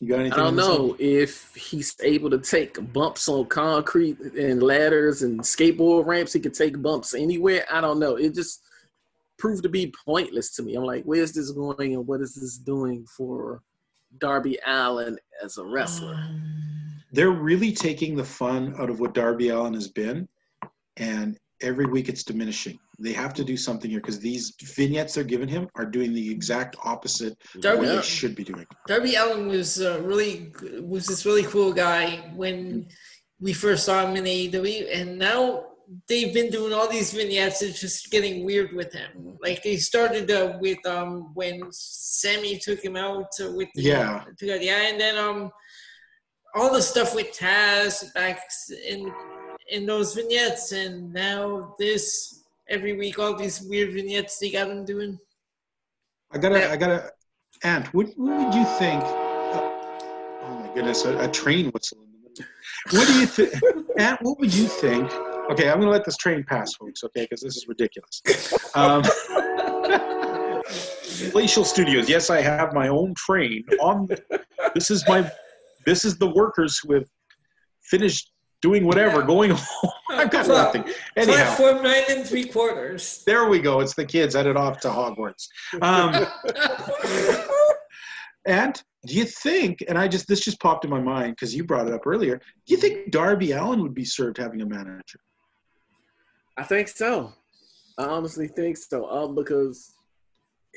you 0.00 0.08
got 0.08 0.20
anything? 0.20 0.34
I 0.34 0.36
don't 0.36 0.46
on 0.48 0.56
this 0.56 0.66
know 0.66 0.96
if 0.98 1.54
he's 1.54 1.96
able 2.02 2.30
to 2.30 2.38
take 2.38 2.92
bumps 2.92 3.28
on 3.28 3.46
concrete 3.46 4.18
and 4.20 4.62
ladders 4.62 5.22
and 5.22 5.40
skateboard 5.40 6.06
ramps. 6.06 6.34
He 6.34 6.40
could 6.40 6.54
take 6.54 6.80
bumps 6.80 7.14
anywhere. 7.14 7.64
I 7.70 7.80
don't 7.80 7.98
know. 7.98 8.16
It 8.16 8.34
just 8.34 8.62
proved 9.38 9.62
to 9.62 9.68
be 9.68 9.92
pointless 10.04 10.54
to 10.56 10.62
me. 10.62 10.74
I'm 10.74 10.84
like, 10.84 11.04
where's 11.04 11.32
this 11.32 11.50
going 11.50 11.94
and 11.94 12.06
what 12.06 12.20
is 12.20 12.34
this 12.34 12.58
doing 12.58 13.06
for 13.16 13.62
Darby 14.18 14.58
Allin 14.66 15.18
as 15.42 15.58
a 15.58 15.64
wrestler? 15.64 16.14
Um, 16.14 16.85
They're 17.12 17.30
really 17.30 17.72
taking 17.72 18.16
the 18.16 18.24
fun 18.24 18.74
out 18.78 18.90
of 18.90 19.00
what 19.00 19.14
Darby 19.14 19.48
Allin 19.50 19.74
has 19.74 19.88
been, 19.88 20.28
and 20.96 21.38
every 21.62 21.86
week 21.86 22.08
it's 22.08 22.24
diminishing. 22.24 22.78
They 22.98 23.12
have 23.12 23.34
to 23.34 23.44
do 23.44 23.56
something 23.56 23.90
here 23.90 24.00
because 24.00 24.18
these 24.18 24.54
vignettes 24.76 25.14
they're 25.14 25.24
giving 25.24 25.48
him 25.48 25.68
are 25.74 25.84
doing 25.84 26.14
the 26.14 26.30
exact 26.30 26.76
opposite 26.84 27.36
Darby- 27.60 27.86
what 27.86 27.96
they 27.96 28.02
should 28.02 28.34
be 28.34 28.44
doing. 28.44 28.66
Darby 28.86 29.14
Allin 29.16 29.48
was 29.48 29.80
uh, 29.80 30.00
really 30.02 30.52
was 30.80 31.06
this 31.06 31.24
really 31.26 31.42
cool 31.44 31.72
guy 31.72 32.30
when 32.34 32.88
we 33.40 33.52
first 33.52 33.84
saw 33.84 34.06
him 34.06 34.16
in 34.16 34.24
AEW, 34.24 34.88
and 34.92 35.18
now 35.18 35.64
they've 36.08 36.32
been 36.32 36.50
doing 36.50 36.72
all 36.72 36.88
these 36.88 37.12
vignettes. 37.12 37.60
It's 37.62 37.80
just 37.80 38.10
getting 38.10 38.44
weird 38.44 38.72
with 38.72 38.92
him. 38.94 39.36
Like 39.42 39.62
they 39.62 39.76
started 39.76 40.30
uh, 40.30 40.56
with 40.58 40.84
um 40.86 41.32
when 41.34 41.62
Sammy 41.70 42.58
took 42.58 42.80
him 42.82 42.96
out 42.96 43.28
uh, 43.42 43.52
with 43.52 43.68
the, 43.74 43.82
Yeah. 43.82 44.24
to- 44.38 44.46
yeah, 44.64 44.88
and 44.88 44.98
then 45.00 45.16
um 45.18 45.50
all 46.56 46.72
the 46.72 46.82
stuff 46.82 47.14
with 47.14 47.36
Taz 47.36 48.12
back 48.14 48.40
in 48.88 49.12
in 49.70 49.84
those 49.84 50.14
vignettes, 50.14 50.72
and 50.72 51.12
now 51.12 51.74
this 51.78 52.44
every 52.68 52.96
week 52.96 53.18
all 53.18 53.36
these 53.36 53.60
weird 53.62 53.92
vignettes 53.92 54.38
they 54.38 54.50
got 54.50 54.70
him 54.70 54.84
doing. 54.84 55.18
I 56.32 56.38
gotta, 56.38 56.70
I 56.70 56.76
gotta, 56.76 57.10
Ant, 57.62 57.86
what, 57.94 58.08
what 58.16 58.44
would 58.44 58.54
you 58.54 58.64
think? 58.78 59.02
oh 59.04 60.60
my 60.60 60.74
goodness, 60.74 61.04
a, 61.04 61.16
a 61.18 61.28
train 61.28 61.70
whistle 61.70 61.98
in 61.98 62.12
the 62.12 62.18
middle. 62.28 62.44
What 62.90 63.06
do 63.06 63.20
you 63.20 63.26
think, 63.26 63.54
Ant? 63.98 64.20
What 64.22 64.40
would 64.40 64.54
you 64.54 64.66
think? 64.66 65.12
Okay, 65.50 65.70
I'm 65.70 65.78
gonna 65.78 65.90
let 65.90 66.04
this 66.04 66.16
train 66.16 66.44
pass, 66.44 66.74
folks. 66.74 67.04
Okay, 67.04 67.22
because 67.22 67.40
this 67.40 67.56
is 67.56 67.68
ridiculous. 67.68 68.22
Um, 68.74 69.02
Glacial 71.32 71.64
Studios. 71.64 72.08
Yes, 72.08 72.30
I 72.30 72.40
have 72.40 72.72
my 72.72 72.88
own 72.88 73.14
train. 73.14 73.64
On 73.80 74.08
this 74.74 74.90
is 74.90 75.06
my, 75.08 75.30
this 75.86 76.04
is 76.04 76.18
the 76.18 76.28
workers 76.28 76.78
who 76.82 76.94
have 76.94 77.08
finished 77.82 78.32
doing 78.60 78.84
whatever, 78.84 79.22
going 79.22 79.50
home. 79.54 79.92
I've 80.10 80.30
got 80.30 80.48
nothing. 80.48 80.84
Anyhow. 81.16 81.54
Platform 81.54 81.82
nine 81.82 82.02
and 82.10 82.26
three 82.26 82.44
quarters. 82.44 83.22
There 83.26 83.48
we 83.48 83.60
go. 83.60 83.80
It's 83.80 83.94
the 83.94 84.04
kids 84.04 84.34
headed 84.34 84.56
off 84.56 84.80
to 84.80 84.88
Hogwarts. 84.88 85.46
Um, 85.80 86.26
and 88.46 88.82
do 89.06 89.14
you 89.14 89.24
think? 89.24 89.84
And 89.88 89.96
I 89.96 90.08
just 90.08 90.26
this 90.26 90.40
just 90.40 90.60
popped 90.60 90.84
in 90.84 90.90
my 90.90 91.00
mind 91.00 91.36
because 91.36 91.54
you 91.54 91.64
brought 91.64 91.86
it 91.86 91.94
up 91.94 92.06
earlier. 92.06 92.38
Do 92.66 92.74
you 92.74 92.76
think 92.76 93.12
Darby 93.12 93.52
Allin 93.52 93.82
would 93.82 93.94
be 93.94 94.04
served 94.04 94.38
having 94.38 94.60
a 94.62 94.66
manager? 94.66 95.20
I 96.56 96.64
think 96.64 96.88
so. 96.88 97.32
I 97.98 98.04
honestly 98.04 98.48
think 98.48 98.76
so. 98.76 99.08
Um, 99.08 99.34
because 99.34 99.92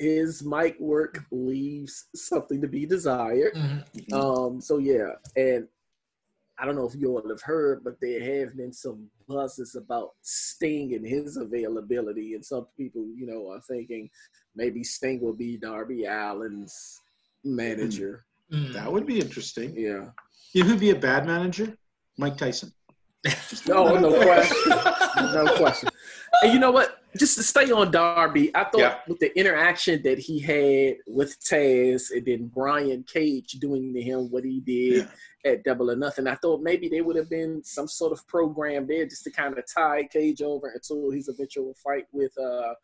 his 0.00 0.42
mic 0.42 0.80
work 0.80 1.18
leaves 1.30 2.06
something 2.14 2.60
to 2.62 2.66
be 2.66 2.86
desired. 2.86 3.54
Mhm. 3.54 4.12
Um, 4.12 4.60
so 4.60 4.78
yeah, 4.78 5.12
and 5.36 5.68
I 6.58 6.64
don't 6.64 6.74
know 6.74 6.86
if 6.88 6.94
you 6.94 7.10
all 7.10 7.28
have 7.28 7.42
heard, 7.42 7.84
but 7.84 8.00
there 8.00 8.44
have 8.44 8.56
been 8.56 8.72
some 8.72 9.10
buzzes 9.28 9.74
about 9.76 10.10
Sting 10.22 10.94
and 10.94 11.06
his 11.06 11.36
availability, 11.36 12.34
and 12.34 12.44
some 12.44 12.66
people, 12.76 13.06
you 13.14 13.26
know, 13.26 13.50
are 13.50 13.60
thinking 13.60 14.10
maybe 14.54 14.82
Sting 14.82 15.20
will 15.20 15.34
be 15.34 15.56
Darby 15.58 16.06
Allin's 16.06 17.00
manager. 17.44 18.24
Mhm. 18.50 18.72
That 18.72 18.90
would 18.92 19.06
be 19.06 19.20
interesting. 19.20 19.74
Yeah. 19.76 20.10
You 20.52 20.64
know 20.64 20.70
who'd 20.70 20.80
be 20.80 20.90
a 20.90 20.96
bad 20.96 21.26
manager? 21.26 21.76
Mike 22.16 22.36
Tyson. 22.38 22.72
No, 23.68 23.96
no 23.98 24.22
question. 24.22 24.70
No 25.34 25.56
question. 25.56 25.88
And 26.42 26.52
you 26.54 26.58
know 26.58 26.70
what? 26.70 26.99
Just 27.16 27.36
to 27.38 27.42
stay 27.42 27.70
on 27.72 27.90
Darby, 27.90 28.54
I 28.54 28.64
thought 28.64 28.78
Yeah. 28.80 28.98
with 29.08 29.18
the 29.18 29.36
interaction 29.38 30.00
that 30.04 30.18
he 30.18 30.38
had 30.38 30.98
with 31.08 31.38
Taz 31.40 32.10
and 32.12 32.24
then 32.24 32.46
Brian 32.46 33.02
Cage 33.02 33.52
doing 33.54 33.92
to 33.94 34.00
him 34.00 34.30
what 34.30 34.44
he 34.44 34.60
did 34.60 35.08
at 35.44 35.64
Double 35.64 35.90
or 35.90 35.96
Nothing, 35.96 36.28
I 36.28 36.36
thought 36.36 36.62
maybe 36.62 36.88
there 36.88 37.02
would 37.02 37.16
have 37.16 37.28
been 37.28 37.64
some 37.64 37.88
sort 37.88 38.12
of 38.12 38.24
program 38.28 38.86
there 38.86 39.06
just 39.06 39.24
to 39.24 39.30
kind 39.30 39.58
of 39.58 39.64
tie 39.66 40.04
Cage 40.12 40.40
over 40.40 40.68
until 40.68 41.10
his 41.10 41.28
eventual 41.28 41.74
fight 41.82 42.06
with 42.12 42.36
uh, 42.38 42.74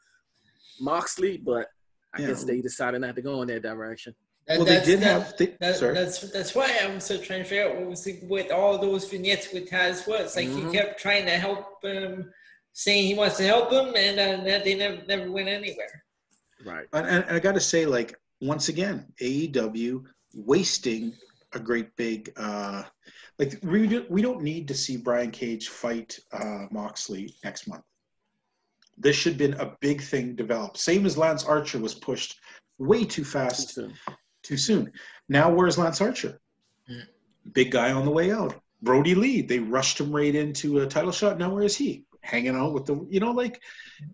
Moxley. 0.80 1.36
But 1.38 1.68
I 2.14 2.22
Yeah. 2.22 2.28
guess 2.28 2.44
they 2.44 2.60
decided 2.60 3.02
not 3.02 3.14
to 3.16 3.22
go 3.22 3.42
in 3.42 3.48
that 3.48 3.62
direction. 3.62 4.14
That- 4.46 4.58
Well, 4.58 4.66
they 4.66 4.72
that's- 4.74 4.86
did 4.88 5.00
that- 5.00 5.22
have. 5.22 5.36
They, 5.36 5.46
That, 5.60 5.76
sorry. 5.76 5.94
that's 5.94 6.20
that's 6.30 6.54
why 6.54 6.76
I'm 6.82 7.00
still 7.00 7.20
trying 7.20 7.42
to 7.42 7.48
figure 7.48 7.68
out 7.68 7.76
what 7.76 7.86
was 7.90 8.04
the, 8.04 8.12
what 8.26 8.50
all 8.50 8.78
those 8.78 9.08
vignettes 9.08 9.52
with 9.52 9.68
Taz 9.68 10.06
was. 10.06 10.36
Like 10.36 10.46
Mhm. 10.48 10.66
he 10.72 10.76
kept 10.78 11.00
trying 11.00 11.26
to 11.26 11.32
help 11.32 11.84
him, 11.84 12.32
saying 12.76 13.06
he 13.06 13.14
wants 13.14 13.38
to 13.38 13.42
help 13.42 13.72
him, 13.72 13.94
and 13.96 14.20
uh, 14.20 14.44
that 14.44 14.62
they 14.64 14.74
never 14.74 15.02
never 15.06 15.30
went 15.32 15.48
anywhere. 15.48 16.04
Right. 16.64 16.86
And, 16.92 17.06
and 17.06 17.24
I 17.30 17.38
got 17.38 17.54
to 17.54 17.60
say, 17.60 17.86
like 17.86 18.14
once 18.40 18.68
again, 18.68 19.06
AEW 19.20 20.04
wasting 20.34 21.14
a 21.54 21.58
great 21.58 21.94
big. 21.96 22.32
uh 22.36 22.82
Like 23.38 23.58
we 23.62 23.86
do, 23.86 24.04
we 24.10 24.20
don't 24.20 24.42
need 24.42 24.68
to 24.68 24.74
see 24.74 24.98
Brian 24.98 25.30
Cage 25.30 25.68
fight 25.68 26.18
uh 26.32 26.66
Moxley 26.70 27.34
next 27.42 27.66
month. 27.66 27.84
This 28.98 29.16
should 29.16 29.32
have 29.32 29.38
been 29.38 29.60
a 29.60 29.74
big 29.80 30.02
thing 30.02 30.36
developed. 30.36 30.76
Same 30.78 31.06
as 31.06 31.18
Lance 31.18 31.44
Archer 31.44 31.78
was 31.78 31.94
pushed 31.94 32.38
way 32.78 33.04
too 33.04 33.24
fast 33.24 33.78
too 34.42 34.56
soon. 34.56 34.92
Now 35.30 35.50
where's 35.50 35.78
Lance 35.78 36.02
Archer? 36.02 36.40
Mm. 36.90 37.04
Big 37.52 37.70
guy 37.70 37.92
on 37.92 38.04
the 38.04 38.10
way 38.10 38.32
out. 38.32 38.60
Brodie 38.82 39.14
Lee, 39.14 39.40
they 39.40 39.58
rushed 39.58 39.98
him 40.00 40.14
right 40.14 40.34
into 40.34 40.80
a 40.80 40.86
title 40.86 41.12
shot. 41.12 41.38
Now 41.38 41.50
where 41.54 41.64
is 41.64 41.76
he? 41.76 42.05
Hanging 42.26 42.56
out 42.56 42.72
with 42.72 42.86
the, 42.86 43.06
you 43.08 43.20
know, 43.20 43.30
like 43.30 43.60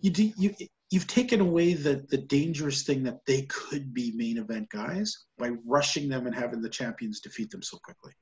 you 0.01 0.11
do, 0.11 0.33
you 0.37 0.55
you've 0.91 1.07
taken 1.07 1.41
away 1.41 1.73
the 1.73 2.05
the 2.11 2.19
dangerous 2.19 2.83
thing 2.83 3.03
that 3.03 3.25
they 3.27 3.43
could 3.43 3.95
be 3.95 4.13
main 4.15 4.37
event 4.37 4.69
guys 4.69 5.25
by 5.39 5.51
rushing 5.67 6.09
them 6.09 6.27
and 6.27 6.35
having 6.35 6.61
the 6.61 6.69
champions 6.69 7.21
defeat 7.21 7.51
them 7.51 7.63
so 7.63 7.79
quickly. 7.79 8.13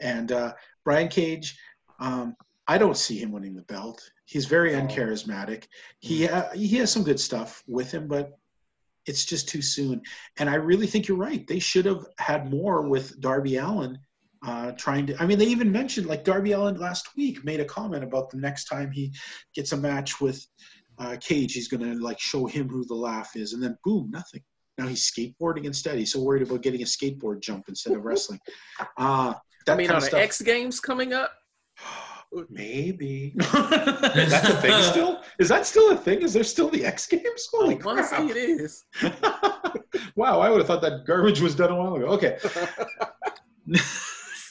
And 0.00 0.30
uh, 0.30 0.52
Brian 0.84 1.08
Cage, 1.08 1.58
um, 1.98 2.36
I 2.68 2.78
don't 2.78 2.96
see 2.96 3.18
him 3.18 3.32
winning 3.32 3.56
the 3.56 3.62
belt. 3.62 4.00
He's 4.26 4.46
very 4.46 4.72
uncharismatic. 4.72 5.64
He 5.98 6.28
uh, 6.28 6.50
he 6.52 6.76
has 6.76 6.92
some 6.92 7.02
good 7.02 7.18
stuff 7.18 7.64
with 7.66 7.90
him, 7.90 8.06
but 8.06 8.38
it's 9.06 9.24
just 9.24 9.48
too 9.48 9.62
soon. 9.62 10.02
And 10.38 10.48
I 10.48 10.54
really 10.54 10.86
think 10.86 11.08
you're 11.08 11.16
right. 11.16 11.46
They 11.46 11.58
should 11.58 11.86
have 11.86 12.06
had 12.18 12.50
more 12.50 12.86
with 12.86 13.20
Darby 13.20 13.56
Allin 13.56 13.98
uh, 14.46 14.72
trying 14.72 15.06
to. 15.06 15.22
I 15.22 15.26
mean, 15.26 15.38
they 15.38 15.46
even 15.46 15.70
mentioned 15.70 16.06
like 16.06 16.24
Darby 16.24 16.52
Allin 16.52 16.78
last 16.78 17.16
week 17.16 17.44
made 17.44 17.60
a 17.60 17.64
comment 17.64 18.04
about 18.04 18.30
the 18.30 18.36
next 18.36 18.64
time 18.64 18.90
he 18.90 19.12
gets 19.54 19.72
a 19.72 19.76
match 19.76 20.20
with 20.20 20.44
uh, 20.98 21.16
Cage, 21.20 21.52
he's 21.54 21.68
going 21.68 21.82
to 21.82 21.98
like 22.02 22.18
show 22.18 22.46
him 22.46 22.68
who 22.68 22.84
the 22.84 22.94
laugh 22.94 23.36
is, 23.36 23.52
and 23.52 23.62
then 23.62 23.76
boom, 23.84 24.10
nothing. 24.10 24.42
Now 24.76 24.86
he's 24.86 25.10
skateboarding 25.10 25.64
instead. 25.64 25.98
He's 25.98 26.12
so 26.12 26.20
worried 26.20 26.42
about 26.42 26.62
getting 26.62 26.82
a 26.82 26.84
skateboard 26.84 27.40
jump 27.40 27.64
instead 27.68 27.94
of 27.94 28.04
wrestling. 28.04 28.40
Uh, 28.96 29.34
that 29.66 29.74
I 29.74 29.76
mean, 29.76 29.88
kind 29.88 29.96
are 29.96 29.98
of 29.98 30.02
the 30.04 30.08
stuff. 30.08 30.20
X 30.20 30.40
Games 30.40 30.80
coming 30.80 31.12
up? 31.12 31.32
Maybe 32.50 33.32
that's 33.36 34.48
a 34.48 34.60
thing 34.60 34.82
still. 34.82 35.22
Is 35.38 35.48
that 35.48 35.66
still 35.66 35.92
a 35.92 35.96
thing? 35.96 36.22
Is 36.22 36.32
there 36.32 36.44
still 36.44 36.68
the 36.68 36.84
X 36.84 37.06
Games? 37.06 37.48
Holy 37.52 37.80
I 37.80 37.84
want 37.84 37.98
to 37.98 38.04
crap! 38.04 38.20
say 38.20 38.26
it 38.28 38.36
is. 38.36 38.84
wow, 40.16 40.40
I 40.40 40.50
would 40.50 40.58
have 40.58 40.66
thought 40.66 40.82
that 40.82 41.04
garbage 41.06 41.40
was 41.40 41.54
done 41.54 41.70
a 41.70 41.76
while 41.76 41.96
ago. 41.96 42.06
Okay. 42.06 42.38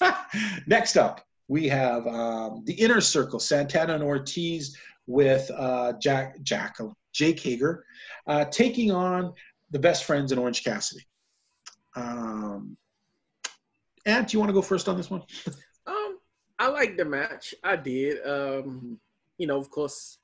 Next 0.68 0.98
up, 0.98 1.22
we 1.48 1.68
have 1.68 2.06
um, 2.08 2.64
the 2.66 2.74
Inner 2.74 3.02
Circle, 3.02 3.40
Santana 3.40 3.96
and 3.96 4.04
Ortiz 4.04 4.78
with 5.08 5.50
uh, 5.56 5.94
Jack, 6.02 6.42
Jack, 6.44 6.78
Jake 7.14 7.40
Hager, 7.40 7.86
uh, 8.28 8.46
taking 8.46 8.92
on 8.92 9.34
the 9.72 9.80
best 9.80 10.04
friends 10.04 10.32
in 10.32 10.38
Orange 10.38 10.64
Cassidy. 10.64 11.06
Um, 11.96 12.78
Ant, 14.06 14.30
do 14.30 14.36
you 14.36 14.40
want 14.40 14.50
to 14.50 14.54
go 14.54 14.62
first 14.62 14.88
on 14.88 14.98
this 14.98 15.10
one? 15.10 15.24
Um, 15.88 16.18
I 16.60 16.68
liked 16.68 16.98
the 16.98 17.06
match. 17.06 17.56
I 17.64 17.78
did. 17.78 18.18
Um, 18.28 19.00
you 19.38 19.48
know, 19.48 19.58
of 19.58 19.70
course, 19.72 20.18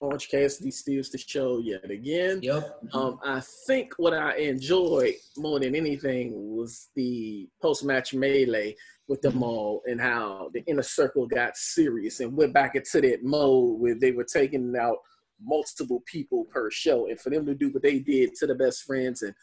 Orange 0.00 0.28
Cassidy 0.30 0.70
steals 0.70 1.10
the 1.10 1.18
show 1.18 1.58
yet 1.58 1.90
again. 1.90 2.40
Yep. 2.42 2.78
Um, 2.94 3.20
I 3.22 3.40
think 3.66 3.92
what 3.98 4.14
I 4.14 4.36
enjoyed 4.36 5.14
more 5.36 5.60
than 5.60 5.74
anything 5.74 6.32
was 6.34 6.88
the 6.94 7.48
post-match 7.60 8.14
melee 8.14 8.74
with 9.08 9.20
them 9.20 9.42
all 9.42 9.82
and 9.86 10.00
how 10.00 10.50
the 10.54 10.62
inner 10.66 10.82
circle 10.82 11.26
got 11.26 11.56
serious 11.56 12.20
and 12.20 12.34
went 12.34 12.54
back 12.54 12.76
into 12.76 13.00
that 13.02 13.22
mode 13.22 13.78
where 13.78 13.94
they 13.94 14.12
were 14.12 14.24
taking 14.24 14.74
out 14.80 14.96
multiple 15.42 16.02
people 16.06 16.46
per 16.46 16.70
show. 16.70 17.06
And 17.08 17.20
for 17.20 17.28
them 17.28 17.44
to 17.44 17.54
do 17.54 17.70
what 17.70 17.82
they 17.82 17.98
did 17.98 18.34
to 18.36 18.46
the 18.46 18.54
best 18.54 18.84
friends 18.84 19.20
and 19.22 19.34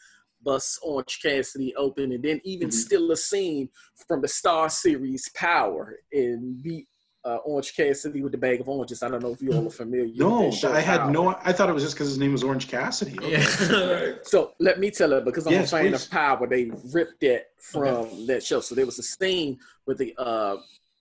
bust 0.42 0.80
Orange 0.82 1.20
Cassidy 1.22 1.74
open 1.76 2.12
and 2.12 2.22
then 2.22 2.40
even 2.44 2.68
Mhm. 2.68 2.72
steal 2.72 3.10
a 3.12 3.16
scene 3.16 3.68
from 4.08 4.22
the 4.22 4.28
Starz 4.28 4.72
Series 4.72 5.28
Power 5.34 6.00
and 6.12 6.62
beat 6.62 6.88
uh, 7.28 7.36
Orange 7.44 7.74
Cassidy 7.76 8.22
with 8.22 8.32
the 8.32 8.38
bag 8.38 8.60
of 8.60 8.68
oranges. 8.68 9.02
I 9.02 9.08
don't 9.08 9.22
know 9.22 9.32
if 9.32 9.42
you 9.42 9.52
all 9.52 9.66
are 9.66 9.70
familiar. 9.70 10.12
No, 10.16 10.50
that 10.50 10.72
I 10.72 10.80
had 10.80 11.00
Power. 11.00 11.10
no. 11.10 11.38
I 11.44 11.52
thought 11.52 11.68
it 11.68 11.72
was 11.74 11.82
just 11.82 11.94
because 11.96 12.08
his 12.08 12.18
name 12.18 12.32
was 12.32 12.42
Orange 12.42 12.68
Cassidy. 12.68 13.18
Okay. 13.18 13.30
Yeah. 13.70 14.12
So 14.22 14.52
let 14.58 14.78
me 14.80 14.90
tell 14.90 15.10
her 15.10 15.20
because 15.20 15.46
I'm 15.46 15.52
Yes, 15.52 15.72
a 15.72 15.76
fan 15.76 15.90
please. 15.90 16.04
of 16.04 16.10
Power. 16.10 16.46
They 16.46 16.70
ripped 16.92 17.20
that 17.20 17.46
from 17.58 18.26
that 18.26 18.42
show. 18.42 18.60
So 18.60 18.74
there 18.74 18.86
was 18.86 18.98
a 18.98 19.02
scene 19.02 19.58
with 19.86 19.98
the 19.98 20.14
uh, 20.18 20.56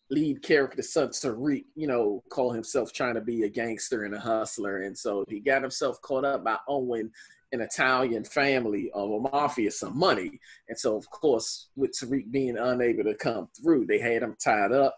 lead 0.09 0.41
character, 0.41 0.81
son 0.81 1.09
Tariq, 1.09 1.65
you 1.75 1.87
know, 1.87 2.23
call 2.29 2.51
himself 2.51 2.91
trying 2.93 3.15
to 3.15 3.21
be 3.21 3.43
a 3.43 3.49
gangster 3.49 4.03
and 4.03 4.13
a 4.15 4.19
hustler, 4.19 4.81
and 4.83 4.97
so 4.97 5.23
he 5.27 5.39
got 5.39 5.61
himself 5.61 6.01
caught 6.01 6.25
up 6.25 6.43
by 6.43 6.57
owing 6.67 7.11
an 7.53 7.61
Italian 7.61 8.23
family 8.25 8.89
of 8.93 9.09
a 9.09 9.19
mafia 9.19 9.71
some 9.71 9.97
money, 9.97 10.39
and 10.69 10.77
so 10.77 10.95
of 10.97 11.09
course 11.09 11.67
with 11.75 11.91
Tariq 11.91 12.31
being 12.31 12.57
unable 12.57 13.03
to 13.05 13.15
come 13.15 13.47
through, 13.61 13.85
they 13.85 13.99
had 13.99 14.23
him 14.23 14.35
tied 14.41 14.71
up, 14.71 14.95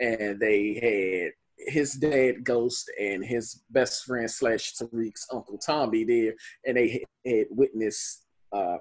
and 0.00 0.40
they 0.40 0.74
had 0.82 1.72
his 1.72 1.92
dad 1.94 2.42
Ghost 2.42 2.90
and 2.98 3.24
his 3.24 3.62
best 3.70 4.04
friend 4.04 4.30
slash 4.30 4.74
Tariq's 4.74 5.26
uncle 5.32 5.58
Tommy 5.58 6.04
there, 6.04 6.34
and 6.66 6.76
they 6.76 7.04
had 7.26 7.46
witnessed 7.50 8.24
uh, 8.52 8.78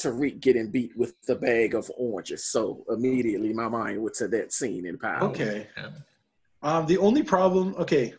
Tariq 0.00 0.40
getting 0.40 0.70
beat 0.70 0.96
with 0.96 1.14
the 1.26 1.36
bag 1.36 1.74
of 1.74 1.90
oranges. 1.96 2.46
So 2.46 2.84
immediately 2.90 3.52
my 3.52 3.68
mind 3.68 4.02
went 4.02 4.14
to 4.16 4.28
that 4.28 4.52
scene 4.52 4.86
in 4.86 4.98
Power. 4.98 5.24
Okay. 5.30 5.68
Um, 6.62 6.86
the 6.86 6.98
only 6.98 7.22
problem, 7.22 7.74
okay, 7.78 8.14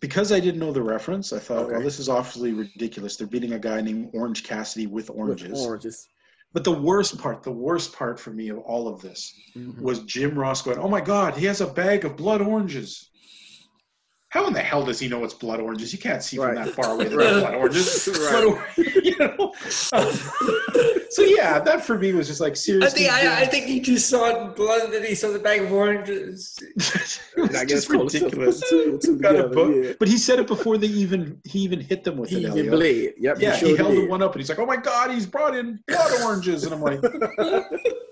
because 0.00 0.32
I 0.32 0.40
didn't 0.40 0.60
know 0.60 0.72
the 0.72 0.82
reference, 0.82 1.32
I 1.32 1.38
thought, 1.38 1.64
Okay. 1.64 1.72
well, 1.74 1.82
this 1.82 1.98
is 1.98 2.08
awfully 2.08 2.52
ridiculous. 2.52 3.16
They're 3.16 3.26
beating 3.26 3.52
a 3.52 3.58
guy 3.58 3.80
named 3.80 4.10
Orange 4.12 4.42
Cassidy 4.44 4.86
with 4.86 5.10
With 5.10 5.18
oranges. 5.18 6.08
But 6.54 6.64
the 6.64 6.72
worst 6.72 7.18
part, 7.18 7.42
the 7.42 7.50
worst 7.50 7.92
part 7.92 8.18
for 8.18 8.30
me 8.30 8.48
of 8.48 8.58
all 8.58 8.88
of 8.88 9.02
this 9.02 9.34
Mhm. 9.56 9.80
was 9.82 9.98
Jim 10.04 10.38
Ross 10.38 10.62
going, 10.62 10.78
"Oh 10.78 10.88
my 10.88 11.00
God, 11.02 11.34
he 11.36 11.46
has 11.46 11.60
a 11.60 11.66
bag 11.66 12.04
of 12.06 12.16
blood 12.16 12.40
oranges." 12.40 13.10
How 14.34 14.48
in 14.48 14.52
the 14.52 14.58
hell 14.58 14.84
does 14.84 14.98
he 14.98 15.06
know 15.06 15.22
it's 15.22 15.32
blood 15.32 15.60
oranges? 15.60 15.92
You 15.92 15.98
can't 16.00 16.20
see 16.20 16.38
from 16.38 16.46
Right. 16.46 16.64
that 16.64 16.74
far 16.74 16.94
away 16.94 17.04
that 17.08 17.16
Right. 17.16 17.30
they're 17.30 17.40
blood 17.40 17.54
oranges. 17.54 18.08
Right. 18.20 18.42
Blood 18.42 18.44
or- 18.44 18.82
you 19.04 19.16
know? 19.20 19.52
so 21.10 21.22
yeah, 21.22 21.60
that 21.60 21.84
for 21.86 21.96
me 21.96 22.12
was 22.12 22.26
just 22.26 22.40
like 22.40 22.50
I 22.50 22.54
seriously. 22.54 23.04
think 23.04 23.12
I, 23.12 23.42
I 23.42 23.46
think 23.46 23.66
he 23.66 23.78
just 23.78 24.08
saw 24.10 24.48
blood 24.48 24.82
and 24.86 24.92
then 24.92 25.04
he 25.04 25.14
saw 25.14 25.30
the 25.30 25.38
bag 25.38 25.60
of 25.60 25.72
oranges. 25.72 26.58
it 26.76 27.22
was 27.36 27.50
I 27.54 27.64
guess 27.64 27.86
just 27.86 27.90
close 27.90 28.10
to- 28.12 28.24
ridiculous. 28.24 28.60
two- 28.68 28.98
two 29.00 29.18
Got 29.20 29.36
a 29.36 29.46
book, 29.46 29.72
yeah. 29.84 29.92
but 30.00 30.08
he 30.08 30.18
said 30.18 30.40
it 30.40 30.48
before 30.48 30.78
they 30.78 30.88
even 30.88 31.40
he 31.44 31.60
even 31.60 31.78
hit 31.78 32.02
them 32.02 32.16
with 32.16 32.30
He 32.30 32.38
it. 32.38 32.48
even 32.48 32.58
Elio. 32.58 32.70
bled. 32.72 33.14
Yep. 33.18 33.36
Yeah, 33.38 33.54
he 33.56 33.68
sure 33.68 33.76
held 33.76 33.92
did. 33.94 34.02
the 34.02 34.08
one 34.08 34.20
up 34.20 34.32
and 34.32 34.40
he's 34.40 34.48
like, 34.48 34.58
"Oh 34.58 34.66
my 34.66 34.76
God, 34.78 35.12
he's 35.12 35.26
brought 35.26 35.54
in 35.56 35.78
blood 35.86 36.12
oranges," 36.22 36.64
and 36.64 36.74
I'm 36.74 36.80
like, 36.82 37.00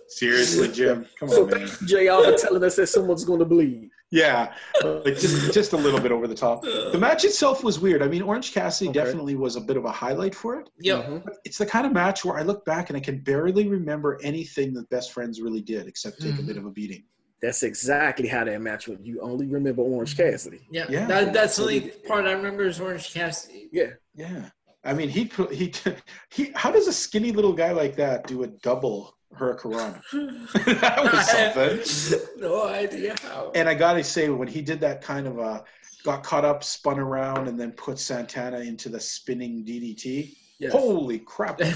"Seriously, 0.06 0.68
Jim, 0.68 1.04
come 1.18 1.28
So 1.30 1.42
on, 1.44 1.50
man." 1.50 1.66
thank 1.66 1.80
you, 1.80 1.86
JR, 2.08 2.22
for 2.30 2.36
telling 2.38 2.62
us 2.62 2.76
that 2.76 2.86
someone's 2.86 3.24
going 3.24 3.40
to 3.40 3.44
bleed. 3.44 3.90
Yeah, 4.12 4.52
like 4.84 5.16
just 5.18 5.52
just 5.54 5.72
a 5.72 5.76
little 5.76 5.98
bit 5.98 6.12
over 6.12 6.26
the 6.28 6.34
top. 6.34 6.62
The 6.62 6.98
match 7.00 7.24
itself 7.24 7.64
was 7.64 7.80
weird. 7.80 8.02
I 8.02 8.08
mean, 8.08 8.20
Orange 8.22 8.52
Cassidy 8.52 8.90
Okay. 8.90 8.98
definitely 9.02 9.34
was 9.36 9.56
a 9.56 9.60
bit 9.60 9.78
of 9.78 9.86
a 9.86 9.90
highlight 9.90 10.34
for 10.34 10.60
it. 10.60 10.68
Yep. 10.80 11.06
Mhm. 11.06 11.34
It's 11.44 11.56
the 11.58 11.64
kind 11.66 11.86
of 11.86 11.92
match 11.92 12.22
where 12.24 12.36
I 12.38 12.42
look 12.42 12.64
back 12.66 12.90
and 12.90 12.96
I 12.96 13.00
can 13.00 13.18
barely 13.20 13.66
remember 13.68 14.18
anything 14.22 14.74
that 14.74 14.88
Best 14.90 15.12
Friends 15.12 15.40
really 15.40 15.62
did 15.62 15.86
except 15.86 16.20
take 16.20 16.34
a 16.34 16.42
Mhm. 16.42 16.46
bit 16.46 16.56
of 16.58 16.66
a 16.66 16.70
beating. 16.70 17.04
That's 17.40 17.62
exactly 17.62 18.28
how 18.28 18.44
that 18.44 18.60
match 18.60 18.86
went. 18.86 19.04
You 19.04 19.18
only 19.22 19.46
remember 19.46 19.82
Orange 19.82 20.14
Cassidy. 20.16 20.60
Yeah. 20.70 20.84
Yeah. 20.90 21.06
That, 21.06 21.32
that's 21.32 21.56
the 21.56 21.62
only 21.62 21.80
part 22.06 22.26
I 22.26 22.32
remember 22.32 22.66
is 22.66 22.80
Orange 22.80 23.12
Cassidy. 23.14 23.68
Yeah. 23.72 23.92
Yeah, 24.14 24.50
I 24.84 24.92
mean, 24.92 25.08
he 25.08 25.24
put- 25.24 25.52
he 25.52 25.72
he. 26.30 26.52
How 26.54 26.70
does 26.70 26.86
a 26.86 26.92
skinny 26.92 27.32
little 27.32 27.54
guy 27.54 27.72
like 27.72 27.96
that 27.96 28.26
do 28.26 28.42
a 28.42 28.46
double 28.46 29.16
Hurricanrana? 29.36 30.00
that 30.80 31.02
was 31.02 32.10
something. 32.10 32.40
no 32.40 32.66
idea 32.68 33.14
how. 33.22 33.50
And 33.54 33.68
I 33.68 33.74
gotta 33.74 34.04
say, 34.04 34.28
when 34.28 34.48
he 34.48 34.60
did 34.60 34.80
that 34.80 35.02
kind 35.02 35.26
of 35.26 35.38
uh 35.38 35.62
got 36.04 36.22
caught 36.22 36.44
up, 36.44 36.64
spun 36.64 36.98
around, 36.98 37.48
and 37.48 37.58
then 37.58 37.72
put 37.72 37.98
Santana 37.98 38.60
into 38.60 38.88
the 38.88 39.00
spinning 39.00 39.64
DDT. 39.64 40.34
Yes. 40.58 40.72
Holy 40.72 41.18
crap! 41.18 41.60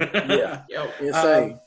Yeah. 0.00 0.62
Yep. 0.68 0.94
Insane. 1.00 1.52
Um, 1.54 1.60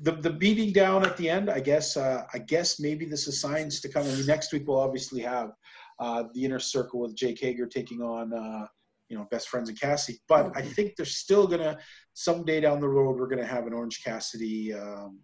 the 0.00 0.12
the 0.12 0.30
beating 0.30 0.72
down 0.72 1.04
at 1.04 1.18
the 1.18 1.28
end, 1.28 1.50
I 1.50 1.60
guess. 1.60 1.98
Uh, 1.98 2.24
I 2.32 2.38
guess 2.38 2.80
maybe 2.80 3.04
this 3.04 3.28
is 3.28 3.38
signs 3.38 3.80
to 3.82 3.90
come. 3.90 4.04
I 4.04 4.06
mean, 4.06 4.26
next 4.26 4.50
week 4.52 4.66
we'll 4.66 4.80
obviously 4.80 5.20
have 5.20 5.52
uh, 5.98 6.24
the 6.32 6.44
inner 6.44 6.58
circle 6.58 7.00
with 7.00 7.14
Jake 7.14 7.38
Hager 7.40 7.66
taking 7.66 8.00
on 8.00 8.32
uh, 8.32 8.66
you 9.08 9.16
know 9.16 9.26
best 9.30 9.48
friends 9.48 9.68
and 9.68 9.78
Cassidy. 9.80 10.18
But 10.28 10.52
I 10.56 10.62
think 10.62 10.96
they're 10.96 11.06
still 11.06 11.46
gonna 11.46 11.78
someday 12.14 12.60
down 12.60 12.80
the 12.80 12.88
road 12.88 13.18
we're 13.18 13.28
gonna 13.28 13.46
have 13.46 13.66
an 13.66 13.72
Orange 13.72 14.02
Cassidy 14.04 14.72
um, 14.72 15.20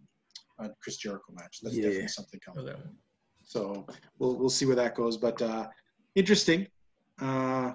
Chris 0.83 0.97
Jericho 0.99 1.33
match. 1.33 1.59
That's 1.63 1.75
Yeah. 1.77 1.85
definitely 1.85 2.09
something 2.09 2.41
coming. 2.45 2.69
Okay. 2.69 2.79
So 3.43 3.87
we'll 4.19 4.37
we'll 4.37 4.51
see 4.51 4.67
where 4.67 4.77
that 4.77 4.95
goes. 4.95 5.17
But 5.17 5.41
uh, 5.43 5.69
interesting. 6.15 6.67
Uh, 7.21 7.73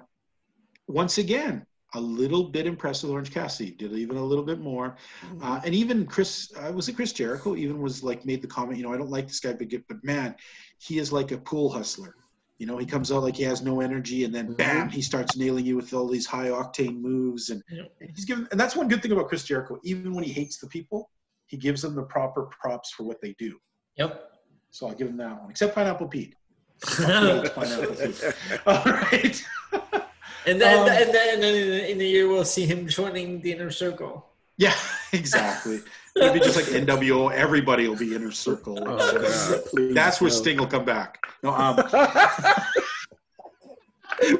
once 0.88 1.18
again, 1.18 1.64
a 1.94 2.00
little 2.00 2.44
bit 2.44 2.66
impressed 2.66 3.02
with 3.02 3.12
Orange 3.12 3.32
Cassidy. 3.32 3.72
Did 3.72 3.92
even 3.92 4.16
a 4.16 4.24
little 4.24 4.44
bit 4.44 4.60
more. 4.60 4.96
Uh, 5.42 5.60
and 5.64 5.74
even 5.74 6.06
Chris, 6.06 6.52
uh, 6.56 6.72
was 6.72 6.88
it 6.88 6.94
Chris 6.94 7.12
Jericho? 7.12 7.56
Even 7.56 7.80
was 7.80 8.02
like 8.02 8.24
made 8.24 8.42
the 8.42 8.48
comment, 8.48 8.78
you 8.78 8.84
know, 8.84 8.92
I 8.92 8.96
don't 8.96 9.10
like 9.10 9.26
this 9.28 9.40
guy, 9.40 9.52
but 9.52 9.68
but 9.88 10.02
man, 10.04 10.34
he 10.78 10.98
is 10.98 11.12
like 11.12 11.32
a 11.32 11.38
pool 11.38 11.70
hustler. 11.70 12.14
You 12.58 12.66
know, 12.66 12.78
he 12.78 12.86
comes 12.86 13.12
out 13.12 13.22
like 13.22 13.36
he 13.36 13.42
has 13.42 13.60
no 13.62 13.80
energy, 13.80 14.24
and 14.24 14.34
then 14.34 14.54
bam, 14.54 14.88
he 14.88 15.02
starts 15.02 15.36
nailing 15.36 15.66
you 15.66 15.76
with 15.76 15.92
all 15.92 16.08
these 16.08 16.24
high 16.26 16.48
octane 16.48 17.00
moves, 17.00 17.50
and 17.50 17.62
Yep. 17.70 17.92
he's 18.14 18.24
given. 18.24 18.48
And 18.50 18.58
that's 18.58 18.74
one 18.74 18.88
good 18.88 19.02
thing 19.02 19.12
about 19.12 19.28
Chris 19.28 19.44
Jericho. 19.44 19.78
Even 19.84 20.14
when 20.14 20.24
he 20.24 20.32
hates 20.32 20.58
the 20.58 20.66
people, 20.68 21.10
he 21.46 21.56
gives 21.56 21.82
them 21.82 21.94
the 21.94 22.02
proper 22.04 22.44
props 22.44 22.92
for 22.92 23.02
what 23.02 23.20
they 23.20 23.34
do. 23.38 23.58
Yep. 23.96 24.32
So 24.70 24.88
I'll 24.88 24.94
give 24.94 25.08
him 25.08 25.16
that 25.18 25.40
one, 25.40 25.50
except 25.50 25.74
Pineapple 25.74 26.08
Pete. 26.08 26.34
Pineapple 26.82 27.94
Pete. 27.94 28.34
All 28.66 28.82
right. 28.84 29.44
And 30.48 30.60
then, 30.60 30.78
Um, 30.78 30.88
and 30.88 31.12
then, 31.12 31.34
and 31.34 31.42
then 31.42 31.54
in, 31.56 31.70
the, 31.70 31.90
in 31.90 31.98
the 31.98 32.06
year 32.06 32.28
we'll 32.28 32.44
see 32.44 32.66
him 32.66 32.86
joining 32.86 33.40
the 33.40 33.50
inner 33.50 33.72
circle. 33.72 34.26
Yeah, 34.58 34.76
exactly. 35.12 35.80
It'll 36.16 36.32
be 36.32 36.40
just 36.40 36.56
like 36.56 36.64
NWO. 36.66 37.30
Everybody 37.32 37.88
will 37.88 37.96
be 37.96 38.14
inner 38.14 38.30
circle. 38.30 38.78
Oh, 38.86 39.62
please, 39.66 39.94
That's 39.94 40.20
where 40.20 40.30
no. 40.30 40.36
Sting 40.36 40.56
will 40.56 40.66
come 40.66 40.84
back. 40.84 41.18
No, 41.42 41.52
um, 41.52 41.76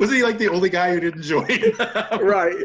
was 0.01 0.11
he 0.11 0.23
like 0.23 0.39
the 0.39 0.49
only 0.49 0.71
guy 0.71 0.95
who 0.95 1.01
didn't 1.01 1.23
join? 1.23 1.47
right. 2.23 2.65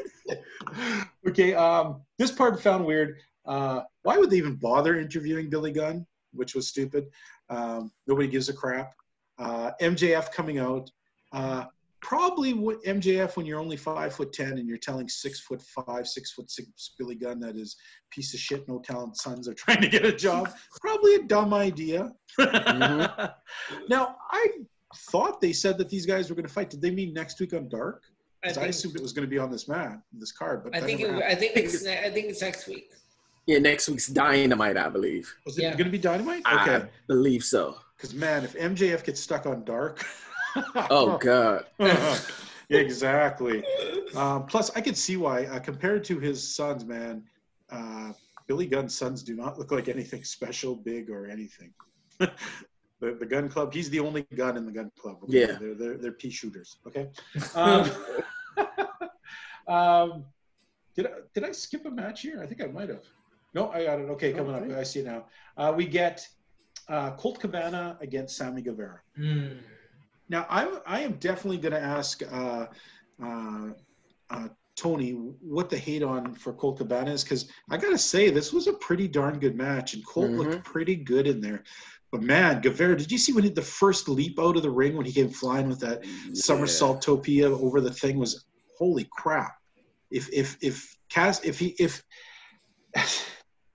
okay. 1.27 1.53
Um, 1.53 2.01
this 2.17 2.31
part 2.31 2.61
found 2.61 2.85
weird. 2.85 3.17
Uh, 3.45 3.81
why 4.03 4.17
would 4.17 4.29
they 4.29 4.37
even 4.37 4.55
bother 4.55 4.97
interviewing 4.97 5.49
Billy 5.49 5.71
Gunn? 5.71 6.05
Which 6.33 6.55
was 6.55 6.69
stupid. 6.69 7.07
Um, 7.49 7.91
nobody 8.07 8.29
gives 8.29 8.47
a 8.47 8.53
crap. 8.53 8.93
Uh, 9.37 9.71
MJF 9.81 10.31
coming 10.31 10.59
out. 10.59 10.89
Uh, 11.33 11.65
probably 12.01 12.53
what 12.53 12.83
MJF 12.83 13.35
when 13.37 13.45
you're 13.45 13.59
only 13.59 13.77
five 13.77 14.13
foot 14.13 14.33
ten 14.33 14.57
and 14.57 14.67
you're 14.67 14.77
telling 14.77 15.07
six 15.07 15.39
foot 15.39 15.61
five, 15.61 16.07
six 16.07 16.31
foot 16.31 16.49
six 16.49 16.67
Billy 16.97 17.15
Gunn 17.15 17.39
that 17.41 17.55
his 17.55 17.75
piece 18.11 18.33
of 18.33 18.39
shit, 18.39 18.67
no 18.67 18.79
talent 18.79 19.17
sons 19.17 19.47
are 19.47 19.53
trying 19.63 19.81
to 19.81 19.87
get 19.87 20.05
a 20.05 20.11
job. 20.11 20.51
Probably 20.81 21.15
a 21.15 21.23
dumb 21.23 21.53
idea. 21.53 22.11
Mhm. 22.39 23.33
now 23.89 24.15
I 24.31 24.47
thought 25.09 25.39
they 25.39 25.53
said 25.53 25.77
that 25.77 25.89
these 25.89 26.05
guys 26.05 26.29
were 26.29 26.35
going 26.35 26.47
to 26.47 26.53
fight. 26.53 26.69
Did 26.69 26.81
they 26.81 26.91
mean 26.91 27.13
next 27.13 27.39
week 27.39 27.53
on 27.53 27.69
Dark? 27.69 28.03
I, 28.43 28.51
think, 28.51 28.67
assumed 28.69 28.95
it 28.95 29.01
was 29.01 29.13
going 29.13 29.27
to 29.27 29.29
be 29.29 29.37
on 29.37 29.51
this 29.51 29.67
man, 29.67 30.01
this 30.13 30.31
card. 30.31 30.63
But 30.63 30.75
I 30.75 30.81
think, 30.81 31.01
it, 31.01 31.11
I 31.11 31.35
think 31.35 31.55
it's, 31.55 31.85
I 31.85 32.09
think 32.09 32.25
it's 32.27 32.41
next 32.41 32.67
week. 32.67 32.91
Yeah, 33.45 33.59
next 33.59 33.87
week's 33.87 34.07
Dynamite, 34.07 34.77
I 34.77 34.89
believe. 34.89 35.33
was 35.45 35.57
it 35.57 35.63
yeah. 35.63 35.71
going 35.71 35.85
to 35.85 35.91
be 35.91 35.97
Dynamite? 35.99 36.41
I 36.45 36.63
Okay, 36.75 36.89
believe 37.07 37.43
so. 37.43 37.77
because 37.95 38.13
man, 38.13 38.43
if 38.43 38.53
MJF 38.53 39.03
gets 39.03 39.19
stuck 39.19 39.45
on 39.45 39.63
Dark, 39.63 40.03
Oh, 40.89 41.17
God. 41.21 41.65
exactly. 42.69 43.63
Um, 44.15 44.45
plus, 44.45 44.71
I 44.75 44.81
could 44.81 44.97
see 44.97 45.17
why, 45.17 45.45
uh, 45.45 45.59
compared 45.59 46.03
to 46.05 46.19
his 46.19 46.55
sons, 46.55 46.85
man, 46.85 47.23
uh, 47.69 48.13
Billy 48.47 48.65
Gunn's 48.65 48.97
sons 48.97 49.23
do 49.23 49.35
not 49.35 49.57
look 49.57 49.71
like 49.71 49.87
anything 49.87 50.23
special, 50.23 50.75
big, 50.75 51.09
or 51.09 51.27
anything. 51.27 51.73
the, 52.19 52.31
the 52.99 53.25
gun 53.25 53.49
club, 53.49 53.73
he's 53.73 53.89
the 53.89 53.99
only 53.99 54.23
gun 54.35 54.57
in 54.57 54.65
the 54.65 54.71
gun 54.71 54.91
club. 54.99 55.17
okay? 55.23 55.39
Yeah. 55.39 55.57
They're, 55.59 55.75
they're, 55.75 55.97
they're 55.97 56.11
pea 56.11 56.29
shooters, 56.29 56.77
okay? 56.87 57.09
Um, 57.55 57.89
um, 59.67 60.25
did, 60.95 61.07
I, 61.07 61.09
did 61.33 61.43
I 61.45 61.51
skip 61.51 61.85
a 61.85 61.91
match 61.91 62.21
here? 62.21 62.41
I 62.41 62.45
think 62.45 62.61
I 62.61 62.67
might 62.67 62.89
have. 62.89 63.05
No, 63.53 63.69
I 63.69 63.85
got 63.85 63.99
it. 63.99 64.09
Okay, 64.11 64.33
coming 64.33 64.55
up. 64.55 64.77
I 64.77 64.83
see 64.83 64.99
it 65.01 65.05
now. 65.05 65.25
Uh, 65.57 65.73
we 65.75 65.85
get 65.85 66.27
uh, 66.87 67.11
Colt 67.11 67.39
Cabana 67.39 67.97
against 68.01 68.37
Sammy 68.37 68.61
Guevara. 68.61 68.99
Hmm. 69.15 69.57
Now, 70.31 70.45
I, 70.49 70.79
I 70.87 70.99
am 71.01 71.15
definitely 71.15 71.57
going 71.57 71.73
to 71.73 71.81
ask 71.81 72.23
uh, 72.31 72.67
uh, 73.21 73.71
uh, 74.29 74.47
Tony 74.77 75.11
what 75.11 75.69
the 75.69 75.77
hate 75.77 76.03
on 76.03 76.33
for 76.33 76.53
Colt 76.53 76.77
Cabana 76.77 77.11
is 77.11 77.25
because 77.25 77.51
I 77.69 77.75
got 77.75 77.89
to 77.89 77.97
say, 77.97 78.29
this 78.29 78.53
was 78.53 78.67
a 78.67 78.73
pretty 78.73 79.09
darn 79.09 79.39
good 79.39 79.57
match, 79.57 79.93
and 79.93 80.05
Colt 80.05 80.31
looked 80.31 80.63
pretty 80.63 80.95
good 80.95 81.27
in 81.27 81.41
there. 81.41 81.63
But 82.13 82.23
man, 82.23 82.61
Guevara, 82.61 82.97
did 82.97 83.11
you 83.11 83.17
see 83.17 83.33
when 83.33 83.43
he 83.43 83.49
did 83.49 83.57
the 83.57 83.61
first 83.61 84.07
leap 84.07 84.39
out 84.39 84.55
of 84.55 84.63
the 84.63 84.69
ring 84.69 84.95
when 84.95 85.05
he 85.05 85.11
came 85.11 85.29
flying 85.29 85.67
with 85.67 85.81
that 85.81 86.05
somersault 86.33 87.03
topia 87.03 87.51
over 87.51 87.81
the 87.81 87.91
thing 87.91 88.17
was 88.17 88.45
holy 88.77 89.09
crap. 89.11 89.57
If 90.11 90.29
if 90.31 90.57
if 90.61 90.95
Cas 91.09 91.43
if 91.43 91.59
he 91.59 91.75
if 91.77 92.01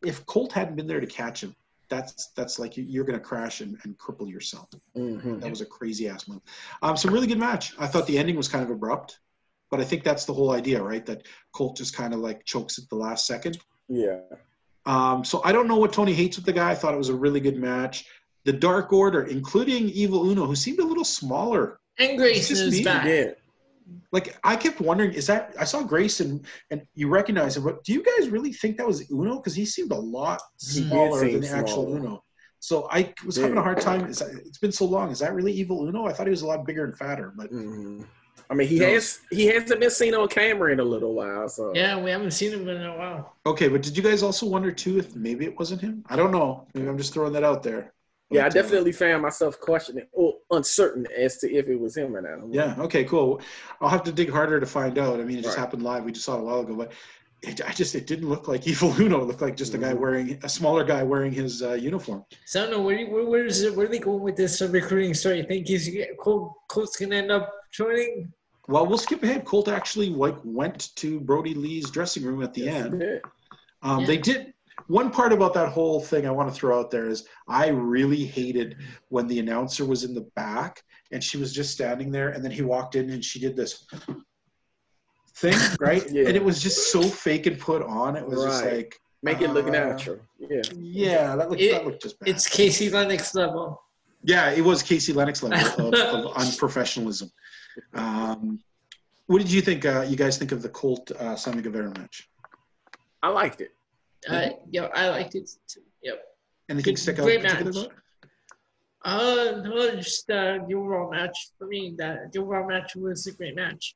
if 0.03 0.25
Colt 0.25 0.53
hadn't 0.53 0.77
been 0.77 0.87
there 0.87 1.01
to 1.01 1.07
catch 1.07 1.43
him, 1.43 1.55
that's 1.89 2.29
that's 2.37 2.59
like 2.59 2.77
you- 2.77 2.85
you're 2.85 3.05
going 3.05 3.19
to 3.19 3.25
crash 3.25 3.61
and, 3.61 3.77
and 3.85 3.97
cripple 3.99 4.31
yourself. 4.31 4.69
Mhm. 4.97 5.41
That 5.41 5.51
was 5.51 5.61
a 5.61 5.67
crazy 5.67 6.09
ass 6.09 6.27
move. 6.29 6.41
Um, 6.83 6.97
so 6.97 7.11
really 7.11 7.27
good 7.27 7.39
match. 7.39 7.75
I 7.79 7.87
thought 7.87 8.07
the 8.07 8.19
ending 8.19 8.37
was 8.37 8.49
kind 8.49 8.65
of 8.65 8.71
abrupt, 8.71 9.19
but 9.71 9.81
I 9.81 9.85
think 9.85 10.03
that's 10.05 10.25
the 10.25 10.33
whole 10.35 10.51
idea, 10.53 10.83
right? 10.83 11.05
That 11.07 11.27
Colt 11.53 11.77
just 11.77 11.95
kind 11.95 12.13
of 12.15 12.21
like 12.21 12.45
chokes 12.45 12.79
at 12.79 12.89
the 12.89 12.97
last 12.97 13.27
second. 13.27 13.59
Yeah. 13.89 14.21
Um, 14.85 15.25
so 15.25 15.41
I 15.45 15.53
don't 15.53 15.67
know 15.69 15.77
what 15.79 15.93
Tony 15.93 16.13
hates 16.13 16.37
with 16.37 16.47
the 16.47 16.53
guy. 16.53 16.71
I 16.71 16.75
thought 16.75 16.95
it 16.95 16.99
was 16.99 17.09
a 17.09 17.15
really 17.15 17.41
good 17.41 17.57
match. 17.57 18.05
The 18.45 18.53
Dark 18.53 18.93
Order, 18.93 19.25
including 19.25 19.89
Evil 19.89 20.31
Uno, 20.31 20.47
who 20.47 20.55
seemed 20.55 20.79
a 20.79 20.85
little 20.85 21.05
smaller. 21.05 21.81
And 21.99 22.17
Grayson 22.17 22.55
just 22.57 22.67
is 22.69 22.73
me. 22.79 22.85
back. 22.85 23.05
Yeah. 23.89 23.99
Like 24.13 24.37
I 24.45 24.57
kept 24.57 24.81
wondering, 24.81 25.13
is 25.13 25.27
that 25.29 25.55
I 25.61 25.65
saw 25.65 25.83
Grayson 25.83 26.45
and 26.71 26.83
you 26.95 27.09
recognize 27.09 27.57
him, 27.57 27.65
but 27.65 27.85
do 27.85 27.93
you 27.93 28.03
guys 28.03 28.29
really 28.29 28.53
think 28.53 28.77
that 28.79 28.87
was 28.87 29.11
Uno? 29.11 29.37
Because 29.37 29.55
he 29.55 29.65
seemed 29.65 29.93
a 29.93 29.97
lot 29.99 30.41
smaller 30.57 31.21
than 31.31 31.41
the 31.41 31.49
actual 31.51 31.85
smaller. 31.85 31.99
Uno. 31.99 32.25
So 32.59 32.89
I 32.91 33.15
was 33.25 33.37
having 33.37 33.59
a 33.59 33.63
hard 33.63 33.81
time. 33.81 34.07
Is 34.07 34.19
that, 34.19 34.31
it's 34.45 34.59
been 34.59 34.73
so 34.73 34.87
long. 34.87 35.11
Is 35.11 35.21
that 35.21 35.35
really 35.35 35.53
Evil 35.53 35.87
Uno? 35.87 36.07
I 36.07 36.13
thought 36.13 36.27
he 36.27 36.31
was 36.31 36.43
a 36.43 36.47
lot 36.47 36.67
bigger 36.67 36.85
and 36.85 36.97
fatter, 36.97 37.33
but 37.37 37.53
Mhm. 37.53 38.05
I 38.49 38.55
mean, 38.55 38.69
he 38.69 38.79
No. 38.79 38.87
has 38.93 39.21
he 39.31 39.47
hasn't 39.47 39.81
been 39.81 39.91
seen 39.91 40.15
on 40.15 40.29
camera 40.29 40.73
in 40.73 40.81
a 40.81 40.85
little 40.85 41.15
while. 41.15 41.49
So 41.49 41.73
Yeah, 41.75 42.01
we 42.03 42.11
haven't 42.11 42.31
seen 42.33 42.53
him 42.53 42.69
in 42.69 42.83
a 42.83 42.97
while. 42.97 43.37
okay. 43.45 43.69
But 43.69 43.83
did 43.83 43.97
you 43.97 44.03
guys 44.03 44.23
also 44.23 44.47
wonder 44.47 44.71
too 44.73 44.99
if 44.99 45.15
maybe 45.17 45.45
it 45.45 45.59
wasn't 45.59 45.81
him? 45.81 46.05
I 46.09 46.17
don't 46.17 46.31
know. 46.33 46.67
Maybe 46.75 46.89
I'm 46.89 46.99
just 46.99 47.13
throwing 47.13 47.33
that 47.35 47.45
out 47.45 47.63
there. 47.63 47.93
Yeah, 48.31 48.45
I 48.45 48.47
uh, 48.47 48.51
definitely 48.51 48.93
found 48.93 49.23
myself 49.23 49.61
questioning 49.61 50.07
or 50.13 50.35
uncertain 50.51 51.07
as 51.17 51.39
to 51.39 51.53
if 51.53 51.69
it 51.69 51.77
was 51.79 51.97
him 51.97 52.17
or 52.17 52.21
not. 52.23 52.53
Yeah. 52.53 52.75
Okay. 52.79 53.05
Cool. 53.05 53.41
I'll 53.81 53.89
have 53.89 54.03
to 54.05 54.13
dig 54.13 54.31
harder 54.31 54.59
to 54.59 54.67
find 54.67 54.99
out. 54.99 55.21
I 55.21 55.25
mean, 55.25 55.39
it 55.39 55.43
just 55.43 55.57
Right. 55.57 55.61
happened 55.63 55.83
live. 55.83 56.05
We 56.05 56.13
just 56.13 56.25
saw 56.27 56.37
it 56.37 56.41
a 56.41 56.45
while 56.45 56.61
ago, 56.61 56.75
but 56.75 56.93
it, 57.43 57.61
I 57.69 57.71
just 57.73 57.95
it 57.95 58.07
didn't 58.07 58.29
look 58.29 58.49
like 58.49 58.67
Evil 58.69 58.93
Uno. 59.01 59.21
It 59.23 59.27
looked 59.27 59.43
like 59.43 59.57
just 59.57 59.75
a 59.75 59.79
guy 59.79 59.93
Mhm. 59.93 59.99
wearing 60.01 60.41
a 60.43 60.49
smaller 60.49 60.83
guy 60.83 61.05
wearing 61.05 61.31
his 61.31 61.63
uh, 61.63 61.75
uniform. 61.75 62.25
So 62.47 62.61
I 62.61 62.63
don't 62.65 62.73
know 62.73 62.83
where, 62.83 63.07
where, 63.07 63.25
where 63.27 63.47
is 63.47 63.63
it? 63.63 63.77
Where 63.77 63.87
are 63.87 63.89
they 63.89 64.01
going 64.01 64.23
with 64.23 64.35
this 64.37 64.61
uh, 64.61 64.69
recruiting 64.69 65.15
story? 65.15 65.39
You 65.39 65.45
think 65.45 65.69
he's 65.69 65.89
Colt, 66.19 66.53
Colt's 66.69 66.97
gonna 66.97 67.17
end 67.17 67.31
up 67.31 67.53
joining? 67.73 68.33
Well, 68.67 68.87
we'll 68.87 68.99
skip 68.99 69.23
ahead. 69.23 69.45
Colt 69.45 69.69
actually 69.69 70.11
like 70.11 70.37
went 70.43 70.97
to 70.97 71.21
Brodie 71.21 71.55
Lee's 71.55 71.91
dressing 71.91 72.25
room 72.25 72.43
at 72.43 72.53
the 72.55 72.63
Yes, 72.63 72.87
end. 72.87 73.21
Um, 73.83 74.01
Yeah. 74.01 74.07
They 74.07 74.17
did. 74.17 74.53
One 74.89 75.11
part 75.11 75.33
about 75.33 75.53
that 75.55 75.69
whole 75.71 76.01
thing 76.01 76.27
I 76.27 76.31
want 76.31 76.49
to 76.49 76.55
throw 76.55 76.79
out 76.79 76.91
there 76.91 77.07
is 77.09 77.27
I 77.49 77.69
really 77.69 78.25
hated 78.25 78.77
when 79.09 79.27
the 79.27 79.39
announcer 79.41 79.85
was 79.85 80.05
in 80.05 80.15
the 80.15 80.29
back 80.37 80.83
and 81.13 81.23
she 81.23 81.39
was 81.39 81.53
just 81.53 81.73
standing 81.73 82.11
there, 82.11 82.31
and 82.31 82.45
then 82.45 82.51
he 82.51 82.63
walked 82.63 82.95
in 82.97 83.11
and 83.11 83.25
she 83.25 83.39
did 83.41 83.57
this 83.57 83.87
thing, 85.37 85.59
right? 85.81 86.09
Yeah. 86.11 86.27
And 86.29 86.37
it 86.37 86.45
was 86.45 86.63
just 86.63 86.91
so 86.93 87.03
fake 87.03 87.47
and 87.47 87.59
put 87.59 87.83
on. 87.83 88.17
It 88.17 88.27
was 88.27 88.43
just 88.45 88.65
like, 88.65 88.97
Make 89.23 89.41
it 89.41 89.51
look 89.51 89.67
Uh, 89.67 89.71
natural. 89.71 90.19
Yeah. 90.39 90.63
yeah, 90.77 91.37
that 91.37 91.49
looked 91.51 91.61
It- 91.63 91.73
that 91.73 91.85
looked 91.87 92.03
just 92.03 92.19
bad. 92.21 92.29
It's 92.29 92.47
Casey 92.47 92.91
Lennox 92.91 93.35
level. 93.35 93.83
yeah, 94.23 94.51
it 94.51 94.63
was 94.63 94.83
Casey 94.83 95.13
Lennox 95.13 95.43
level 95.43 95.89
of, 95.89 95.95
of 95.95 96.35
unprofessionalism. 96.45 97.31
Um, 97.95 98.61
what 99.27 99.39
did 99.39 99.51
you 99.51 99.61
think? 99.63 99.85
Uh, 99.85 100.03
you 100.09 100.17
guys 100.17 100.39
think 100.39 100.53
of 100.53 100.63
the 100.63 100.69
Colt 100.69 101.11
uh, 101.13 101.35
Sammy 101.35 101.63
Guevara 101.63 101.91
match? 101.99 102.29
I 103.23 103.29
liked 103.29 103.61
it. 103.61 103.73
Uh, 104.29 104.49
yeah, 104.71 104.89
I 104.95 105.09
liked 105.11 105.35
it 105.35 105.51
too. 105.69 105.81
Yep. 106.03 106.23
Anything 106.69 106.95
Good- 106.95 107.01
stick 107.01 107.19
out 107.19 107.25
great 107.25 107.43
particular 107.43 107.65
match. 107.73 107.77
about 107.85 107.93
it? 107.93 107.99
Uh, 109.05 109.61
no, 109.63 109.91
just 109.97 110.29
uh, 110.31 110.59
the 110.67 110.75
overall 110.75 111.11
match 111.11 111.51
for 111.59 111.67
me. 111.69 111.95
That 111.97 112.33
the 112.33 112.41
overall 112.41 112.67
match 112.67 112.97
was 112.97 113.27
a 113.29 113.33
great 113.33 113.55
match. 113.55 113.95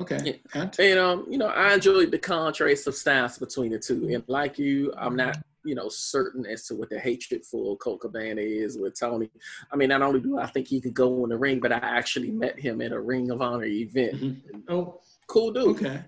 Okay. 0.00 0.40
And 0.54 0.74
And 0.78 0.98
um, 0.98 1.26
you 1.28 1.38
know, 1.38 1.46
I 1.48 1.74
enjoyed 1.74 2.10
the 2.10 2.18
contrast 2.18 2.86
of 2.86 2.94
styles 2.94 3.38
between 3.38 3.72
the 3.72 3.78
two. 3.78 4.08
And 4.12 4.24
like 4.26 4.58
you, 4.58 4.92
I'm 4.96 5.14
not, 5.16 5.36
you 5.64 5.74
know, 5.74 5.88
certain 5.88 6.44
as 6.46 6.66
to 6.68 6.74
what 6.74 6.90
the 6.90 6.98
hatred 6.98 7.44
for 7.44 7.76
Colt 7.76 8.00
Cabana 8.00 8.40
is 8.40 8.76
with 8.78 8.98
Tony. 8.98 9.30
I 9.72 9.76
mean, 9.76 9.88
not 9.90 10.02
only 10.02 10.20
do 10.20 10.38
I 10.38 10.46
think 10.46 10.66
he 10.68 10.80
could 10.80 10.94
go 10.94 11.22
in 11.24 11.30
the 11.30 11.36
ring, 11.38 11.60
but 11.60 11.72
I 11.72 11.78
actually 11.78 12.30
met 12.32 12.58
him 12.58 12.80
at 12.80 12.92
a 12.92 13.00
Ring 13.00 13.30
of 13.30 13.40
Honor 13.42 13.64
event. 13.64 14.14
Mhm. 14.20 14.62
Oh, 14.68 15.00
Cool 15.28 15.52
dude. 15.52 15.76
Okay. 15.76 16.00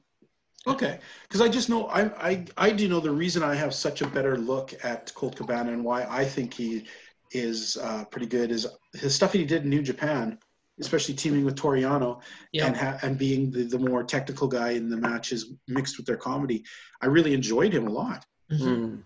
Okay. 0.67 0.99
Because 1.23 1.41
I 1.41 1.49
just 1.49 1.69
know 1.69 1.87
I, 1.87 2.31
I 2.31 2.45
I 2.57 2.71
do 2.71 2.89
know 2.89 3.01
the 3.01 3.11
reason 3.11 3.43
I 3.43 3.55
have 3.55 3.75
such 3.75 4.03
a 4.03 4.07
better 4.07 4.37
look 4.37 4.75
at 4.85 5.13
Colt 5.15 5.37
Cabana 5.37 5.73
and 5.73 5.85
why 5.85 6.05
I 6.05 6.25
think 6.25 6.53
he 6.53 6.87
is 7.33 7.79
uh, 7.79 8.05
pretty 8.07 8.27
good 8.27 8.51
is 8.51 8.67
his 8.93 9.15
stuff 9.15 9.33
he 9.33 9.45
did 9.45 9.63
in 9.63 9.71
New 9.71 9.83
Japan, 9.83 10.39
especially 10.81 11.15
teaming 11.15 11.45
with 11.45 11.57
Toru 11.57 11.81
Yano 11.81 12.21
yeah. 12.53 12.67
and 12.67 12.77
ha- 12.77 12.99
and 13.03 13.17
being 13.17 13.51
the, 13.51 13.63
the 13.65 13.79
more 13.79 14.03
technical 14.03 14.49
guy 14.49 14.71
in 14.71 14.91
the 14.91 14.97
matches 14.97 15.53
mixed 15.69 15.97
with 15.97 16.07
their 16.07 16.17
comedy. 16.17 16.65
I 17.01 17.07
really 17.07 17.33
enjoyed 17.33 17.73
him 17.73 17.87
a 17.87 17.91
lot. 17.91 18.27
Mhm. 18.53 18.61
Mm. 18.61 19.03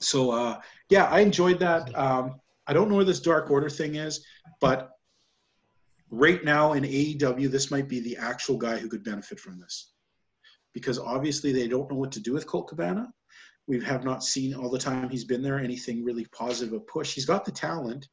So 0.00 0.32
uh, 0.32 0.60
yeah, 0.90 1.04
I 1.04 1.20
enjoyed 1.20 1.58
that. 1.60 1.96
Um, 1.96 2.40
I 2.66 2.72
don't 2.72 2.88
know 2.88 2.96
where 2.96 3.04
this 3.04 3.20
Dark 3.20 3.50
Order 3.50 3.70
thing 3.70 3.94
is, 3.94 4.24
but 4.60 4.90
right 6.10 6.44
now 6.44 6.72
in 6.72 6.84
AEW, 6.84 7.50
this 7.50 7.70
might 7.70 7.88
be 7.88 8.00
the 8.00 8.16
actual 8.16 8.56
guy 8.56 8.78
who 8.78 8.88
could 8.88 9.04
benefit 9.04 9.38
from 9.38 9.58
this, 9.58 9.93
because 10.74 10.98
obviously 10.98 11.52
they 11.52 11.68
don't 11.68 11.90
know 11.90 11.96
what 11.96 12.12
to 12.12 12.20
do 12.20 12.32
with 12.34 12.46
Colt 12.46 12.68
Cabana. 12.68 13.10
We 13.66 13.82
have 13.82 14.04
not 14.04 14.22
seen 14.22 14.54
all 14.54 14.68
the 14.68 14.78
time 14.78 15.08
he's 15.08 15.24
been 15.24 15.42
there 15.42 15.58
anything 15.58 16.04
really 16.04 16.26
positive 16.26 16.74
a 16.74 16.80
push. 16.80 17.14
He's 17.14 17.24
got 17.24 17.44
the 17.44 17.52
talent. 17.52 18.08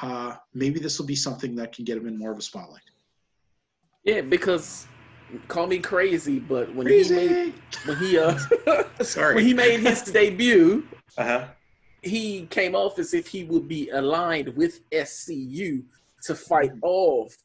Uh, 0.00 0.34
maybe 0.54 0.80
this 0.80 0.98
will 0.98 1.06
be 1.06 1.14
something 1.14 1.54
that 1.56 1.74
can 1.74 1.84
get 1.84 1.98
him 1.98 2.08
in 2.08 2.18
more 2.18 2.32
of 2.32 2.38
a 2.38 2.42
spotlight. 2.42 2.80
Yeah, 4.02 4.22
because 4.22 4.86
call 5.48 5.66
me 5.66 5.78
crazy, 5.78 6.38
but 6.38 6.74
when 6.74 6.86
he 6.86 7.08
made 7.10 7.54
when 7.84 7.96
he 7.98 8.18
uh 8.18 8.38
Sorry. 9.02 9.34
when 9.34 9.44
he 9.44 9.52
made 9.52 9.80
his 9.80 10.02
debut, 10.02 10.86
uh-huh. 11.18 11.48
he 12.02 12.46
came 12.46 12.74
off 12.74 12.98
as 12.98 13.12
if 13.12 13.26
he 13.26 13.44
would 13.44 13.68
be 13.68 13.90
aligned 13.90 14.56
with 14.56 14.88
SCU 14.90 15.82
to 16.22 16.34
fight 16.34 16.72
off 16.82 17.36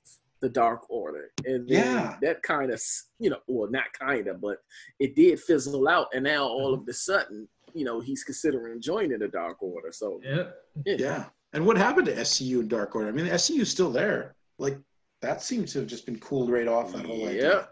the 0.42 0.50
Dark 0.50 0.90
Order. 0.90 1.32
And 1.46 1.68
then 1.68 1.86
Yeah. 1.96 2.18
that 2.22 2.42
kind 2.44 2.72
of, 2.72 2.82
you 3.20 3.30
know, 3.30 3.38
well, 3.48 3.70
not 3.70 3.86
kind 3.98 4.28
of, 4.28 4.42
but 4.42 4.58
it 5.00 5.16
did 5.16 5.40
fizzle 5.40 5.88
out. 5.88 6.08
And 6.14 6.24
now 6.24 6.44
all 6.46 6.74
of 6.74 6.88
a 6.88 6.94
sudden, 6.94 7.48
you 7.74 7.86
know, 7.86 8.00
he's 8.02 8.24
considering 8.24 8.82
joining 8.82 9.20
the 9.20 9.28
Dark 9.28 9.62
Order. 9.62 9.92
So, 9.92 10.20
Yeah. 10.24 10.50
Yeah. 10.86 11.26
And 11.54 11.66
what 11.66 11.78
happened 11.78 12.08
to 12.08 12.16
SCU 12.18 12.60
and 12.62 12.70
Dark 12.70 12.96
Order? 12.96 13.10
I 13.10 13.12
mean, 13.12 13.26
the 13.26 13.32
SCU 13.34 13.62
is 13.62 13.70
still 13.72 13.92
there. 13.92 14.36
Like 14.58 14.78
that 15.22 15.42
seems 15.42 15.74
to 15.74 15.80
have 15.80 15.88
just 15.88 16.06
been 16.06 16.20
cooled 16.20 16.50
right 16.50 16.68
off 16.68 16.92
that 16.94 17.06
whole 17.06 17.28
idea 17.28 17.68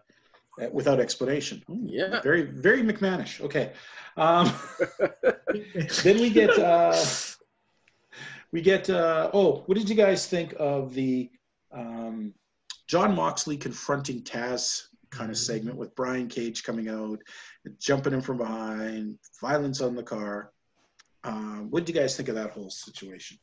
Yeah. 0.59 0.65
uh, 0.67 0.69
without 0.71 0.99
explanation. 0.99 1.63
Ooh, 1.69 1.87
Yeah. 1.89 2.21
Very, 2.21 2.43
very 2.43 2.83
McManish. 2.83 3.41
Okay. 3.41 3.73
Um, 4.17 4.53
then 6.03 6.17
we 6.19 6.29
get 6.29 6.51
uh, 6.59 6.95
we 8.51 8.61
get 8.61 8.89
uh, 8.89 9.29
oh, 9.33 9.63
what 9.65 9.77
did 9.77 9.89
you 9.89 9.95
guys 9.95 10.27
think 10.27 10.53
of 10.59 10.93
the 10.93 11.29
um, 11.71 12.33
Jon 12.89 13.15
Moxley 13.15 13.55
confronting 13.55 14.23
Taz 14.23 14.81
kind 15.11 15.29
of 15.29 15.37
segment 15.37 15.77
with 15.77 15.95
Brian 15.95 16.27
Cage 16.27 16.63
coming 16.63 16.89
out, 16.89 17.19
jumping 17.79 18.13
him 18.13 18.21
from 18.21 18.37
behind, 18.39 19.19
violence 19.39 19.79
on 19.79 19.95
the 19.95 20.01
car. 20.01 20.51
Um, 21.23 21.69
what 21.69 21.85
did 21.85 21.93
you 21.95 22.01
guys 22.01 22.17
think 22.17 22.29
of 22.29 22.35
that 22.35 22.49
whole 22.49 22.71
situation? 22.71 23.37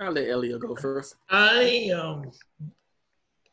I'll 0.00 0.12
let 0.12 0.28
Elliot 0.28 0.60
go 0.60 0.76
first. 0.76 1.14
I 1.30 1.90
um 1.96 2.30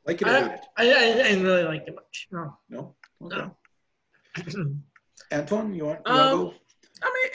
Like 0.05 0.21
it 0.21 0.27
or 0.27 0.31
hate 0.31 0.43
I, 0.43 0.53
it? 0.53 0.61
I 0.77 0.83
I 0.83 1.13
didn't 1.23 1.43
really 1.43 1.63
like 1.63 1.83
it 1.87 1.95
much. 1.95 2.27
No. 2.31 2.57
No. 2.69 2.95
Okay. 3.23 3.37
No. 3.37 4.75
Antoine, 5.31 5.73
you 5.73 5.85
want? 5.85 5.99
You 6.05 6.13
want 6.13 6.29
to 6.31 6.35
Um, 6.35 6.43
go? 6.45 6.53
I 7.03 7.13
mean, 7.13 7.31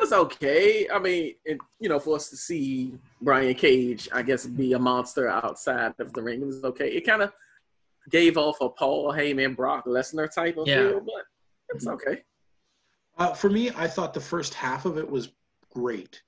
it 0.00 0.04
was 0.04 0.12
okay. 0.12 0.88
I 0.92 0.98
mean, 0.98 1.34
it, 1.44 1.58
you 1.78 1.88
know, 1.88 1.98
for 2.00 2.16
us 2.16 2.30
to 2.30 2.36
see 2.36 2.94
Brian 3.20 3.54
Cage, 3.54 4.08
I 4.12 4.22
guess, 4.22 4.46
be 4.46 4.72
a 4.72 4.78
monster 4.78 5.28
outside 5.28 5.94
of 5.98 6.12
the 6.12 6.22
ring, 6.22 6.40
it 6.42 6.46
was 6.46 6.64
okay. 6.64 6.88
It 6.90 7.02
kind 7.06 7.22
of 7.22 7.32
gave 8.10 8.38
off 8.38 8.60
a 8.60 8.68
Paul 8.68 9.12
Heyman, 9.12 9.54
Brock 9.56 9.84
Lesnar 9.86 10.32
type 10.32 10.56
of 10.56 10.66
Yeah. 10.66 10.90
feel, 10.90 11.00
but 11.00 11.24
it's 11.74 11.86
okay. 11.86 12.22
Uh, 13.18 13.34
for 13.34 13.50
me, 13.50 13.70
I 13.76 13.86
thought 13.86 14.14
the 14.14 14.20
first 14.20 14.54
half 14.54 14.86
of 14.86 14.96
it 14.96 15.08
was 15.08 15.32
great. 15.70 16.22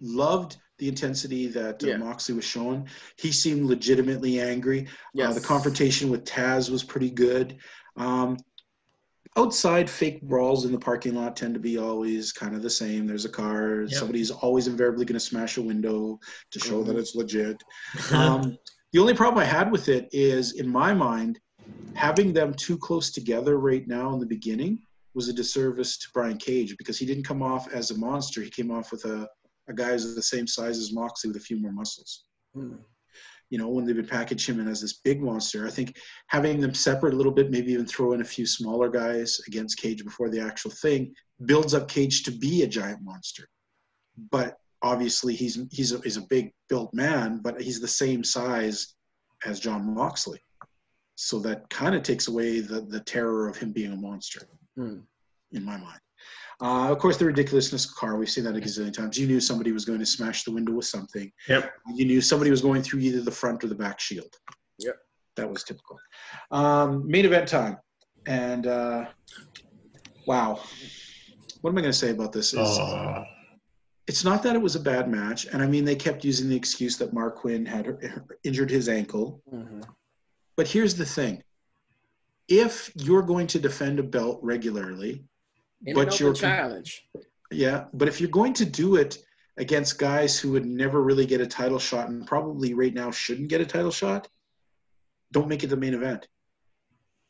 Loved 0.00 0.56
the 0.78 0.88
intensity 0.88 1.48
that 1.48 1.82
uh, 1.82 1.86
Yeah. 1.88 1.96
Moxley 1.96 2.36
was 2.36 2.44
showing. 2.44 2.88
He 3.16 3.32
seemed 3.32 3.66
legitimately 3.66 4.40
angry. 4.40 4.86
Yes. 5.12 5.30
Uh, 5.30 5.40
the 5.40 5.46
confrontation 5.46 6.08
with 6.08 6.24
Taz 6.24 6.70
was 6.70 6.84
pretty 6.84 7.10
good. 7.10 7.58
Um, 7.96 8.36
outside, 9.38 9.88
fake 9.88 10.20
brawls 10.22 10.64
in 10.64 10.72
the 10.72 10.78
parking 10.78 11.14
lot 11.14 11.36
tend 11.36 11.54
to 11.54 11.60
be 11.60 11.78
always 11.78 12.32
kind 12.32 12.54
of 12.54 12.62
the 12.62 12.70
same. 12.70 13.06
There's 13.06 13.24
a 13.24 13.28
car. 13.30 13.82
Yep. 13.82 13.90
Somebody's 13.92 14.30
always 14.30 14.66
invariably 14.66 15.04
going 15.04 15.18
to 15.18 15.20
smash 15.20 15.56
a 15.56 15.62
window 15.62 16.18
to 16.50 16.58
show 16.58 16.82
that 16.82 16.96
Mhm. 16.96 17.00
it's 17.00 17.14
legit. 17.14 17.62
Um, 18.12 18.58
the 18.92 18.98
only 18.98 19.14
problem 19.14 19.38
I 19.40 19.44
had 19.44 19.70
with 19.70 19.88
it 19.88 20.08
is, 20.12 20.52
in 20.54 20.66
my 20.68 20.94
mind, 20.94 21.38
having 21.94 22.32
them 22.32 22.54
too 22.54 22.78
close 22.78 23.10
together 23.10 23.58
right 23.58 23.86
now 23.86 24.12
in 24.14 24.18
the 24.20 24.26
beginning 24.26 24.78
was 25.14 25.28
a 25.28 25.32
disservice 25.32 25.98
to 25.98 26.06
Brian 26.14 26.38
Cage 26.38 26.76
because 26.78 26.98
he 26.98 27.04
didn't 27.06 27.24
come 27.24 27.42
off 27.42 27.70
as 27.72 27.90
a 27.90 27.98
monster. 27.98 28.40
He 28.42 28.50
came 28.50 28.70
off 28.70 28.90
with 28.92 29.04
a, 29.04 29.28
a 29.68 29.74
guy 29.74 29.90
who's 29.92 30.14
the 30.14 30.22
same 30.22 30.46
size 30.46 30.78
as 30.78 30.92
Moxley 30.92 31.28
with 31.28 31.36
a 31.36 31.40
few 31.40 31.58
more 31.60 31.72
muscles. 31.72 32.24
Hmm. 32.54 32.76
You 33.50 33.58
know, 33.58 33.68
when 33.68 33.84
they 33.86 33.94
would 33.94 34.08
package 34.10 34.46
him 34.48 34.60
in 34.60 34.68
as 34.68 34.80
this 34.82 34.98
big 34.98 35.22
monster, 35.22 35.66
I 35.66 35.70
think 35.70 35.96
having 36.26 36.60
them 36.60 36.74
separate 36.74 37.14
a 37.14 37.16
little 37.16 37.32
bit, 37.32 37.50
maybe 37.50 37.72
even 37.72 37.86
throw 37.86 38.12
in 38.12 38.20
a 38.20 38.24
few 38.24 38.46
smaller 38.46 38.88
guys 38.90 39.40
against 39.46 39.78
Cage 39.78 40.04
before 40.04 40.28
the 40.28 40.40
actual 40.40 40.70
thing, 40.70 41.14
builds 41.46 41.72
up 41.72 41.88
Cage 41.88 42.24
to 42.24 42.30
be 42.30 42.62
a 42.62 42.66
giant 42.66 43.00
monster. 43.02 43.48
But 44.30 44.56
obviously, 44.82 45.34
he's 45.34 45.58
he's 45.70 45.92
a, 45.92 46.00
he's 46.00 46.16
a 46.18 46.26
big 46.28 46.52
built 46.68 46.92
man, 46.92 47.40
but 47.42 47.60
he's 47.60 47.80
the 47.80 47.88
same 47.88 48.22
size 48.22 48.94
as 49.46 49.60
Jon 49.60 49.94
Moxley. 49.94 50.40
So 51.14 51.38
that 51.40 51.68
kind 51.70 51.94
of 51.94 52.02
takes 52.02 52.28
away 52.28 52.60
the 52.60 52.82
the 52.82 53.00
terror 53.00 53.48
of 53.48 53.56
him 53.56 53.72
being 53.72 53.92
a 53.92 53.96
monster 53.96 54.46
Hmm. 54.76 54.98
in 55.52 55.64
my 55.64 55.76
mind. 55.76 56.00
Uh, 56.60 56.90
of 56.90 56.98
course, 56.98 57.16
the 57.16 57.24
ridiculousness 57.24 57.86
of 57.86 57.94
car. 57.94 58.16
We've 58.16 58.28
seen 58.28 58.44
that 58.44 58.56
a 58.56 58.60
gazillion 58.60 58.92
times. 58.92 59.16
You 59.16 59.26
knew 59.26 59.40
somebody 59.40 59.70
was 59.72 59.84
going 59.84 60.00
to 60.00 60.06
smash 60.06 60.42
the 60.44 60.50
window 60.50 60.72
with 60.72 60.86
something. 60.86 61.30
Yep. 61.48 61.72
You 61.94 62.04
knew 62.04 62.20
somebody 62.20 62.50
was 62.50 62.60
going 62.60 62.82
through 62.82 63.00
either 63.00 63.20
the 63.20 63.30
front 63.30 63.62
or 63.62 63.68
the 63.68 63.76
back 63.76 64.00
shield. 64.00 64.34
Yep. 64.78 64.96
That 65.36 65.48
was 65.48 65.62
typical. 65.62 65.98
Um, 66.50 67.08
main 67.08 67.24
event 67.24 67.48
time. 67.48 67.78
And 68.26 68.66
uh, 68.66 69.06
wow. 70.26 70.60
what 71.60 71.70
am 71.70 71.78
I 71.78 71.80
going 71.80 71.92
to 71.92 71.98
say 71.98 72.10
about 72.10 72.32
this? 72.32 72.52
Is 72.52 72.58
Oh, 72.58 73.24
it's 74.08 74.24
not 74.24 74.42
that 74.42 74.56
it 74.56 74.62
was 74.62 74.74
a 74.74 74.80
bad 74.80 75.08
match, 75.08 75.46
and 75.46 75.62
I 75.62 75.66
mean 75.66 75.84
they 75.84 75.94
kept 75.94 76.24
using 76.24 76.48
the 76.48 76.56
excuse 76.56 76.96
that 76.96 77.12
Marq 77.12 77.36
Quen 77.36 77.66
had 77.66 77.98
injured 78.42 78.70
his 78.70 78.88
ankle. 78.88 79.42
Mhm. 79.52 79.84
But 80.56 80.66
here's 80.66 80.94
the 80.94 81.04
thing: 81.04 81.42
if 82.48 82.90
you're 82.94 83.22
going 83.22 83.46
to 83.48 83.58
defend 83.58 83.98
a 83.98 84.02
belt 84.02 84.40
regularly, 84.42 85.24
In 85.86 85.94
But 85.94 86.08
an 86.08 86.08
open 86.14 86.26
you're- 86.26 86.36
challenge. 86.36 87.08
yeah, 87.50 87.84
but 87.94 88.08
if 88.08 88.20
you're 88.20 88.30
going 88.30 88.52
to 88.54 88.64
do 88.64 88.96
it 88.96 89.18
against 89.56 89.98
guys 89.98 90.38
who 90.38 90.52
would 90.52 90.66
never 90.66 91.02
really 91.02 91.26
get 91.26 91.40
a 91.40 91.46
title 91.46 91.78
shot 91.78 92.08
and 92.08 92.26
probably 92.26 92.74
right 92.74 92.94
now 92.94 93.10
shouldn't 93.10 93.48
get 93.48 93.60
a 93.60 93.66
title 93.66 93.90
shot, 93.90 94.28
don't 95.32 95.48
make 95.48 95.62
it 95.64 95.68
the 95.68 95.76
main 95.76 95.94
event. 95.94 96.26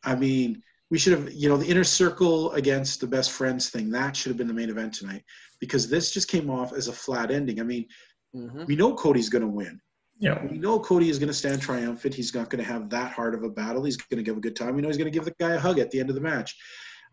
I 0.05 0.15
mean, 0.15 0.63
we 0.91 0.99
should 0.99 1.13
have, 1.19 1.33
you 1.33 1.49
know, 1.49 1.57
the 1.57 1.67
inner 1.67 1.85
circle 1.85 2.53
against 2.53 3.01
the 3.01 3.07
best 3.07 3.31
friends 3.33 3.69
thing, 3.71 3.91
that 3.91 4.17
should 4.17 4.31
have 4.31 4.37
been 4.39 4.49
the 4.49 4.55
main 4.55 4.71
event 4.71 4.95
tonight 4.95 5.25
because 5.61 5.89
this 5.89 6.11
just 6.11 6.29
came 6.29 6.49
off 6.49 6.73
as 6.73 6.89
a 6.89 6.93
flat 6.93 7.31
ending. 7.31 7.61
I 7.61 7.65
mean, 7.65 7.87
Mhm. 8.35 8.67
we 8.67 8.77
know 8.77 8.95
Cody's 8.95 9.29
going 9.29 9.43
to 9.43 9.49
win. 9.49 9.81
yeah. 10.21 10.45
We 10.47 10.59
know 10.59 10.81
Cody 10.81 11.09
is 11.11 11.19
going 11.19 11.29
to 11.29 11.35
stand 11.35 11.61
triumphant. 11.63 12.15
He's 12.15 12.35
not 12.35 12.51
going 12.51 12.63
to 12.65 12.69
have 12.71 12.91
that 12.91 13.13
hard 13.13 13.35
of 13.35 13.43
a 13.45 13.49
battle. 13.51 13.85
He's 13.85 13.97
going 13.97 14.19
to 14.19 14.23
give 14.23 14.37
a 14.37 14.41
good 14.41 14.57
time. 14.57 14.75
We 14.75 14.83
know 14.83 14.89
he's 14.89 14.97
going 14.99 15.11
to 15.11 15.17
give 15.17 15.25
the 15.25 15.35
guy 15.39 15.53
a 15.53 15.61
hug 15.61 15.79
at 15.79 15.91
the 15.91 16.01
end 16.01 16.09
of 16.11 16.15
the 16.17 16.21
match. 16.21 16.57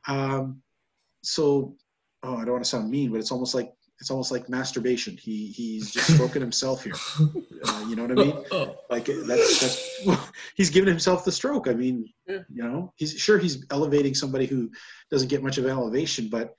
Um, 0.07 0.61
so, 1.25 1.75
oh, 2.23 2.35
I 2.37 2.43
don't 2.45 2.53
want 2.53 2.63
to 2.63 2.69
sound 2.69 2.89
mean, 2.89 3.11
but 3.11 3.19
it's 3.19 3.31
almost 3.31 3.55
like 3.55 3.71
it's 4.01 4.11
almost 4.11 4.31
like 4.31 4.49
masturbation. 4.49 5.15
He 5.17 5.47
he's 5.47 5.91
just 5.91 6.13
stroking 6.15 6.41
himself 6.41 6.83
here. 6.83 6.95
Uh, 7.19 7.85
you 7.87 7.95
know 7.95 8.05
what 8.05 8.19
I 8.19 8.23
mean? 8.23 8.75
Like 8.89 9.05
that's 9.05 9.59
that's 9.61 10.29
he's 10.55 10.69
giving 10.69 10.87
himself 10.89 11.25
the 11.25 11.31
stroke. 11.31 11.67
I 11.67 11.73
mean, 11.73 12.05
Yeah. 12.27 12.39
you 12.53 12.63
know, 12.63 12.93
he's 12.95 13.13
sure 13.17 13.37
he's 13.39 13.65
elevating 13.71 14.13
somebody 14.13 14.45
who 14.45 14.69
doesn't 15.11 15.27
get 15.29 15.43
much 15.43 15.57
of 15.57 15.65
elevation, 15.65 16.29
but 16.29 16.55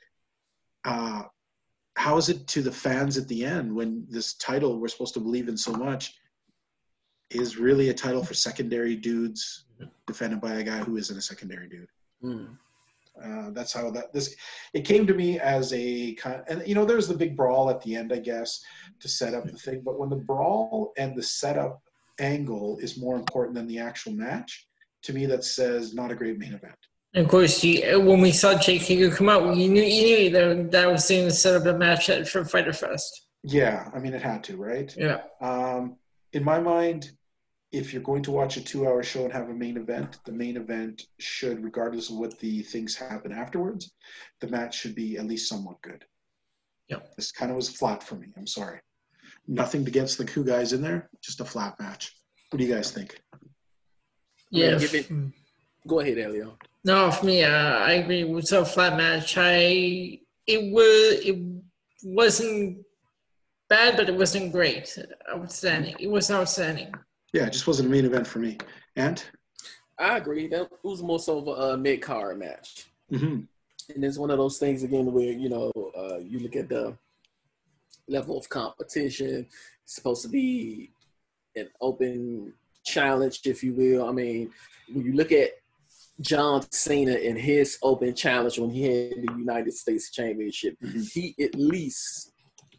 uh, 0.85 1.23
how 1.97 2.17
is 2.19 2.29
it 2.29 2.47
to 2.49 2.63
the 2.63 2.73
fans 2.73 3.17
at 3.17 3.27
the 3.29 3.45
end 3.45 3.75
when 3.75 4.07
this 4.11 4.35
title 4.35 4.79
we're 4.79 4.89
supposed 4.89 5.15
to 5.15 5.21
believe 5.21 5.49
in 5.49 5.57
so 5.57 5.73
much 5.73 6.15
is 7.31 7.57
really 7.59 7.89
a 7.89 7.95
title 7.95 8.23
for 8.23 8.35
secondary 8.35 8.95
dudes 8.97 9.65
defended 10.07 10.41
by 10.41 10.55
a 10.55 10.63
guy 10.63 10.79
who 10.79 10.97
isn't 10.97 11.17
a 11.19 11.23
secondary 11.23 11.69
dude? 11.69 11.89
Mm. 12.23 12.57
Uh, 13.25 13.51
that's 13.51 13.73
how 13.73 13.91
that 13.91 14.13
this 14.13 14.35
it 14.75 14.83
came 14.83 15.07
to 15.07 15.15
me 15.15 15.39
as 15.41 15.73
a 15.73 16.13
kind 16.15 16.43
and 16.49 16.67
you 16.67 16.75
know 16.75 16.85
there's 16.85 17.09
the 17.09 17.17
big 17.17 17.37
brawl 17.37 17.71
at 17.71 17.81
the 17.83 17.95
end 17.97 18.13
I 18.13 18.19
guess 18.19 18.61
to 19.01 19.09
set 19.09 19.33
up 19.35 19.45
the 19.47 19.57
thing 19.57 19.81
but 19.85 19.99
when 19.99 20.11
the 20.11 20.17
brawl 20.31 20.93
and 20.99 21.17
the 21.17 21.23
setup 21.23 21.81
angle 22.21 22.79
is 22.79 22.99
more 22.99 23.17
important 23.17 23.55
than 23.55 23.67
the 23.67 23.79
actual 23.79 24.13
match 24.13 24.67
to 25.05 25.13
me 25.13 25.25
that 25.27 25.45
says 25.45 25.95
not 25.95 26.11
a 26.11 26.15
great 26.15 26.39
main 26.39 26.53
event 26.55 26.77
And 27.15 27.25
of 27.25 27.31
course, 27.31 27.63
you, 27.65 28.01
when 28.01 28.21
we 28.21 28.33
saw 28.33 28.51
Jake 28.59 28.83
Hager 28.83 29.11
come 29.11 29.29
out, 29.31 29.57
you 29.57 29.69
knew, 29.69 29.83
you 29.83 30.03
knew 30.19 30.31
that, 30.37 30.71
that 30.73 30.91
was 30.91 31.09
going 31.09 31.25
to 31.29 31.31
set 31.35 31.55
up 31.59 31.67
a 31.75 31.79
match 31.79 32.11
at, 32.11 32.29
for 32.29 32.45
Fyter 32.45 32.73
Fest. 32.83 33.13
yeah 33.43 33.89
I 33.95 33.99
mean 34.03 34.13
it 34.19 34.23
had 34.23 34.43
to 34.45 34.57
right 34.57 34.91
Yeah. 35.07 35.21
um, 35.41 35.97
in 36.33 36.43
my 36.45 36.59
mind 36.61 37.11
if 37.77 37.93
you're 37.93 38.03
going 38.11 38.23
to 38.23 38.31
watch 38.31 38.57
a 38.57 38.61
two 38.71 38.87
hour 38.87 39.03
show 39.03 39.25
and 39.25 39.33
have 39.33 39.49
a 39.51 39.55
main 39.65 39.77
event 39.77 40.19
the 40.25 40.33
main 40.33 40.57
event 40.57 40.97
should 41.19 41.63
regardless 41.63 42.11
of 42.11 42.17
what 42.17 42.39
the 42.41 42.63
things 42.63 42.95
happen 42.95 43.33
afterwards 43.33 43.93
the 44.41 44.49
match 44.49 44.73
should 44.81 44.95
be 44.95 45.17
at 45.19 45.27
least 45.27 45.49
somewhat 45.49 45.81
good 45.83 46.03
Yeah. 46.89 47.01
this 47.17 47.31
kind 47.33 47.51
of 47.51 47.57
was 47.57 47.69
flat 47.69 48.03
for 48.03 48.15
me 48.17 48.29
i'm 48.37 48.47
sorry 48.47 48.81
nothing 49.47 49.87
against 49.87 50.17
the 50.19 50.25
two 50.25 50.45
guys 50.45 50.73
in 50.73 50.81
there 50.83 51.11
just 51.23 51.41
a 51.41 51.45
flat 51.45 51.75
match 51.79 52.03
what 52.51 52.59
do 52.59 52.65
you 52.65 52.75
guys 52.75 52.91
think 52.93 53.11
Yeah. 54.51 54.79
give 54.79 54.95
it- 54.95 55.11
Go 55.87 56.01
ahead, 56.01 56.19
Elio. 56.19 56.59
No, 56.83 57.13
for 57.13 57.27
me, 57.27 57.45
uh, 57.45 57.79
I 57.91 57.93
agree 58.03 58.25
with 58.25 58.51
a 58.51 58.65
flat 58.65 58.97
match. 58.97 59.35
I 59.39 60.19
it 60.55 60.73
was 60.73 61.21
it 61.31 61.39
wasn't 62.03 62.79
bad, 63.69 63.97
but 63.97 64.09
it 64.09 64.17
wasn't 64.17 64.51
great. 64.51 64.87
Outstanding. 65.33 65.95
It 66.01 66.09
was 66.09 66.29
outstanding. 66.29 66.93
Yeah 67.37 67.47
it 67.47 67.53
just 67.53 67.67
wasn't 67.67 67.87
a 67.87 67.91
main 67.91 68.07
event 68.07 68.27
for 68.27 68.39
me 68.39 68.57
and 68.97 69.25
I 69.99 70.19
agree. 70.19 70.47
That 70.49 70.69
was 70.83 71.03
more 71.03 71.19
so 71.19 71.39
of 71.39 71.47
a 71.49 71.73
uh, 71.73 71.77
mid 71.79 72.03
card 72.03 72.39
match. 72.39 72.87
hmm 73.09 73.41
And 73.95 74.05
it's 74.05 74.19
one 74.19 74.31
of 74.31 74.37
those 74.37 74.59
things 74.59 74.83
again 74.83 75.11
where 75.11 75.33
you 75.33 75.49
know 75.49 75.73
uh, 75.97 76.19
you 76.19 76.39
look 76.41 76.55
at 76.57 76.69
the 76.69 76.97
level 78.07 78.37
of 78.39 78.47
competition. 78.49 79.47
It's 79.83 79.95
supposed 79.95 80.23
to 80.23 80.29
be 80.29 80.91
an 81.57 81.69
open 81.81 82.53
challenge, 82.85 83.41
if 83.45 83.63
you 83.65 83.73
will. 83.73 84.07
I 84.07 84.13
mean, 84.13 84.51
when 84.93 85.05
you 85.07 85.15
look 85.15 85.33
at 85.33 85.51
John 86.21 86.61
Cena 86.71 87.15
in 87.15 87.37
his 87.37 87.79
open 87.83 88.15
challenge 88.15 88.59
when 88.59 88.71
he 88.71 88.83
had 88.83 89.13
the 89.27 89.35
United 89.39 89.73
States 89.73 90.11
Championship, 90.11 90.77
Mhm. 90.83 91.11
he 91.15 91.35
at 91.43 91.55
least 91.55 92.33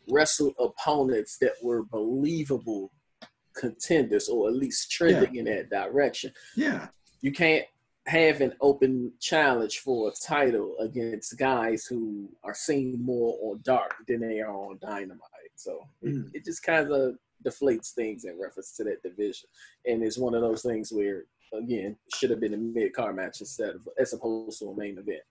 wrestled 0.07 0.53
opponents 0.59 1.37
that 1.41 1.53
were 1.63 1.81
believable 1.83 2.91
contenders 3.57 4.29
or 4.29 4.47
at 4.47 4.55
least 4.55 4.91
trending 4.91 5.35
in 5.35 5.45
that 5.45 5.69
direction 5.69 6.31
yeah 6.55 6.87
you 7.21 7.31
can't 7.31 7.65
have 8.07 8.39
an 8.39 8.53
open 8.61 9.11
challenge 9.19 9.79
for 9.79 10.07
a 10.09 10.11
title 10.13 10.75
against 10.79 11.37
guys 11.37 11.85
who 11.85 12.29
are 12.43 12.53
seen 12.53 13.03
more 13.03 13.37
on 13.43 13.59
dark 13.63 13.95
than 14.07 14.21
they 14.21 14.39
are 14.39 14.55
on 14.55 14.79
dynamite. 14.81 15.19
So 15.55 15.81
it, 16.01 16.13
Mm. 16.15 16.29
it 16.33 16.45
just 16.45 16.63
kind 16.63 16.89
of 16.89 17.17
deflates 17.45 17.91
things 17.91 18.23
in 18.23 18.39
reference 18.39 18.71
to 18.77 18.85
that 18.85 19.03
division. 19.03 19.49
And 19.85 20.03
it's 20.03 20.17
one 20.17 20.33
of 20.35 20.41
those 20.41 20.63
things 20.63 20.91
where, 20.93 21.25
again, 21.53 21.97
should 22.15 22.29
have 22.29 22.39
been 22.39 22.53
a 22.53 22.57
mid 22.57 22.93
card 22.93 23.15
match 23.17 23.41
instead 23.41 23.75
of 23.75 23.89
as 23.99 24.13
opposed 24.13 24.59
to 24.59 24.69
a 24.69 24.75
main 24.75 24.97
event. 24.97 25.23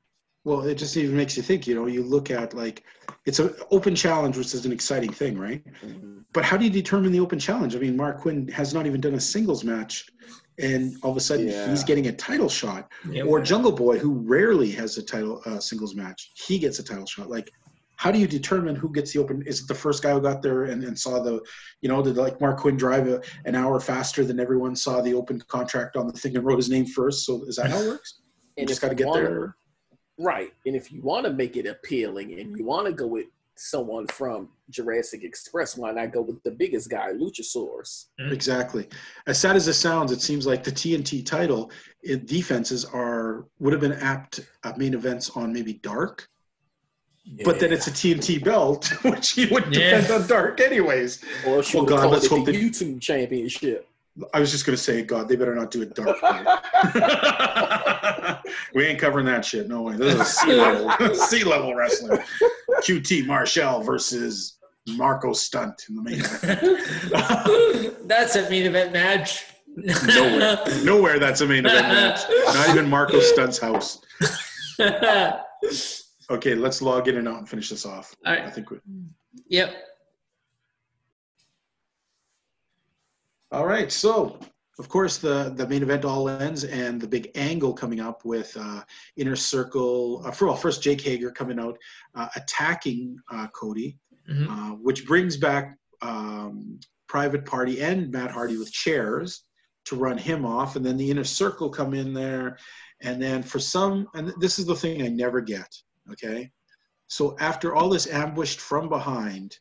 Well 0.46 0.60
it 0.62 0.76
just 0.76 0.96
even 0.96 1.16
makes 1.16 1.36
you 1.36 1.42
think 1.42 1.66
you 1.66 1.74
know 1.74 1.86
you 1.86 2.02
look 2.02 2.30
at 2.30 2.54
like 2.54 2.84
it's 3.26 3.40
an 3.40 3.54
open 3.70 3.94
challenge 3.94 4.34
which 4.38 4.54
is 4.54 4.64
an 4.64 4.72
exciting 4.72 5.12
thing 5.12 5.36
right 5.46 5.62
But 6.36 6.44
how 6.44 6.58
do 6.58 6.64
you 6.64 6.70
determine 6.70 7.12
the 7.12 7.20
open 7.20 7.38
challenge? 7.38 7.74
I 7.74 7.78
mean, 7.78 7.96
Marq 7.96 8.20
Quen 8.20 8.46
has 8.48 8.74
not 8.74 8.84
even 8.84 9.00
done 9.00 9.14
a 9.14 9.20
singles 9.20 9.64
match, 9.64 10.04
and 10.58 10.94
all 11.02 11.10
of 11.12 11.16
a 11.16 11.20
sudden 11.20 11.48
Yeah. 11.48 11.70
he's 11.70 11.82
getting 11.82 12.08
a 12.08 12.12
title 12.12 12.50
shot. 12.50 12.92
Or 13.26 13.40
Jungle 13.40 13.72
Boy, 13.72 13.98
who 13.98 14.12
rarely 14.36 14.70
has 14.72 14.98
a 14.98 15.02
title 15.02 15.40
uh, 15.46 15.60
singles 15.60 15.94
match, 15.94 16.20
he 16.46 16.58
gets 16.58 16.78
a 16.78 16.84
title 16.84 17.06
shot. 17.06 17.30
Like, 17.30 17.50
how 17.96 18.10
do 18.10 18.18
you 18.18 18.26
determine 18.26 18.76
who 18.76 18.92
gets 18.92 19.14
the 19.14 19.18
open? 19.18 19.42
Is 19.46 19.62
it 19.62 19.68
the 19.68 19.74
first 19.74 20.02
guy 20.02 20.12
who 20.12 20.20
got 20.20 20.42
there 20.42 20.64
and, 20.64 20.84
and 20.84 20.98
saw 20.98 21.22
the, 21.22 21.40
you 21.80 21.88
know, 21.88 22.02
did 22.02 22.18
like 22.18 22.38
Marq 22.38 22.58
Quen 22.58 22.76
drive 22.76 23.08
a, 23.08 23.22
an 23.46 23.54
hour 23.54 23.80
faster 23.80 24.22
than 24.22 24.38
everyone 24.38 24.76
saw 24.76 25.00
the 25.00 25.14
open 25.14 25.40
contract 25.48 25.96
on 25.96 26.06
the 26.06 26.12
thing 26.12 26.36
and 26.36 26.44
wrote 26.44 26.58
his 26.58 26.68
name 26.68 26.84
first? 26.84 27.24
So 27.24 27.44
is 27.46 27.56
that 27.56 27.70
how 27.70 27.80
it 27.80 27.86
works? 27.86 28.20
You 28.58 28.66
just 28.66 28.82
got 28.82 28.90
to 28.90 28.94
get 28.94 29.10
there. 29.14 29.56
Right. 30.18 30.52
And 30.64 30.74
if 30.74 30.90
you 30.92 31.00
want 31.02 31.26
to 31.26 31.32
make 31.32 31.56
it 31.56 31.66
appealing 31.66 32.38
and 32.38 32.56
you 32.58 32.64
want 32.64 32.86
to 32.86 32.92
go 32.92 33.06
with 33.06 33.26
someone 33.58 34.06
from 34.08 34.48
Jurassic 34.70 35.24
Express, 35.24 35.76
why 35.76 35.90
not 35.92 36.12
go 36.12 36.22
with 36.22 36.42
the 36.42 36.50
biggest 36.50 36.90
guy, 36.90 37.12
Luchasaurus? 37.12 38.06
Exactly. 38.18 38.88
As 39.26 39.38
sad 39.38 39.56
as 39.56 39.68
it 39.68 39.74
sounds, 39.74 40.12
it 40.12 40.20
seems 40.20 40.46
like 40.46 40.62
the 40.64 40.72
TNT 40.72 41.24
title 41.24 41.70
it, 42.02 42.26
defenses 42.26 42.84
are 42.84 43.46
would 43.58 43.72
have 43.72 43.80
been 43.80 43.92
apt 43.94 44.40
uh, 44.64 44.72
main 44.76 44.94
events 44.94 45.30
on 45.30 45.52
maybe 45.52 45.74
Dark, 45.74 46.28
but 47.44 47.58
then 47.58 47.72
it's 47.72 47.86
a 47.86 47.90
TNT 47.90 48.42
belt, 48.42 48.86
which 49.04 49.32
he 49.32 49.46
would 49.46 49.64
Yeah. 49.74 49.98
defend 50.00 50.22
on 50.22 50.28
Dark 50.28 50.60
anyways. 50.60 51.22
Or 51.46 51.62
should 51.62 51.80
Oh, 51.80 51.84
God, 51.86 52.02
call 52.02 52.10
let's 52.10 52.26
it 52.26 52.28
the 52.30 52.36
hope 52.36 52.46
they- 52.46 52.52
YouTube 52.60 53.00
Championship? 53.00 53.88
I 54.32 54.40
was 54.40 54.50
just 54.50 54.64
gonna 54.64 54.78
say, 54.78 55.02
God, 55.02 55.28
they 55.28 55.36
better 55.36 55.54
not 55.54 55.70
do 55.70 55.82
it 55.82 55.94
Dark. 55.94 56.16
we 58.74 58.86
ain't 58.86 58.98
covering 58.98 59.26
that 59.26 59.44
shit. 59.44 59.68
No 59.68 59.82
way. 59.82 59.96
This 59.96 60.18
is 60.18 60.38
sea 60.38 60.54
level, 60.54 61.14
sea 61.14 61.44
level 61.44 61.74
wrestling. 61.74 62.18
QT 62.82 63.26
Marshall 63.26 63.82
versus 63.82 64.56
Marco 64.88 65.32
Stunt 65.32 65.86
in 65.88 65.96
the 65.96 66.02
main 66.02 66.20
event. 66.20 67.96
That's 68.08 68.36
a 68.36 68.48
main 68.48 68.66
event 68.66 68.92
match. 68.92 69.44
Nowhere, 69.76 70.58
nowhere. 70.84 71.18
That's 71.18 71.40
a 71.42 71.46
main 71.46 71.66
event 71.66 71.88
match. 71.88 72.20
Not 72.46 72.70
even 72.70 72.88
Marco 72.88 73.20
Stunt's 73.20 73.58
house. 73.58 74.00
Okay, 76.28 76.54
let's 76.54 76.82
log 76.82 77.08
in 77.08 77.18
and 77.18 77.28
out 77.28 77.38
and 77.38 77.48
finish 77.48 77.70
this 77.70 77.86
off. 77.86 78.14
All 78.24 78.32
right. 78.32 78.44
I 78.44 78.50
think 78.50 78.70
we. 78.70 78.78
yep. 79.48 79.74
All 83.56 83.64
right, 83.64 83.90
so 83.90 84.38
of 84.78 84.86
course 84.90 85.16
the 85.16 85.50
the 85.56 85.66
main 85.66 85.82
event 85.82 86.04
all 86.04 86.28
ends, 86.28 86.64
and 86.64 87.00
the 87.00 87.08
big 87.08 87.30
angle 87.36 87.72
coming 87.72 88.00
up 88.00 88.22
with 88.22 88.54
uh, 88.60 88.82
Inner 89.16 89.34
Circle. 89.34 90.22
Uh, 90.26 90.30
for 90.30 90.48
well, 90.48 90.56
first 90.56 90.82
Jake 90.82 91.00
Hager 91.00 91.30
coming 91.30 91.58
out 91.58 91.78
uh, 92.14 92.28
attacking 92.36 93.16
uh, 93.32 93.46
Cody, 93.54 93.96
Mhm. 94.30 94.46
uh, 94.50 94.74
which 94.74 95.06
brings 95.06 95.38
back 95.38 95.78
um, 96.02 96.78
Private 97.08 97.46
Party 97.46 97.80
and 97.80 98.10
Matt 98.10 98.30
Hardy 98.30 98.58
with 98.58 98.70
chairs 98.70 99.44
to 99.86 99.96
run 99.96 100.18
him 100.18 100.44
off, 100.44 100.76
and 100.76 100.84
then 100.84 100.98
the 100.98 101.10
Inner 101.10 101.24
Circle 101.24 101.70
come 101.70 101.94
in 101.94 102.12
there, 102.12 102.58
and 103.00 103.22
then 103.22 103.42
for 103.42 103.58
some, 103.58 104.06
and 104.12 104.34
this 104.38 104.58
is 104.58 104.66
the 104.66 104.76
thing 104.76 105.00
I 105.00 105.08
never 105.08 105.40
get. 105.40 105.74
Okay, 106.12 106.50
so 107.06 107.34
after 107.40 107.74
all 107.74 107.88
this 107.88 108.06
ambushed 108.06 108.60
from 108.60 108.90
behind, 108.90 109.58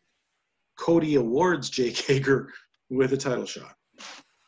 Cody 0.78 1.16
awards 1.16 1.70
Jake 1.70 1.98
Hager 2.08 2.52
with 2.90 3.14
a 3.14 3.18
title 3.18 3.46
shot. 3.46 3.74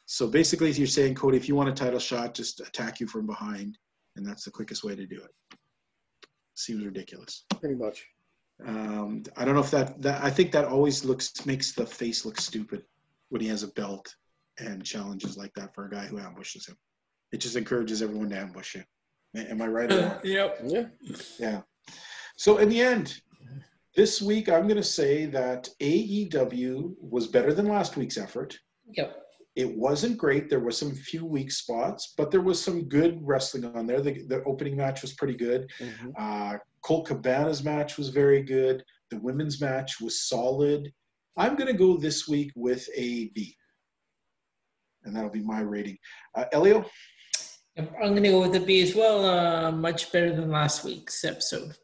So 0.10 0.26
basically, 0.26 0.72
you're 0.72 0.88
saying, 0.88 1.16
Cody, 1.16 1.36
if 1.36 1.50
you 1.50 1.56
want 1.56 1.68
a 1.68 1.74
title 1.74 2.00
shot, 2.00 2.34
just 2.34 2.62
attack 2.62 3.02
you 3.02 3.08
from 3.08 3.28
behind, 3.28 3.78
and 4.16 4.26
that's 4.26 4.46
the 4.46 4.52
quickest 4.52 4.86
way 4.86 4.96
to 4.96 5.06
do 5.06 5.18
it. 5.18 5.58
Seems 6.56 6.86
ridiculous. 6.86 7.44
Pretty 7.60 7.76
much. 7.76 8.06
Um, 8.66 9.24
I 9.36 9.44
don't 9.44 9.54
know 9.54 9.62
if 9.62 9.70
that, 9.72 10.02
that 10.02 10.24
I 10.24 10.30
think 10.30 10.54
that 10.54 10.64
always 10.64 11.04
looks 11.04 11.46
makes 11.46 11.74
the 11.74 11.86
face 11.86 12.26
look 12.26 12.40
stupid 12.40 12.84
when 13.30 13.42
he 13.42 13.50
has 13.50 13.64
a 13.64 13.68
belt 13.68 14.16
and 14.60 14.84
challenges 14.84 15.38
like 15.38 15.54
that 15.56 15.76
for 15.76 15.86
a 15.86 15.90
guy 15.90 16.06
who 16.06 16.20
ambushes 16.20 16.66
him. 16.66 16.78
It 17.34 17.38
just 17.42 17.58
encourages 17.58 18.02
everyone 18.02 18.30
to 18.30 18.40
ambush 18.40 18.76
him. 18.76 18.86
Am 19.36 19.62
I 19.62 19.68
right 19.68 19.92
or 19.92 20.02
wrong? 20.02 20.20
yep. 20.24 20.60
Yeah. 20.64 20.86
Yeah. 21.38 21.62
So 22.38 22.60
in 22.60 22.70
the 22.70 22.82
end, 22.82 23.20
this 23.94 24.22
week 24.22 24.48
I'm 24.48 24.64
going 24.64 24.78
to 24.78 24.84
say 24.84 25.26
that 25.26 25.68
AEW 25.82 26.96
was 27.02 27.28
better 27.28 27.54
than 27.54 27.68
last 27.68 27.98
week's 27.98 28.18
effort. 28.18 28.58
Yep. 28.94 29.27
It 29.58 29.76
wasn't 29.76 30.20
great. 30.20 30.52
There 30.52 30.60
were 30.60 30.72
some 30.72 30.94
few 30.94 31.26
weak 31.26 31.52
spots, 31.52 32.14
but 32.16 32.30
there 32.30 32.42
was 32.42 32.64
some 32.64 32.84
good 32.84 33.20
wrestling 33.26 33.66
on 33.66 33.88
there. 33.88 34.02
The, 34.02 34.22
the 34.28 34.44
opening 34.44 34.78
match 34.78 35.02
was 35.02 35.14
pretty 35.14 35.34
good. 35.34 35.68
Mhm. 35.80 36.14
Uh, 36.16 36.60
Colt 36.84 37.08
Cabana's 37.08 37.64
match 37.64 37.98
was 37.98 38.10
very 38.10 38.44
good. 38.44 38.84
The 39.10 39.20
women's 39.20 39.60
match 39.60 40.00
was 40.00 40.22
solid. 40.30 40.94
I'm 41.38 41.56
going 41.56 41.72
to 41.72 41.78
go 41.78 41.98
this 41.98 42.28
week 42.28 42.52
with 42.56 42.88
a 42.96 43.30
B. 43.30 43.58
And 45.04 45.16
that'll 45.16 45.32
be 45.32 45.42
my 45.42 45.62
rating. 45.62 45.98
Uh, 46.36 46.46
Elio? 46.52 46.86
I'm 47.78 48.16
gonna 48.16 48.30
go 48.30 48.42
with 48.42 48.56
a 48.56 48.60
B 48.60 48.82
as 48.82 48.96
well. 48.96 49.24
Uh, 49.24 49.72
much 49.72 50.12
better 50.12 50.36
than 50.36 50.50
last 50.50 50.84
week's 50.84 51.24
episode. 51.24 51.76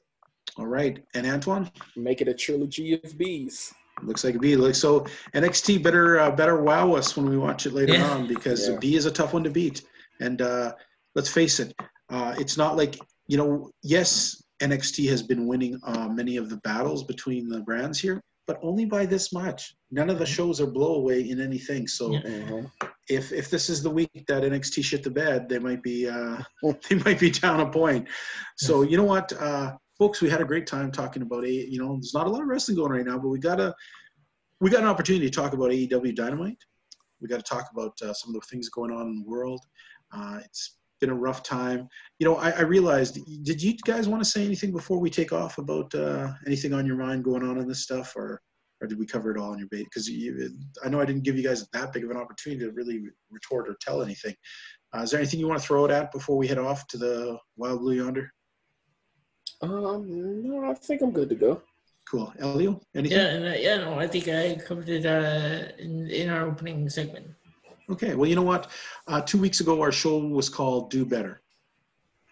All 0.57 0.65
right. 0.65 1.03
And 1.13 1.27
Antoine? 1.27 1.69
Make 1.95 2.19
it 2.21 2.27
a 2.27 2.33
trilogy 2.33 2.93
of 2.93 3.17
bees. 3.17 3.71
Looks 4.01 4.23
like 4.23 4.35
a 4.35 4.39
B. 4.39 4.55
Like 4.55 4.75
so, 4.75 5.05
NXT 5.33 5.83
better 5.83 6.19
uh, 6.19 6.31
better 6.31 6.61
wow 6.61 6.93
us 6.93 7.15
when 7.15 7.29
we 7.29 7.37
watch 7.37 7.65
it 7.65 7.73
later 7.73 7.93
Yeah. 7.93 8.09
on 8.09 8.27
because 8.27 8.67
Yeah. 8.67 8.77
B 8.79 8.95
is 8.95 9.05
a 9.05 9.11
tough 9.11 9.33
one 9.33 9.43
to 9.43 9.49
beat. 9.49 9.83
And 10.19 10.41
uh, 10.41 10.73
let's 11.15 11.29
face 11.29 11.59
it, 11.59 11.73
uh, 12.09 12.35
it's 12.37 12.57
not 12.57 12.75
like 12.75 12.97
you 13.27 13.37
know. 13.37 13.69
Yes, 13.83 14.43
NXT 14.61 15.09
has 15.09 15.23
been 15.23 15.47
winning 15.47 15.79
uh, 15.85 16.07
many 16.09 16.37
of 16.37 16.49
the 16.49 16.57
battles 16.57 17.03
between 17.03 17.47
the 17.49 17.61
brands 17.61 17.99
here, 17.99 18.21
but 18.47 18.59
only 18.61 18.85
by 18.85 19.05
this 19.05 19.31
much. 19.33 19.75
None 19.91 20.09
of 20.09 20.19
the 20.19 20.25
shows 20.25 20.59
are 20.59 20.67
blowaway 20.67 21.29
in 21.29 21.39
anything. 21.39 21.87
So 21.87 22.13
Yeah. 22.13 22.21
Mhm. 22.21 22.71
if 23.09 23.31
if 23.31 23.49
this 23.49 23.69
is 23.69 23.83
the 23.83 23.89
week 23.89 24.25
that 24.27 24.43
NXT 24.43 24.83
shit 24.83 25.03
the 25.03 25.11
bed, 25.11 25.47
they 25.49 25.59
might 25.59 25.83
be 25.83 26.07
uh, 26.07 26.37
they 26.89 26.95
might 26.95 27.19
be 27.19 27.29
down 27.31 27.59
a 27.61 27.69
point. 27.69 28.07
So 28.57 28.81
you 28.81 28.97
know 28.97 29.03
what, 29.15 29.31
uh, 29.33 29.73
folks, 29.97 30.21
we 30.21 30.29
had 30.29 30.41
a 30.41 30.45
great 30.45 30.67
time 30.67 30.91
talking 30.91 31.21
about 31.21 31.45
a. 31.45 31.51
You 31.51 31.79
know, 31.79 31.93
there's 31.93 32.13
not 32.13 32.27
a 32.27 32.29
lot 32.29 32.41
of 32.41 32.47
wrestling 32.47 32.77
going 32.77 32.91
right 32.91 33.05
now, 33.05 33.17
but 33.17 33.29
we 33.29 33.39
got 33.39 33.59
a 33.59 33.73
we 34.59 34.69
got 34.69 34.81
an 34.81 34.89
opportunity 34.89 35.29
to 35.29 35.41
talk 35.41 35.53
about 35.53 35.71
AEW 35.71 36.15
Dynamite. 36.15 36.57
We 37.21 37.27
got 37.27 37.37
to 37.37 37.43
talk 37.43 37.69
about 37.71 37.93
uh, 38.01 38.13
some 38.13 38.35
of 38.35 38.41
the 38.41 38.47
things 38.49 38.69
going 38.69 38.91
on 38.91 39.07
in 39.07 39.23
the 39.23 39.29
world. 39.29 39.61
Uh, 40.11 40.39
it's 40.43 40.77
been 40.99 41.09
a 41.09 41.15
rough 41.15 41.43
time. 41.43 41.87
You 42.19 42.27
know, 42.27 42.35
I, 42.35 42.51
I 42.51 42.61
realized. 42.61 43.19
Did 43.43 43.61
you 43.61 43.75
guys 43.85 44.07
want 44.07 44.23
to 44.23 44.29
say 44.29 44.45
anything 44.45 44.71
before 44.71 44.99
we 44.99 45.09
take 45.09 45.33
off 45.33 45.57
about 45.57 45.93
uh, 45.95 46.31
anything 46.45 46.73
on 46.73 46.85
your 46.85 46.97
mind 46.97 47.23
going 47.23 47.43
on 47.43 47.57
in 47.57 47.67
this 47.67 47.83
stuff, 47.83 48.13
or 48.15 48.41
or 48.81 48.87
did 48.87 48.99
we 48.99 49.05
cover 49.05 49.31
it 49.31 49.39
all 49.39 49.51
on 49.51 49.59
your 49.59 49.67
bait? 49.69 49.85
Because 49.85 50.09
I 50.83 50.89
know 50.89 50.99
I 50.99 51.05
didn't 51.05 51.23
give 51.23 51.37
you 51.37 51.43
guys 51.43 51.65
that 51.71 51.93
big 51.93 52.03
of 52.03 52.11
an 52.11 52.17
opportunity 52.17 52.65
to 52.65 52.71
really 52.71 53.01
retort 53.31 53.69
or 53.69 53.77
tell 53.79 54.01
anything. 54.01 54.35
Uh, 54.95 55.01
is 55.01 55.11
there 55.11 55.19
anything 55.19 55.39
you 55.39 55.47
want 55.47 55.59
to 55.59 55.65
throw 55.65 55.85
it 55.85 55.91
at 55.91 56.11
before 56.11 56.37
we 56.37 56.47
head 56.47 56.57
off 56.57 56.85
to 56.87 56.97
the 56.97 57.37
Wild 57.55 57.79
Blue 57.79 57.93
Yonder? 57.93 58.29
Um, 59.63 60.43
no, 60.43 60.69
I 60.69 60.73
think 60.73 61.01
I'm 61.01 61.11
good 61.11 61.29
to 61.29 61.35
go. 61.35 61.61
Cool. 62.09 62.33
Elio, 62.39 62.81
anything? 62.93 63.17
Yeah, 63.17 63.27
and, 63.27 63.45
uh, 63.45 63.57
yeah, 63.57 63.77
no, 63.77 63.97
I 63.97 64.07
think 64.07 64.27
I 64.27 64.55
covered 64.55 64.89
it 64.89 65.05
uh, 65.05 65.71
in 65.79 66.09
in 66.09 66.29
our 66.29 66.45
opening 66.45 66.89
segment. 66.89 67.27
Okay. 67.89 68.13
Well, 68.15 68.29
you 68.29 68.35
know 68.35 68.43
what? 68.43 68.69
Uh, 69.07 69.21
two 69.21 69.37
weeks 69.37 69.61
ago, 69.61 69.81
our 69.81 69.91
show 69.91 70.17
was 70.17 70.49
called 70.49 70.91
Do 70.91 71.05
Better. 71.05 71.41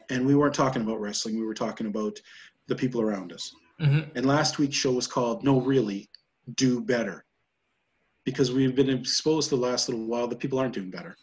And 0.10 0.26
we 0.26 0.36
weren't 0.36 0.54
talking 0.54 0.82
about 0.82 1.00
wrestling. 1.00 1.40
We 1.40 1.46
were 1.46 1.54
talking 1.54 1.88
about 1.88 2.20
the 2.68 2.76
people 2.76 3.02
around 3.02 3.32
us. 3.32 3.52
Mhm. 3.80 4.12
And 4.16 4.26
last 4.26 4.60
week's 4.60 4.76
show 4.76 4.92
was 4.92 5.08
called 5.08 5.44
No, 5.44 5.62
Really, 5.62 6.10
Do 6.56 6.82
Better. 6.82 7.26
Because 8.26 8.52
we've 8.52 8.76
been 8.76 8.90
exposed 8.90 9.50
the 9.50 9.56
last 9.56 9.88
little 9.90 10.06
while 10.06 10.28
that 10.28 10.40
people 10.40 10.60
aren't 10.60 10.76
doing 10.76 10.92
better. 10.92 11.16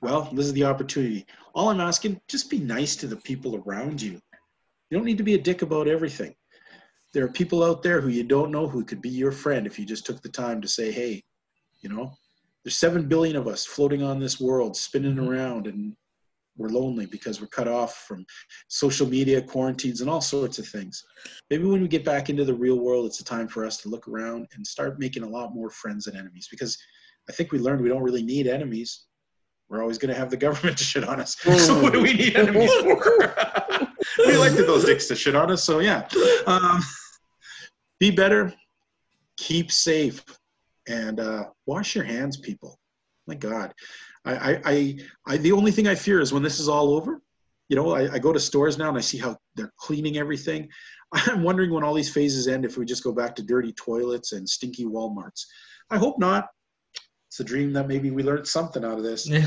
Well, 0.00 0.22
this 0.32 0.46
is 0.46 0.52
the 0.54 0.64
opportunity. 0.64 1.26
All 1.54 1.68
I'm 1.68 1.80
asking, 1.80 2.20
just 2.28 2.48
be 2.48 2.58
nice 2.58 2.96
to 2.96 3.06
the 3.06 3.16
people 3.16 3.56
around 3.56 4.00
you. 4.00 4.20
You 4.90 4.98
don't 4.98 5.04
need 5.04 5.18
to 5.18 5.24
be 5.24 5.34
a 5.34 5.38
dick 5.38 5.62
about 5.62 5.88
everything. 5.88 6.34
There 7.12 7.24
are 7.24 7.32
people 7.32 7.64
out 7.64 7.82
there 7.82 8.00
who 8.00 8.08
you 8.08 8.24
don't 8.24 8.52
know 8.52 8.68
who 8.68 8.84
could 8.84 9.00
be 9.00 9.08
your 9.08 9.32
friend 9.32 9.66
if 9.66 9.78
you 9.78 9.84
just 9.84 10.06
took 10.06 10.22
the 10.22 10.28
time 10.28 10.60
to 10.60 10.68
say, 10.68 10.92
hey, 10.92 11.22
you 11.80 11.88
know, 11.88 12.12
there's 12.64 12.76
seven 12.78 13.08
billion 13.08 13.36
of 13.36 13.46
us 13.46 13.64
floating 13.64 14.02
on 14.02 14.18
this 14.18 14.40
world, 14.40 14.76
spinning 14.76 15.14
mm-hmm. 15.14 15.28
around, 15.28 15.66
and 15.66 15.94
we're 16.56 16.68
lonely 16.68 17.06
because 17.06 17.40
we're 17.40 17.46
cut 17.48 17.68
off 17.68 18.04
from 18.08 18.24
social 18.68 19.06
media, 19.06 19.42
quarantines, 19.42 20.00
and 20.00 20.10
all 20.10 20.20
sorts 20.20 20.58
of 20.58 20.66
things. 20.66 21.04
Maybe 21.50 21.64
when 21.64 21.82
we 21.82 21.88
get 21.88 22.04
back 22.04 22.30
into 22.30 22.44
the 22.44 22.54
real 22.54 22.78
world, 22.78 23.06
it's 23.06 23.20
a 23.20 23.24
time 23.24 23.48
for 23.48 23.64
us 23.64 23.76
to 23.78 23.88
look 23.88 24.08
around 24.08 24.48
and 24.54 24.66
start 24.66 24.98
making 24.98 25.22
a 25.22 25.28
lot 25.28 25.54
more 25.54 25.70
friends 25.70 26.06
and 26.06 26.16
enemies 26.16 26.48
because 26.50 26.78
I 27.28 27.32
think 27.32 27.52
we 27.52 27.58
learned 27.58 27.82
we 27.82 27.88
don't 27.88 28.02
really 28.02 28.22
need 28.22 28.46
enemies. 28.46 29.04
We're 29.68 29.82
always 29.82 29.98
going 29.98 30.12
to 30.12 30.18
have 30.18 30.30
the 30.30 30.36
government 30.36 30.78
to 30.78 30.84
shit 30.84 31.04
on 31.04 31.20
us. 31.20 31.36
So 31.44 31.74
mm. 31.74 31.82
what 31.82 31.92
do 31.92 32.02
we 32.02 32.14
need 32.14 32.36
enemies 32.36 32.72
for? 32.74 33.86
we 34.18 34.34
elected 34.34 34.66
those 34.66 34.84
dicks 34.84 35.06
to 35.08 35.16
shit 35.16 35.34
on 35.34 35.50
us. 35.50 35.64
So 35.64 35.80
yeah, 35.80 36.08
um, 36.46 36.82
be 37.98 38.10
better, 38.10 38.52
keep 39.36 39.72
safe, 39.72 40.24
and 40.88 41.20
uh, 41.20 41.44
wash 41.66 41.94
your 41.94 42.04
hands, 42.04 42.36
people. 42.36 42.78
My 43.26 43.34
God, 43.34 43.74
I, 44.24 44.34
I, 44.34 44.60
I, 44.64 44.98
I, 45.26 45.36
the 45.38 45.52
only 45.52 45.72
thing 45.72 45.88
I 45.88 45.94
fear 45.94 46.20
is 46.20 46.32
when 46.32 46.42
this 46.42 46.60
is 46.60 46.68
all 46.68 46.94
over. 46.94 47.20
You 47.68 47.74
know, 47.74 47.94
I, 47.94 48.14
I 48.14 48.18
go 48.18 48.32
to 48.32 48.38
stores 48.38 48.78
now 48.78 48.88
and 48.88 48.98
I 48.98 49.00
see 49.00 49.18
how 49.18 49.36
they're 49.56 49.72
cleaning 49.76 50.18
everything. 50.18 50.68
I'm 51.12 51.42
wondering 51.42 51.72
when 51.72 51.82
all 51.82 51.94
these 51.94 52.12
phases 52.12 52.46
end 52.46 52.64
if 52.64 52.76
we 52.76 52.84
just 52.84 53.02
go 53.02 53.12
back 53.12 53.34
to 53.36 53.42
dirty 53.42 53.72
toilets 53.72 54.32
and 54.32 54.48
stinky 54.48 54.84
WalMarts. 54.84 55.44
I 55.90 55.98
hope 55.98 56.18
not. 56.18 56.48
It's 57.28 57.40
a 57.40 57.44
dream 57.44 57.72
that 57.72 57.88
maybe 57.88 58.10
we 58.10 58.22
learned 58.22 58.46
something 58.46 58.84
out 58.84 58.98
of 58.98 59.04
this. 59.04 59.28
Yeah. 59.28 59.46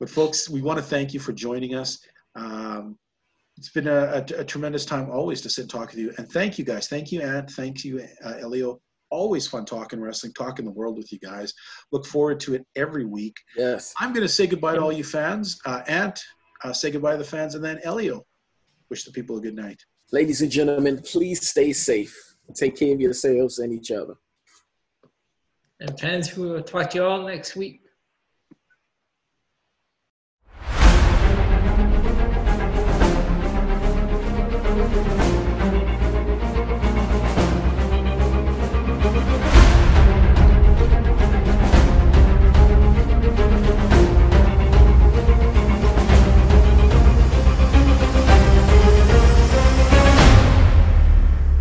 But 0.00 0.10
folks, 0.10 0.50
we 0.50 0.62
want 0.62 0.78
to 0.78 0.84
thank 0.84 1.14
you 1.14 1.20
for 1.20 1.32
joining 1.32 1.76
us. 1.76 2.00
Um, 2.34 2.98
it's 3.56 3.70
been 3.70 3.88
a, 3.88 4.04
a, 4.04 4.40
a 4.40 4.44
tremendous 4.44 4.84
time 4.84 5.10
always 5.10 5.40
to 5.42 5.50
sit 5.50 5.62
and 5.62 5.70
talk 5.70 5.90
with 5.90 5.98
you. 5.98 6.12
And 6.18 6.30
thank 6.30 6.58
you 6.58 6.64
guys. 6.64 6.88
Thank 6.88 7.12
you, 7.12 7.20
Ant. 7.20 7.50
Thank 7.50 7.84
you, 7.84 8.06
uh, 8.24 8.34
Elio. 8.40 8.80
Always 9.10 9.46
fun 9.46 9.66
talking 9.66 10.00
wrestling, 10.00 10.32
talking 10.32 10.64
the 10.64 10.70
world 10.70 10.96
with 10.96 11.12
you 11.12 11.18
guys. 11.18 11.52
Look 11.92 12.06
forward 12.06 12.40
to 12.40 12.54
it 12.54 12.66
every 12.76 13.04
week. 13.04 13.36
Yes. 13.56 13.92
I'm 13.98 14.12
going 14.14 14.26
to 14.26 14.32
say 14.32 14.46
goodbye 14.46 14.74
to 14.76 14.80
all 14.80 14.92
you 14.92 15.04
fans. 15.04 15.58
Uh, 15.66 15.82
Ant, 15.86 16.18
uh, 16.64 16.72
say 16.72 16.90
goodbye 16.90 17.12
to 17.12 17.18
the 17.18 17.24
fans. 17.24 17.54
And 17.54 17.62
then 17.62 17.78
Elio, 17.84 18.24
wish 18.88 19.04
the 19.04 19.12
people 19.12 19.36
a 19.36 19.40
good 19.40 19.54
night. 19.54 19.80
Ladies 20.12 20.40
and 20.40 20.50
gentlemen, 20.50 21.02
please 21.02 21.46
stay 21.46 21.74
safe. 21.74 22.16
Take 22.54 22.76
care 22.76 22.94
of 22.94 23.00
yourselves 23.00 23.58
and 23.58 23.72
each 23.72 23.90
other. 23.90 24.14
And 25.80 25.98
fans, 26.00 26.36
we 26.36 26.48
will 26.48 26.62
talk 26.62 26.90
to 26.90 26.98
you 26.98 27.04
all 27.04 27.26
next 27.26 27.54
week. 27.54 27.81